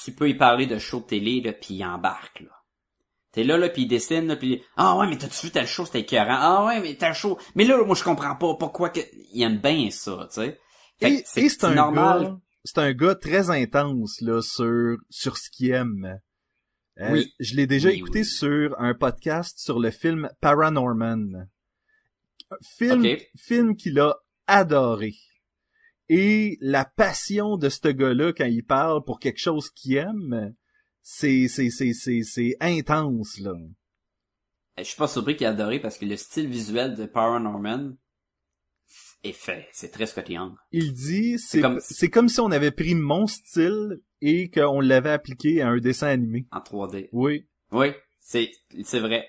tu 0.02 0.12
peux 0.12 0.28
y 0.28 0.34
parler 0.34 0.66
de 0.66 0.78
show 0.78 1.00
de 1.00 1.04
télé, 1.06 1.40
là, 1.40 1.52
pis 1.52 1.74
il 1.74 1.84
embarque, 1.84 2.40
là. 2.40 2.50
T'es 3.32 3.44
là, 3.44 3.56
là, 3.56 3.68
pis 3.70 3.82
il 3.82 3.88
dessine, 3.88 4.26
là, 4.26 4.36
pis 4.36 4.62
ah 4.76 4.96
ouais, 4.96 5.06
mais 5.08 5.16
t'as-tu 5.16 5.46
vu 5.46 5.52
tel 5.52 5.66
show, 5.66 5.86
c'était 5.86 6.00
écœurant. 6.00 6.36
Ah 6.38 6.64
ouais, 6.66 6.80
mais 6.80 6.94
tel 6.96 7.14
show. 7.14 7.38
Mais 7.54 7.64
là, 7.64 7.82
moi, 7.84 7.94
je 7.94 8.04
comprends 8.04 8.36
pas 8.36 8.54
pourquoi 8.54 8.90
que, 8.90 9.00
il 9.32 9.42
aime 9.42 9.58
bien 9.58 9.90
ça, 9.90 10.28
tu 10.28 10.40
sais. 10.40 10.60
Et, 11.00 11.22
c'est 11.24 11.64
un 11.64 11.74
normal. 11.74 12.22
gars, 12.22 12.38
c'est 12.64 12.78
un 12.78 12.92
gars 12.92 13.14
très 13.14 13.50
intense 13.50 14.20
là 14.20 14.40
sur 14.40 14.96
sur 15.10 15.36
ce 15.36 15.50
qu'il 15.50 15.70
aime. 15.72 16.20
Euh, 17.00 17.12
Oui. 17.12 17.32
Je 17.40 17.56
l'ai 17.56 17.66
déjà 17.66 17.88
Oui, 17.88 17.96
écouté 17.96 18.20
oui. 18.20 18.24
sur 18.24 18.78
un 18.78 18.94
podcast 18.94 19.58
sur 19.58 19.80
le 19.80 19.90
film 19.90 20.28
Paranorman. 20.40 21.48
Film, 22.60 23.02
film 23.36 23.76
qu'il 23.76 23.98
a 24.00 24.16
adoré. 24.46 25.14
Et 26.08 26.58
la 26.60 26.84
passion 26.84 27.56
de 27.56 27.68
ce 27.68 27.88
gars-là 27.88 28.32
quand 28.32 28.44
il 28.46 28.64
parle 28.64 29.02
pour 29.04 29.18
quelque 29.18 29.38
chose 29.40 29.70
qu'il 29.70 29.96
aime, 29.96 30.54
c'est 31.02 31.48
c'est 31.48 31.70
c'est 31.70 31.92
c'est 31.94 32.22
c'est 32.22 32.56
intense 32.60 33.38
là. 33.38 33.54
Je 34.78 34.84
suis 34.84 34.96
pas 34.96 35.08
surpris 35.08 35.36
qu'il 35.36 35.46
a 35.46 35.50
adoré 35.50 35.80
parce 35.80 35.98
que 35.98 36.04
le 36.06 36.16
style 36.16 36.48
visuel 36.48 36.94
de 36.96 37.06
Paranorman 37.06 37.96
est 39.22 39.32
fait. 39.32 39.68
C'est 39.72 39.90
très 39.90 40.06
Scotty 40.06 40.32
Young. 40.34 40.54
Il 40.72 40.92
dit 40.92 41.38
c'est 41.38 41.60
comme- 41.60 41.80
c'est 41.80 42.10
comme 42.10 42.28
si 42.28 42.40
on 42.40 42.50
avait 42.50 42.70
pris 42.72 42.94
mon 42.94 43.26
style 43.26 44.00
et 44.20 44.50
qu'on 44.50 44.80
l'avait 44.80 45.10
appliqué 45.10 45.62
à 45.62 45.68
un 45.68 45.78
dessin 45.78 46.08
animé. 46.08 46.46
En 46.50 46.60
3D. 46.60 47.08
Oui. 47.12 47.46
Oui, 47.70 47.88
c'est, 48.20 48.50
c'est 48.84 49.00
vrai. 49.00 49.26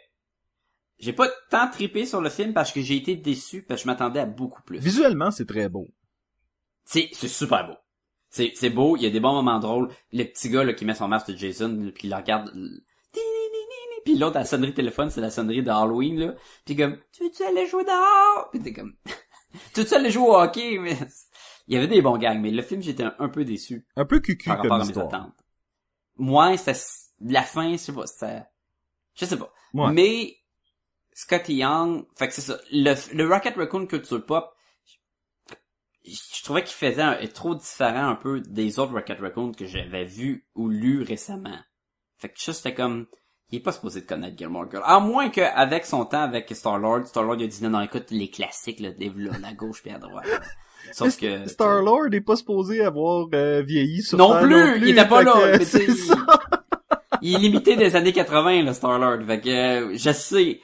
J'ai 1.04 1.12
pas 1.14 1.28
tant 1.50 1.70
trippé 1.70 2.06
sur 2.06 2.22
le 2.22 2.30
film 2.30 2.54
parce 2.54 2.72
que 2.72 2.82
j'ai 2.82 2.96
été 2.96 3.18
déçu 3.18 3.62
parce 3.62 3.82
que 3.82 3.84
je 3.84 3.92
m'attendais 3.92 4.22
à 4.22 4.26
beaucoup 4.26 4.62
plus. 4.62 4.80
Visuellement, 4.80 5.32
c'est 5.32 5.46
très 5.46 5.68
beau. 5.68 5.90
C'est 6.86 7.10
c'est 7.12 7.28
super 7.28 7.68
beau. 7.68 7.76
C'est 8.30 8.54
c'est 8.56 8.70
beau, 8.70 8.96
il 8.96 9.04
y 9.04 9.06
a 9.06 9.10
des 9.10 9.20
bons 9.20 9.34
moments 9.34 9.60
drôles. 9.60 9.90
Le 10.14 10.24
petit 10.24 10.50
gars 10.50 10.64
là, 10.64 10.74
qui 10.74 10.86
met 10.86 10.96
son 10.96 11.10
masque 11.10 11.32
de 11.32 11.38
Jason 11.38 11.92
puis 11.94 12.08
il 12.08 12.16
regarde 12.16 12.52
puis 14.06 14.18
l'autre 14.18 14.38
la 14.38 14.46
sonnerie 14.46 14.72
de 14.72 14.76
téléphone, 14.76 15.10
c'est 15.10 15.22
la 15.22 15.30
sonnerie 15.30 15.64
de 15.64 15.70
Halloween 15.70 16.20
là. 16.20 16.36
Puis 16.66 16.76
comme 16.76 16.98
tu 17.12 17.24
veux-tu 17.24 17.44
aller 17.44 17.68
jouer 17.68 17.84
dehors 17.84 18.50
Puis 18.52 18.62
t'es 18.62 18.74
comme 18.74 18.96
tu 19.74 19.82
veux-tu 19.82 19.94
aller 19.94 20.10
jouer 20.10 20.28
au 20.28 20.36
hockey 20.36 20.78
mais 20.80 20.98
il 21.68 21.76
y 21.76 21.78
avait 21.78 21.88
des 21.88 22.02
bons 22.02 22.18
gags 22.18 22.40
mais 22.40 22.52
le 22.52 22.62
film 22.62 22.82
j'étais 22.82 23.04
un, 23.04 23.16
un 23.20 23.30
peu 23.30 23.44
déçu 23.44 23.86
Un 23.98 24.06
peu 24.06 24.20
cucu 24.20 24.48
par 24.48 24.58
rapport 24.58 24.80
comme 24.80 24.82
à 24.82 24.86
mes 24.86 24.98
attentes. 24.98 25.34
Moi, 26.16 26.56
c'était 26.58 26.80
la 27.22 27.42
fin, 27.42 27.72
je 27.72 27.78
sais 27.78 27.92
pas, 27.92 28.06
je 29.16 29.26
sais 29.26 29.38
pas. 29.38 29.52
Ouais. 29.74 29.92
Mais 29.92 30.38
Scotty 31.16 31.56
Young, 31.56 32.06
fait 32.18 32.28
que 32.28 32.34
c'est 32.34 32.42
ça. 32.42 32.58
Le, 32.72 32.96
le 33.16 33.28
Rocket 33.28 33.56
Raccoon 33.56 33.86
Culture 33.86 34.26
Pop, 34.26 34.54
je, 36.06 36.12
je 36.12 36.44
trouvais 36.44 36.64
qu'il 36.64 36.76
faisait 36.76 37.02
un, 37.02 37.18
est 37.20 37.34
trop 37.34 37.56
différent 37.56 38.10
un 38.10 38.16
peu 38.16 38.42
des 38.42 38.80
autres 38.80 38.94
Rocket 38.94 39.20
Raccoon 39.20 39.52
que 39.52 39.66
j'avais 39.66 40.06
vu 40.06 40.46
ou 40.56 40.70
lu 40.70 41.04
récemment. 41.04 41.60
Fait 42.18 42.30
que 42.30 42.42
ça, 42.42 42.54
c'était 42.54 42.74
comme, 42.74 43.08
il 43.52 43.58
est 43.58 43.62
pas 43.62 43.72
supposé 43.72 44.02
de 44.02 44.06
connaître 44.06 44.38
Gilmore 44.38 44.70
Girl. 44.72 44.84
À 44.86 45.00
moins 45.00 45.30
qu'avec 45.30 45.86
son 45.86 46.06
temps 46.06 46.24
avec 46.24 46.50
Star-Lord, 46.54 47.06
Star-Lord 47.06 47.36
il 47.40 47.44
a 47.44 47.48
dit 47.48 47.64
non, 47.64 47.70
non, 47.70 47.82
écoute, 47.82 48.10
les 48.10 48.30
classiques, 48.30 48.80
là, 48.80 48.90
là, 48.98 49.48
à 49.48 49.54
gauche 49.54 49.82
puis 49.84 49.92
à 49.92 50.00
droite. 50.00 50.26
Sauf 50.92 51.18
que... 51.18 51.48
Star-Lord 51.48 52.10
n'est 52.10 52.22
pas 52.22 52.36
supposé 52.36 52.84
avoir 52.84 53.28
euh, 53.34 53.62
vieilli 53.62 54.02
sur 54.02 54.18
Non 54.18 54.32
Terre 54.32 54.42
plus, 54.42 54.78
il 54.80 54.90
était 54.90 55.08
pas 55.08 55.24
là, 55.24 55.58
que 55.58 55.64
mais. 55.78 56.16
Il 57.22 57.36
est 57.36 57.40
limité 57.40 57.78
des 57.78 57.96
années 57.96 58.12
80, 58.12 58.64
le 58.64 58.74
Star-Lord. 58.74 59.26
Fait 59.26 59.40
que, 59.40 59.50
euh, 59.50 59.96
je 59.96 60.12
sais. 60.12 60.60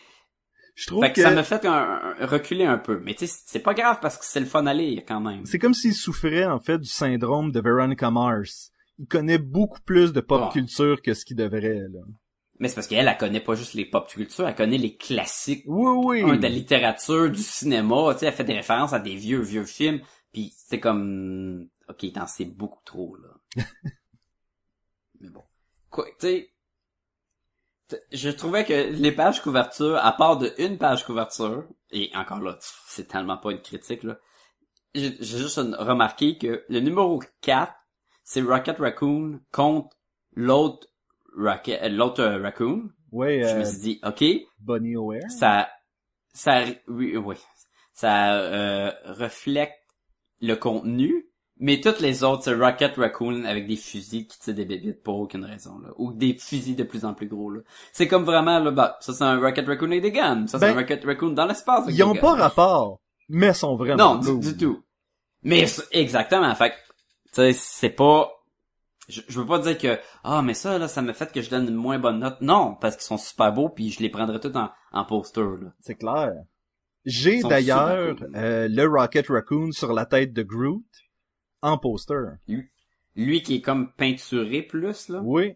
Je 0.80 0.86
trouve 0.88 1.04
Fait 1.04 1.10
que, 1.12 1.16
que 1.18 1.22
ça 1.24 1.32
me 1.32 1.44
fait 1.44 1.66
un, 1.66 2.16
un- 2.20 2.26
reculer 2.26 2.64
un 2.66 2.78
peu. 2.78 3.02
Mais 3.04 3.14
tu 3.14 3.28
sais, 3.28 3.42
c'est 3.46 3.60
pas 3.60 3.74
grave 3.74 4.00
parce 4.02 4.18
que 4.18 4.24
c'est 4.26 4.40
le 4.40 4.46
fun 4.46 4.66
à 4.66 4.74
lire 4.74 5.04
quand 5.06 5.20
même. 5.20 5.46
c'est 5.46 5.60
comme 5.60 5.74
s'il 5.74 5.94
souffrait 5.94 6.46
en 6.46 6.60
fait 6.60 6.78
du 6.78 6.88
syndrome 6.90 7.52
de 7.52 7.60
Veronica 7.60 8.10
Mars. 8.10 8.72
Il 8.98 9.08
connaît 9.08 9.38
beaucoup 9.40 9.82
plus 9.82 10.14
de 10.14 10.22
pop 10.22 10.42
Ah. 10.46 10.50
culture 10.54 11.02
que 11.02 11.14
ce 11.14 11.26
qu'il 11.26 11.36
devrait 11.36 11.80
là. 11.92 12.00
Mais 12.60 12.68
c'est 12.68 12.76
parce 12.76 12.88
qu'elle, 12.88 13.08
elle 13.08 13.18
connaît 13.18 13.40
pas 13.42 13.56
juste 13.56 13.74
les 13.74 13.86
pop 13.86 14.08
culture, 14.08 14.48
elle 14.48 14.56
connaît 14.56 14.78
les 14.78 14.96
classiques 14.96 15.64
Oui 15.66 16.22
oui. 16.24 16.32
un, 16.32 16.38
de 16.38 16.42
la 16.44 16.50
littérature, 16.50 17.30
du 17.30 17.42
cinéma, 17.42 18.14
tu 18.14 18.20
sais, 18.20 18.26
elle 18.28 18.34
fait 18.34 18.44
des 18.44 18.54
références 18.54 18.92
à 18.94 19.00
des 19.00 19.16
vieux, 19.16 19.40
vieux 19.42 19.64
films, 19.66 20.02
puis 20.34 20.54
c'est 20.58 20.80
comme, 20.82 21.68
ok, 21.88 22.06
t'en 22.14 22.28
sais 22.28 22.44
beaucoup 22.46 22.82
trop, 22.86 23.16
là. 23.16 23.64
Mais 25.22 25.30
bon. 25.30 25.44
Quoi, 25.90 26.06
tu 26.20 26.28
sais, 26.28 26.50
je 28.12 28.30
trouvais 28.30 28.66
que 28.66 28.92
les 28.92 29.12
pages 29.12 29.42
couverture, 29.42 29.98
à 29.98 30.12
part 30.12 30.38
de 30.38 30.54
une 30.58 30.78
page 30.78 31.06
couverture, 31.06 31.66
et 31.92 32.12
encore 32.16 32.40
là, 32.40 32.58
c'est 32.88 33.08
tellement 33.08 33.38
pas 33.38 33.52
une 33.52 33.62
critique, 33.62 34.04
là, 34.04 34.18
j'ai 34.96 35.16
juste 35.22 35.58
remarqué 35.58 36.38
que 36.38 36.64
le 36.68 36.80
numéro 36.80 37.22
4, 37.42 37.72
c'est 38.24 38.42
Rocket 38.42 38.78
Raccoon 38.80 39.40
contre 39.52 39.96
l'autre 40.34 40.88
Rocket, 41.36 41.82
euh, 41.84 41.90
l'autre 41.90 42.22
euh, 42.22 42.42
Raccoon. 42.42 42.90
Ouais, 43.12 43.42
Je 43.44 43.56
me 43.56 43.62
euh, 43.62 43.66
suis 43.66 43.80
dit, 43.80 44.00
ok, 44.04 44.24
Bonnie 44.60 44.96
O'Hare. 44.96 45.30
ça 45.30 45.70
ça 46.34 46.64
oui, 46.88 47.18
oui 47.18 47.36
ça 47.94 48.36
euh, 48.36 48.92
reflète 49.06 49.74
le 50.42 50.56
contenu 50.56 51.29
mais 51.60 51.80
toutes 51.82 52.00
les 52.00 52.24
autres 52.24 52.44
c'est 52.44 52.54
Rocket 52.56 52.96
Raccoon 52.96 53.44
avec 53.46 53.68
des 53.68 53.76
fusils 53.76 54.28
qui 54.28 54.40
tirent 54.40 54.56
des 54.56 54.66
bébites 54.66 55.04
pour 55.04 55.20
aucune 55.20 55.46
raison 55.46 55.78
là. 55.80 55.90
Ou 55.98 56.12
des 56.14 56.34
fusils 56.40 56.76
de 56.76 56.84
plus 56.84 57.06
en 57.06 57.14
plus 57.14 57.28
gros 57.28 57.52
là. 57.52 57.62
C'est 57.94 58.08
comme 58.08 58.24
vraiment 58.24 58.60
là 58.60 58.72
bah 58.72 58.98
ça 59.02 59.14
c'est 59.14 59.24
un 59.24 59.40
Rocket 59.40 59.68
Raccoon 59.68 59.88
avec 59.92 60.02
des 60.02 60.12
guns. 60.12 60.48
Ça 60.48 60.58
c'est 60.60 60.68
Ben, 60.68 60.76
un 60.78 60.80
Rocket 60.80 61.04
Raccoon 61.06 61.32
dans 61.32 61.46
l'espace 61.46 61.86
Ils 61.90 62.04
ont 62.04 62.16
pas 62.16 62.34
rapport, 62.36 63.02
mais 63.28 63.54
sont 63.54 63.76
vraiment 63.76 64.16
non 64.16 64.20
du, 64.20 64.28
cool. 64.28 64.40
du 64.40 64.58
tout. 64.58 64.84
Mais 65.44 65.66
exactement. 65.92 66.54
Fait 66.56 66.72
tu 66.72 66.76
sais 67.34 67.54
c'est 67.54 67.90
pas 67.90 68.32
je, 69.08 69.22
je 69.28 69.40
veux 69.40 69.46
pas 69.48 69.60
dire 69.60 69.78
que 69.78 70.00
ah 70.24 70.42
mais 70.42 70.54
ça 70.54 70.78
là 70.78 70.88
ça 70.88 71.02
me 71.02 71.14
fait 71.14 71.32
que 71.32 71.42
je 71.42 71.50
donne 71.50 71.68
une 71.68 71.76
moins 71.76 72.00
bonne 72.00 72.20
note. 72.20 72.42
Non 72.42 72.76
parce 72.80 72.96
qu'ils 72.96 73.06
sont 73.06 73.18
super 73.18 73.52
beaux 73.54 73.70
puis 73.70 73.92
je 73.92 74.00
les 74.02 74.10
prendrais 74.10 74.40
tous 74.40 74.56
en, 74.56 74.70
en 74.92 75.06
poster 75.06 75.42
là. 75.42 75.72
C'est 75.82 75.96
clair. 75.96 76.32
J'ai 77.06 77.42
d'ailleurs 77.42 78.16
cool. 78.18 78.32
euh, 78.36 78.68
le 78.70 78.86
Rocket 78.86 79.28
Raccoon 79.30 79.72
sur 79.72 79.94
la 79.94 80.06
tête 80.06 80.34
de 80.34 80.44
Groot 80.44 80.84
en 81.62 81.78
poster. 81.78 82.38
Lui, 82.48 82.70
lui 83.16 83.44
qui 83.44 83.56
est 83.56 83.62
comme 83.62 83.94
peinturé 83.94 84.62
plus, 84.62 85.10
là. 85.10 85.22
Oui. 85.24 85.56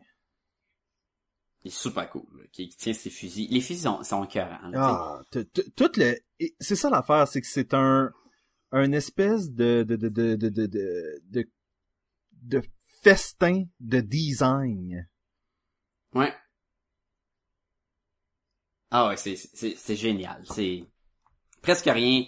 Il 1.63 1.67
est 1.67 1.71
super 1.71 2.09
cool, 2.09 2.49
qui 2.51 2.69
tient 2.69 2.93
ses 2.93 3.09
fusils. 3.09 3.49
Les 3.49 3.61
fusils 3.61 3.83
sont, 3.83 4.03
sont 4.03 4.25
cœur. 4.25 4.59
Ah, 4.75 5.21
tout. 5.31 5.91
C'est 6.59 6.75
ça 6.75 6.89
l'affaire, 6.89 7.27
c'est 7.27 7.41
que 7.41 7.47
c'est 7.47 7.73
un... 7.73 8.11
Un 8.75 8.91
espèce 8.91 9.51
de, 9.51 9.83
de, 9.87 9.95
de, 9.95 10.09
de, 10.09 10.35
de, 10.35 10.49
de, 10.49 11.47
de, 12.31 12.61
festin 13.03 13.65
de 13.79 13.99
design. 13.99 15.07
Ouais. 16.15 16.33
Ah 18.89 19.09
ouais, 19.09 19.17
c'est, 19.17 19.35
c'est, 19.35 19.75
c'est 19.75 19.95
génial. 19.95 20.43
C'est 20.47 20.85
presque 21.61 21.85
rien 21.85 22.25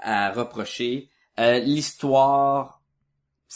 à 0.00 0.30
reprocher. 0.32 1.10
Euh, 1.38 1.58
l'histoire 1.58 2.81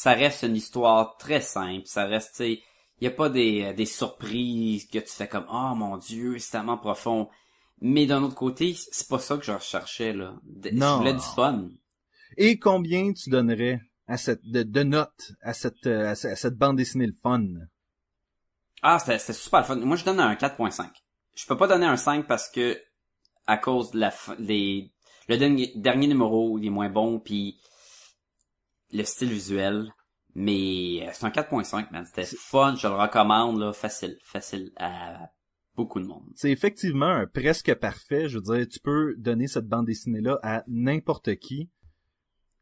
ça 0.03 0.13
reste 0.13 0.43
une 0.43 0.57
histoire 0.57 1.17
très 1.19 1.41
simple 1.41 1.87
ça 1.87 2.05
reste 2.07 2.31
tu 2.33 2.37
sais 2.37 2.63
il 3.01 3.05
y 3.05 3.09
a 3.09 3.11
pas 3.23 3.29
des 3.39 3.73
des 3.75 3.87
surprises 3.87 4.87
que 4.93 4.99
tu 4.99 5.13
fais 5.19 5.29
comme 5.29 5.47
oh 5.51 5.73
mon 5.75 5.97
dieu 5.97 6.39
c'est 6.39 6.53
tellement 6.53 6.79
profond 6.79 7.29
mais 7.81 8.07
d'un 8.07 8.23
autre 8.23 8.35
côté 8.35 8.75
c'est 8.93 9.09
pas 9.09 9.19
ça 9.19 9.37
que 9.39 9.45
je 9.45 9.53
recherchais 9.53 10.13
là 10.13 10.35
De- 10.45 10.71
je 10.71 10.75
Non. 10.79 10.99
voulais 10.99 11.15
du 11.15 11.21
fun 11.37 11.69
Et 12.37 12.59
combien 12.59 13.13
tu 13.13 13.31
donnerais 13.31 13.81
à 14.07 14.17
cette, 14.17 14.45
de, 14.45 14.63
de 14.63 14.83
notes 14.85 15.33
à 15.43 15.53
cette, 15.55 15.87
euh, 15.87 16.11
à, 16.11 16.15
ce- 16.15 16.29
à 16.29 16.37
cette 16.37 16.55
bande 16.57 16.77
dessinée 16.77 17.07
le 17.09 17.13
fun? 17.13 17.43
Ah, 18.83 18.99
c'était 18.99 19.19
c'était 19.19 19.33
super 19.33 19.61
le 19.61 19.67
fun. 19.67 19.77
Moi, 19.77 19.97
je 19.97 20.05
donne 20.05 20.21
un 20.21 20.35
4.5. 20.35 20.91
Je 21.35 21.47
peux 21.47 21.57
pas 21.57 21.67
donner 21.67 21.87
un 21.87 21.97
5 21.97 22.27
parce 22.27 22.49
que 22.49 22.81
à 23.47 23.57
cause 23.59 23.91
de 23.93 24.01
la 24.01 24.13
des 24.39 24.93
le 25.29 25.37
dernier, 25.39 25.73
dernier 25.77 26.07
numéro, 26.09 26.59
il 26.59 26.67
est 26.67 26.71
moins 26.71 26.91
bon 26.91 27.19
puis 27.21 27.59
le 28.93 29.03
style 29.05 29.31
visuel, 29.31 29.93
mais 30.35 31.07
euh, 31.07 31.11
c'est 31.13 31.25
un 31.27 31.31
4.5 31.31 31.91
man, 31.93 32.05
c'était 32.05 32.25
fun, 32.25 32.75
je 32.77 32.87
le 32.87 32.95
recommande 32.95 33.59
là, 33.61 33.73
facile, 33.73 34.17
facile 34.23 34.73
à 34.77 35.31
beaucoup 35.75 36.01
de 36.01 36.07
monde. 36.07 36.25
C'est 36.35 36.51
effectivement 36.51 37.07
un 37.07 37.27
presque 37.27 37.75
parfait. 37.75 38.29
Je 38.29 38.39
veux 38.39 38.57
dire, 38.57 38.67
tu 38.69 38.81
peux 38.81 39.15
donner 39.19 39.47
cette 39.47 39.67
bande 39.67 39.87
dessinée-là 39.87 40.39
à 40.43 40.63
n'importe 40.69 41.37
qui 41.37 41.69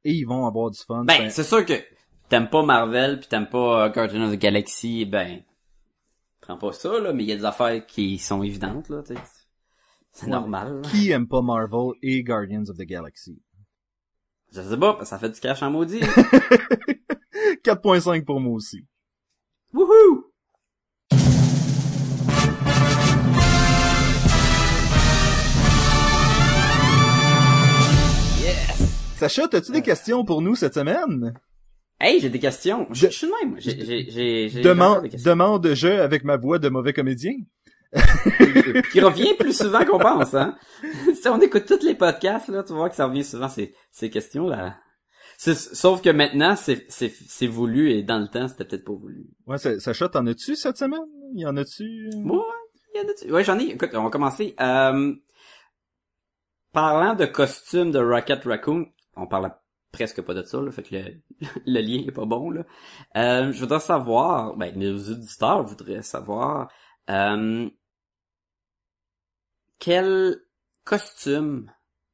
et 0.04 0.12
ils 0.12 0.24
vont 0.24 0.46
avoir 0.46 0.70
du 0.70 0.78
fun. 0.80 1.04
Ben, 1.04 1.30
c'est 1.30 1.44
sûr 1.44 1.64
que 1.64 1.74
t'aimes 2.28 2.48
pas 2.50 2.62
Marvel 2.64 3.20
puis 3.20 3.28
t'aimes 3.28 3.48
pas 3.48 3.84
euh, 3.84 3.88
Guardians 3.90 4.24
of 4.28 4.32
the 4.32 4.40
Galaxy, 4.40 5.04
ben 5.04 5.42
prends 6.40 6.58
pas 6.58 6.72
ça 6.72 6.98
là, 7.00 7.12
mais 7.12 7.22
il 7.22 7.28
y 7.28 7.32
a 7.32 7.36
des 7.36 7.44
affaires 7.44 7.86
qui 7.86 8.18
sont 8.18 8.42
évidentes 8.42 8.88
là, 8.88 9.02
tu. 9.02 9.14
C'est 10.12 10.26
Ouais. 10.26 10.32
normal. 10.32 10.80
là. 10.82 10.88
qui 10.90 11.10
aime 11.10 11.26
pas 11.26 11.42
Marvel 11.42 11.92
et 12.02 12.22
Guardians 12.22 12.64
of 12.68 12.76
the 12.76 12.82
Galaxy? 12.82 13.40
Je 14.54 14.62
sais 14.62 14.76
pas, 14.76 14.92
parce 14.94 15.00
que 15.00 15.06
ça 15.06 15.18
fait 15.18 15.30
du 15.30 15.40
cash 15.40 15.62
en 15.62 15.70
maudit. 15.70 16.00
4.5 17.64 18.24
pour 18.24 18.40
moi 18.40 18.52
aussi. 18.54 18.86
Wouhou! 19.72 20.30
Yes! 28.42 29.16
Sacha, 29.16 29.44
as-tu 29.52 29.72
des 29.72 29.82
questions 29.82 30.24
pour 30.24 30.42
nous 30.42 30.54
cette 30.54 30.74
semaine? 30.74 31.34
Hey, 32.00 32.20
j'ai 32.20 32.28
des 32.28 32.38
questions. 32.40 32.86
Je 32.92 33.06
De- 33.06 33.10
je 33.12 33.16
suis 33.16 33.26
le 33.26 33.32
même. 33.48 33.60
J'ai, 33.60 34.48
j'ai, 34.50 34.60
Demande, 34.62 35.08
demande 35.24 35.74
je 35.74 35.88
avec 35.88 36.24
ma 36.24 36.36
voix 36.36 36.58
de 36.58 36.68
mauvais 36.68 36.92
comédien. 36.92 37.32
Qui 38.92 39.00
revient 39.00 39.34
plus 39.38 39.56
souvent 39.56 39.84
qu'on 39.84 39.98
pense, 39.98 40.34
hein. 40.34 40.56
si 41.14 41.28
on 41.28 41.40
écoute 41.40 41.64
tous 41.66 41.84
les 41.84 41.94
podcasts, 41.94 42.48
là, 42.48 42.62
tu 42.62 42.72
vois 42.72 42.90
que 42.90 42.96
ça 42.96 43.06
revient 43.06 43.24
souvent, 43.24 43.48
ces, 43.48 43.74
ces 43.92 44.10
questions-là. 44.10 44.76
Sauf 45.38 46.00
que 46.02 46.10
maintenant, 46.10 46.56
c'est, 46.56 46.86
c'est, 46.88 47.12
c'est 47.28 47.46
voulu 47.46 47.90
et 47.90 48.02
dans 48.02 48.18
le 48.18 48.28
temps, 48.28 48.48
c'était 48.48 48.64
peut-être 48.64 48.84
pas 48.84 48.92
voulu. 48.94 49.26
Ouais, 49.46 49.58
Sa- 49.58 49.78
Sacha, 49.80 50.08
t'en 50.08 50.26
as-tu 50.26 50.56
cette 50.56 50.76
semaine? 50.76 51.00
Y 51.34 51.46
en 51.46 51.56
a-tu? 51.56 52.10
Ouais, 52.24 52.38
il 52.94 53.00
y 53.00 53.04
en 53.04 53.08
a 53.08 53.32
Ouais, 53.32 53.44
j'en 53.44 53.58
ai. 53.58 53.64
Écoute, 53.70 53.90
on 53.94 54.04
va 54.04 54.10
commencer. 54.10 54.54
Euh, 54.60 55.12
parlant 56.72 57.14
de 57.14 57.26
costumes 57.26 57.90
de 57.90 57.98
Rocket 57.98 58.44
Raccoon, 58.44 58.86
on 59.16 59.26
parle 59.26 59.52
presque 59.92 60.22
pas 60.22 60.34
de 60.34 60.42
ça, 60.42 60.60
là, 60.60 60.70
fait 60.72 60.82
que 60.82 60.94
le, 60.94 61.20
le 61.66 61.80
lien 61.80 62.04
est 62.06 62.12
pas 62.12 62.24
bon, 62.24 62.50
là. 62.50 62.62
Euh, 63.16 63.52
je 63.52 63.60
voudrais 63.60 63.80
savoir, 63.80 64.56
ben, 64.56 64.76
nos 64.76 64.96
auditeurs 65.10 65.62
voudraient 65.64 66.02
savoir, 66.02 66.68
euh, 67.10 67.68
quel 69.84 70.40
costume 70.84 71.70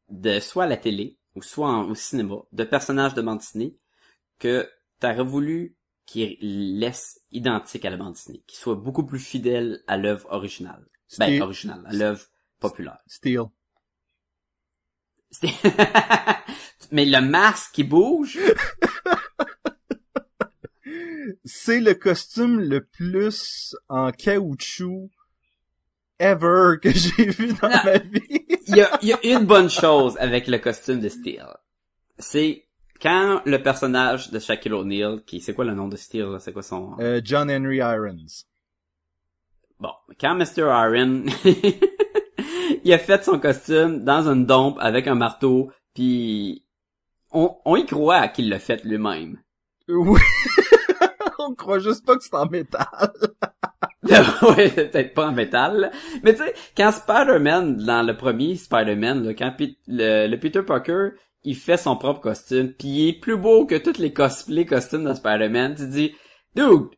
de 0.09 0.41
soit 0.41 0.65
à 0.65 0.67
la 0.67 0.77
télé 0.77 1.19
ou 1.37 1.43
soit 1.43 1.69
en- 1.69 1.89
au 1.89 1.95
cinéma 1.95 2.35
de 2.51 2.65
personnages 2.65 3.15
de 3.15 3.23
bande 3.23 3.39
dessinée 3.39 3.77
que 4.41 4.69
t'aurais 4.99 5.23
voulu 5.23 5.77
qui 6.05 6.37
laisse 6.41 7.21
identique 7.31 7.85
à 7.85 7.91
la 7.91 7.97
bande 7.97 8.15
dessinée, 8.15 8.43
qui 8.49 8.57
soit 8.57 8.75
beaucoup 8.75 9.07
plus 9.07 9.21
fidèle 9.21 9.85
à 9.87 9.97
l'œuvre 9.97 10.27
originale? 10.33 10.85
Ben, 11.19 11.41
originale, 11.41 11.85
à 11.87 11.93
l'œuvre 11.93 12.27
populaire. 12.59 12.99
Steel. 13.07 13.45
Mais 16.91 17.05
le 17.05 17.21
masque 17.21 17.73
qui 17.73 17.85
bouge, 17.85 18.37
C'est 21.45 21.81
le 21.81 21.95
costume 21.95 22.59
le 22.59 22.85
plus 22.85 23.77
en 23.89 24.11
caoutchouc 24.11 25.09
ever 26.21 26.77
que 26.81 26.91
j'ai 26.95 27.25
vu 27.31 27.53
dans 27.55 27.69
Non. 27.69 27.77
ma 27.85 27.99
vie. 27.99 28.47
il 28.69 28.77
y 28.77 28.81
a, 28.81 28.99
il 29.03 29.09
y 29.09 29.13
a 29.13 29.19
une 29.39 29.47
bonne 29.47 29.71
chose 29.71 30.17
avec 30.19 30.47
le 30.47 30.59
costume 30.59 31.01
de 31.01 31.09
Steel. 31.09 31.47
C'est 32.19 32.67
quand 33.03 33.41
le 33.47 33.63
personnage 33.63 34.31
de 34.31 34.39
Shaquille 34.39 34.75
O'Neal, 34.75 35.23
qui 35.25 35.41
c'est 35.41 35.55
quoi 35.55 35.65
le 35.65 35.75
nom 35.75 35.89
de 35.89 35.97
Steel, 35.97 36.27
là? 36.27 36.39
c'est 36.39 36.53
quoi 36.53 36.63
son... 36.63 36.95
Euh, 37.01 37.21
John 37.25 37.51
Henry 37.51 37.79
Irons. 37.79 38.45
Bon, 39.79 39.93
quand 40.21 40.35
Mr. 40.35 40.67
Iron, 40.69 41.25
il 42.85 42.93
a 42.93 42.99
fait 42.99 43.25
son 43.25 43.39
costume 43.39 44.05
dans 44.05 44.29
une 44.29 44.45
dompe 44.45 44.77
avec 44.81 45.07
un 45.07 45.15
marteau, 45.15 45.73
puis 45.95 46.67
on, 47.33 47.57
on 47.65 47.77
y 47.77 47.87
croit 47.87 48.29
qu'il 48.29 48.51
l'a 48.51 48.59
fait 48.59 48.85
lui-même. 48.85 49.39
Oui. 49.89 50.21
On 51.43 51.55
croit 51.55 51.79
juste 51.79 52.05
pas 52.05 52.17
que 52.17 52.23
c'est 52.23 52.35
en 52.35 52.47
métal. 52.47 52.87
ouais, 54.57 54.71
peut-être 54.71 55.15
pas 55.15 55.29
en 55.29 55.33
métal. 55.33 55.81
là. 55.81 55.91
Mais 56.23 56.33
tu 56.35 56.43
sais, 56.43 56.55
quand 56.77 56.91
Spider-Man, 56.93 57.77
dans 57.85 58.03
le 58.03 58.17
premier 58.17 58.57
Spider-Man, 58.57 59.35
quand 59.37 59.55
le, 59.89 60.27
le 60.27 60.37
Peter 60.39 60.63
Parker, 60.63 61.11
il 61.45 61.55
fait 61.57 61.77
son 61.77 61.97
propre 61.97 62.21
costume, 62.21 62.73
puis 62.73 62.89
il 62.89 63.09
est 63.09 63.21
plus 63.21 63.37
beau 63.37 63.67
que 63.67 63.75
tous 63.77 63.99
les 63.99 64.13
cosplays 64.13 64.67
costumes 64.67 65.05
de 65.05 65.15
Spider-Man, 65.15 65.75
tu 65.75 65.87
dis, 65.89 66.15
dude, 66.55 66.89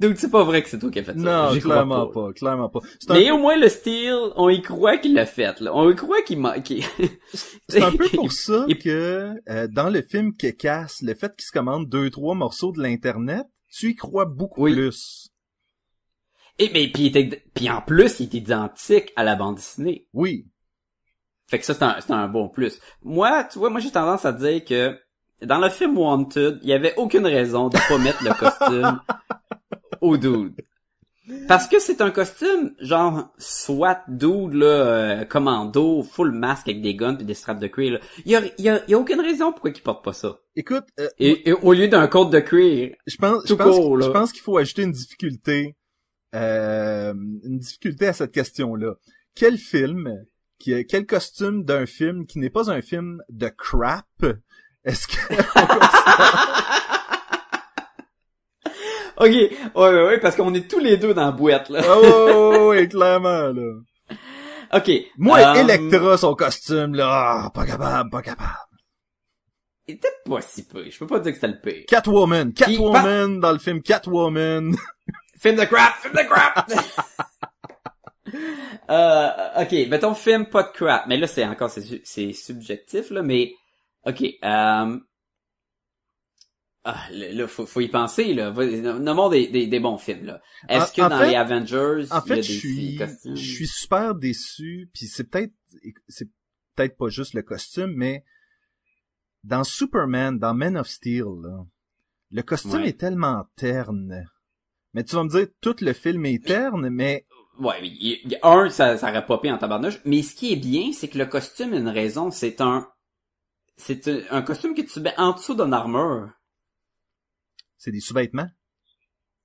dude, 0.00 0.16
c'est 0.18 0.30
pas 0.30 0.44
vrai 0.44 0.62
que 0.62 0.68
c'est 0.68 0.78
toi 0.78 0.90
qui 0.90 0.98
as 0.98 1.04
fait 1.04 1.18
ça. 1.18 1.48
Non, 1.52 1.58
clairement 1.58 2.06
pas. 2.06 2.32
clairement 2.34 2.68
pas. 2.68 2.80
Un, 3.08 3.14
Mais 3.14 3.30
au 3.30 3.38
moins 3.38 3.56
le 3.58 3.68
style, 3.68 4.16
on 4.36 4.48
y 4.48 4.60
croit 4.62 4.96
qu'il 4.98 5.14
l'a 5.14 5.26
fait, 5.26 5.60
là. 5.60 5.70
On 5.74 5.90
y 5.90 5.94
croit 5.94 6.22
qu'il 6.22 6.38
m'a, 6.40 6.54
c'est 7.68 7.82
un 7.82 7.92
peu 7.92 8.08
pour 8.08 8.32
ça 8.32 8.66
que 8.82 9.32
euh, 9.50 9.68
dans 9.70 9.90
le 9.90 10.02
film 10.02 10.34
Kekas, 10.34 10.98
le 11.02 11.14
fait 11.14 11.34
qu'il 11.36 11.44
se 11.46 11.52
commande 11.52 11.88
deux 11.88 12.08
trois 12.10 12.34
morceaux 12.34 12.72
de 12.72 12.80
l'internet, 12.82 13.44
tu 13.70 13.90
y 13.90 13.94
crois 13.94 14.24
beaucoup 14.24 14.62
Oui. 14.64 14.72
plus. 14.74 15.25
Et 16.58 16.70
mais 16.72 16.88
puis, 16.88 17.06
était- 17.06 17.42
puis 17.54 17.68
en 17.70 17.82
plus, 17.82 18.20
il 18.20 18.24
est 18.24 18.34
identique 18.34 19.12
à 19.16 19.24
la 19.24 19.36
bande 19.36 19.56
dessinée. 19.56 20.06
Oui. 20.14 20.46
Fait 21.48 21.58
que 21.58 21.64
ça, 21.64 21.74
c'est 21.74 21.82
un, 21.84 21.96
c'est 22.00 22.12
un 22.12 22.28
bon 22.28 22.48
plus. 22.48 22.80
Moi, 23.02 23.44
tu 23.44 23.58
vois, 23.58 23.70
moi, 23.70 23.80
j'ai 23.80 23.90
tendance 23.90 24.24
à 24.24 24.32
dire 24.32 24.64
que 24.64 24.98
dans 25.42 25.58
le 25.58 25.68
film 25.68 25.96
Wanted, 25.98 26.58
il 26.62 26.68
y 26.68 26.72
avait 26.72 26.94
aucune 26.96 27.26
raison 27.26 27.68
de 27.68 27.76
pas 27.88 27.98
mettre 27.98 28.24
le 28.24 28.32
costume 28.34 29.00
au 30.00 30.16
dude. 30.16 30.54
Parce 31.48 31.66
que 31.66 31.80
c'est 31.80 32.00
un 32.00 32.10
costume, 32.12 32.74
genre, 32.80 33.28
SWAT 33.36 34.02
dude, 34.08 34.54
là, 34.54 34.66
euh, 34.66 35.24
commando, 35.24 36.04
full 36.04 36.30
masque 36.30 36.68
avec 36.68 36.82
des 36.82 36.94
guns 36.94 37.16
puis 37.16 37.26
des 37.26 37.34
straps 37.34 37.60
de 37.60 37.66
cuir, 37.66 37.94
là. 37.94 37.98
Il 38.24 38.30
y 38.30 38.36
a, 38.36 38.42
il 38.58 38.64
y 38.64 38.68
a, 38.68 38.80
il 38.86 38.92
y 38.92 38.94
a 38.94 38.98
aucune 38.98 39.20
raison 39.20 39.50
pourquoi 39.52 39.70
il 39.70 39.82
porte 39.82 40.04
pas 40.04 40.12
ça. 40.12 40.38
Écoute, 40.54 40.84
euh, 41.00 41.08
Et, 41.18 41.48
et 41.48 41.52
au 41.52 41.72
lieu 41.72 41.88
d'un 41.88 42.06
code 42.06 42.30
de 42.30 42.38
cuir, 42.38 42.94
je 43.06 43.16
pense, 43.16 43.42
je 43.46 43.54
pense, 43.54 43.76
court, 43.76 44.00
je 44.00 44.08
pense 44.08 44.32
qu'il 44.32 44.42
faut 44.42 44.56
ajouter 44.56 44.82
une 44.82 44.92
difficulté, 44.92 45.74
euh, 46.34 47.14
une 47.14 47.58
difficulté 47.58 48.08
à 48.08 48.12
cette 48.12 48.32
question-là. 48.32 48.94
Quel 49.34 49.58
film, 49.58 50.24
qui, 50.58 50.86
quel 50.86 51.06
costume 51.06 51.64
d'un 51.64 51.86
film 51.86 52.26
qui 52.26 52.38
n'est 52.38 52.50
pas 52.50 52.70
un 52.70 52.82
film 52.82 53.22
de 53.28 53.48
crap, 53.48 54.06
est-ce 54.84 55.06
que 55.08 55.16
Ok, 59.18 59.30
ouais, 59.30 59.50
ouais, 59.74 60.04
ouais, 60.04 60.20
parce 60.20 60.36
qu'on 60.36 60.52
est 60.52 60.68
tous 60.68 60.78
les 60.78 60.98
deux 60.98 61.14
dans 61.14 61.24
la 61.24 61.32
boîte, 61.32 61.70
là. 61.70 61.82
oh, 61.88 62.68
oui, 62.70 62.86
clairement 62.86 63.48
là. 63.48 63.72
Ok. 64.74 64.90
Moi, 65.16 65.38
euh, 65.38 65.54
Electra, 65.54 66.18
son 66.18 66.34
costume 66.34 66.94
là, 66.94 67.44
ah, 67.46 67.50
pas 67.50 67.64
capable, 67.64 68.10
pas 68.10 68.20
capable. 68.20 68.58
Il 69.88 69.94
était 69.94 70.08
pas 70.24 70.40
si 70.40 70.66
peu. 70.66 70.90
Je 70.90 70.98
peux 70.98 71.06
pas 71.06 71.20
dire 71.20 71.32
que 71.32 71.38
c'était 71.38 71.52
le 71.52 71.60
pire. 71.60 71.84
Catwoman, 71.86 72.52
Catwoman 72.52 73.40
dans 73.40 73.52
le 73.52 73.58
film 73.58 73.80
Catwoman. 73.80 74.74
Film 75.38 75.56
de 75.56 75.64
crap! 75.64 75.94
Film 76.00 76.14
de 76.14 76.22
crap! 76.28 76.70
euh, 78.90 79.62
ok, 79.62 79.88
mettons 79.88 80.14
film 80.14 80.46
pas 80.46 80.64
de 80.64 80.72
crap. 80.72 81.06
Mais 81.06 81.16
là, 81.16 81.26
c'est 81.26 81.44
encore, 81.44 81.70
c'est, 81.70 81.82
su- 81.82 82.00
c'est 82.04 82.32
subjectif, 82.32 83.10
là, 83.10 83.22
mais, 83.22 83.52
ok, 84.04 84.22
euh, 84.22 84.98
ah, 86.88 87.08
là, 87.10 87.32
là, 87.32 87.48
faut, 87.48 87.66
faut 87.66 87.80
y 87.80 87.88
penser, 87.88 88.32
là. 88.32 88.50
Nommons 88.52 89.28
des, 89.28 89.48
des, 89.48 89.66
des 89.66 89.80
bons 89.80 89.98
films, 89.98 90.24
là. 90.26 90.40
Est-ce 90.68 90.92
En- 90.92 90.94
que 90.94 91.02
en 91.02 91.08
dans 91.08 91.18
fait- 91.18 91.28
les 91.30 91.34
Avengers, 91.34 92.06
En 92.10 92.24
il 92.24 92.28
y 92.28 92.32
a 92.32 92.32
fait, 92.34 92.34
des 92.36 92.42
je 92.42 92.58
suis, 92.58 92.96
costumes? 92.96 93.36
je 93.36 93.54
suis 93.54 93.66
super 93.68 94.14
déçu, 94.14 94.90
puis 94.94 95.06
c'est 95.06 95.24
peut-être, 95.24 95.52
c'est 96.08 96.28
peut-être 96.76 96.96
pas 96.96 97.08
juste 97.08 97.34
le 97.34 97.42
costume, 97.42 97.92
mais 97.96 98.24
dans 99.44 99.64
Superman, 99.64 100.38
dans 100.38 100.54
Man 100.54 100.76
of 100.76 100.86
Steel, 100.88 101.24
là, 101.42 101.64
le 102.30 102.42
costume 102.42 102.82
Ouais. 102.82 102.88
est 102.90 103.00
tellement 103.00 103.46
terne. 103.56 104.24
Mais 104.96 105.04
tu 105.04 105.14
vas 105.14 105.24
me 105.24 105.28
dire, 105.28 105.46
tout 105.60 105.76
le 105.82 105.92
film 105.92 106.24
est 106.24 106.42
terne, 106.42 106.88
mais 106.88 107.26
Ouais, 107.58 107.86
il, 107.86 108.38
un, 108.42 108.70
ça, 108.70 108.96
ça 108.96 109.10
aurait 109.10 109.26
popé 109.26 109.52
en 109.52 109.58
tabarnouche. 109.58 110.00
Mais 110.06 110.22
ce 110.22 110.34
qui 110.34 110.54
est 110.54 110.56
bien, 110.56 110.90
c'est 110.94 111.08
que 111.08 111.18
le 111.18 111.26
costume 111.26 111.74
a 111.74 111.76
une 111.76 111.88
raison. 111.88 112.30
C'est 112.30 112.62
un, 112.62 112.88
c'est 113.76 114.08
un, 114.08 114.20
un 114.30 114.40
costume 114.40 114.74
que 114.74 114.80
tu 114.80 115.00
mets 115.00 115.12
en 115.18 115.32
dessous 115.32 115.54
d'une 115.54 115.74
armure. 115.74 116.30
c'est 117.76 117.92
des 117.92 118.00
sous-vêtements. 118.00 118.48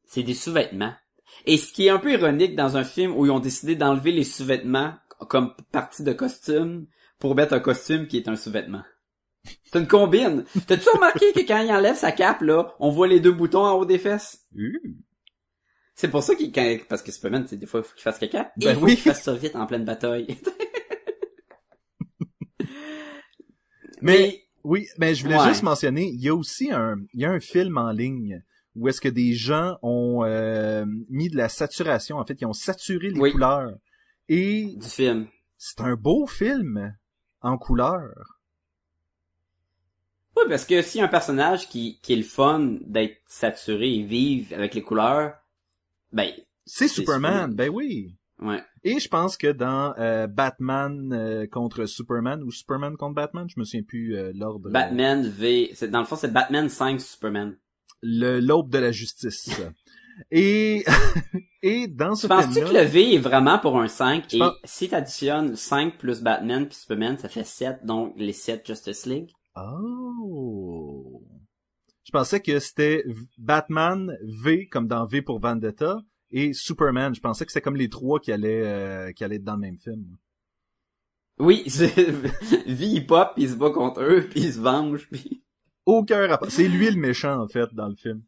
C'est 0.05 0.23
des 0.23 0.35
sous-vêtements. 0.35 0.93
Et 1.45 1.57
ce 1.57 1.73
qui 1.73 1.87
est 1.87 1.89
un 1.89 1.99
peu 1.99 2.13
ironique 2.13 2.55
dans 2.55 2.77
un 2.77 2.85
film 2.85 3.13
où 3.13 3.25
ils 3.25 3.31
ont 3.31 3.39
décidé 3.41 3.75
d'enlever 3.75 4.13
les 4.13 4.23
sous-vêtements 4.23 4.93
comme 5.27 5.53
partie 5.73 6.03
de 6.03 6.13
costume 6.13 6.87
pour 7.19 7.35
mettre 7.35 7.53
un 7.53 7.59
costume 7.59 8.07
qui 8.07 8.15
est 8.15 8.29
un 8.29 8.37
sous-vêtement. 8.37 8.83
C'est 9.65 9.79
une 9.79 9.87
combine. 9.87 10.45
T'as-tu 10.65 10.87
remarqué 10.91 11.33
que 11.33 11.45
quand 11.45 11.59
il 11.59 11.71
enlève 11.71 11.97
sa 11.97 12.13
cape, 12.13 12.41
là, 12.41 12.73
on 12.79 12.89
voit 12.89 13.07
les 13.09 13.19
deux 13.19 13.33
boutons 13.33 13.65
en 13.65 13.73
haut 13.73 13.85
des 13.85 13.99
fesses? 13.99 14.45
Euh, 14.57 14.79
C'est 16.01 16.09
pour 16.09 16.23
ça 16.23 16.33
qu'il, 16.33 16.51
quand- 16.51 16.77
parce 16.89 17.03
que 17.03 17.11
Superman, 17.11 17.45
des 17.45 17.65
fois, 17.67 17.81
il 17.81 17.83
faut 17.83 17.93
qu'il 17.93 18.01
fasse 18.01 18.17
caca. 18.17 18.51
Et 18.59 18.65
Ben 18.65 18.71
il 18.71 18.75
faut 18.79 18.85
oui. 18.85 18.95
qu'il 18.95 19.03
fasse 19.03 19.21
ça 19.21 19.35
vite 19.35 19.55
en 19.55 19.67
pleine 19.67 19.85
bataille. 19.85 20.35
Mais- 24.01 24.41
Oui, 24.63 24.87
mais 24.97 25.13
je 25.13 25.23
voulais 25.23 25.37
Ouais. 25.37 25.47
juste 25.49 25.61
mentionner, 25.61 26.07
il 26.07 26.19
y 26.19 26.29
a 26.29 26.33
aussi 26.35 26.71
un, 26.71 26.95
il 27.13 27.21
y 27.21 27.25
a 27.25 27.29
un 27.31 27.39
film 27.39 27.77
en 27.77 27.91
ligne 27.91 28.43
où 28.75 28.87
est-ce 28.87 28.99
que 28.99 29.09
des 29.09 29.33
gens 29.33 29.77
ont 29.83 30.23
euh, 30.23 30.85
mis 31.09 31.29
de 31.29 31.37
la 31.37 31.49
saturation, 31.49 32.17
en 32.17 32.25
fait, 32.25 32.41
ils 32.41 32.45
ont 32.45 32.53
saturé 32.53 33.09
les 33.11 33.19
Oui. 33.19 33.31
couleurs. 33.31 33.75
Et 34.27 34.73
du 34.77 34.87
film. 34.87 35.27
c'est 35.57 35.81
un 35.81 35.95
beau 35.95 36.25
film 36.25 36.95
en 37.41 37.57
couleur. 37.59 38.39
Oui, 40.37 40.43
parce 40.49 40.65
que 40.65 40.99
a 40.99 41.03
un 41.03 41.07
personnage 41.07 41.69
qui, 41.69 41.99
qui 42.01 42.13
est 42.13 42.17
le 42.17 42.23
fun 42.23 42.77
d'être 42.87 43.17
saturé 43.27 43.93
et 43.95 44.03
vivre 44.03 44.55
avec 44.55 44.73
les 44.73 44.81
couleurs, 44.81 45.35
ben, 46.11 46.31
C'est 46.65 46.87
Superman, 46.87 47.31
Superman. 47.51 47.55
ben 47.55 47.69
oui. 47.69 48.15
ouais. 48.41 48.63
Et 48.83 48.99
je 48.99 49.07
pense 49.07 49.37
que 49.37 49.51
dans 49.51 49.93
euh, 49.99 50.27
Batman 50.27 51.11
euh, 51.13 51.47
contre 51.47 51.85
Superman 51.85 52.41
ou 52.43 52.51
Superman 52.51 52.97
contre 52.97 53.15
Batman, 53.15 53.47
je 53.47 53.59
me 53.59 53.63
souviens 53.65 53.83
plus 53.83 54.15
euh, 54.15 54.31
l'ordre. 54.33 54.69
Batman 54.69 55.27
V, 55.27 55.73
dans 55.89 55.99
le 55.99 56.05
fond, 56.05 56.15
c'est 56.15 56.31
Batman 56.33 56.67
5 56.69 56.99
Superman. 57.01 57.57
Le 58.01 58.39
l'aube 58.39 58.69
de 58.71 58.79
la 58.79 58.91
justice. 58.91 59.49
et 60.31 60.83
et 61.61 61.87
dans 61.87 62.15
ce 62.15 62.23
Tu 62.23 62.27
penses-tu 62.29 62.61
que 62.61 62.73
le 62.73 62.81
V 62.83 63.15
est 63.15 63.19
vraiment 63.19 63.59
pour 63.59 63.79
un 63.79 63.87
5 63.87 64.25
Je 64.29 64.35
et 64.35 64.39
pense- 64.39 64.55
si 64.63 64.89
t'additionnes 64.89 65.55
5 65.55 65.97
plus 65.99 66.21
Batman 66.21 66.65
puis 66.67 66.75
Superman, 66.75 67.17
ça 67.19 67.29
fait 67.29 67.43
7, 67.43 67.85
donc 67.85 68.13
les 68.17 68.33
7 68.33 68.65
Justice 68.65 69.05
League? 69.05 69.29
Oh. 69.55 71.21
Je 72.13 72.17
pensais 72.19 72.41
que 72.41 72.59
c'était 72.59 73.05
Batman 73.37 74.17
V 74.43 74.67
comme 74.67 74.85
dans 74.85 75.05
V 75.05 75.21
pour 75.21 75.39
Vendetta 75.39 76.01
et 76.29 76.51
Superman. 76.51 77.15
Je 77.15 77.21
pensais 77.21 77.45
que 77.45 77.53
c'était 77.53 77.61
comme 77.61 77.77
les 77.77 77.87
trois 77.87 78.19
qui 78.19 78.33
allaient 78.33 78.65
euh, 78.65 79.13
qui 79.13 79.23
allaient 79.23 79.37
être 79.37 79.45
dans 79.45 79.53
le 79.53 79.61
même 79.61 79.77
film. 79.77 80.17
Oui, 81.39 81.63
V 81.69 82.85
il 82.85 83.07
pop 83.07 83.29
puis 83.33 83.45
il 83.45 83.49
se 83.49 83.55
bat 83.55 83.69
contre 83.69 84.01
eux 84.01 84.27
puis 84.29 84.41
il 84.41 84.51
se 84.51 84.59
venge 84.59 85.07
puis... 85.09 85.41
Aucun 85.85 86.27
rapport. 86.27 86.51
C'est 86.51 86.67
lui 86.67 86.91
le 86.91 86.99
méchant 86.99 87.41
en 87.41 87.47
fait 87.47 87.69
dans 87.71 87.87
le 87.87 87.95
film. 87.95 88.21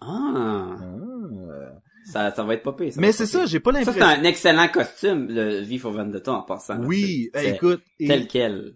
Ah, 0.00 0.78
Ah. 0.80 1.80
ça, 2.06 2.30
ça 2.30 2.44
va 2.44 2.54
être 2.54 2.62
popé, 2.62 2.92
ça. 2.92 3.00
Mais 3.02 3.12
c'est 3.12 3.26
ça, 3.26 3.44
j'ai 3.44 3.60
pas 3.60 3.72
Ça, 3.72 3.78
l'impression. 3.80 4.00
c'est 4.00 4.20
un 4.20 4.24
excellent 4.24 4.68
costume, 4.68 5.26
le 5.28 5.60
V 5.60 5.76
for 5.76 5.92
Vendetta 5.92 6.32
en 6.32 6.44
passant. 6.44 6.82
Oui, 6.82 7.28
écoute, 7.34 7.82
et, 8.00 8.06
tel 8.06 8.26
quel. 8.26 8.74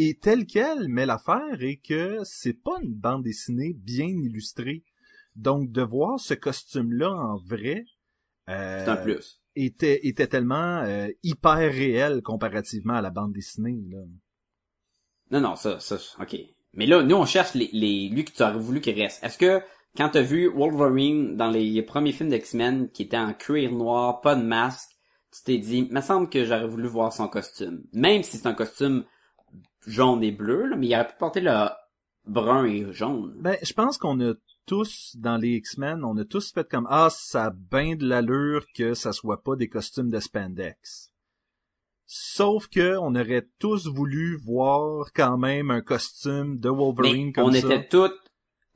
Et 0.00 0.14
tel 0.14 0.46
quel, 0.46 0.86
mais 0.86 1.06
l'affaire 1.06 1.60
est 1.60 1.78
que 1.78 2.18
c'est 2.22 2.52
pas 2.52 2.76
une 2.80 2.94
bande 2.94 3.24
dessinée 3.24 3.74
bien 3.74 4.06
illustrée. 4.06 4.84
Donc 5.34 5.72
de 5.72 5.82
voir 5.82 6.20
ce 6.20 6.34
costume-là 6.34 7.10
en 7.10 7.36
vrai 7.36 7.84
euh, 8.48 8.84
C'est 8.84 8.90
un 8.90 8.96
plus. 8.96 9.40
était 9.56 10.06
était 10.06 10.28
tellement 10.28 10.82
euh, 10.84 11.08
hyper 11.24 11.56
réel 11.56 12.22
comparativement 12.22 12.94
à 12.94 13.02
la 13.02 13.10
bande 13.10 13.32
dessinée. 13.32 13.82
Là. 13.90 13.98
Non, 15.32 15.40
non, 15.40 15.56
ça, 15.56 15.80
ça, 15.80 15.96
ok. 16.20 16.36
Mais 16.74 16.86
là, 16.86 17.02
nous, 17.02 17.16
on 17.16 17.26
cherche 17.26 17.54
les, 17.54 17.68
les, 17.72 18.08
lui 18.08 18.24
que 18.24 18.30
tu 18.30 18.42
aurais 18.44 18.56
voulu 18.56 18.80
qu'il 18.80 19.00
reste. 19.00 19.24
Est-ce 19.24 19.36
que, 19.36 19.60
quand 19.96 20.10
t'as 20.10 20.22
vu 20.22 20.48
Wolverine 20.48 21.36
dans 21.36 21.50
les 21.50 21.82
premiers 21.82 22.12
films 22.12 22.28
d'X-Men, 22.28 22.88
qui 22.90 23.02
était 23.02 23.18
en 23.18 23.32
cuir 23.32 23.72
noir, 23.72 24.20
pas 24.20 24.36
de 24.36 24.44
masque, 24.44 24.90
tu 25.32 25.42
t'es 25.42 25.58
dit, 25.58 25.88
me 25.90 26.00
semble 26.00 26.30
que 26.30 26.44
j'aurais 26.44 26.68
voulu 26.68 26.86
voir 26.86 27.12
son 27.12 27.26
costume. 27.26 27.82
Même 27.92 28.22
si 28.22 28.36
c'est 28.36 28.46
un 28.46 28.54
costume 28.54 29.04
jaune 29.88 30.22
et 30.22 30.32
bleu, 30.32 30.66
là, 30.66 30.76
mais 30.76 30.86
il 30.86 30.94
aurait 30.94 31.08
pu 31.08 31.14
porter 31.18 31.40
le 31.40 31.68
brun 32.26 32.64
et 32.64 32.92
jaune. 32.92 33.34
Ben, 33.40 33.56
je 33.62 33.72
pense 33.72 33.98
qu'on 33.98 34.20
a 34.20 34.34
tous, 34.66 35.16
dans 35.16 35.36
les 35.38 35.56
X-Men, 35.56 36.04
on 36.04 36.16
a 36.18 36.24
tous 36.24 36.52
fait 36.52 36.68
comme, 36.68 36.86
ah, 36.90 37.08
ça 37.10 37.46
a 37.46 37.50
bien 37.50 37.96
de 37.96 38.06
l'allure 38.06 38.66
que 38.74 38.94
ça 38.94 39.12
soit 39.12 39.42
pas 39.42 39.56
des 39.56 39.68
costumes 39.68 40.10
de 40.10 40.20
spandex. 40.20 41.10
Sauf 42.06 42.68
que 42.68 42.96
on 42.98 43.14
aurait 43.14 43.46
tous 43.58 43.86
voulu 43.86 44.36
voir 44.38 45.12
quand 45.14 45.36
même 45.36 45.70
un 45.70 45.82
costume 45.82 46.58
de 46.58 46.68
Wolverine 46.70 47.26
Mais 47.26 47.32
comme 47.32 47.44
on 47.48 47.52
ça. 47.52 47.58
était 47.58 47.86
toutes, 47.88 48.18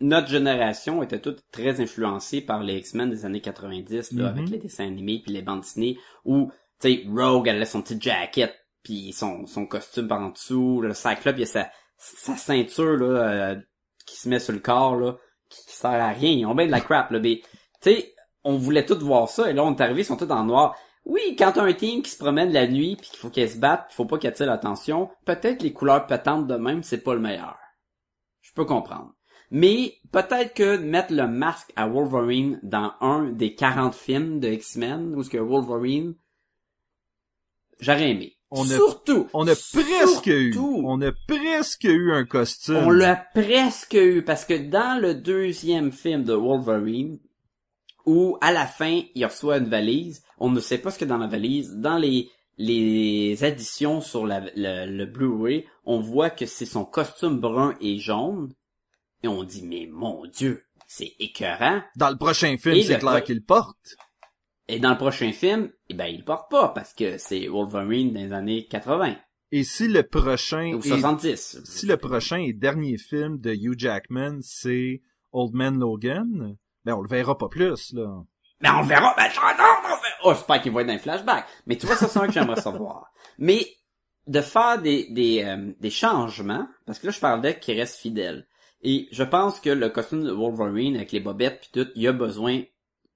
notre 0.01 0.29
génération 0.29 1.03
était 1.03 1.21
toute 1.21 1.43
très 1.51 1.81
influencée 1.81 2.43
par 2.43 2.63
les 2.63 2.77
X-Men 2.79 3.09
des 3.11 3.25
années 3.25 3.41
90, 3.41 4.13
là, 4.13 4.33
Mhm. 4.33 4.39
avec 4.39 4.51
les 4.51 4.59
dessins 4.59 4.87
animés 4.87 5.21
puis 5.23 5.33
les 5.33 5.41
bandes 5.43 5.61
dessinées, 5.61 5.99
où, 6.27 6.51
tu 6.81 6.89
sais, 6.89 7.07
Rogue, 7.09 7.49
elle 7.49 7.63
a 7.63 7.65
son 7.67 7.81
petit 7.83 7.99
jacket 8.01 8.55
puis 8.83 9.13
son, 9.13 9.47
son 9.47 9.67
costume 9.67 10.09
par 10.09 10.21
en 10.21 10.31
dessous, 10.31 10.81
le 10.81 10.95
Cyclope, 10.95 11.37
il 11.39 11.43
a 11.45 11.47
sa, 11.47 11.71
sa 11.97 12.37
ceinture, 12.37 12.97
là, 12.97 13.07
euh, 13.07 13.57
qui 14.07 14.17
se 14.17 14.29
met 14.29 14.41
sur 14.41 14.53
le 14.53 14.59
corps, 14.59 14.97
là, 14.97 15.17
qui, 15.49 15.65
qui 15.67 15.75
sert 15.75 15.91
à 15.91 16.09
rien. 16.09 16.31
Ils 16.31 16.47
ont 16.47 16.55
bien 16.55 16.67
de 16.67 16.71
la 16.71 16.81
crap, 16.81 17.11
là, 17.11 17.21
mais, 17.21 17.41
tu 17.81 17.93
sais, 17.93 18.15
on 18.45 18.57
voulait 18.57 18.85
tous 18.85 18.99
voir 18.99 19.29
ça, 19.29 19.51
et 19.51 19.53
là, 19.53 19.65
on 19.65 19.75
est 19.75 19.81
arrivé, 19.81 20.03
ils 20.03 20.07
sont 20.07 20.17
tous 20.17 20.31
en 20.31 20.45
noir. 20.45 20.77
Oui, 21.05 21.35
quand 21.37 21.53
t'as 21.53 21.65
un 21.65 21.73
team 21.73 22.03
qui 22.03 22.11
se 22.11 22.19
promène 22.19 22.53
la 22.53 22.67
nuit 22.67 22.97
puis 22.97 23.11
qu'il 23.11 23.19
faut 23.19 23.31
qu'elle 23.31 23.51
se 23.51 23.59
batte, 23.59 23.91
faut 23.91 24.05
pas 24.05 24.19
qu'elle 24.19 24.33
attire 24.33 24.47
l'attention, 24.47 25.11
peut-être 25.25 25.63
les 25.63 25.73
couleurs 25.73 26.07
pétantes 26.07 26.47
de 26.47 26.55
même, 26.55 26.83
c'est 26.83 27.03
pas 27.03 27.15
le 27.15 27.21
meilleur. 27.21 27.59
Je 28.41 28.53
peux 28.53 28.65
comprendre. 28.65 29.13
Mais 29.51 29.97
peut-être 30.13 30.55
que 30.55 30.77
mettre 30.77 31.13
le 31.13 31.27
masque 31.27 31.73
à 31.77 31.87
Wolverine 31.87 32.59
dans 32.63 32.93
un 33.01 33.25
des 33.31 33.55
40 33.55 33.95
films 33.95 34.41
de 34.41 34.49
X-Men, 34.49 35.15
où 35.15 35.23
ce 35.23 35.31
que 35.31 35.39
Wolverine, 35.39 36.15
j'aurais 37.81 38.11
aimé. 38.11 38.37
On 38.55 38.65
a- 38.71 38.75
surtout, 38.77 39.29
On 39.33 39.47
a 39.49 39.55
presque 39.55 40.27
eu, 40.27 40.55
on 40.59 41.01
a 41.01 41.11
presque 41.27 41.85
eu 41.85 42.13
un 42.13 42.25
costume. 42.25 42.77
on 42.77 42.91
l'a 42.91 43.17
presque 43.17 43.95
eu, 43.95 44.23
parce 44.23 44.45
que 44.45 44.55
dans 44.55 45.01
le 45.01 45.15
deuxième 45.15 45.91
film 45.91 46.23
de 46.25 46.35
Wolverine, 46.35 47.19
où 48.05 48.37
à 48.41 48.53
la 48.53 48.67
fin, 48.67 49.01
il 49.15 49.25
reçoit 49.25 49.57
une 49.59 49.69
valise, 49.71 50.23
on 50.39 50.51
ne 50.51 50.61
sait 50.61 50.79
pas 50.79 50.91
ce 50.91 50.99
a 50.99 51.07
dans 51.07 51.19
la 51.19 51.29
valise, 51.29 51.73
dans 51.77 51.97
les, 51.99 52.31
les 52.59 53.43
additions 53.45 54.01
sur 54.01 54.27
la, 54.27 54.41
le, 54.55 54.87
le 54.87 55.07
Blu-ray, 55.07 55.65
on 55.85 56.01
voit 56.01 56.31
que 56.31 56.45
c'est 56.47 56.67
son 56.67 56.85
costume 56.85 57.39
brun 57.41 57.75
et 57.81 57.99
jaune, 57.99 58.53
et 59.23 59.29
on 59.29 59.45
dit, 59.45 59.63
mais 59.63 59.89
mon 59.91 60.27
dieu, 60.27 60.65
c'est 60.87 61.15
écœurant. 61.21 61.81
Dans 61.97 62.11
le 62.11 62.17
prochain 62.19 62.57
film, 62.59 62.83
c'est 62.83 62.99
clair 62.99 63.23
qu'il 63.25 63.43
porte. 63.43 63.97
Et 64.69 64.79
dans 64.79 64.91
le 64.91 64.97
prochain 64.97 65.33
film, 65.33 65.71
eh 65.89 65.95
ben, 65.95 66.07
il 66.07 66.19
le 66.19 66.25
porte 66.25 66.51
pas, 66.51 66.69
parce 66.69 66.95
que 66.95 67.19
c'est 67.19 67.49
Wolverine 67.49 68.13
des 68.13 68.33
années 68.33 68.67
80, 68.69 69.17
Et 69.51 69.65
si 69.65 69.89
le 69.89 70.03
prochain 70.05 70.73
ou 70.75 70.79
est- 70.79 70.89
70. 70.89 71.61
si 71.65 71.87
le 71.87 71.97
prochain 71.97 72.39
et 72.39 72.53
dernier 72.53 72.97
film 72.97 73.39
de 73.39 73.53
Hugh 73.53 73.79
Jackman, 73.79 74.39
c'est 74.41 75.03
Old 75.33 75.53
Man 75.55 75.79
Logan, 75.79 76.57
ben 76.85 76.95
on 76.95 77.03
le 77.03 77.09
verra 77.09 77.37
pas 77.37 77.49
plus, 77.49 77.93
là. 77.93 78.23
Mais 78.61 78.71
on 78.71 78.83
verra, 78.83 79.13
ben, 79.17 79.25
non, 79.35 79.43
non, 79.59 79.89
non, 79.89 79.95
ben, 79.97 80.09
oh, 80.25 80.33
j'espère 80.35 80.63
qu'il 80.63 80.71
va 80.73 80.83
être 80.83 80.87
dans 80.87 80.93
les 80.93 80.99
flashbacks. 81.01 81.47
Mais 81.67 81.77
tu 81.77 81.87
vois, 81.87 81.97
ça, 81.97 82.07
c'est 82.07 82.21
un 82.21 82.27
que 82.29 82.33
j'aimerais 82.33 82.61
savoir. 82.61 83.11
Mais, 83.39 83.67
de 84.29 84.41
faire 84.41 84.81
des, 84.81 85.09
des, 85.11 85.43
euh, 85.43 85.73
des 85.81 85.91
changements, 85.91 86.69
parce 86.87 87.01
que 87.01 87.07
là, 87.07 87.13
je 87.13 87.19
parlais 87.19 87.59
qu'il 87.59 87.77
reste 87.77 87.97
fidèle. 87.99 88.47
Et 88.85 89.09
je 89.11 89.25
pense 89.25 89.59
que 89.59 89.71
le 89.71 89.89
costume 89.89 90.23
de 90.23 90.31
Wolverine, 90.31 90.95
avec 90.95 91.11
les 91.11 91.19
bobettes 91.19 91.61
puis 91.63 91.71
tout, 91.85 91.91
il 91.97 92.07
a 92.07 92.13
besoin 92.13 92.63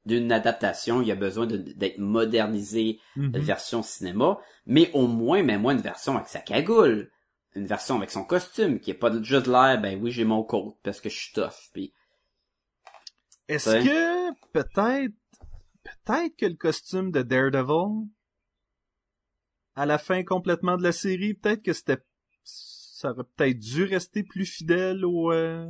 d'une 0.07 0.33
adaptation, 0.33 1.03
il 1.03 1.11
a 1.11 1.15
besoin 1.17 1.47
de- 1.47 1.57
d'être 1.57 1.99
modernisé, 1.99 3.01
Mhm. 3.17 3.33
de 3.33 3.41
version 3.41 3.83
cinéma, 3.83 4.39
mais 4.65 4.91
au 4.95 5.07
moins, 5.07 5.43
mets-moi 5.43 5.73
une 5.75 5.81
version 5.81 6.17
avec 6.17 6.29
sa 6.29 6.41
cagoule. 6.41 7.11
Une 7.55 7.67
version 7.67 7.97
avec 7.97 8.11
son 8.11 8.25
costume, 8.25 8.81
qui 8.81 8.91
est 8.91 8.95
pas 8.95 9.11
juste 9.23 9.47
l'air, 9.47 9.81
ben 9.81 9.99
oui, 10.01 10.11
j'ai 10.11 10.25
mon 10.25 10.43
coat, 10.43 10.79
parce 10.83 11.01
que 11.01 11.09
je 11.09 11.17
suis 11.17 11.33
tough, 11.33 11.71
puis 11.73 11.93
Est-ce 13.49 13.71
Ouais. 13.71 13.83
que 13.85 14.33
peut-être 14.53 15.13
peut-être 15.85 16.37
que 16.37 16.47
le 16.47 16.55
costume 16.57 17.11
de 17.13 17.23
Daredevil 17.23 18.09
à 19.77 19.87
la 19.87 19.99
fin 19.99 20.25
complètement 20.25 20.77
de 20.77 20.83
la 20.83 20.93
série, 20.93 21.35
peut-être 21.35 21.63
que 21.63 21.73
c'était 21.73 21.99
ça 22.43 23.11
aurait 23.13 23.25
peut-être 23.37 23.59
dû 23.59 23.85
rester 23.85 24.23
plus 24.23 24.47
fidèle 24.47 25.05
au 25.05 25.31
euh, 25.33 25.69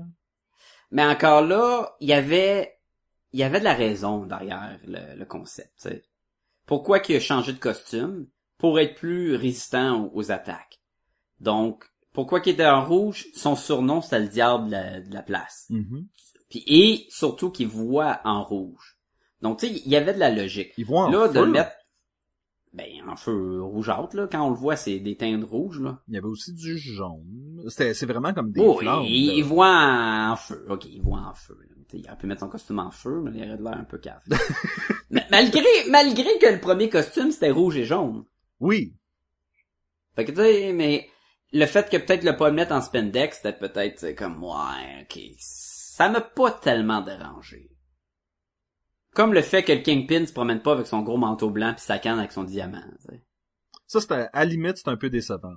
Mais 0.91 1.05
encore 1.05 1.43
là, 1.43 1.95
il 2.01 2.09
y 2.09 2.13
avait, 2.13 2.76
il 3.33 3.41
y 3.41 3.43
avait 3.43 3.59
de 3.61 3.65
la 3.65 3.75
raison 3.75 4.25
derrière 4.27 4.79
le, 4.87 5.17
le 5.19 5.25
concept. 5.25 5.89
Pourquoi 6.67 7.01
qu'il 7.01 7.17
a 7.17 7.21
changé 7.21 7.53
de 7.53 7.59
costume? 7.59 8.27
Pour 8.59 8.81
être 8.81 8.95
plus 8.95 9.35
résistant 9.37 10.05
aux, 10.07 10.11
aux 10.15 10.31
attaques. 10.33 10.81
Donc, 11.41 11.85
pourquoi 12.15 12.41
qu'il 12.41 12.55
était 12.55 12.65
en 12.67 12.85
rouge? 12.85 13.27
Son 13.35 13.55
surnom 13.57 14.01
c'était 14.01 14.21
le 14.21 14.29
diable 14.29 14.67
de 14.67 14.71
la, 14.73 15.01
de 15.01 15.13
la 15.15 15.23
place. 15.23 15.67
mhm. 15.71 16.07
Puis 16.49 16.65
et 16.67 17.07
surtout 17.11 17.51
qu'il 17.51 17.67
voit 17.69 18.21
en 18.25 18.43
rouge. 18.45 18.97
Donc 19.43 19.59
tu 19.61 19.67
sais, 19.67 19.73
il 19.85 19.91
y 19.91 19.97
avait 19.97 20.15
de 20.15 20.19
la 20.21 20.31
logique. 20.31 20.73
Ils 20.79 20.87
vont 20.87 21.01
en 21.01 21.11
là, 21.11 21.29
de 21.29 21.41
le 21.41 21.47
mettre, 21.51 21.73
ben 22.73 22.87
en 23.09 23.17
feu 23.17 23.61
rougeâtre 23.63 24.17
là, 24.17 24.27
quand 24.31 24.47
on 24.47 24.51
le 24.51 24.57
voit, 24.57 24.77
c'est 24.77 24.99
des 25.01 25.17
teintes 25.17 25.45
rouges 25.45 25.81
là. 25.81 26.01
Il 26.09 26.15
y 26.15 26.17
avait 26.19 26.27
aussi 26.27 26.55
du 26.55 26.79
jaune. 26.79 27.63
C'est 27.69 28.07
vraiment 28.07 28.33
comme 28.33 28.53
des 28.53 28.61
Oh, 28.63 28.79
flammes. 28.79 29.03
il, 29.05 29.37
il 29.39 29.43
voit 29.45 30.29
en 30.31 30.37
feu. 30.37 30.65
Ok, 30.71 30.87
il 30.87 31.03
voit 31.03 31.21
en 31.21 31.35
feu. 31.35 31.59
là. 31.69 31.76
T'sais, 31.89 31.99
Il 31.99 32.07
aurait 32.07 32.19
pu 32.19 32.27
mettre 32.27 32.41
son 32.41 32.49
costume 32.49 32.79
en 32.79 32.91
feu, 32.91 33.21
mais 33.23 33.31
il 33.35 33.45
aurait 33.45 33.59
de 33.59 33.63
l'air 33.63 33.77
un 33.77 33.85
peu 33.85 33.99
cave. 33.99 34.23
Mais 35.11 35.25
malgré, 35.31 35.65
malgré 35.89 36.39
que 36.39 36.47
le 36.47 36.61
premier 36.61 36.91
costume, 36.91 37.31
c'était 37.31 37.51
rouge 37.51 37.77
et 37.77 37.85
jaune. 37.85 38.25
Oui, 38.59 38.97
Fait 40.17 40.25
que 40.25 40.33
tu 40.33 40.39
sais, 40.39 40.73
mais 40.73 41.11
le 41.53 41.67
fait 41.67 41.91
que 41.91 41.99
peut-être 41.99 42.25
le 42.25 42.37
pas 42.37 42.49
le 42.49 42.55
mettre 42.55 42.73
en 42.73 42.81
spandex, 42.81 43.37
c'était 43.37 43.53
peut-être 43.53 44.15
comme, 44.17 44.43
ouais, 44.43 45.03
ok, 45.03 45.21
ça 45.39 46.09
m'a 46.09 46.23
pas 46.23 46.51
tellement 46.51 47.03
dérangé. 47.03 47.71
Comme 49.15 49.33
le 49.33 49.43
fait 49.43 49.63
que 49.63 49.73
le 49.73 49.81
Kingpin 49.83 50.27
se 50.27 50.33
promène 50.33 50.63
pas 50.63 50.73
avec 50.73 50.87
son 50.87 51.03
gros 51.03 51.17
manteau 51.17 51.51
blanc 51.51 51.75
pis 51.75 51.83
sa 51.83 51.99
canne 51.99 52.19
avec 52.19 52.33
son 52.33 52.45
diamant, 52.45 52.83
tu 53.01 53.09
sais. 53.09 53.25
ça 53.87 54.01
c'était 54.01 54.29
à 54.33 54.45
limite 54.45 54.77
c'est 54.79 54.89
un 54.89 54.97
peu 54.97 55.09
décevant. 55.09 55.55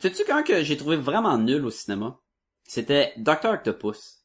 T'as-tu 0.00 0.24
qu'un 0.24 0.42
que 0.42 0.62
j'ai 0.62 0.76
trouvé 0.76 0.96
vraiment 0.96 1.38
nul 1.38 1.64
au 1.64 1.70
cinéma? 1.70 2.20
C'était 2.64 3.14
Dr. 3.16 3.50
Octopus. 3.54 4.17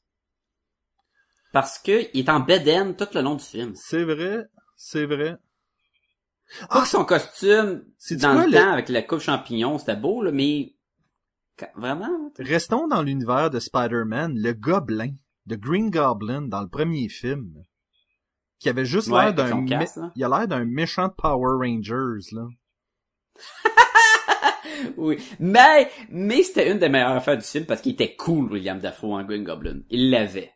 Parce 1.53 1.79
que 1.79 2.09
il 2.13 2.25
est 2.25 2.29
en 2.29 2.41
bedaine 2.41 2.95
tout 2.97 3.07
le 3.13 3.21
long 3.21 3.35
du 3.35 3.43
film. 3.45 3.71
C'est 3.75 4.03
vrai, 4.03 4.47
c'est 4.75 5.05
vrai. 5.05 5.37
Pas 6.69 6.81
que 6.81 6.87
son 6.87 7.05
costume, 7.05 7.85
C'est 7.97 8.17
dans 8.17 8.33
quoi 8.33 8.45
le 8.45 8.51
le- 8.51 8.57
temps, 8.57 8.71
avec 8.73 8.89
la 8.89 9.01
coupe 9.01 9.19
champignon, 9.21 9.77
c'était 9.79 9.95
beau, 9.95 10.21
là, 10.21 10.31
mais... 10.31 10.75
Vraiment? 11.75 12.09
Restons 12.39 12.87
dans 12.87 13.01
l'univers 13.01 13.49
de 13.49 13.59
Spider-Man, 13.59 14.37
le 14.37 14.53
Goblin, 14.53 15.13
de 15.45 15.55
Green 15.55 15.89
Goblin 15.89 16.41
dans 16.41 16.61
le 16.61 16.67
premier 16.67 17.07
film, 17.07 17.63
qui 18.59 18.69
avait 18.69 18.85
juste 18.85 19.07
Ouais, 19.09 19.25
l'air 19.25 19.33
d'un, 19.35 19.61
mé- 19.61 20.11
il 20.15 20.23
a 20.23 20.29
l'air 20.29 20.47
d'un 20.47 20.65
méchant 20.65 21.07
de 21.07 21.13
Power 21.13 21.57
Rangers 21.65 22.25
là. 22.33 22.47
Oui. 24.97 25.17
Mais, 25.39 25.89
mais 26.09 26.43
c'était 26.43 26.71
une 26.71 26.79
des 26.79 26.89
meilleures 26.89 27.11
affaires 27.15 27.37
du 27.37 27.43
film 27.43 27.65
parce 27.65 27.81
qu'il 27.81 27.93
était 27.93 28.15
cool, 28.15 28.51
William 28.51 28.79
Dafoe 28.79 29.13
en 29.13 29.23
Green 29.23 29.43
Goblin. 29.43 29.79
Il 29.89 30.09
l'avait. 30.09 30.52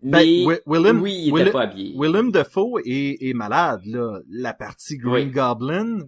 Ben, 0.00 0.18
Mais, 0.18 0.44
Wi- 0.46 0.60
Willem, 0.66 1.02
oui, 1.02 1.24
il 1.26 1.38
était 1.40 1.50
pas 1.50 1.62
habillé. 1.62 1.94
Willem 1.98 2.30
Dafoe 2.30 2.80
est, 2.84 3.18
est 3.28 3.32
malade 3.34 3.80
là. 3.84 4.20
La 4.30 4.54
partie 4.54 4.96
Green 4.96 5.26
Oui. 5.26 5.32
Goblin, 5.32 5.98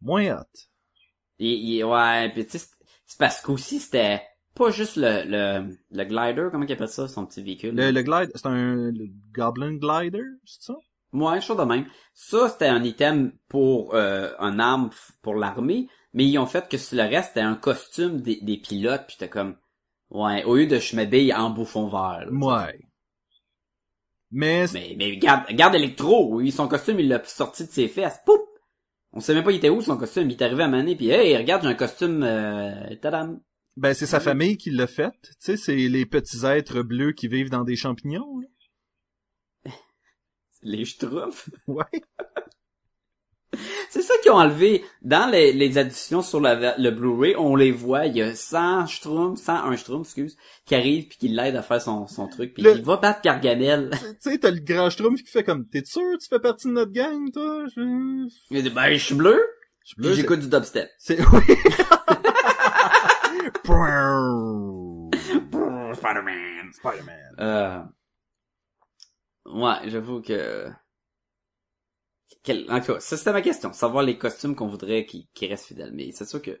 moins 0.00 0.38
hot. 0.38 0.58
Il- 1.38 1.84
ouais, 1.84 2.28
pis 2.34 2.44
tu 2.46 2.58
sais, 2.58 2.66
c'est- 3.06 3.18
parce 3.18 3.40
qu'aussi 3.40 3.78
c'était 3.80 4.22
pas 4.54 4.70
juste 4.70 4.96
le, 4.96 5.22
le, 5.26 5.76
le 5.92 6.04
glider, 6.04 6.48
comment 6.50 6.64
il 6.66 6.72
appelle 6.72 6.88
ça, 6.88 7.08
son 7.08 7.24
petit 7.24 7.42
véhicule? 7.42 7.74
Le, 7.74 7.90
le 7.92 8.02
glide, 8.02 8.30
c'est 8.34 8.46
un 8.46 8.90
le 8.90 9.06
Goblin 9.32 9.76
Glider, 9.76 10.24
c'est 10.44 10.62
ça? 10.64 10.74
Ouais, 11.12 11.40
chose 11.40 11.56
de 11.56 11.62
même. 11.64 11.86
Ça, 12.14 12.48
c'était 12.48 12.66
un 12.68 12.82
item 12.84 13.32
pour 13.48 13.94
euh, 13.94 14.30
un 14.38 14.58
arme 14.58 14.90
pour 15.22 15.34
l'armée, 15.34 15.88
mais 16.14 16.24
ils 16.26 16.38
ont 16.38 16.46
fait 16.46 16.68
que 16.68 16.76
sur 16.78 16.96
le 16.96 17.04
reste, 17.04 17.28
c'était 17.28 17.40
un 17.40 17.56
costume 17.56 18.20
des, 18.20 18.40
des 18.42 18.58
pilotes, 18.58 19.06
puis 19.06 19.16
c'était 19.18 19.28
comme... 19.30 19.56
Ouais, 20.10 20.44
au 20.44 20.56
lieu 20.56 20.66
de 20.66 20.78
je 20.78 20.96
m'habille 20.96 21.32
en 21.32 21.50
bouffon 21.50 21.88
vert. 21.88 22.26
là, 22.26 22.32
Ouais. 22.32 22.80
Mais, 24.32 24.66
Mais, 24.72 24.94
mais 24.96 25.10
regarde, 25.10 25.46
regarde 25.48 25.74
Electro, 25.74 26.34
oui, 26.34 26.52
son 26.52 26.68
costume, 26.68 27.00
il 27.00 27.08
l'a 27.08 27.22
sorti 27.24 27.64
de 27.64 27.70
ses 27.70 27.88
fesses. 27.88 28.20
Poup! 28.24 28.40
On 29.12 29.18
sait 29.20 29.34
même 29.34 29.42
pas 29.42 29.50
il 29.50 29.56
était 29.56 29.70
où 29.70 29.80
son 29.80 29.96
costume. 29.96 30.30
Il 30.30 30.34
est 30.36 30.42
arrivé 30.42 30.62
à 30.62 30.68
Mané 30.68 30.94
puis 30.94 31.08
hey, 31.10 31.36
regarde, 31.36 31.62
j'ai 31.62 31.68
un 31.68 31.74
costume 31.74 32.22
euh, 32.22 32.94
tadam. 33.02 33.40
ben 33.76 33.92
c'est 33.92 34.06
sa 34.06 34.20
famille 34.20 34.56
qui 34.56 34.70
l'a 34.70 34.86
fait. 34.86 35.10
Tu 35.22 35.32
sais, 35.40 35.56
c'est 35.56 35.74
les 35.74 36.06
petits 36.06 36.44
êtres 36.46 36.82
bleus 36.82 37.12
qui 37.12 37.26
vivent 37.26 37.50
dans 37.50 37.64
des 37.64 37.74
champignons. 37.74 38.38
là. 38.38 38.46
Les 40.62 40.84
schtroumpfs? 40.84 41.50
Ouais. 41.66 41.84
C'est 43.90 44.02
ça 44.02 44.14
qu'ils 44.22 44.30
ont 44.30 44.36
enlevé. 44.36 44.84
Dans 45.02 45.28
les, 45.30 45.52
les 45.52 45.76
additions 45.78 46.22
sur 46.22 46.40
la- 46.40 46.76
le 46.78 46.90
Blu-ray, 46.90 47.34
on 47.36 47.56
les 47.56 47.72
voit, 47.72 48.06
il 48.06 48.16
y 48.16 48.22
a 48.22 48.34
100 48.34 48.86
Schtroumpfs, 48.86 49.40
101 49.42 49.76
Schtroumpfs, 49.76 50.06
excuse, 50.08 50.36
qui 50.66 50.74
arrive 50.76 51.08
puis 51.08 51.18
qui 51.18 51.28
l'aide 51.28 51.56
à 51.56 51.62
faire 51.62 51.82
son, 51.82 52.06
son 52.06 52.28
truc, 52.28 52.54
puis 52.54 52.62
Le- 52.62 52.76
il 52.76 52.82
va 52.82 52.96
battre 52.98 53.22
Gargamel. 53.22 53.90
Tu 54.22 54.30
sais, 54.30 54.38
t'as 54.38 54.50
le 54.52 54.60
grand 54.60 54.88
Schtroumpf 54.90 55.22
qui 55.22 55.30
fait 55.30 55.42
comme, 55.44 55.66
t'es 55.66 55.84
sûr 55.84 56.02
tu 56.20 56.28
fais 56.28 56.38
partie 56.40 56.68
de 56.68 56.72
notre 56.74 56.92
gang, 56.92 57.30
toi? 57.32 57.64
Je... 57.74 58.28
Il 58.50 58.62
dit, 58.62 58.70
ben, 58.70 58.92
je 58.92 59.04
suis 59.04 59.14
bleu, 59.16 59.40
Je 59.82 59.88
suis 59.88 59.96
puis 59.96 60.04
bleu, 60.06 60.14
j'écoute 60.14 60.40
du 60.40 60.48
dubstep. 60.48 60.88
C'est, 60.98 61.18
oui. 61.32 61.40
Spider-Man. 65.94 66.72
Spider-Man. 66.72 67.34
Euh... 67.40 67.82
Ouais, 69.46 69.88
j'avoue 69.88 70.20
que... 70.22 70.68
Quel... 72.42 72.70
En 72.70 72.80
tout 72.80 72.94
cas, 72.94 73.00
ça 73.00 73.16
c'était 73.16 73.32
ma 73.32 73.42
question. 73.42 73.72
Savoir 73.72 74.02
les 74.02 74.18
costumes 74.18 74.54
qu'on 74.54 74.68
voudrait 74.68 75.04
qui, 75.04 75.28
qui 75.34 75.46
restent 75.46 75.66
fidèles. 75.66 75.92
Mais 75.92 76.10
c'est 76.12 76.28
sûr 76.28 76.40
que 76.40 76.60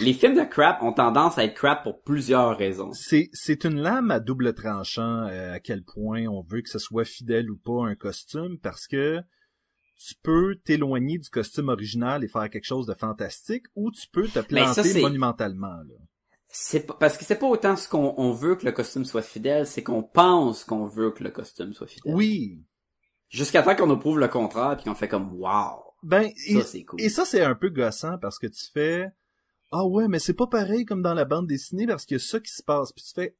les 0.00 0.12
films 0.12 0.34
de 0.34 0.44
crap 0.44 0.82
ont 0.82 0.92
tendance 0.92 1.38
à 1.38 1.44
être 1.44 1.54
crap 1.54 1.82
pour 1.82 2.02
plusieurs 2.02 2.56
raisons. 2.56 2.92
C'est, 2.92 3.30
c'est 3.32 3.64
une 3.64 3.80
lame 3.80 4.10
à 4.10 4.20
double 4.20 4.54
tranchant 4.54 5.26
euh, 5.26 5.54
à 5.54 5.60
quel 5.60 5.82
point 5.84 6.26
on 6.26 6.42
veut 6.42 6.62
que 6.62 6.68
ce 6.68 6.78
soit 6.78 7.04
fidèle 7.04 7.50
ou 7.50 7.56
pas 7.56 7.86
un 7.86 7.94
costume 7.94 8.58
parce 8.58 8.86
que 8.86 9.20
tu 9.98 10.14
peux 10.22 10.56
t'éloigner 10.64 11.18
du 11.18 11.30
costume 11.30 11.70
original 11.70 12.22
et 12.22 12.28
faire 12.28 12.50
quelque 12.50 12.66
chose 12.66 12.86
de 12.86 12.94
fantastique 12.94 13.64
ou 13.74 13.90
tu 13.90 14.06
peux 14.08 14.26
te 14.28 14.34
ça, 14.34 14.42
planter 14.42 15.00
monumentalement. 15.00 15.68
Là. 15.68 15.94
C'est 16.48 16.86
pas, 16.86 16.94
parce 16.94 17.16
que 17.16 17.24
c'est 17.24 17.38
pas 17.38 17.46
autant 17.46 17.76
ce 17.76 17.88
qu'on 17.88 18.14
on 18.18 18.32
veut 18.32 18.56
que 18.56 18.66
le 18.66 18.72
costume 18.72 19.04
soit 19.04 19.22
fidèle, 19.22 19.66
c'est 19.66 19.82
qu'on 19.82 20.02
pense 20.02 20.64
qu'on 20.64 20.86
veut 20.86 21.10
que 21.10 21.24
le 21.24 21.30
costume 21.30 21.72
soit 21.72 21.86
fidèle. 21.86 22.14
Oui. 22.14 22.62
Jusqu'à 23.28 23.62
temps 23.62 23.74
qu'on 23.74 23.86
nous 23.86 23.98
prouve 23.98 24.18
le 24.18 24.28
contraire 24.28 24.76
puis 24.76 24.84
qu'on 24.84 24.94
fait 24.94 25.08
comme 25.08 25.32
wow. 25.34 25.82
Ben, 26.02 26.30
Ça 26.36 26.62
c'est 26.62 26.84
cool. 26.84 27.00
et 27.00 27.08
ça 27.08 27.24
c'est 27.24 27.42
un 27.42 27.54
peu 27.54 27.68
gossant 27.70 28.18
parce 28.18 28.38
que 28.38 28.46
tu 28.46 28.66
fais 28.72 29.08
ah 29.72 29.84
ouais 29.84 30.06
mais 30.08 30.18
c'est 30.20 30.34
pas 30.34 30.46
pareil 30.46 30.84
comme 30.84 31.02
dans 31.02 31.14
la 31.14 31.24
bande 31.24 31.46
dessinée 31.48 31.86
parce 31.86 32.04
qu'il 32.04 32.16
y 32.18 32.20
a 32.20 32.24
ça 32.24 32.38
qui 32.38 32.52
se 32.52 32.62
passe 32.62 32.92
puis 32.92 33.02
tu 33.04 33.12
fais 33.14 33.36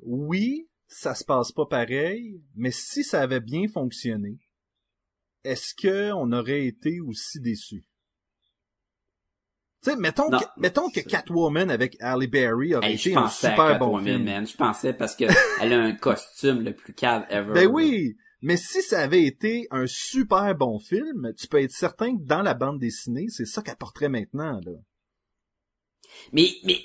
oui 0.00 0.68
ça 0.88 1.14
se 1.14 1.24
passe 1.24 1.52
pas 1.52 1.66
pareil 1.66 2.42
mais 2.56 2.72
si 2.72 3.04
ça 3.04 3.20
avait 3.20 3.40
bien 3.40 3.68
fonctionné 3.68 4.40
est-ce 5.44 5.74
que 5.74 6.10
on 6.12 6.32
aurait 6.32 6.66
été 6.66 7.00
aussi 7.00 7.38
déçus? 7.40 7.84
Tu 9.82 9.90
sais 9.90 9.96
mettons 9.96 10.28
Non, 10.28 10.40
que, 10.40 10.44
mettons 10.56 10.90
que 10.90 10.98
Catwoman 10.98 11.70
avec 11.70 11.96
Halle 12.00 12.26
Berry 12.26 12.74
aurait 12.74 12.90
Hey, 12.90 12.96
je 12.98 13.10
été 13.10 13.18
un 13.18 13.26
à 13.26 13.30
super 13.30 13.78
bon 13.78 14.02
film 14.02 14.24
man. 14.24 14.44
Je 14.44 14.56
pensais 14.56 14.92
parce 14.92 15.14
que 15.14 15.24
elle 15.60 15.72
a 15.72 15.80
un 15.80 15.94
costume 15.94 16.62
le 16.62 16.74
plus 16.74 16.92
cave 16.94 17.26
ever. 17.30 17.52
Ben 17.52 17.66
oui, 17.68 18.16
mais 18.42 18.56
si 18.56 18.82
ça 18.82 19.00
avait 19.00 19.24
été 19.24 19.66
un 19.70 19.86
super 19.86 20.54
bon 20.54 20.78
film, 20.78 21.32
tu 21.36 21.48
peux 21.48 21.62
être 21.62 21.72
certain 21.72 22.16
que 22.16 22.22
dans 22.22 22.42
la 22.42 22.54
bande 22.54 22.78
dessinée, 22.78 23.26
c'est 23.28 23.46
ça 23.46 23.62
qu'apporterait 23.62 24.08
maintenant, 24.08 24.60
là. 24.64 24.72
Mais, 26.32 26.48
mais, 26.64 26.80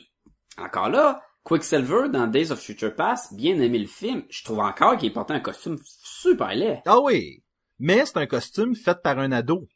encore 0.57 0.89
là, 0.89 1.23
Quicksilver 1.43 2.09
dans 2.09 2.27
Days 2.27 2.51
of 2.51 2.59
Future 2.59 2.95
Past, 2.95 3.33
bien 3.33 3.59
aimé 3.59 3.79
le 3.79 3.87
film, 3.87 4.23
je 4.29 4.43
trouve 4.43 4.59
encore 4.59 4.97
qu'il 4.97 5.13
portait 5.13 5.33
un 5.33 5.39
costume 5.39 5.77
super 5.85 6.53
laid. 6.53 6.81
Ah 6.85 6.99
oui, 6.99 7.43
mais 7.79 8.05
c'est 8.05 8.17
un 8.17 8.27
costume 8.27 8.75
fait 8.75 9.01
par 9.01 9.19
un 9.19 9.31
ado. 9.31 9.67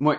Ouais. 0.00 0.18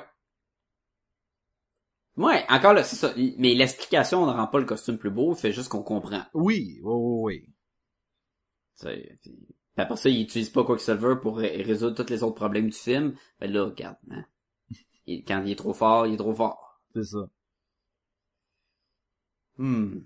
Ouais, 2.18 2.46
encore 2.50 2.74
là, 2.74 2.84
c'est 2.84 2.96
ça. 2.96 3.14
Mais 3.38 3.54
l'explication 3.56 4.26
ne 4.26 4.32
rend 4.32 4.48
pas 4.48 4.60
le 4.60 4.66
costume 4.66 4.98
plus 4.98 5.10
beau, 5.10 5.36
fait 5.36 5.52
juste 5.52 5.70
qu'on 5.70 5.84
comprend. 5.84 6.24
Oui, 6.34 6.80
oui, 6.82 6.94
oui, 6.94 7.22
oui. 7.24 7.55
Puis 8.82 9.18
puis 9.22 9.84
après 9.84 9.98
ça, 9.98 10.10
il 10.10 10.22
utilise 10.22 10.50
pas 10.50 10.64
Quicksilver 10.64 11.16
pour 11.22 11.38
ré- 11.38 11.62
résoudre 11.62 12.02
tous 12.02 12.10
les 12.10 12.24
autres 12.24 12.36
problèmes 12.36 12.70
du 12.70 12.78
film. 12.78 13.14
Ben 13.40 13.52
là, 13.52 13.66
regarde, 13.66 13.98
hein. 14.10 14.24
Il- 15.06 15.24
quand 15.26 15.44
il 15.46 15.52
est 15.52 15.56
trop 15.56 15.74
fort, 15.74 16.08
il 16.08 16.14
est 16.14 16.18
trop 16.18 16.34
fort. 16.34 16.80
C'est 16.94 17.04
ça. 17.04 17.28
Hmm. 19.58 20.00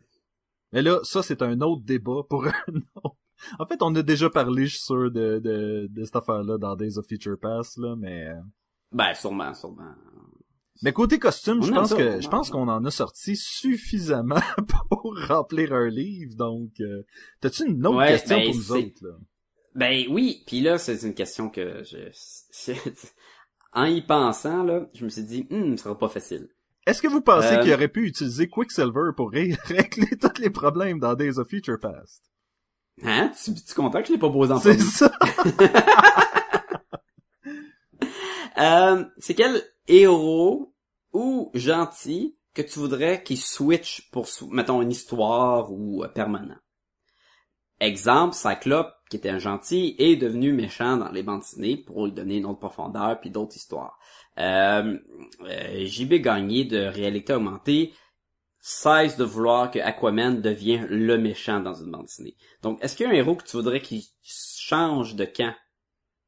Mais 0.72 0.82
là, 0.82 1.00
ça, 1.04 1.24
c'est 1.24 1.42
un 1.42 1.60
autre 1.62 1.84
débat 1.84 2.22
pour 2.30 2.46
un 2.68 2.76
autre. 3.04 3.16
En 3.58 3.66
fait, 3.66 3.82
on 3.82 3.96
a 3.96 4.02
déjà 4.04 4.30
parlé, 4.30 4.66
je 4.66 4.76
suis 4.76 4.84
sûr, 4.86 5.12
de, 5.12 5.40
de, 5.40 5.88
de 5.90 6.04
cette 6.04 6.16
affaire-là 6.18 6.58
dans 6.58 6.76
Days 6.76 6.98
of 6.98 7.06
Future 7.08 7.38
Past, 7.40 7.78
là, 7.78 7.96
mais... 7.96 8.28
euh, 8.28 8.42
Ben, 8.92 9.14
sûrement, 9.14 9.54
sûrement. 9.54 9.94
Mais 10.82 10.94
côté 10.94 11.20
costume, 11.20 11.62
je 11.62 11.72
pense 11.72 11.90
ça, 11.90 11.96
que 11.98 12.22
je 12.22 12.28
pense 12.30 12.50
qu'on 12.50 12.68
en 12.70 12.86
a 12.86 12.92
sorti 12.92 13.36
suffisamment 13.36 14.40
pour 14.90 15.14
remplir 15.28 15.74
un 15.74 15.90
livre. 15.90 16.36
Donc, 16.38 16.72
euh, 16.80 17.04
t'as-tu 17.42 17.66
une 17.68 17.86
autre 17.86 17.98
Ouais, 17.98 18.08
question 18.12 18.38
ben, 18.38 18.46
pour 18.46 18.56
nous 18.56 18.72
autres 18.72 19.06
là? 19.06 19.12
Ben 19.76 20.06
oui, 20.10 20.44
puis 20.48 20.62
là, 20.62 20.78
c'est 20.78 21.02
une 21.04 21.14
question 21.14 21.50
que 21.50 21.84
je... 21.84 21.98
en 23.74 23.86
y 23.86 24.02
pensant, 24.02 24.64
là, 24.64 24.88
je 24.94 25.04
me 25.04 25.10
suis 25.10 25.24
dit, 25.24 25.48
hum, 25.52 25.78
ce 25.78 25.84
sera 25.84 25.98
pas 25.98 26.10
facile. 26.10 26.48
Est-ce 26.88 27.02
que 27.02 27.08
vous 27.08 27.22
pensez 27.22 27.56
Euh, 27.56 27.62
qu'il 27.62 27.74
aurait 27.74 27.88
pu 27.90 28.08
utiliser 28.08 28.48
Quicksilver 28.48 29.12
pour 29.16 29.32
ré- 29.32 29.56
régler 29.66 30.18
tous 30.20 30.42
les 30.42 30.50
problèmes 30.50 31.00
dans 31.00 31.14
Days 31.14 31.38
of 31.38 31.48
Future 31.50 31.78
Past? 31.80 32.24
Hein? 33.04 33.32
Tu 33.44 33.54
tu 33.54 33.60
es 33.72 33.76
content 33.76 34.02
que 34.02 34.08
je 34.08 34.14
l'ai 34.14 34.18
pas 34.18 34.32
posé 34.32 34.54
en 34.54 34.60
C'est 34.60 34.80
ça. 34.80 35.12
Euh, 38.58 39.06
c'est 39.20 39.36
quel 39.36 39.62
héros 39.90 40.74
ou 41.12 41.52
gentil 41.54 42.38
que 42.54 42.62
tu 42.62 42.80
voudrais 42.80 43.24
qu'il 43.24 43.40
switch 43.40 44.10
pour, 44.12 44.28
mettons, 44.52 44.82
une 44.82 44.92
histoire 44.92 45.72
ou 45.72 46.04
euh, 46.04 46.08
permanent? 46.08 46.58
Exemple, 47.82 48.36
Cyclope, 48.36 48.94
qui 49.10 49.18
était 49.18 49.30
un 49.30 49.40
gentil, 49.40 49.96
est 50.00 50.18
devenu 50.18 50.52
méchant 50.52 50.98
dans 50.98 51.12
les 51.12 51.24
bandes 51.24 51.40
dessinées 51.40 51.78
pour 51.78 52.06
lui 52.06 52.12
donner 52.12 52.38
une 52.38 52.46
autre 52.46 52.60
profondeur 52.60 53.20
puis 53.20 53.30
d'autres 53.30 53.56
histoires. 53.56 53.98
Euh, 54.38 54.98
euh, 55.46 55.86
JB 55.86 56.16
Gagné 56.16 56.66
de 56.66 56.80
Réalité 56.80 57.34
Augmentée 57.34 57.94
cesse 58.60 59.16
de 59.16 59.24
vouloir 59.24 59.72
que 59.72 59.80
Aquaman 59.80 60.42
devienne 60.42 60.86
le 60.88 61.18
méchant 61.18 61.62
dans 61.62 61.74
une 61.74 61.92
bande 61.92 62.06
dessinée. 62.06 62.36
Donc, 62.62 62.84
est-ce 62.84 62.98
qu'il 62.98 63.06
y 63.06 63.10
a 63.10 63.12
un 63.12 63.16
héros 63.16 63.36
que 63.36 63.46
tu 63.46 63.56
voudrais 63.56 63.82
qu'il 63.82 64.04
change 64.22 65.16
de 65.16 65.26
camp? 65.26 65.54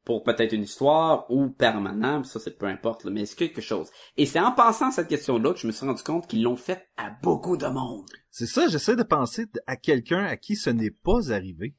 Pour 0.03 0.23
peut-être 0.23 0.53
une 0.53 0.63
histoire 0.63 1.29
ou 1.29 1.49
permanent, 1.49 2.23
ça 2.23 2.39
c'est 2.39 2.57
peu 2.57 2.65
importe, 2.65 3.03
là, 3.03 3.11
mais 3.11 3.21
est-ce 3.21 3.35
quelque 3.35 3.61
chose? 3.61 3.89
Et 4.17 4.25
c'est 4.25 4.39
en 4.39 4.51
pensant 4.51 4.87
à 4.87 4.91
cette 4.91 5.07
question-là 5.07 5.53
que 5.53 5.59
je 5.59 5.67
me 5.67 5.71
suis 5.71 5.85
rendu 5.85 6.01
compte 6.03 6.27
qu'ils 6.27 6.41
l'ont 6.41 6.55
fait 6.55 6.89
à 6.97 7.11
beaucoup 7.21 7.55
de 7.57 7.67
monde. 7.67 8.09
C'est 8.29 8.47
ça, 8.47 8.67
j'essaie 8.67 8.95
de 8.95 9.03
penser 9.03 9.45
à 9.67 9.75
quelqu'un 9.75 10.23
à 10.23 10.37
qui 10.37 10.55
ce 10.55 10.69
n'est 10.69 10.91
pas 10.91 11.31
arrivé. 11.31 11.75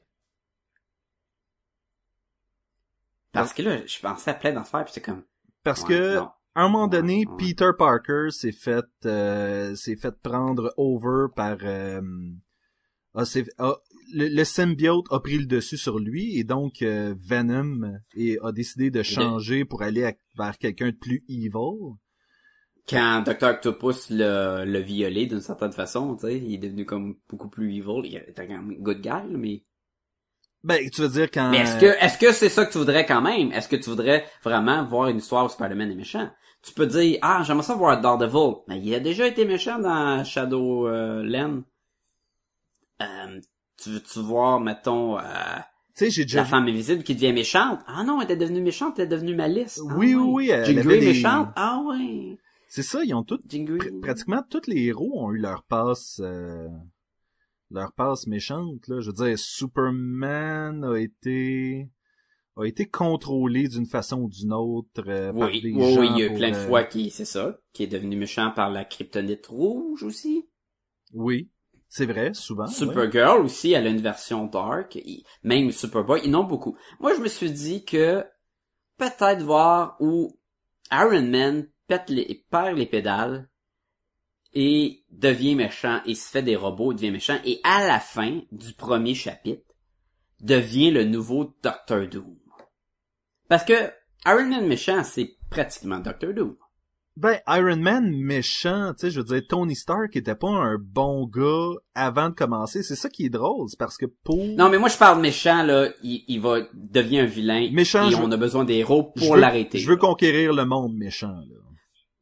Parce 3.33 3.53
que 3.55 3.63
là, 3.63 3.85
je 3.87 3.99
pensais 3.99 4.31
à 4.31 4.35
plein 4.35 4.53
d'affaires, 4.53 4.85
puis 4.85 4.93
c'est 4.93 5.01
comme... 5.01 5.25
Parce 5.65 5.83
ouais, 5.83 5.89
que 5.89 6.17
non. 6.17 6.31
à 6.55 6.63
un 6.63 6.69
moment 6.69 6.87
donné, 6.87 7.25
ouais. 7.27 7.37
Peter 7.39 7.71
Parker 7.77 8.29
s'est 8.31 8.53
fait 8.53 8.85
euh, 9.07 9.75
s'est 9.75 9.97
fait 9.97 10.15
prendre 10.21 10.73
over 10.77 11.27
par 11.35 11.57
euh, 11.63 12.03
a- 13.15 13.25
s'est- 13.25 13.47
a- 13.59 13.81
le, 14.13 14.29
le 14.29 14.45
symbiote 14.45 15.07
a 15.11 15.21
pris 15.21 15.39
le 15.39 15.47
dessus 15.47 15.77
sur 15.77 15.99
lui 15.99 16.39
et 16.39 16.45
donc 16.45 16.83
euh, 16.83 17.15
Venom 17.19 17.99
et 18.15 18.39
a 18.43 18.53
décidé 18.53 18.91
de 18.91 19.03
changer 19.03 19.65
pour 19.65 19.83
aller 19.83 20.05
à- 20.05 20.15
vers 20.37 20.57
quelqu'un 20.59 20.91
de 20.91 20.97
plus 20.97 21.25
evil. 21.29 21.97
Quand 22.89 23.23
Dr. 23.25 23.45
Octopus 23.49 24.11
l'a 24.11 24.65
l'a 24.65 24.81
violé 24.81 25.27
d'une 25.27 25.41
certaine 25.41 25.73
façon, 25.73 26.17
tu 26.17 26.27
sais, 26.27 26.39
il 26.39 26.55
est 26.55 26.59
devenu 26.59 26.85
comme 26.85 27.17
beaucoup 27.29 27.49
plus 27.49 27.69
evil. 27.77 28.03
Il 28.05 28.17
était 28.17 28.47
quand 28.47 28.61
même 28.63 28.77
good 28.81 29.01
guy, 29.01 29.11
mais... 29.31 29.63
Ben, 30.65 30.89
tu 30.91 31.01
veux 31.03 31.09
dire 31.09 31.31
quand 31.31 31.51
Mais 31.51 31.59
est-ce 31.59 31.79
que 31.81 31.87
est-ce 32.05 32.19
que 32.19 32.33
c'est 32.33 32.49
ça 32.49 32.65
que 32.65 32.73
tu 32.73 32.79
voudrais 32.79 33.05
quand 33.07 33.21
même? 33.23 33.51
Est-ce 33.53 33.69
que 33.69 33.77
tu 33.77 33.91
voudrais 33.91 34.25
vraiment 34.45 34.85
voir 34.85 35.09
une 35.09 35.19
histoire 35.19 35.45
où 35.45 35.49
Spider-Man 35.49 35.91
est 35.91 35.97
méchant? 35.97 36.31
Tu 36.63 36.73
peux 36.73 36.87
dire 36.87 37.19
Ah, 37.23 37.43
j'aimerais 37.45 37.65
ça 37.65 37.75
voir 37.75 38.01
Daredevil. 38.01 38.63
Mais 38.69 38.81
il 38.81 38.95
a 38.95 39.01
déjà 39.01 39.27
été 39.27 39.45
méchant 39.45 39.81
dans 39.81 40.23
Shadowland. 40.25 41.63
Euh, 43.01 43.41
tu 43.83 43.91
veux-tu 43.91 44.21
voir, 44.21 44.61
mettons, 44.61 45.19
euh, 45.19 45.23
tu 45.95 46.05
sais, 46.07 46.11
j'ai 46.11 46.25
déjà 46.25 46.41
la 46.41 46.45
vu- 46.45 46.51
femme 46.51 46.69
invisible 46.69 47.03
qui 47.05 47.15
devient 47.15 47.33
méchante? 47.33 47.81
Ah 47.87 48.05
non, 48.05 48.21
elle 48.21 48.25
était 48.25 48.37
devenue 48.37 48.63
méchante, 48.63 48.99
elle 48.99 49.05
est 49.07 49.09
devenue 49.09 49.35
malice. 49.35 49.81
Ah 49.89 49.95
Oui, 49.97 50.15
oui, 50.15 50.25
oui, 50.35 50.49
elle 50.51 50.79
Jean 50.79 50.79
avait 50.79 50.99
des- 50.99 51.07
méchante? 51.07 51.49
Ah 51.57 51.81
ouais. 51.87 52.39
C'est 52.67 52.83
ça, 52.83 53.05
ils 53.05 53.15
ont 53.15 53.23
tous 53.23 53.39
pr- 53.79 54.01
pratiquement 54.01 54.43
tous 54.49 54.67
les 54.67 54.83
héros 54.87 55.13
ont 55.23 55.33
eu 55.33 55.39
leur 55.39 55.63
passe 55.65 56.21
euh, 56.25 56.69
leur 57.71 57.93
passe 57.93 58.27
méchante 58.29 58.87
là. 58.89 59.01
Je 59.01 59.09
veux 59.09 59.13
dire, 59.27 59.39
Superman 59.39 60.85
a 60.85 60.97
été 60.99 61.89
a 62.57 62.65
été 62.67 62.89
contrôlé 62.89 63.69
d'une 63.69 63.87
façon 63.87 64.23
ou 64.23 64.29
d'une 64.29 64.53
autre 64.53 65.05
euh, 65.09 65.33
par 65.33 65.51
Oui, 65.51 65.61
des 65.61 65.81
oui, 65.81 65.83
gens 65.83 66.01
oui, 66.01 66.09
il 66.11 66.17
y 66.19 66.23
a 66.23 66.27
eu 66.27 66.33
plein 66.33 66.51
de 66.51 66.57
fois 66.57 66.85
qui, 66.85 67.11
c'est 67.11 67.25
ça, 67.25 67.59
qui 67.73 67.83
est 67.83 67.87
devenu 67.89 68.15
méchant 68.17 68.53
par 68.53 68.71
la 68.71 68.85
kryptonite 68.85 69.47
rouge 69.49 70.05
aussi. 70.05 70.47
Oui, 71.15 71.49
c'est 71.95 72.07
vrai, 72.07 72.33
souvent. 72.33 72.67
Supergirl 72.67 73.43
aussi, 73.43 73.73
elle 73.73 73.87
a 73.87 73.91
une 73.91 74.01
version 74.01 74.47
dark. 74.47 74.99
Même 75.43 75.71
Superboy, 75.71 76.23
ils 76.25 76.35
en 76.35 76.41
ont 76.41 76.45
beaucoup. 76.45 76.75
Moi, 77.01 77.15
je 77.15 77.21
me 77.21 77.29
suis 77.29 77.51
dit 77.51 77.85
que 77.85 78.25
peut-être 78.97 79.43
voir 79.43 79.99
où 80.01 80.41
Iron 80.91 81.21
Man 81.21 81.69
pète 81.89 82.09
les, 82.09 82.47
perd 82.51 82.79
les 82.79 82.87
pédales 82.87 83.51
et 84.55 85.05
devient 85.11 85.55
méchant 85.55 86.01
et 86.07 86.15
se 86.15 86.31
fait 86.31 86.43
des 86.43 86.57
robots, 86.57 86.95
devient 86.95 87.11
méchant 87.11 87.39
et 87.45 87.61
à 87.63 87.87
la 87.87 88.01
fin 88.01 88.41
du 88.51 88.73
premier 88.73 89.15
chapitre 89.15 89.75
devient 90.41 90.93
le 90.93 91.05
nouveau 91.05 91.55
Doctor 91.63 92.09
Doom. 92.09 92.39
Parce 93.51 93.67
que 93.67 93.93
Iron 94.25 94.47
Man 94.47 94.67
méchant, 94.67 95.05
c'est 95.05 95.37
pratiquement 95.51 95.99
Doctor 95.99 96.33
Doom. 96.33 96.57
Ben, 97.15 97.39
Iron 97.47 97.77
Man 97.77 98.11
méchant, 98.17 98.95
tu 98.95 99.01
sais, 99.01 99.11
je 99.11 99.21
veux 99.21 99.25
dire, 99.27 99.43
Tony 99.47 99.77
Stark 99.77 100.17
était 100.17 100.35
pas 100.35 100.49
un 100.49 100.79
bon 100.81 101.27
gars 101.27 101.79
avant 101.95 102.31
de 102.31 102.35
commencer. 102.35 102.83
C'est 102.83 102.97
ça 102.97 103.11
qui 103.11 103.27
est 103.27 103.31
drôle, 103.31 103.69
c'est 103.69 103.79
parce 103.79 103.99
que 103.99 104.07
pour... 104.07 104.39
Non, 104.39 104.71
mais 104.71 104.79
moi 104.79 104.89
je 104.89 104.97
parle 104.97 105.21
méchant, 105.21 105.63
là, 105.63 105.91
il, 106.03 106.25
il 106.27 106.41
va 106.41 106.61
devient 106.73 107.21
un 107.21 107.27
vilain. 107.27 107.69
Méchant, 107.71 108.09
et 108.09 108.13
je 108.13 108.17
on 108.17 108.33
a 108.33 108.37
besoin 108.39 108.65
des 108.65 108.77
héros 108.77 109.13
pour 109.15 109.37
l'arrêter. 109.37 109.79
Je 109.79 109.89
veux 109.91 109.99
conquérir 109.99 110.55
le 110.55 110.65
monde 110.65 110.95
méchant, 110.97 111.29
là. 111.29 111.57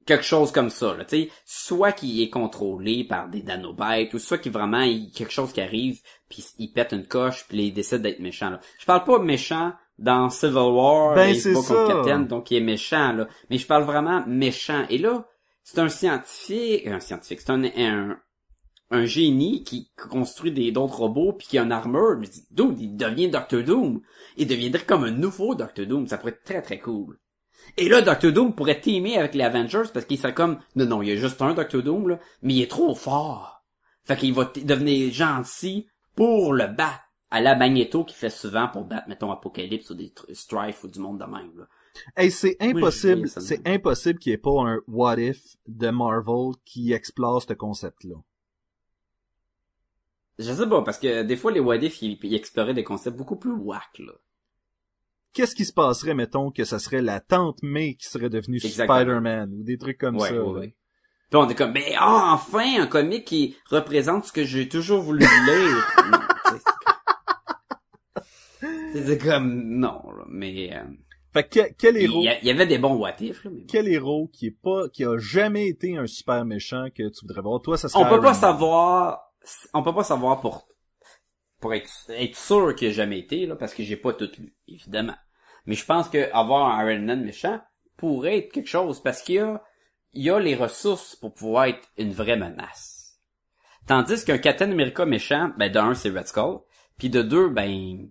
quelque 0.06 0.24
chose 0.24 0.50
comme 0.50 0.70
ça, 0.70 0.96
là, 0.96 1.04
tu 1.04 1.24
sais, 1.24 1.30
soit 1.44 1.92
qu'il 1.92 2.20
est 2.20 2.30
contrôlé 2.30 3.04
par 3.04 3.28
des 3.28 3.44
nanobites, 3.44 4.12
ou 4.12 4.18
soit 4.18 4.38
qu'il 4.38 4.50
vraiment, 4.50 4.82
il, 4.82 5.12
quelque 5.12 5.32
chose 5.32 5.52
qui 5.52 5.60
arrive, 5.60 6.00
puis 6.28 6.44
il 6.58 6.72
pète 6.72 6.92
une 6.92 7.06
coche, 7.06 7.46
puis 7.48 7.66
il 7.66 7.72
décide 7.72 8.02
d'être 8.02 8.18
méchant, 8.18 8.50
là. 8.50 8.60
Je 8.80 8.86
parle 8.86 9.04
pas 9.04 9.20
méchant 9.20 9.72
dans 10.00 10.30
Civil 10.30 10.56
War, 10.56 11.14
Ben, 11.14 11.28
il 11.28 11.40
se 11.40 11.50
bat 11.50 11.54
contre. 11.54 11.86
Captain, 11.86 12.20
donc 12.20 12.50
il 12.50 12.56
est 12.56 12.60
méchant, 12.60 13.12
là. 13.12 13.28
Mais 13.50 13.58
je 13.58 13.66
parle 13.66 13.84
vraiment 13.84 14.24
méchant. 14.26 14.84
Et 14.88 14.98
là, 14.98 15.26
c'est 15.62 15.78
un 15.78 15.88
scientifique, 15.88 16.86
un 16.86 17.00
scientifique, 17.00 17.40
c'est 17.40 17.50
un, 17.50 17.64
un, 17.64 18.18
un 18.90 19.04
génie 19.04 19.62
qui 19.62 19.90
construit 20.10 20.52
des 20.52 20.72
d'autres 20.72 20.96
robots 21.00 21.34
puis 21.34 21.46
qui 21.46 21.58
a 21.58 21.62
une 21.62 21.72
armure. 21.72 22.16
Dis, 22.18 22.46
Dude, 22.50 22.80
il 22.80 22.96
devient 22.96 23.28
Doctor 23.28 23.62
Doom. 23.62 24.00
Il 24.36 24.46
deviendrait 24.46 24.84
comme 24.84 25.04
un 25.04 25.10
nouveau 25.10 25.54
Doctor 25.54 25.86
Doom. 25.86 26.08
Ça 26.08 26.18
pourrait 26.18 26.32
être 26.32 26.44
très 26.44 26.62
très 26.62 26.78
cool. 26.78 27.18
Et 27.76 27.88
là, 27.88 28.00
Doctor 28.00 28.32
Doom 28.32 28.54
pourrait 28.54 28.80
teamer 28.80 29.18
avec 29.18 29.34
les 29.34 29.44
Avengers 29.44 29.90
parce 29.92 30.06
qu'il 30.06 30.18
serait 30.18 30.34
comme, 30.34 30.58
non, 30.76 30.86
non, 30.86 31.02
il 31.02 31.10
y 31.10 31.12
a 31.12 31.16
juste 31.16 31.40
un 31.42 31.52
Doctor 31.52 31.82
Doom, 31.82 32.08
là, 32.08 32.18
mais 32.42 32.54
il 32.54 32.62
est 32.62 32.70
trop 32.70 32.94
fort. 32.94 33.62
Fait 34.04 34.16
qu'il 34.16 34.32
va 34.32 34.50
devenir 34.64 35.12
gentil 35.12 35.86
pour 36.16 36.54
le 36.54 36.66
battre. 36.66 37.04
À 37.30 37.40
la 37.40 37.54
Magneto 37.54 38.04
qui 38.04 38.14
fait 38.14 38.30
souvent 38.30 38.68
pour 38.68 38.84
battre, 38.84 39.08
mettons, 39.08 39.30
Apocalypse 39.30 39.90
ou 39.90 39.94
des 39.94 40.08
tr- 40.08 40.34
Strife 40.34 40.82
ou 40.84 40.88
du 40.88 40.98
monde 40.98 41.18
de 41.18 41.24
même, 41.24 41.52
là. 41.56 41.66
Hey, 42.16 42.30
c'est 42.30 42.56
impossible, 42.60 43.28
c'est 43.28 43.66
impossible 43.66 44.18
qu'il 44.18 44.30
n'y 44.30 44.34
ait 44.34 44.38
pas 44.38 44.62
un 44.62 44.80
what 44.86 45.18
if 45.18 45.56
de 45.66 45.90
Marvel 45.90 46.52
qui 46.64 46.92
explore 46.92 47.42
ce 47.42 47.52
concept-là. 47.52 48.16
Je 50.38 50.52
sais 50.52 50.68
pas, 50.68 50.82
parce 50.82 50.98
que 50.98 51.22
des 51.22 51.36
fois, 51.36 51.52
les 51.52 51.60
What 51.60 51.76
If, 51.76 52.00
ils, 52.00 52.18
ils 52.22 52.34
exploraient 52.34 52.72
des 52.74 52.84
concepts 52.84 53.16
beaucoup 53.16 53.36
plus 53.36 53.52
whack, 53.52 53.98
là. 53.98 54.12
Qu'est-ce 55.32 55.54
qui 55.54 55.64
se 55.66 55.72
passerait, 55.72 56.14
mettons, 56.14 56.50
que 56.50 56.64
ça 56.64 56.78
serait 56.78 57.02
la 57.02 57.20
tante 57.20 57.62
May 57.62 57.94
qui 57.94 58.06
serait 58.06 58.30
devenue. 58.30 58.58
Spider-Man 58.58 59.52
ou 59.52 59.62
des 59.62 59.76
trucs 59.76 59.98
comme 59.98 60.16
Ouais, 60.16 60.30
ça. 60.30 60.42
ouais. 60.42 60.74
Puis 61.30 61.36
on 61.38 61.48
est 61.48 61.54
comme, 61.54 61.72
mais 61.72 61.94
ah, 61.98 62.30
enfin, 62.32 62.80
un 62.80 62.86
comic 62.86 63.24
qui 63.26 63.56
représente 63.66 64.24
ce 64.24 64.32
que 64.32 64.44
j'ai 64.44 64.68
toujours 64.68 65.02
voulu 65.02 65.20
lire. 65.20 65.86
C'est 68.92 69.18
comme, 69.18 69.62
non, 69.78 70.02
là, 70.16 70.24
mais 70.28 70.74
euh, 70.74 70.82
Fait 71.32 71.44
que 71.48 71.60
que- 71.60 71.72
quel 71.78 71.96
héros, 71.96 72.22
il 72.22 72.46
y 72.46 72.50
avait 72.50 72.66
des 72.66 72.78
bons 72.78 72.96
what 72.96 73.14
if, 73.20 73.44
là, 73.44 73.50
mais 73.52 73.60
bon. 73.60 73.66
quel 73.68 73.88
héros 73.88 74.28
qui 74.32 74.46
est 74.46 74.50
pas, 74.62 74.88
qui 74.88 75.04
a 75.04 75.16
jamais 75.18 75.68
été 75.68 75.96
un 75.96 76.06
super 76.06 76.44
méchant 76.44 76.86
que 76.94 77.08
tu 77.08 77.20
voudrais 77.22 77.40
voir? 77.42 77.60
Toi, 77.62 77.76
ça 77.76 77.88
serait 77.88 78.02
On 78.02 78.06
peut 78.06 78.14
Iron 78.14 78.22
pas 78.22 78.32
Man. 78.32 78.40
savoir, 78.40 79.32
on 79.74 79.82
peut 79.82 79.94
pas 79.94 80.04
savoir 80.04 80.40
pour, 80.40 80.66
pour 81.60 81.72
être, 81.74 81.90
être 82.10 82.36
sûr 82.36 82.74
qu'il 82.74 82.88
a 82.88 82.92
jamais 82.92 83.18
été, 83.20 83.46
là, 83.46 83.54
parce 83.56 83.74
que 83.74 83.82
j'ai 83.84 83.96
pas 83.96 84.12
tout 84.12 84.30
lu, 84.38 84.54
évidemment. 84.66 85.16
Mais 85.66 85.74
je 85.74 85.84
pense 85.84 86.08
que 86.08 86.32
avoir 86.32 86.66
un 86.78 86.90
Iron 86.90 87.02
Man 87.04 87.22
méchant 87.24 87.60
pourrait 87.96 88.38
être 88.38 88.52
quelque 88.52 88.68
chose, 88.68 89.00
parce 89.02 89.22
qu'il 89.22 89.36
y 89.36 89.38
a, 89.38 89.62
il 90.14 90.22
y 90.24 90.30
a 90.30 90.40
les 90.40 90.56
ressources 90.56 91.14
pour 91.14 91.32
pouvoir 91.34 91.66
être 91.66 91.86
une 91.96 92.12
vraie 92.12 92.36
menace. 92.36 93.18
Tandis 93.86 94.24
qu'un 94.24 94.38
Captain 94.38 94.70
America 94.72 95.04
méchant, 95.06 95.50
ben, 95.58 95.70
d'un, 95.70 95.94
c'est 95.94 96.10
Red 96.10 96.26
Skull, 96.26 96.60
puis 96.98 97.08
de 97.10 97.22
deux, 97.22 97.48
ben, 97.48 98.08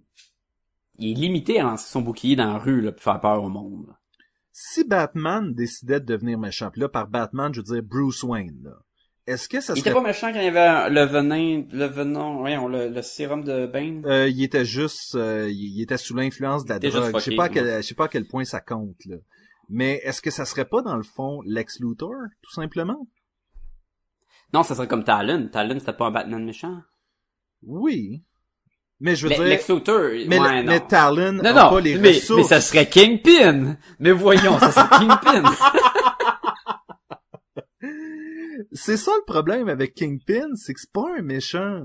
il 1.00 1.12
est 1.12 1.22
limité 1.22 1.60
à 1.60 1.64
lancer 1.64 1.90
son 1.90 2.02
bouclier 2.02 2.36
dans 2.36 2.54
la 2.54 2.58
rue, 2.60 2.82
là, 2.82 2.92
pour 2.92 3.02
faire 3.02 3.20
peur 3.20 3.44
au 3.44 3.50
monde. 3.50 3.86
là. 3.88 3.94
Si 4.52 4.84
Batman 4.84 5.54
décidait 5.54 6.00
de 6.00 6.06
devenir 6.06 6.38
méchant, 6.38 6.70
puis 6.70 6.82
là, 6.82 6.90
par 6.90 7.08
Batman, 7.08 7.54
je 7.54 7.62
veux 7.62 7.76
dire 7.76 7.84
Bruce 7.84 8.24
Wayne, 8.24 8.60
là. 8.64 8.72
Est-ce 9.28 9.48
que 9.48 9.62
ça 9.62 9.74
Il 9.76 9.80
était 9.80 9.92
serait 9.92 10.02
pas 10.02 10.08
méchant 10.08 10.34
quand 10.34 10.40
il 10.40 10.46
y 10.46 10.48
avait 10.48 10.90
le 10.90 11.06
venin, 11.06 11.64
le 11.72 11.86
venin, 11.86 12.38
voyons, 12.38 12.68
le, 12.68 12.90
le 12.90 13.02
sérum 13.04 13.44
de 13.44 13.68
Bane? 13.68 14.04
Euh, 14.08 14.28
il 14.28 14.42
était 14.44 14.66
juste, 14.66 15.14
euh, 15.14 15.48
il 15.52 15.80
était 15.84 15.98
sous 15.98 16.16
l'influence 16.16 16.66
de 16.66 16.70
la 16.70 16.80
drogue. 16.80 17.12
Je 17.14 17.20
sais 17.20 17.36
pas, 17.36 17.44
à 17.44 17.50
quel, 17.50 17.78
je 17.84 17.88
sais 17.88 17.94
pas 17.94 18.06
à 18.06 18.08
quel 18.08 18.26
point 18.26 18.44
ça 18.44 18.60
compte 18.60 19.06
là. 19.06 19.18
Mais 19.70 20.02
est-ce 20.04 20.24
que 20.24 20.32
ça 20.32 20.46
serait 20.46 20.66
pas 20.66 20.82
dans 20.82 20.98
le 20.98 21.04
fond 21.04 21.42
Lex 21.46 21.80
Luthor, 21.80 22.16
tout 22.42 22.52
simplement? 22.52 23.08
Non, 24.52 24.64
ça 24.64 24.74
serait 24.74 24.88
comme 24.88 25.04
Talon. 25.04 25.48
Talon, 25.52 25.78
c'était 25.78 25.94
pas 25.94 26.08
un 26.08 26.12
Batman 26.12 26.44
méchant. 26.44 26.80
Oui. 27.62 28.24
Mais 29.02 29.16
je 29.16 29.28
veux 29.28 29.30
Le- 29.30 29.50
dire, 29.50 29.60
Luthor, 29.76 30.10
mais, 30.28 30.40
ouais, 30.40 30.64
mais 30.64 30.80
Talon 30.82 31.32
non, 31.34 31.46
a 31.46 31.54
non, 31.54 31.70
pas 31.70 31.80
les 31.80 31.98
mais, 31.98 32.10
ressources. 32.10 32.38
mais 32.38 32.44
ça 32.44 32.60
serait 32.60 32.86
Kingpin. 32.90 33.78
Mais 34.00 34.12
voyons, 34.12 34.60
ça 34.60 34.72
serait 34.72 34.90
Kingpin. 34.90 35.44
C'est 38.72 38.98
ça 38.98 39.12
le 39.18 39.26
problème 39.26 39.70
avec 39.70 39.96
Kingpin, 39.96 40.50
c'est 40.56 40.74
que 40.74 40.80
c'est 40.82 40.92
pas 40.92 41.06
un 41.18 41.22
méchant. 41.22 41.84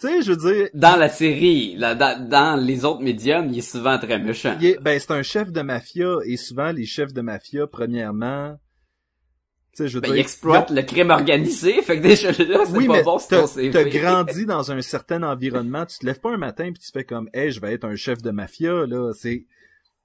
Tu 0.00 0.06
sais, 0.06 0.22
je 0.22 0.32
veux 0.32 0.36
dire, 0.54 0.68
dans 0.74 0.96
la 0.96 1.08
série, 1.08 1.74
là, 1.76 1.94
dans, 1.96 2.28
dans 2.28 2.56
les 2.58 2.84
autres 2.84 3.02
médiums, 3.02 3.48
il 3.50 3.58
est 3.58 3.62
souvent 3.62 3.98
très 3.98 4.18
méchant. 4.20 4.56
il 4.60 4.66
est, 4.66 4.78
ben 4.80 4.98
c'est 4.98 5.10
un 5.10 5.22
chef 5.22 5.50
de 5.50 5.60
mafia 5.60 6.14
et 6.24 6.36
souvent 6.36 6.70
les 6.70 6.86
chefs 6.86 7.12
de 7.12 7.20
mafia, 7.20 7.66
premièrement, 7.66 8.56
sais, 9.78 9.88
je 9.88 9.94
veux 9.96 10.00
Ben, 10.02 10.08
il 10.08 10.18
exploite 10.18 10.70
le 10.70 10.82
crime 10.82 11.10
organisé, 11.10 11.82
fait 11.82 11.96
que 11.98 12.02
déjà 12.02 12.30
là, 12.30 12.64
c'est 12.66 12.76
Oui, 12.76 12.86
pas 12.86 12.96
mais 12.96 13.02
bon 13.02 13.18
si 13.18 13.28
t'as 13.28 13.84
grandi 13.84 14.46
dans 14.46 14.70
un 14.72 14.80
certain 14.82 15.22
environnement. 15.22 15.86
Tu 15.86 15.98
te 15.98 16.06
lèves 16.06 16.20
pas 16.20 16.30
un 16.32 16.36
matin 16.36 16.70
puis 16.72 16.82
tu 16.82 16.90
fais 16.92 17.04
comme, 17.04 17.28
hey, 17.32 17.50
je 17.50 17.60
vais 17.60 17.72
être 17.74 17.84
un 17.84 17.96
chef 17.96 18.22
de 18.22 18.30
mafia 18.30 18.86
là. 18.86 19.12
C'est, 19.14 19.44
tu 19.46 19.48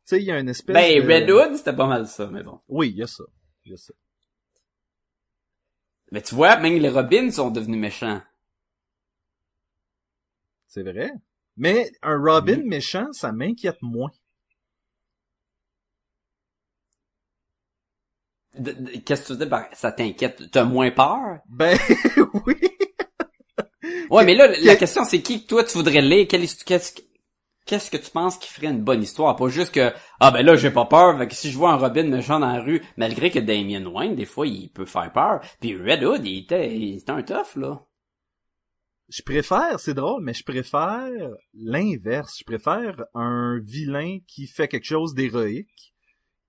sais, 0.05 0.19
il 0.19 0.25
y 0.25 0.31
a 0.31 0.39
une 0.39 0.49
espèce. 0.49 0.75
Ben, 0.75 1.03
de... 1.03 1.11
Red 1.11 1.29
Hood, 1.29 1.57
c'était 1.57 1.75
pas 1.75 1.87
mal 1.87 2.07
ça, 2.07 2.27
mais 2.27 2.43
bon. 2.43 2.59
Oui, 2.69 2.89
il 2.89 2.97
y 2.97 3.03
a 3.03 3.07
ça, 3.07 3.23
il 3.65 3.71
y 3.71 3.75
a 3.75 3.77
ça. 3.77 3.93
Mais 6.11 6.21
tu 6.21 6.35
vois, 6.35 6.57
même 6.57 6.75
les 6.77 6.89
Robins 6.89 7.31
sont 7.31 7.49
devenus 7.49 7.79
méchants. 7.79 8.21
C'est 10.67 10.83
vrai. 10.83 11.11
Mais 11.57 11.91
un 12.01 12.17
Robin 12.19 12.57
Mhm. 12.57 12.67
méchant, 12.67 13.11
ça 13.13 13.31
m'inquiète 13.31 13.81
moins. 13.81 14.11
De- 14.11 14.19
de- 16.89 18.42
Qu'est-ce 19.05 19.21
que 19.21 19.27
tu 19.27 19.33
veux 19.33 19.39
dire 19.39 19.49
par 19.49 19.65
ça 19.73 19.91
t'inquiète? 19.91 20.51
T'as 20.51 20.63
moins 20.63 20.91
peur? 20.91 21.39
Ben 21.49 21.77
oui. 22.45 22.55
Ouais, 24.09 24.23
mais 24.25 24.35
là, 24.35 24.47
la 24.47 24.75
que- 24.75 24.79
question, 24.81 25.03
c'est 25.03 25.21
qui 25.21 25.45
toi 25.45 25.63
tu 25.63 25.73
voudrais 25.77 26.01
lire? 26.01 26.27
Qu'est-ce 26.27 26.93
que 26.93 27.01
qu'est-ce 27.65 27.89
que 27.89 27.97
tu 27.97 28.11
penses 28.11 28.37
qui 28.37 28.49
ferait 28.51 28.67
une 28.67 28.83
bonne 28.83 29.01
histoire? 29.01 29.35
Pas 29.35 29.47
juste 29.49 29.73
que, 29.73 29.91
ah 30.19 30.31
ben 30.31 30.45
là, 30.45 30.55
j'ai 30.55 30.69
pas 30.71 30.85
peur, 30.85 31.17
fait 31.17 31.27
que 31.27 31.33
si 31.33 31.49
je 31.51 31.57
vois 31.57 31.71
un 31.71 31.77
Robin 31.77 32.03
méchant 32.03 32.39
dans 32.39 32.51
la 32.53 32.61
rue, 32.61 32.81
malgré 32.97 33.31
que 33.31 33.39
Damien 33.39 33.85
Wayne, 33.85 34.15
des 34.15 34.25
fois, 34.25 34.45
il 34.47 34.69
peut 34.69 34.85
faire 34.85 35.11
peur. 35.11 35.41
Puis 35.59 35.75
Red 35.75 36.03
Hood, 36.03 36.25
il 36.25 36.39
était, 36.43 36.75
il 36.75 36.97
était 36.97 37.11
un 37.11 37.23
tough, 37.23 37.55
là. 37.55 37.81
Je 39.09 39.21
préfère, 39.21 39.79
c'est 39.79 39.93
drôle, 39.93 40.23
mais 40.23 40.33
je 40.33 40.43
préfère 40.43 41.09
l'inverse. 41.53 42.35
Je 42.39 42.43
préfère 42.45 43.03
un 43.13 43.59
vilain 43.63 44.19
qui 44.27 44.47
fait 44.47 44.67
quelque 44.67 44.85
chose 44.85 45.13
d'héroïque 45.13 45.92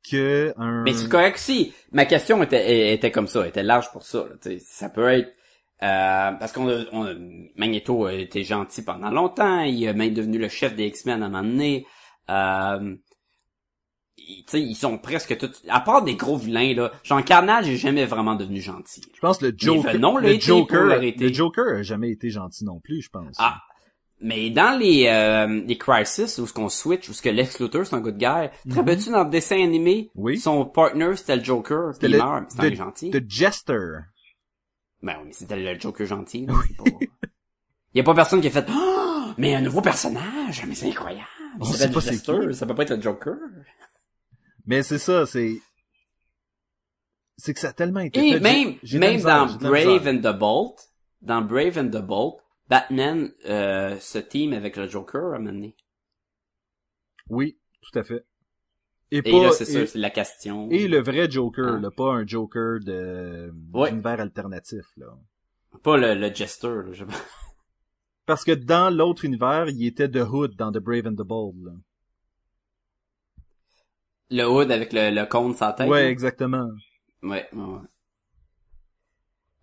que 0.09 0.53
un. 0.57 0.83
Mais 0.83 0.93
c'est 0.93 1.09
correct 1.09 1.39
si. 1.39 1.73
Ma 1.93 2.05
question 2.07 2.43
était, 2.43 2.93
était 2.95 3.11
comme 3.11 3.27
ça, 3.27 3.47
était 3.47 3.63
large 3.63 3.91
pour 3.93 4.03
ça. 4.05 4.25
là, 4.45 4.51
ça 4.61 4.89
peut 4.89 5.09
être 5.09 5.33
euh, 5.83 6.31
parce 6.33 6.53
qu'on 6.53 6.69
a, 6.69 6.85
on 6.93 7.05
a- 7.07 7.15
Magneto 7.57 8.07
a 8.07 8.13
été 8.15 8.45
gentil 8.45 8.83
pendant 8.83 9.11
longtemps, 9.11 9.61
il 9.63 9.83
est 9.85 9.93
même 9.93 10.15
devenu 10.15 10.39
le 10.39 10.49
chef 10.49 10.75
des 10.77 10.87
X-Men 10.87 11.23
à 11.23 11.27
un 11.27 11.29
moment 11.29 11.43
donné. 11.43 11.87
Euh, 12.31 12.95
il- 14.17 14.45
tu 14.45 14.53
sais, 14.53 14.61
ils 14.63 14.75
sont 14.77 14.97
presque 14.99 15.37
tous. 15.37 15.63
À 15.69 15.81
part 15.81 16.03
des 16.03 16.15
gros 16.15 16.37
vilains 16.37 16.75
là, 16.75 16.93
genre 17.03 17.23
Carnage 17.25 17.69
est 17.69 17.77
jamais 17.77 18.07
vraiment 18.07 18.35
devenu 18.37 18.61
gentil. 18.61 19.03
Je 19.15 19.21
pense 19.21 19.39
que 19.39 19.47
le 19.47 19.55
Joker, 19.57 19.93
le 20.21 20.39
Joker, 20.41 21.01
le 21.01 21.33
Joker 21.33 21.79
a 21.79 21.83
jamais 21.83 22.11
été 22.11 22.31
gentil 22.31 22.65
non 22.65 22.81
plus, 22.81 23.03
je 23.03 23.11
pense. 23.11 23.37
Ah. 23.39 23.61
Mais 24.27 24.49
dans 24.49 24.79
les 24.79 25.07
euh, 25.09 25.63
les 25.67 25.77
Crisis 25.77 26.39
où 26.39 26.47
ce 26.47 26.53
qu'on 26.55 26.71
switch, 26.71 27.11
où 27.11 27.13
ce 27.13 27.21
que 27.21 27.29
Lex 27.29 27.61
Luthor 27.61 27.85
c'est 27.87 27.95
un 27.95 28.01
good 28.01 28.17
guy, 28.17 28.49
te 28.67 28.75
rappelles-tu 28.75 29.11
dans 29.11 29.25
le 29.25 29.29
dessin 29.31 29.63
animé. 29.63 30.11
Oui. 30.15 30.39
son 30.39 30.65
partner 30.65 31.15
c'était 31.17 31.37
le 31.37 31.45
Joker, 31.45 31.91
puis 31.91 31.95
C'était 31.95 32.07
il 32.07 32.13
le- 32.13 32.19
meurt, 32.19 32.45
c'est 32.51 32.61
un 32.61 32.71
de- 32.71 32.75
gentil. 32.75 33.11
The 33.11 33.29
Jester. 33.31 33.87
Ben 35.03 35.17
oui, 35.19 35.25
mais 35.27 35.33
c'était 35.35 35.57
le 35.57 35.79
Joker 35.79 36.07
gentil. 36.07 36.47
là, 36.47 36.55
c'est 36.67 36.77
pas- 36.77 36.99
Il 37.93 37.99
y 37.99 38.01
a 38.01 38.03
pas 38.03 38.15
personne 38.15 38.41
qui 38.41 38.47
a 38.47 38.51
fait 38.51 38.67
oh, 38.75 39.25
mais 39.37 39.55
un 39.57 39.61
nouveau 39.61 39.83
personnage, 39.83 40.65
mais 40.67 40.75
c'est 40.75 40.89
incroyable. 40.89 41.29
On 41.61 41.65
sait 41.65 41.91
pas 41.91 42.01
c'est 42.01 42.15
ça 42.55 42.67
peut 42.67 42.75
pas 42.75 42.83
être 42.85 42.95
le 42.97 43.03
Joker. 43.03 43.35
Mais 44.67 44.83
c'est 44.83 44.99
ça, 44.99 45.27
c'est 45.27 45.61
c'est 47.37 47.53
que 47.53 47.61
ça 47.61 47.69
a 47.69 47.73
tellement 47.75 48.01
été 48.01 48.27
Et 48.27 48.33
fait. 48.35 48.41
même 48.41 48.75
de 48.83 48.99
même 48.99 49.21
dans 49.21 49.47
de 49.47 49.69
Brave 49.69 50.07
and 50.09 50.19
the 50.19 50.35
Bolt, 50.39 50.89
dans 51.21 51.43
Brave 51.43 51.77
and 51.77 51.89
the 51.89 52.01
Bolt, 52.03 52.37
Batman 52.69 53.33
euh, 53.47 53.99
se 53.99 54.19
team 54.19 54.53
avec 54.53 54.77
le 54.77 54.87
Joker 54.89 55.33
à 55.33 55.37
un 55.37 55.39
moment 55.39 55.53
donné. 55.53 55.77
Oui, 57.29 57.59
tout 57.83 57.99
à 57.99 58.03
fait. 58.05 58.25
Et, 59.11 59.19
Et 59.19 59.23
pas 59.23 59.43
là 59.45 59.53
c'est 59.53 59.65
ça, 59.67 59.87
c'est 59.87 59.99
la 59.99 60.11
question. 60.11 60.69
et 60.71 60.89
le 60.89 61.01
vrai 61.01 61.31
Joker, 61.31 61.75
Ah. 61.77 61.81
là, 61.81 61.91
pas 61.91 62.13
un 62.13 62.27
Joker 62.27 62.81
de 62.81 63.53
Ouais. 63.73 63.91
d'univers 63.91 64.21
alternatif 64.21 64.85
là. 64.97 65.07
Pas 65.83 65.97
le, 65.97 66.15
le 66.15 66.35
Jester. 66.35 66.69
Là, 66.87 66.93
je... 66.93 67.05
Parce 68.27 68.45
que 68.45 68.53
dans 68.53 68.89
l'autre 68.95 69.25
univers, 69.25 69.69
il 69.69 69.87
était 69.87 70.09
The 70.09 70.27
Hood 70.27 70.57
dans 70.57 70.73
The 70.73 70.79
Brave 70.79 71.07
and 71.07 71.15
the 71.15 71.27
Bold. 71.27 71.65
Là. 71.65 71.73
Le 74.31 74.45
hood 74.49 74.71
avec 74.73 74.93
le, 74.93 75.11
le 75.11 75.27
cône 75.27 75.55
sans 75.55 75.73
tête. 75.73 75.89
Ouais, 75.89 76.05
là. 76.05 76.11
exactement. 76.11 76.69
Ouais, 77.23 77.47
ouais. 77.53 77.79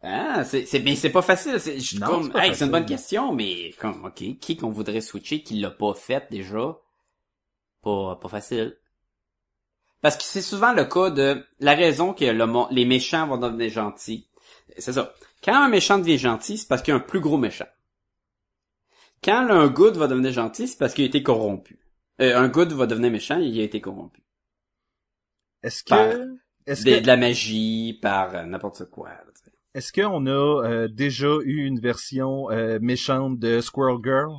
Ah, 0.04 0.44
c'est, 0.44 0.66
c'est, 0.66 0.80
mais 0.80 0.96
c'est 0.96 1.12
pas 1.12 1.22
facile. 1.22 1.60
C'est, 1.60 1.80
je 1.80 2.00
Non, 2.00 2.08
comme, 2.08 2.32
c'est 2.34 2.40
hey, 2.48 2.56
c'est 2.56 2.66
une 2.66 2.72
bonne 2.72 2.86
question, 2.86 3.34
mais 3.34 3.72
comme, 3.80 4.04
ok, 4.06 4.38
qui 4.40 4.58
qu'on 4.58 4.72
voudrait 4.72 5.02
switcher, 5.02 5.44
qui 5.44 5.60
l'a 5.60 5.70
pas 5.72 5.94
fait 5.94 6.28
déjà? 6.32 6.78
Pas, 7.82 8.16
pas 8.16 8.30
facile. 8.30 8.78
Parce 10.02 10.18
que 10.18 10.24
c'est 10.24 10.42
souvent 10.42 10.74
le 10.74 10.86
cas 10.86 11.12
de, 11.12 11.46
la 11.60 11.76
raison 11.76 12.14
que 12.14 12.26
le, 12.26 12.74
les 12.74 12.86
méchants 12.86 13.28
vont 13.28 13.38
devenir 13.38 13.70
gentils. 13.70 14.28
C'est 14.78 14.94
ça. 14.94 15.14
Quand 15.44 15.54
un 15.56 15.70
méchant 15.70 16.00
devient 16.00 16.18
gentil, 16.18 16.58
c'est 16.58 16.68
parce 16.68 16.82
qu'il 16.82 16.92
y 16.94 16.98
a 16.98 17.00
un 17.00 17.04
plus 17.04 17.20
gros 17.20 17.38
méchant. 17.38 17.68
Quand 19.24 19.48
un 19.50 19.68
good 19.68 19.98
va 19.98 20.08
devenir 20.08 20.32
gentil, 20.32 20.68
c'est 20.68 20.78
parce 20.78 20.96
qu'il 20.96 21.04
a 21.04 21.08
été 21.08 21.22
corrompu. 21.22 21.80
Euh, 22.22 22.36
un 22.38 22.48
good 22.48 22.72
va 22.74 22.88
devenir 22.88 23.12
méchant, 23.12 23.38
il 23.40 23.60
a 23.60 23.64
été 23.64 23.80
corrompu. 23.82 24.24
Est-ce 25.62 25.84
Par- 25.84 26.10
que, 26.10 26.38
est-ce 26.66 26.84
De, 26.84 26.96
que, 26.96 27.00
de 27.02 27.08
la 27.08 27.18
magie, 27.18 28.00
par 28.02 28.34
euh, 28.36 28.44
n'importe 28.46 28.86
quoi. 28.90 29.10
là. 29.10 29.24
Est-ce 29.74 29.94
qu'on 29.94 30.26
a 30.26 30.30
euh, 30.66 30.88
déjà 30.90 31.38
eu 31.44 31.66
une 31.66 31.80
version 31.80 32.50
euh, 32.52 32.78
méchante 32.82 33.40
de 33.40 33.62
Squirrel 33.62 34.00
Girl? 34.04 34.36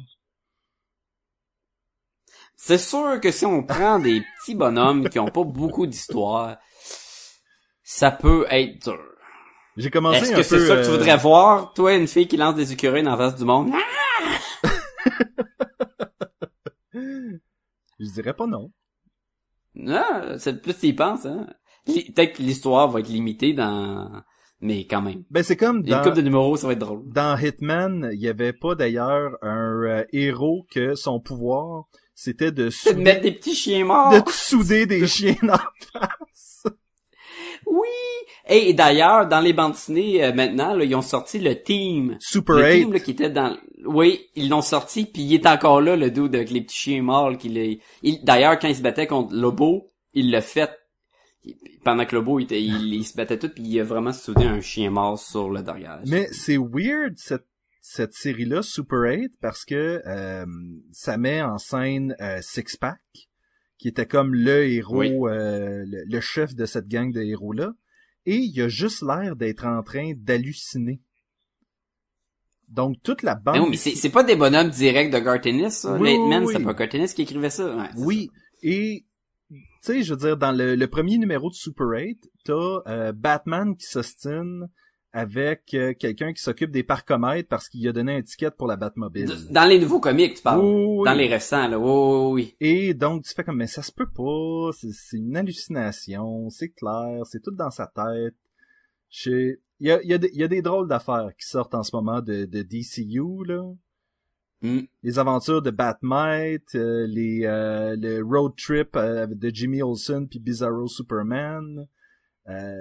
C'est 2.57 2.79
sûr 2.79 3.19
que 3.21 3.31
si 3.31 3.47
on 3.47 3.63
prend 3.63 3.99
des 3.99 4.23
petits 4.41 4.55
bonhommes 4.55 5.09
qui 5.09 5.19
ont 5.19 5.29
pas 5.29 5.45
beaucoup 5.45 5.87
d'histoire, 5.87 6.59
ça 7.83 8.11
peut 8.11 8.47
être 8.51 8.83
dur. 8.85 9.03
J'ai 9.79 9.91
commencé 9.91 10.19
Est-ce 10.19 10.33
que 10.33 10.43
c'est 10.43 10.67
ça 10.67 10.77
que 10.77 10.83
tu 10.83 10.89
euh, 10.89 10.93
voudrais 10.93 11.17
voir, 11.17 11.73
toi, 11.73 11.95
une 11.95 12.07
fille 12.07 12.29
qui 12.29 12.37
lance 12.37 12.55
des 12.55 12.73
écureuils 12.73 13.03
dans 13.03 13.17
la 13.17 13.17
face 13.17 13.37
du 13.37 13.47
monde? 13.47 13.73
Je 16.93 18.13
dirais 18.13 18.35
pas 18.35 18.47
non. 18.47 18.71
Non, 19.75 20.37
c'est 20.39 20.61
plus 20.61 20.79
tu 20.79 20.89
y 20.89 20.93
penses, 20.93 21.25
hein. 21.25 21.47
Peut-être 21.87 22.37
que 22.37 22.43
l'histoire 22.43 22.89
va 22.89 23.01
être 23.01 23.09
limitée 23.09 23.55
dans... 23.55 24.23
Mais 24.63 24.87
quand 24.87 25.03
même. 25.03 25.25
Ben 25.31 25.43
c'est 25.43 25.57
comme 25.57 25.79
Une 25.79 25.83
dans, 25.83 26.03
couple 26.03 26.17
de 26.17 26.23
numéros, 26.23 26.57
ça 26.57 26.69
va 26.69 26.73
être 26.73 26.79
drôle. 26.79 27.03
dans 27.07 27.37
Hitman, 27.37 28.11
il 28.13 28.21
y 28.21 28.29
avait 28.29 28.53
pas 28.53 28.75
d'ailleurs 28.75 29.37
un 29.43 29.83
euh, 29.83 30.05
héros 30.13 30.67
que 30.71 30.95
son 30.95 31.21
pouvoir 31.21 31.85
c'était 32.15 32.53
de 32.53 32.71
C'est 32.71 32.91
de 32.95 32.95
souder, 32.95 33.03
mettre 33.05 33.23
des 33.23 33.33
petits 33.33 33.55
chiens 33.55 33.85
morts. 33.85 34.13
de 34.13 34.31
souder 34.31 34.87
des 34.87 35.07
chiens 35.09 35.35
dans 35.43 35.59
Oui! 37.67 37.89
Et 38.49 38.73
d'ailleurs, 38.75 39.29
dans 39.29 39.41
les 39.41 39.53
bandes 39.53 39.73
dessinées, 39.73 40.25
euh, 40.25 40.33
maintenant, 40.33 40.75
là, 40.75 40.85
ils 40.85 40.95
ont 40.95 41.03
sorti 41.03 41.39
le 41.39 41.61
team. 41.61 42.17
Super 42.21 42.57
le 42.57 42.67
8. 42.67 42.81
team 42.81 42.93
là, 42.93 43.01
qui 43.01 43.11
était 43.11 43.31
dans 43.31 43.57
oui 43.85 44.29
ils 44.37 44.49
l'ont 44.49 44.63
sorti 44.63 45.07
puis 45.07 45.23
il 45.23 45.35
est 45.35 45.47
encore 45.47 45.81
là 45.81 45.97
le 45.97 46.11
dude 46.11 46.35
avec 46.35 46.51
les 46.51 46.61
petits 46.61 46.77
chiens 46.77 47.03
morts 47.03 47.33
il... 47.43 47.81
d'ailleurs 48.23 48.59
quand 48.59 48.69
il 48.69 48.77
se 48.77 48.83
battait 48.83 49.09
contre 49.09 49.35
Lobo 49.35 49.91
il 50.15 50.31
l'a 50.31 50.41
fait 50.41 50.71
pendant 51.85 52.05
que 52.07 52.17
il, 52.41 52.45
était- 52.45 52.63
il, 52.63 52.95
il 52.95 53.05
se 53.05 53.15
battait 53.17 53.39
tout 53.39 53.49
puis 53.49 53.65
il 53.65 53.81
a 53.81 53.85
vraiment 53.85 54.13
soudé 54.13 54.45
un 54.45 54.61
chien 54.61 54.91
mort 54.91 55.19
sur 55.19 55.51
le 55.51 55.63
derrière 55.63 56.01
Mais 56.07 56.29
c'est 56.33 56.57
weird 56.59 57.15
cette 57.17 57.47
cette 57.85 58.15
série-là, 58.15 58.63
Super 58.63 59.01
8, 59.01 59.33
parce 59.41 59.65
que 59.65 60.01
euh, 60.07 60.47
ça 60.93 61.17
met 61.17 61.43
en 61.43 61.59
scène 61.59 62.15
euh, 62.21 62.39
Six 62.41 62.77
Pack, 62.77 63.01
qui 63.77 63.89
était 63.89 64.07
comme 64.07 64.35
le 64.37 64.65
héros, 64.71 64.99
Oui. 64.99 65.11
euh, 65.11 65.83
le, 65.85 66.05
le 66.07 66.21
chef 66.21 66.55
de 66.55 66.65
cette 66.65 66.87
gang 66.87 67.11
de 67.13 67.21
héros-là, 67.21 67.73
et 68.25 68.37
il 68.37 68.63
a 68.63 68.69
juste 68.69 69.03
l'air 69.03 69.35
d'être 69.35 69.67
en 69.67 69.83
train 69.83 70.13
d'halluciner. 70.17 71.01
Donc 72.69 73.03
toute 73.03 73.23
la 73.23 73.35
bande... 73.35 73.57
mais 73.57 73.61
oui 73.63 73.71
mais 73.71 73.77
c'est 73.77 73.95
c'est 73.97 74.11
pas 74.11 74.23
des 74.23 74.37
bonhommes 74.37 74.71
directs 74.71 75.11
de 75.13 75.19
Gartenis 75.19 75.73
ça 75.73 75.95
Oui, 75.99 76.17
Nate 76.19 76.29
Man 76.29 76.45
oui. 76.45 76.65
pas 76.65 76.75
Gartenis 76.75 77.13
qui 77.13 77.23
écrivait 77.23 77.51
ça 77.51 77.77
ouais, 77.77 77.89
c'est 77.95 78.01
Oui, 78.05 78.31
et 78.63 79.05
tu 79.85 79.93
sais, 79.93 80.03
je 80.03 80.15
veux 80.15 80.21
dire, 80.21 80.37
dans 80.37 80.53
le, 80.53 80.77
le 80.77 80.87
premier 80.87 81.19
numéro 81.19 81.51
de 81.51 81.55
Super 81.55 81.87
8, 81.89 82.31
t'as 82.45 82.83
euh, 82.87 83.13
Batman 83.13 83.77
qui 83.77 83.87
s'ostine 83.87 84.69
avec 85.13 85.75
euh, 85.75 85.93
quelqu'un 85.93 86.33
qui 86.33 86.43
s'occupe 86.43 86.71
des 86.71 86.83
parcomètres 86.83 87.49
parce 87.49 87.69
qu'il 87.69 87.87
a 87.87 87.93
donné 87.93 88.17
un 88.17 88.23
ticket 88.23 88.51
pour 88.51 88.67
la. 88.67 88.77
Batmobile. 88.77 89.31
Dans 89.51 89.69
les 89.69 89.79
nouveaux 89.79 90.01
comics 90.01 90.35
tu 90.35 90.43
parles 90.43 90.61
Oui, 90.61 91.05
dans 91.05 91.13
les 91.13 91.29
récents 91.29 91.69
là 91.69 91.79
oui 91.79 91.87
oui 91.87 92.33
oui 92.33 92.57
Et 92.61 92.95
donc, 92.95 93.25
tu 93.25 93.35
fais 93.35 93.45
comme, 93.45 93.59
mais 93.59 93.67
ça 93.67 93.83
se 93.83 93.93
peut 93.93 94.09
pas, 94.09 94.71
c'est 94.73 94.93
c'est 94.93 95.19
une 95.19 95.37
hallucination, 95.37 96.49
c'est 96.49 96.71
clair, 96.71 97.23
c'est 97.27 97.43
tout 97.43 97.51
dans 97.51 97.71
sa 97.71 97.87
tête. 97.87 98.35
Il 99.27 99.59
y 99.81 99.91
a, 99.91 100.03
y, 100.03 100.15
a 100.15 100.19
y 100.33 100.43
a 100.43 100.49
des 100.49 100.63
drôles 100.63 100.89
d'affaires 100.89 101.31
qui 101.39 101.47
sortent 101.47 101.75
en 101.75 101.83
ce 101.83 101.95
moment 101.95 102.23
de, 102.23 102.45
de 102.47 102.63
DCU, 102.63 103.45
là. 103.47 103.63
Hmm. 104.63 104.81
Les 105.03 105.19
aventures 105.19 105.61
de 105.61 105.71
Batmite, 105.73 106.75
euh, 106.77 107.05
les, 107.09 107.45
euh, 107.47 107.97
le 107.99 108.23
road 108.23 108.55
trip 108.57 108.95
euh, 108.97 109.27
de 109.27 109.51
Jimmy 109.53 109.83
Olsen 109.83 110.29
puis 110.29 110.39
Bizarro 110.39 110.87
Superman. 110.87 111.89
Euh, 112.49 112.77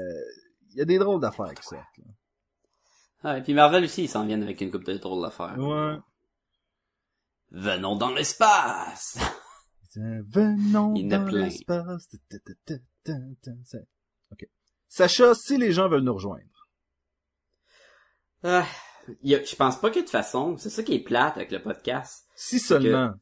Il 0.71 0.77
y 0.77 0.81
a 0.81 0.85
des 0.85 0.99
drôles 0.99 1.19
d'affaires 1.19 1.53
qui 1.55 1.63
sortent. 1.63 1.97
là. 1.97 3.33
Ouais, 3.33 3.41
puis 3.41 3.53
Marvel 3.53 3.83
aussi 3.83 4.03
ils 4.03 4.09
s'en 4.09 4.25
viennent 4.25 4.43
avec 4.43 4.61
une 4.61 4.71
coupe 4.71 4.83
de 4.85 4.97
drôles 4.97 5.21
d'affaires 5.23 5.57
Ouais. 5.57 5.97
venons 7.51 7.95
dans 7.95 8.11
l'espace 8.13 9.17
Venons 9.95 10.93
Il 10.95 11.07
dans 11.09 11.25
l'espace. 11.25 12.07
Ok. 14.31 14.47
Sacha, 14.87 15.33
si 15.35 15.57
les 15.57 15.71
gens 15.71 15.89
veulent 15.89 16.03
nous 16.03 16.13
rejoindre. 16.13 16.67
Ah, 18.43 18.65
y 19.23 19.35
a- 19.35 19.43
je 19.43 19.55
pense 19.55 19.79
pas 19.79 19.89
que 19.89 19.95
de 19.95 20.01
toute 20.01 20.09
façon, 20.09 20.57
c'est 20.57 20.69
ça 20.69 20.83
qui 20.83 20.95
est 20.95 20.99
plate 20.99 21.35
avec 21.37 21.51
le 21.51 21.61
podcast. 21.61 22.25
Si 22.35 22.59
seulement. 22.59 23.13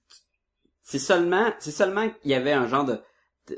C'est 0.82 1.00
seulement, 1.00 1.52
c'est 1.60 1.72
seulement 1.72 2.10
qu'il 2.10 2.32
y 2.32 2.34
avait 2.34 2.54
un 2.54 2.68
genre 2.68 2.86
de, 2.86 3.00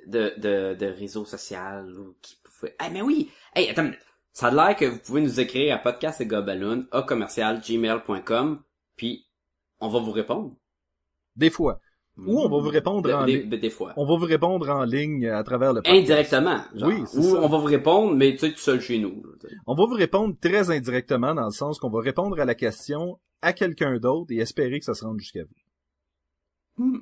de, 0.08 0.34
de, 0.38 0.76
de 0.76 0.86
réseau 0.86 1.24
social 1.26 1.98
ou 1.98 2.18
qui 2.22 2.38
pouvait, 2.44 2.76
ah, 2.80 2.90
mais 2.90 3.02
oui! 3.02 3.32
Hey, 3.56 3.70
attends 3.70 3.86
une. 3.86 3.98
Ça 4.34 4.48
a 4.48 4.52
l'air 4.52 4.76
que 4.76 4.86
vous 4.86 5.00
pouvez 5.00 5.22
nous 5.22 5.40
écrire 5.40 5.76
à 5.76 5.78
podcast 5.78 6.22
à 6.22 7.02
commercial 7.04 7.62
gmail.com, 7.62 8.64
puis 8.96 9.28
on 9.80 9.90
va 9.90 10.00
vous 10.00 10.12
répondre. 10.12 10.56
Des 11.36 11.50
fois. 11.50 11.80
Ou 12.28 12.40
on 12.40 12.50
va 12.50 12.58
vous 12.62 12.70
répondre 12.70 13.02
De- 13.10 13.14
en 13.14 13.26
ligne. 13.26 13.50
des- 13.50 13.58
des 13.58 13.70
fois. 13.70 13.94
On 13.98 14.06
va 14.06 14.16
vous 14.18 14.26
répondre 14.26 14.70
en 14.70 14.84
ligne 14.84 15.28
à 15.28 15.44
travers 15.44 15.74
le 15.74 15.82
podcast. 15.82 15.98
Indirectement. 16.02 16.58
genre. 16.76 16.90
Oui, 16.90 17.02
Ou 17.02 17.06
ça. 17.24 17.42
on 17.42 17.48
va 17.48 17.58
vous 17.58 17.66
répondre, 17.66 18.16
mais 18.16 18.32
tu 18.34 18.40
sais, 18.40 18.52
tout 18.52 18.60
seul 18.60 18.80
chez 18.82 19.00
nous. 19.00 19.24
On 19.68 19.76
va 19.76 19.86
vous 19.86 19.94
répondre 19.96 20.36
très 20.40 20.70
indirectement 20.70 21.34
dans 21.34 21.46
le 21.46 21.52
sens 21.52 21.80
qu'on 21.80 21.90
va 21.90 22.02
répondre 22.02 22.40
à 22.40 22.46
la 22.46 22.56
question 22.56 23.20
à 23.42 23.54
quelqu'un 23.54 23.98
d'autre 23.98 24.32
et 24.32 24.38
espérer 24.38 24.80
que 24.80 24.86
ça 24.86 24.94
se 24.94 25.04
rende 25.04 25.20
jusqu'à 25.20 25.42
vous. 25.44 26.84
Hmm. 26.86 27.00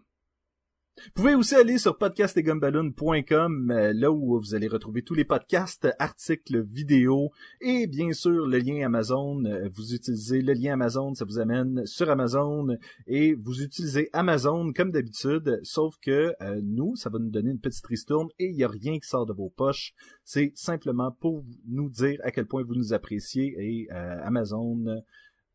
Vous 1.06 1.12
pouvez 1.24 1.36
aussi 1.36 1.56
aller 1.56 1.78
sur 1.78 1.98
podcastetgumballoon.com, 1.98 3.72
euh, 3.72 3.94
là 3.94 4.12
où 4.12 4.38
vous 4.38 4.54
allez 4.54 4.68
retrouver 4.68 5.02
tous 5.02 5.14
les 5.14 5.24
podcasts, 5.24 5.88
articles, 5.98 6.62
vidéos 6.62 7.32
et 7.62 7.88
bien 7.88 8.12
sûr 8.12 8.46
le 8.46 8.58
lien 8.58 8.86
Amazon. 8.86 9.46
Euh, 9.46 9.70
Vous 9.72 9.94
utilisez 9.94 10.42
le 10.42 10.52
lien 10.52 10.74
Amazon, 10.74 11.14
ça 11.14 11.24
vous 11.24 11.40
amène 11.40 11.86
sur 11.86 12.10
Amazon 12.10 12.76
et 13.08 13.34
vous 13.34 13.62
utilisez 13.62 14.10
Amazon 14.12 14.74
comme 14.74 14.92
d'habitude, 14.92 15.62
sauf 15.64 15.96
que 16.02 16.34
euh, 16.42 16.60
nous, 16.62 16.98
ça 16.98 17.10
va 17.10 17.18
nous 17.18 17.30
donner 17.32 17.52
une 17.52 17.62
petite 17.62 17.88
ristourne 17.88 18.28
et 18.38 18.48
il 18.48 18.56
n'y 18.56 18.66
a 18.66 18.68
rien 18.68 19.00
qui 19.00 19.08
sort 19.08 19.26
de 19.26 19.34
vos 19.34 19.50
poches. 19.50 19.94
C'est 20.26 20.52
simplement 20.56 21.12
pour 21.12 21.46
nous 21.66 21.90
dire 21.90 22.20
à 22.26 22.32
quel 22.32 22.46
point 22.46 22.64
vous 22.64 22.76
nous 22.76 22.92
appréciez 22.92 23.56
et 23.58 23.88
euh, 23.94 24.20
Amazon 24.24 25.02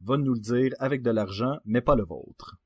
va 0.01 0.17
nous 0.17 0.33
le 0.33 0.41
dire 0.41 0.73
avec 0.79 1.03
de 1.03 1.11
l'argent, 1.11 1.59
mais 1.67 1.83
pas 1.83 1.97
le 1.97 2.05
vôtre. 2.05 2.57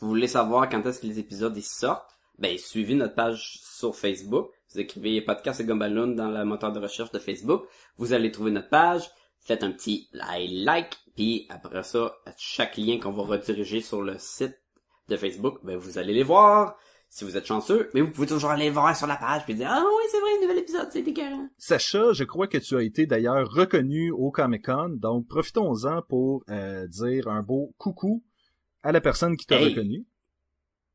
Vous 0.00 0.08
voulez 0.08 0.28
savoir 0.28 0.68
quand 0.68 0.86
est-ce 0.86 1.00
que 1.00 1.06
les 1.06 1.18
épisodes 1.18 1.58
sortent? 1.60 2.16
Ben, 2.38 2.56
suivez 2.56 2.94
notre 2.94 3.16
page 3.16 3.58
sur 3.64 3.96
Facebook. 3.96 4.50
Vous 4.72 4.78
écrivez 4.78 5.20
podcast 5.22 5.60
et 5.60 5.64
Gumballoon 5.64 6.14
dans 6.14 6.30
le 6.30 6.44
moteur 6.44 6.70
de 6.70 6.78
recherche 6.78 7.10
de 7.10 7.18
Facebook. 7.18 7.64
Vous 7.96 8.12
allez 8.12 8.30
trouver 8.30 8.52
notre 8.52 8.68
page. 8.68 9.10
Faites 9.40 9.64
un 9.64 9.72
petit 9.72 10.08
like, 10.12 10.96
puis 11.16 11.46
après 11.48 11.82
ça, 11.82 12.14
à 12.26 12.30
chaque 12.36 12.76
lien 12.76 13.00
qu'on 13.00 13.10
va 13.10 13.24
rediriger 13.24 13.80
sur 13.80 14.02
le 14.02 14.18
site 14.18 14.56
de 15.08 15.16
Facebook, 15.16 15.58
ben, 15.64 15.76
vous 15.76 15.98
allez 15.98 16.12
les 16.12 16.22
voir. 16.22 16.76
Si 17.10 17.24
vous 17.24 17.36
êtes 17.36 17.46
chanceux, 17.46 17.88
mais 17.94 18.02
vous 18.02 18.12
pouvez 18.12 18.26
toujours 18.26 18.50
aller 18.50 18.68
voir 18.68 18.94
sur 18.94 19.06
la 19.06 19.16
page 19.16 19.44
puis 19.46 19.54
dire, 19.54 19.68
ah 19.70 19.82
oui, 19.82 20.02
c'est 20.10 20.20
vrai, 20.20 20.30
un 20.36 20.42
nouvel 20.42 20.58
épisode, 20.58 20.88
c'est 20.92 21.08
écœurant. 21.08 21.48
Sacha, 21.56 22.12
je 22.12 22.22
crois 22.22 22.46
que 22.46 22.58
tu 22.58 22.76
as 22.76 22.82
été 22.82 23.06
d'ailleurs 23.06 23.50
reconnu 23.50 24.10
au 24.10 24.30
Comic 24.30 24.66
Con, 24.66 24.90
donc 24.90 25.26
profitons-en 25.26 26.02
pour 26.02 26.44
euh, 26.50 26.86
dire 26.86 27.26
un 27.28 27.42
beau 27.42 27.74
coucou 27.78 28.22
à 28.82 28.92
la 28.92 29.00
personne 29.00 29.36
qui 29.36 29.46
t'a 29.46 29.56
Hey. 29.60 29.70
reconnu. 29.70 30.04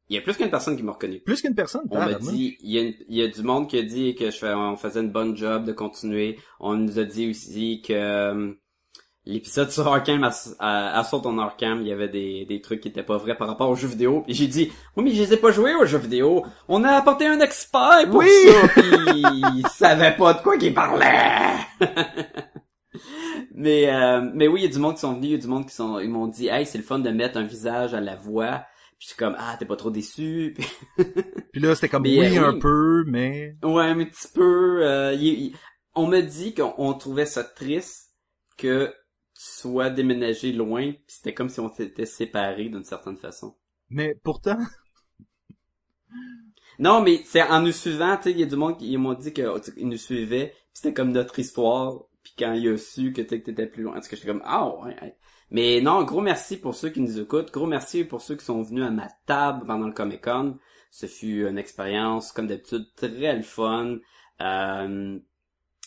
Il 0.10 0.15
y 0.15 0.19
a 0.19 0.22
plus 0.22 0.35
qu'une 0.35 0.49
personne 0.49 0.76
qui 0.76 0.84
m'a 0.84 0.91
reconnu. 0.91 1.22
Plus 1.22 1.41
qu'une 1.41 1.55
personne, 1.55 1.84
On 1.89 1.97
m'a 1.97 2.14
dit, 2.15 2.57
il 2.61 2.72
y, 2.72 2.77
a 2.77 2.81
une- 2.81 2.93
il 3.07 3.15
y 3.18 3.22
a 3.23 3.27
du 3.30 3.41
monde 3.41 3.69
qui 3.69 3.77
a 3.80 3.84
dit 3.84 4.15
que 4.15 4.30
je 4.31 4.38
fais, 4.38 4.53
on 4.53 4.76
faisait 4.76 4.99
une 4.99 5.11
bonne 5.11 5.35
job 5.35 5.64
de 5.65 5.72
continuer. 5.72 6.38
On 6.60 6.76
nous 6.76 6.99
a 6.99 7.03
dit 7.05 7.30
aussi 7.30 7.81
que 7.81 7.93
euh, 7.93 8.51
l'épisode 9.26 9.72
sur 9.72 9.88
Arkham, 9.88 10.23
Assault 10.60 11.22
on 11.26 11.39
Arkham, 11.39 11.81
il 11.81 11.88
y 11.88 11.91
avait 11.93 12.10
des, 12.10 12.45
des 12.45 12.60
trucs 12.61 12.81
qui 12.81 12.89
étaient 12.89 13.01
pas 13.01 13.15
vrais 13.18 13.38
par 13.38 13.47
rapport 13.47 13.69
aux 13.69 13.76
jeux 13.77 13.88
vidéo. 13.88 14.22
Puis 14.26 14.34
j'ai 14.35 14.47
dit, 14.47 14.72
oui 14.97 15.05
mais 15.05 15.11
je 15.14 15.22
les 15.23 15.34
ai 15.34 15.38
pas 15.38 15.51
joués 15.51 15.73
aux 15.73 15.85
jeux 15.85 15.97
vidéo. 15.99 16.45
On 16.68 16.84
a 16.84 16.91
apporté 16.91 17.26
un 17.26 17.39
expert 17.39 18.05
pour 18.11 18.19
Oui! 18.19 18.27
ça. 18.51 18.68
Puis 18.68 18.84
il 19.55 19.64
savait 19.72 20.15
pas 20.18 20.34
de 20.34 20.41
quoi 20.43 20.57
qu'il 20.57 20.73
parlait. 20.73 21.07
mais 23.53 23.89
euh, 23.93 24.21
mais 24.34 24.47
oui, 24.47 24.61
il 24.61 24.63
y 24.65 24.67
a 24.67 24.71
du 24.73 24.80
monde 24.80 24.95
qui 24.95 25.01
sont 25.01 25.13
venus, 25.13 25.30
il 25.30 25.31
y 25.31 25.35
a 25.35 25.38
du 25.38 25.47
monde 25.47 25.65
qui 25.67 25.73
sont, 25.75 25.99
ils 25.99 26.09
m'ont 26.09 26.27
dit, 26.27 26.47
hey 26.47 26.65
c'est 26.65 26.77
le 26.77 26.84
fun 26.84 26.99
de 26.99 27.09
mettre 27.09 27.38
un 27.38 27.43
visage 27.43 27.93
à 27.93 28.01
la 28.01 28.15
voix. 28.15 28.65
Puis 28.99 29.07
J'étais 29.09 29.19
comme 29.25 29.35
ah 29.38 29.55
t'es 29.59 29.65
pas 29.65 29.75
trop 29.75 29.91
déçu. 29.91 30.55
Puis, 31.51 31.61
là, 31.61 31.75
c'était 31.75 31.89
comme 31.89 32.03
Mais, 32.03 32.17
oui, 32.19 32.38
euh, 32.38 32.49
un 32.49 32.53
oui. 32.53 32.59
peu, 32.59 33.03
mais... 33.07 33.55
ouais 33.63 33.84
un 33.85 34.05
petit 34.05 34.27
peu. 34.34 34.85
euh, 34.85 35.13
il- 35.13 35.23
il- 35.47 35.55
on 35.95 36.07
m'a 36.07 36.21
dit 36.21 36.53
qu'on 36.55 36.73
on 36.77 36.93
trouvait 36.95 37.25
ça 37.27 37.43
triste 37.43 38.11
que 38.57 38.88
tu 39.35 39.43
sois 39.43 39.89
déménagé 39.89 40.51
loin. 40.51 40.91
Puis 40.91 41.03
c'était 41.07 41.34
comme 41.34 41.49
si 41.49 41.59
on 41.59 41.71
s'était 41.73 42.05
séparés 42.05 42.69
d'une 42.69 42.84
certaine 42.84 43.17
façon. 43.17 43.55
Mais 43.89 44.15
pourtant, 44.23 44.57
Non, 46.80 47.01
mais 47.01 47.21
c'est 47.25 47.43
en 47.43 47.61
nous 47.61 47.71
suivant, 47.71 48.17
tu 48.17 48.23
sais, 48.23 48.31
il 48.31 48.39
y 48.39 48.43
a 48.43 48.47
du 48.47 48.55
monde 48.55 48.77
qui 48.77 48.91
ils 48.91 48.97
m'ont 48.97 49.13
dit 49.13 49.31
qu'ils 49.31 49.88
nous 49.88 49.97
suivaient, 49.97 50.53
c'était 50.73 50.93
comme 50.93 51.11
notre 51.11 51.38
histoire, 51.39 52.05
puis 52.24 52.34
quand 52.38 52.54
il 52.54 52.68
a 52.70 52.78
su 52.78 53.14
que 53.14 53.22
t'étais 53.22 53.68
plus 53.68 53.84
loin, 53.84 53.94
parce 53.94 54.08
que 54.08 54.16
j'étais 54.16 54.28
comme 54.30 54.41
ah 54.45 54.68
ouais, 54.78 54.95
ouais. 55.02 55.18
Mais 55.52 55.82
non, 55.82 56.04
gros 56.04 56.22
merci 56.22 56.58
pour 56.58 56.74
ceux 56.74 56.90
qui 56.90 57.02
nous 57.02 57.20
écoutent, 57.20 57.52
gros 57.52 57.68
merci 57.68 58.04
pour 58.06 58.22
ceux 58.22 58.36
qui 58.36 58.45
sont 58.45 58.62
venus 58.64 58.84
à 58.86 58.90
ma 58.90 59.08
table 59.26 59.66
pendant 59.68 59.86
le 59.88 59.94
Comic 59.94 60.24
Con. 60.24 60.58
Ce 60.90 61.06
fut 61.06 61.48
une 61.48 61.58
expérience 61.58 62.32
comme 62.32 62.48
d'habitude 62.48 62.86
très 62.95 63.08
le 63.36 63.41
fun. 63.44 63.98
Euh, 64.41 65.20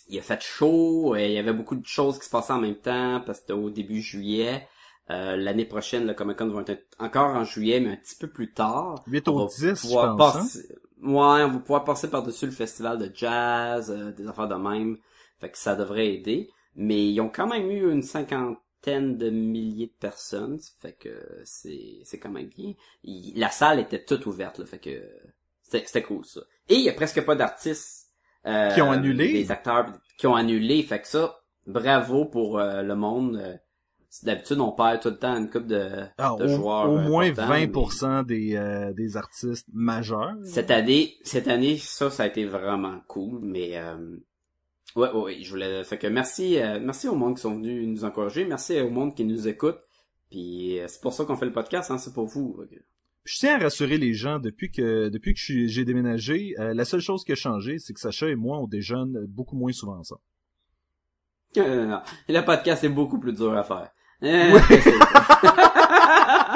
il 0.08 0.18
a 0.18 0.22
fait 0.22 0.40
chaud, 0.42 1.16
et 1.16 1.26
il 1.26 1.32
y 1.32 1.38
avait 1.38 1.52
beaucoup 1.52 1.74
de 1.74 1.86
choses 1.86 2.18
qui 2.18 2.26
se 2.26 2.30
passaient 2.30 2.52
en 2.52 2.60
même 2.60 2.76
temps 2.76 3.20
parce 3.26 3.38
que 3.40 3.46
c'était 3.46 3.52
au 3.60 3.70
début 3.70 4.00
juillet. 4.00 4.66
Euh, 5.10 5.36
L'année 5.36 5.64
prochaine, 5.64 6.06
le 6.06 6.14
Comic 6.14 6.36
Con 6.38 6.48
va 6.48 6.62
être 6.66 6.86
encore 6.98 7.34
en 7.34 7.44
juillet, 7.44 7.80
mais 7.80 7.92
un 7.92 7.96
petit 7.96 8.16
peu 8.16 8.28
plus 8.28 8.52
tard. 8.52 9.02
8 9.06 9.28
On 9.28 9.32
au 9.34 9.38
va 9.38 9.46
10, 9.46 9.88
je 9.90 9.96
hein? 9.96 10.16
passer- 10.16 10.68
Ouais, 11.02 11.12
on 11.44 11.50
va 11.50 11.58
pouvoir 11.58 11.84
passer 11.84 12.08
par-dessus 12.08 12.46
le 12.46 12.52
festival 12.52 12.98
de 12.98 13.10
jazz, 13.14 13.90
euh, 13.90 14.12
des 14.12 14.26
affaires 14.26 14.48
de 14.48 14.54
même. 14.54 14.96
Fait 15.40 15.50
que 15.50 15.58
ça 15.58 15.76
devrait 15.76 16.14
aider. 16.14 16.50
Mais 16.74 17.10
ils 17.10 17.20
ont 17.20 17.28
quand 17.30 17.46
même 17.46 17.70
eu 17.70 17.90
une 17.90 18.02
cinquantaine 18.02 19.16
de 19.16 19.30
milliers 19.30 19.86
de 19.86 19.98
personnes. 20.00 20.58
Fait 20.80 20.92
que 20.92 21.40
c'est, 21.44 22.00
c'est 22.04 22.18
quand 22.18 22.30
même 22.30 22.48
bien. 22.48 22.74
Il- 23.02 23.38
la 23.38 23.50
salle 23.50 23.80
était 23.80 24.04
toute 24.04 24.26
ouverte, 24.26 24.58
là. 24.58 24.66
Fait 24.66 24.78
que 24.78 25.02
c'était, 25.62 26.02
cool, 26.02 26.24
ça. 26.24 26.40
Et 26.68 26.74
il 26.76 26.82
y 26.82 26.88
a 26.88 26.92
presque 26.92 27.24
pas 27.24 27.34
d'artistes. 27.36 28.04
euh, 28.46 28.72
Qui 28.74 28.82
ont 28.82 28.92
annulé? 28.92 29.32
Des 29.32 29.50
acteurs 29.50 29.86
qui 30.18 30.26
ont 30.26 30.36
annulé. 30.36 30.82
Fait 30.84 31.00
que 31.00 31.08
ça, 31.08 31.36
bravo 31.66 32.26
pour 32.26 32.58
euh, 32.58 32.82
le 32.82 32.94
monde. 32.94 33.36
Euh, 33.36 33.56
D'habitude, 34.22 34.60
on 34.60 34.72
perd 34.72 35.00
tout 35.02 35.10
le 35.10 35.18
temps 35.18 35.36
une 35.36 35.50
coupe 35.50 35.66
de, 35.66 35.90
Ah, 36.16 36.34
de 36.38 36.44
au, 36.44 36.48
joueurs. 36.48 36.90
au 36.90 36.96
euh, 36.96 37.02
moins 37.02 37.28
importants, 37.28 37.50
mais- 37.52 37.66
20% 37.66 38.22
des, 38.24 38.56
euh, 38.56 38.92
des 38.94 39.16
artistes 39.18 39.66
majeurs. 39.74 40.32
cette 40.44 40.70
année, 40.70 41.16
cette 41.22 41.48
année, 41.48 41.76
ça, 41.76 42.08
ça 42.08 42.22
a 42.22 42.26
été 42.26 42.46
vraiment 42.46 42.98
cool, 43.08 43.40
mais 43.42 43.76
euh, 43.76 44.16
ouais, 44.96 45.10
ouais, 45.10 45.22
ouais, 45.22 45.38
je 45.42 45.50
voulais, 45.50 45.84
fait 45.84 45.98
que 45.98 46.06
merci, 46.06 46.58
euh, 46.58 46.80
merci 46.80 47.08
au 47.08 47.14
monde 47.14 47.36
qui 47.36 47.42
sont 47.42 47.54
venus 47.54 47.86
nous 47.86 48.04
encourager, 48.04 48.44
merci 48.44 48.80
au 48.80 48.90
monde 48.90 49.14
qui 49.14 49.24
nous 49.24 49.46
écoute, 49.48 49.78
puis 50.30 50.80
euh, 50.80 50.86
c'est 50.88 51.00
pour 51.00 51.12
ça 51.12 51.24
qu'on 51.24 51.36
fait 51.36 51.46
le 51.46 51.52
podcast, 51.52 51.90
hein, 51.90 51.98
c'est 51.98 52.12
pour 52.12 52.26
vous. 52.26 52.64
Je 53.26 53.38
tiens 53.38 53.56
à 53.56 53.58
rassurer 53.58 53.98
les 53.98 54.14
gens, 54.14 54.38
depuis 54.38 54.70
que 54.70 55.08
depuis 55.08 55.34
que 55.34 55.40
j'ai 55.66 55.84
déménagé, 55.84 56.54
euh, 56.60 56.72
la 56.74 56.84
seule 56.84 57.00
chose 57.00 57.24
qui 57.24 57.32
a 57.32 57.34
changé, 57.34 57.78
c'est 57.78 57.92
que 57.92 57.98
Sacha 57.98 58.28
et 58.28 58.36
moi, 58.36 58.58
on 58.58 58.68
déjeune 58.68 59.26
beaucoup 59.26 59.56
moins 59.56 59.72
souvent 59.72 59.98
ensemble. 59.98 60.20
Euh, 61.56 61.86
non, 61.88 62.00
le 62.28 62.40
podcast 62.42 62.84
est 62.84 62.88
beaucoup 62.88 63.18
plus 63.18 63.32
dur 63.32 63.56
à 63.56 63.64
faire. 63.64 63.90
Euh, 64.22 64.58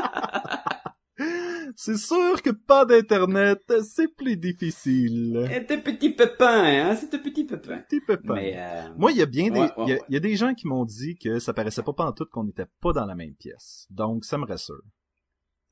C'est 1.77 1.97
sûr 1.97 2.41
que 2.43 2.51
pas 2.51 2.85
d'internet, 2.85 3.61
c'est 3.83 4.09
plus 4.15 4.37
difficile. 4.37 5.47
c'est 5.49 5.71
un 5.73 5.79
petit 5.81 6.11
pépin, 6.11 6.65
hein, 6.91 6.97
c'est 6.97 7.15
un 7.15 7.19
petit 7.19 7.45
pépin. 7.45 7.79
Petit 7.79 8.01
pépin. 8.01 8.35
Mais 8.35 8.55
euh, 8.57 8.89
Moi, 8.97 9.13
il 9.13 9.19
y 9.19 9.23
a 9.23 9.27
bien 9.27 9.51
des, 9.51 9.61
Ouais, 9.61 9.67
ouais, 9.67 9.73
il 9.79 9.89
y 9.89 9.93
a- 9.93 9.95
ouais. 9.97 10.03
il 10.09 10.13
y, 10.15 10.17
a 10.17 10.21
des 10.21 10.37
gens 10.37 10.55
qui 10.55 10.67
m'ont 10.67 10.85
dit 10.85 11.17
que 11.17 11.39
ça 11.39 11.53
paraissait 11.53 11.83
pas 11.83 11.93
pantoute 11.93 12.31
qu'on 12.31 12.45
n'était 12.45 12.67
pas 12.81 12.93
dans 12.93 13.07
la 13.07 13.15
même 13.15 13.35
pièce. 13.35 13.87
Donc, 13.91 14.25
ça 14.25 14.39
me 14.39 14.45
rassure. 14.47 14.83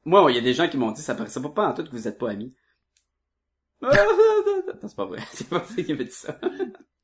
moi, 0.05 0.31
il 0.31 0.35
y 0.37 0.39
a 0.39 0.43
des 0.43 0.55
gens 0.55 0.69
qui 0.69 0.77
m'ont 0.77 0.93
dit, 0.93 1.03
ça 1.03 1.15
paraissait 1.15 1.41
pas 1.55 1.69
en 1.69 1.75
tout 1.75 1.85
que 1.85 1.91
vous 1.91 2.09
êtes 2.09 2.19
pas 2.19 2.31
amis. 2.31 2.55
Non, 3.81 3.91
c'est 4.89 4.97
pas 4.97 5.07
vrai, 5.07 5.19
c'est 5.33 5.49
pas 5.49 5.59
vrai 5.59 5.85
qui 5.85 5.93
avait 5.93 6.05
dit 6.05 6.11
ça. 6.11 6.39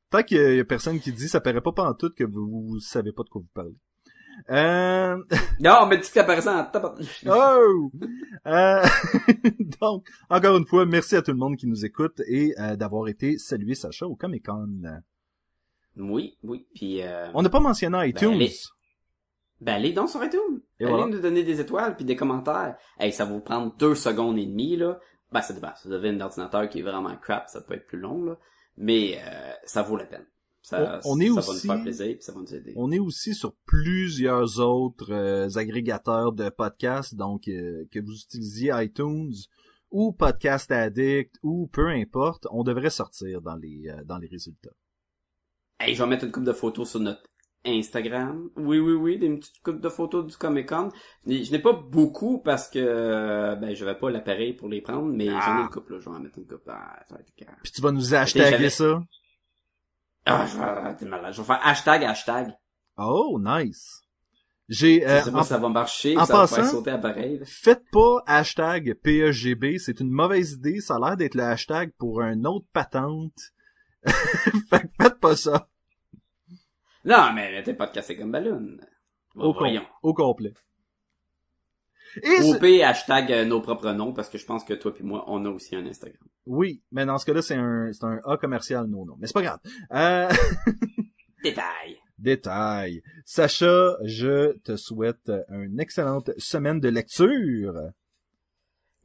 Tant 0.09 0.23
qu'il 0.23 0.37
y 0.55 0.59
a 0.59 0.65
personne 0.65 0.99
qui 0.99 1.11
dit 1.11 1.27
ça 1.27 1.41
paraît 1.41 1.61
pas 1.61 1.71
pantoute 1.71 2.15
que 2.15 2.23
vous, 2.23 2.47
vous 2.67 2.79
savez 2.79 3.11
pas 3.11 3.23
de 3.23 3.29
quoi 3.29 3.41
vous 3.41 3.49
parlez. 3.53 3.75
Euh... 4.49 5.17
Non, 5.59 5.77
on 5.81 5.85
m'a 5.87 5.95
dit 5.95 6.01
que 6.01 6.07
ça 6.07 6.23
paraissait 6.23 6.49
en. 6.49 6.69
Oh! 7.27 7.91
Euh, 8.45 8.83
Donc, 9.81 10.07
encore 10.29 10.57
une 10.57 10.65
fois, 10.65 10.85
merci 10.85 11.15
à 11.15 11.21
tout 11.21 11.31
le 11.31 11.37
monde 11.37 11.55
qui 11.55 11.67
nous 11.67 11.85
écoute 11.85 12.21
et 12.27 12.53
euh, 12.59 12.75
d'avoir 12.75 13.07
été 13.07 13.37
salué 13.37 13.75
Sacha 13.75 14.05
au 14.05 14.15
Comic 14.15 14.45
Con. 14.45 14.81
Oui, 15.97 16.37
oui, 16.43 16.67
puis 16.75 17.01
euh, 17.01 17.27
On 17.33 17.41
n'a 17.41 17.49
pas 17.49 17.59
mentionné 17.59 18.09
iTunes. 18.09 18.33
allez. 18.33 18.51
Ben, 19.61 19.75
allez 19.75 19.93
donc 19.93 20.09
sur 20.09 20.23
iTunes. 20.23 20.61
Et 20.79 20.83
allez 20.83 20.93
voilà. 20.93 21.07
nous 21.07 21.21
donner 21.21 21.43
des 21.43 21.61
étoiles 21.61 21.95
puis 21.95 22.05
des 22.05 22.15
commentaires. 22.15 22.75
Hey, 22.99 23.13
ça 23.13 23.25
va 23.25 23.31
vous 23.31 23.39
prendre 23.39 23.73
deux 23.77 23.95
secondes 23.95 24.37
et 24.37 24.45
demie, 24.45 24.75
là. 24.75 24.99
Ben, 25.31 25.41
ça 25.41 25.53
dépend. 25.53 25.73
Si 25.75 25.87
vous 25.87 25.93
avez 25.93 26.09
un 26.09 26.19
ordinateur 26.19 26.67
qui 26.69 26.79
est 26.79 26.83
vraiment 26.83 27.15
crap, 27.15 27.47
ça 27.47 27.61
peut 27.61 27.75
être 27.75 27.87
plus 27.87 27.99
long, 27.99 28.23
là. 28.23 28.37
Mais, 28.77 29.17
euh, 29.25 29.53
ça 29.63 29.81
vaut 29.81 29.95
la 29.95 30.05
peine. 30.05 30.25
Ça, 30.67 30.99
On- 31.05 31.13
on 31.13 31.19
est 31.19 31.27
ça 31.27 31.33
aussi- 31.51 31.67
va 31.67 31.73
nous 31.75 31.79
faire 31.79 31.83
plaisir 31.83 32.17
ça 32.21 32.31
va 32.33 32.41
nous 32.41 32.55
aider. 32.55 32.73
On 32.75 32.91
est 32.91 32.97
aussi 32.99 33.35
sur 33.35 33.53
plusieurs 33.67 34.59
autres 34.59 35.11
euh, 35.13 35.47
agrégateurs 35.57 36.31
de 36.33 36.49
podcasts, 36.49 37.13
donc 37.15 37.47
euh, 37.47 37.85
que 37.91 37.99
vous 37.99 38.13
utilisiez 38.15 38.71
iTunes 38.73 39.31
ou 39.91 40.11
Podcast 40.11 40.71
Addict 40.71 41.35
ou 41.43 41.67
peu 41.67 41.89
importe, 41.89 42.47
on 42.49 42.63
devrait 42.63 42.89
sortir 42.89 43.41
dans 43.41 43.55
les 43.57 43.89
euh, 43.89 44.03
dans 44.05 44.17
les 44.17 44.27
résultats. 44.27 44.71
Hey, 45.79 45.93
je 45.93 46.01
vais 46.01 46.09
mettre 46.09 46.25
une 46.25 46.31
coupe 46.31 46.43
de 46.45 46.53
photos 46.53 46.89
sur 46.89 46.99
notre 46.99 47.21
Instagram. 47.67 48.49
Oui, 48.55 48.79
oui, 48.79 48.93
oui, 48.93 49.17
des 49.19 49.29
petites 49.37 49.61
coupes 49.61 49.81
de 49.81 49.89
photos 49.89 50.25
du 50.25 50.35
Comic 50.37 50.69
Con. 50.69 50.89
Je 51.27 51.51
n'ai 51.51 51.59
pas 51.59 51.73
beaucoup 51.73 52.39
parce 52.39 52.67
que, 52.69 53.55
ben, 53.59 53.75
j'avais 53.75 53.95
pas 53.97 54.09
l'appareil 54.09 54.53
pour 54.53 54.67
les 54.69 54.81
prendre, 54.81 55.11
mais 55.13 55.25
j'en 55.27 55.59
ai 55.59 55.61
une 55.63 55.69
coupe, 55.69 55.89
là. 55.89 55.99
Je 55.99 56.09
vais 56.09 56.15
en 56.15 56.19
mettre 56.19 56.37
une 56.39 56.45
coupe. 56.47 56.61
Ah, 56.67 56.99
ça 57.07 57.15
va 57.15 57.21
être 57.21 57.33
carré. 57.35 57.57
Puis 57.63 57.71
tu 57.71 57.81
vas 57.81 57.91
nous 57.91 58.13
j'avais- 58.51 58.69
ça? 58.69 59.03
Ah, 60.25 60.45
je 60.47 60.57
vais, 60.57 60.95
t'es 60.95 61.05
malade. 61.05 61.33
Je 61.33 61.41
vais 61.41 61.47
faire 61.47 61.59
hashtag, 61.65 62.03
hashtag. 62.03 62.53
Oh, 62.97 63.39
nice. 63.41 64.01
J'ai 64.67 65.01
Je 65.01 65.05
euh, 65.05 65.21
sais 65.21 65.31
pas 65.31 65.39
en- 65.39 65.43
si 65.43 65.49
ça 65.49 65.57
va 65.59 65.69
marcher, 65.69 66.17
en 66.17 66.25
ça 66.25 66.33
va 66.37 66.47
faire 66.47 66.57
passant- 66.57 66.71
sauter 66.71 66.91
l'appareil. 66.91 67.37
là. 67.39 67.45
Faites 67.45 67.83
pas 67.91 68.23
hashtag 68.25 68.95
PEGB, 69.03 69.77
c'est 69.77 69.99
une 69.99 70.09
mauvaise 70.09 70.53
idée, 70.53 70.79
ça 70.81 70.95
a 70.95 70.99
l'air 70.99 71.17
d'être 71.17 71.35
le 71.35 71.43
hashtag 71.43 71.91
pour 71.99 72.21
un 72.23 72.43
autre 72.45 72.65
patente. 72.73 73.37
fait 74.69 74.87
faites 74.99 75.19
pas 75.19 75.35
ça. 75.35 75.67
Non, 77.03 77.31
mais 77.33 77.51
mettez 77.51 77.75
pas 77.75 77.85
de 77.85 77.91
café 77.91 78.17
comme 78.17 78.31
ballon. 78.31 78.77
Bon, 79.35 79.43
Au, 79.49 79.53
com- 79.53 79.81
au 80.01 80.13
complet. 80.15 80.53
Et 82.23 82.41
Au 82.43 82.53
c'est- 82.53 82.59
pire, 82.59 82.87
hashtag 82.87 83.31
euh, 83.31 83.45
nos 83.45 83.61
propres 83.61 83.91
noms, 83.91 84.13
parce 84.13 84.29
que 84.29 84.37
je 84.37 84.45
pense 84.45 84.63
que 84.63 84.73
toi 84.73 84.93
puis 84.93 85.03
moi, 85.03 85.23
on 85.27 85.43
a 85.45 85.49
aussi 85.49 85.75
un 85.75 85.85
Instagram. 85.85 86.21
Oui, 86.45 86.81
mais 86.91 87.05
dans 87.05 87.17
ce 87.17 87.25
cas-là, 87.25 87.41
c'est 87.41 87.55
un, 87.55 87.89
c'est 87.91 88.05
un 88.05 88.19
A 88.25 88.37
commercial 88.37 88.85
non 88.87 89.05
non. 89.05 89.15
Mais 89.19 89.27
c'est 89.27 89.33
pas 89.33 89.41
grave. 89.41 89.59
Euh, 89.93 90.29
Détail. 91.43 91.97
détail. 92.17 93.01
Sacha, 93.25 93.97
je 94.03 94.57
te 94.59 94.75
souhaite 94.77 95.31
une 95.49 95.79
excellente 95.79 96.31
semaine 96.37 96.79
de 96.79 96.89
lecture. 96.89 97.73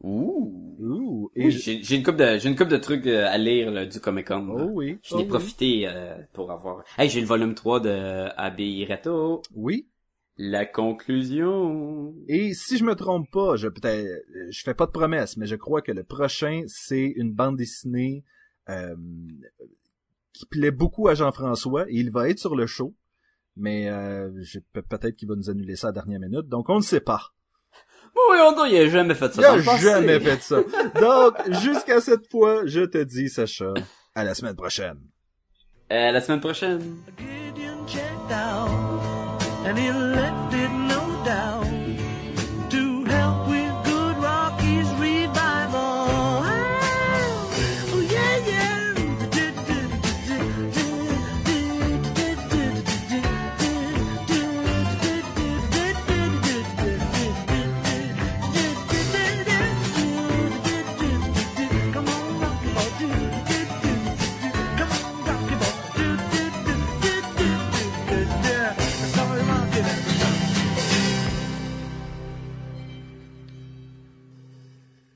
Ouh. 0.03 0.77
Ouh, 0.81 1.31
et 1.37 1.45
Oui, 1.47 1.51
je- 1.51 1.81
j'ai 1.83 1.97
une 1.97 2.03
coupe 2.03 2.17
de 2.17 2.39
j'ai 2.39 2.49
une 2.49 2.57
coupe 2.57 2.69
de 2.69 2.79
trucs 2.79 3.07
euh, 3.07 3.27
à 3.29 3.37
lire 3.37 3.71
là, 3.71 3.85
du 3.85 4.01
Comic 4.01 4.29
Con. 4.29 4.49
Oh 4.49 4.71
oui. 4.73 4.99
Je 5.03 5.15
n'ai 5.15 5.21
oh 5.21 5.25
oui. 5.25 5.29
profité 5.29 5.83
euh, 5.87 6.17
pour 6.33 6.51
avoir. 6.51 6.85
Hey, 6.97 7.11
j'ai 7.11 7.21
le 7.21 7.27
volume 7.27 7.55
3 7.55 7.81
de 7.81 8.29
Abbé 8.39 8.87
Reto. 8.89 9.43
Oui. 9.55 9.90
La 10.43 10.65
conclusion. 10.65 12.15
Et 12.27 12.55
si 12.55 12.79
je 12.79 12.85
me 12.85 12.95
trompe 12.95 13.31
pas, 13.31 13.57
je 13.57 13.69
peut-être, 13.69 14.09
je 14.49 14.63
fais 14.63 14.73
pas 14.73 14.87
de 14.87 14.91
promesses, 14.91 15.37
mais 15.37 15.45
je 15.45 15.55
crois 15.55 15.83
que 15.83 15.93
le 15.93 16.03
prochain 16.03 16.63
c'est 16.67 17.13
une 17.17 17.31
bande 17.31 17.59
dessinée 17.59 18.25
euh, 18.71 18.97
qui 20.33 20.47
plaît 20.47 20.71
beaucoup 20.71 21.09
à 21.09 21.15
Jean-François 21.15 21.85
et 21.91 21.97
il 21.97 22.11
va 22.11 22.31
être 22.31 22.39
sur 22.39 22.57
le 22.57 22.67
show, 22.67 22.95
mais 23.55 23.91
euh, 23.91 24.31
peut-être 24.73 25.15
qu'il 25.15 25.29
va 25.29 25.35
nous 25.35 25.51
annuler 25.51 25.77
ça 25.77 25.89
à 25.89 25.91
la 25.91 25.97
dernière 25.97 26.21
minute, 26.21 26.49
donc 26.49 26.71
on 26.71 26.77
ne 26.77 26.83
sait 26.83 27.03
pas. 27.03 27.35
Oui, 28.15 28.39
on 28.41 28.65
il 28.65 28.77
a 28.79 28.89
jamais 28.89 29.15
fait 29.15 29.35
ça. 29.35 29.43
Il 29.43 29.61
a 29.61 29.63
passé. 29.63 29.83
jamais 29.83 30.21
fait 30.21 30.41
ça. 30.41 30.63
Donc 30.99 31.35
jusqu'à 31.61 32.01
cette 32.01 32.31
fois, 32.31 32.63
je 32.65 32.81
te 32.81 33.05
dis 33.05 33.29
Sacha, 33.29 33.75
à 34.15 34.25
la 34.25 34.35
semaine 34.35 34.57
prochaine. 34.57 35.01
Euh, 35.93 36.13
la 36.13 36.21
semaine 36.23 36.41
prochaine. 36.41 36.81
Gideon 39.71 39.71
checked 39.71 39.79
out 39.79 39.79
and 39.79 39.79
he 39.79 39.93
left 39.93 40.47
it 40.47 40.50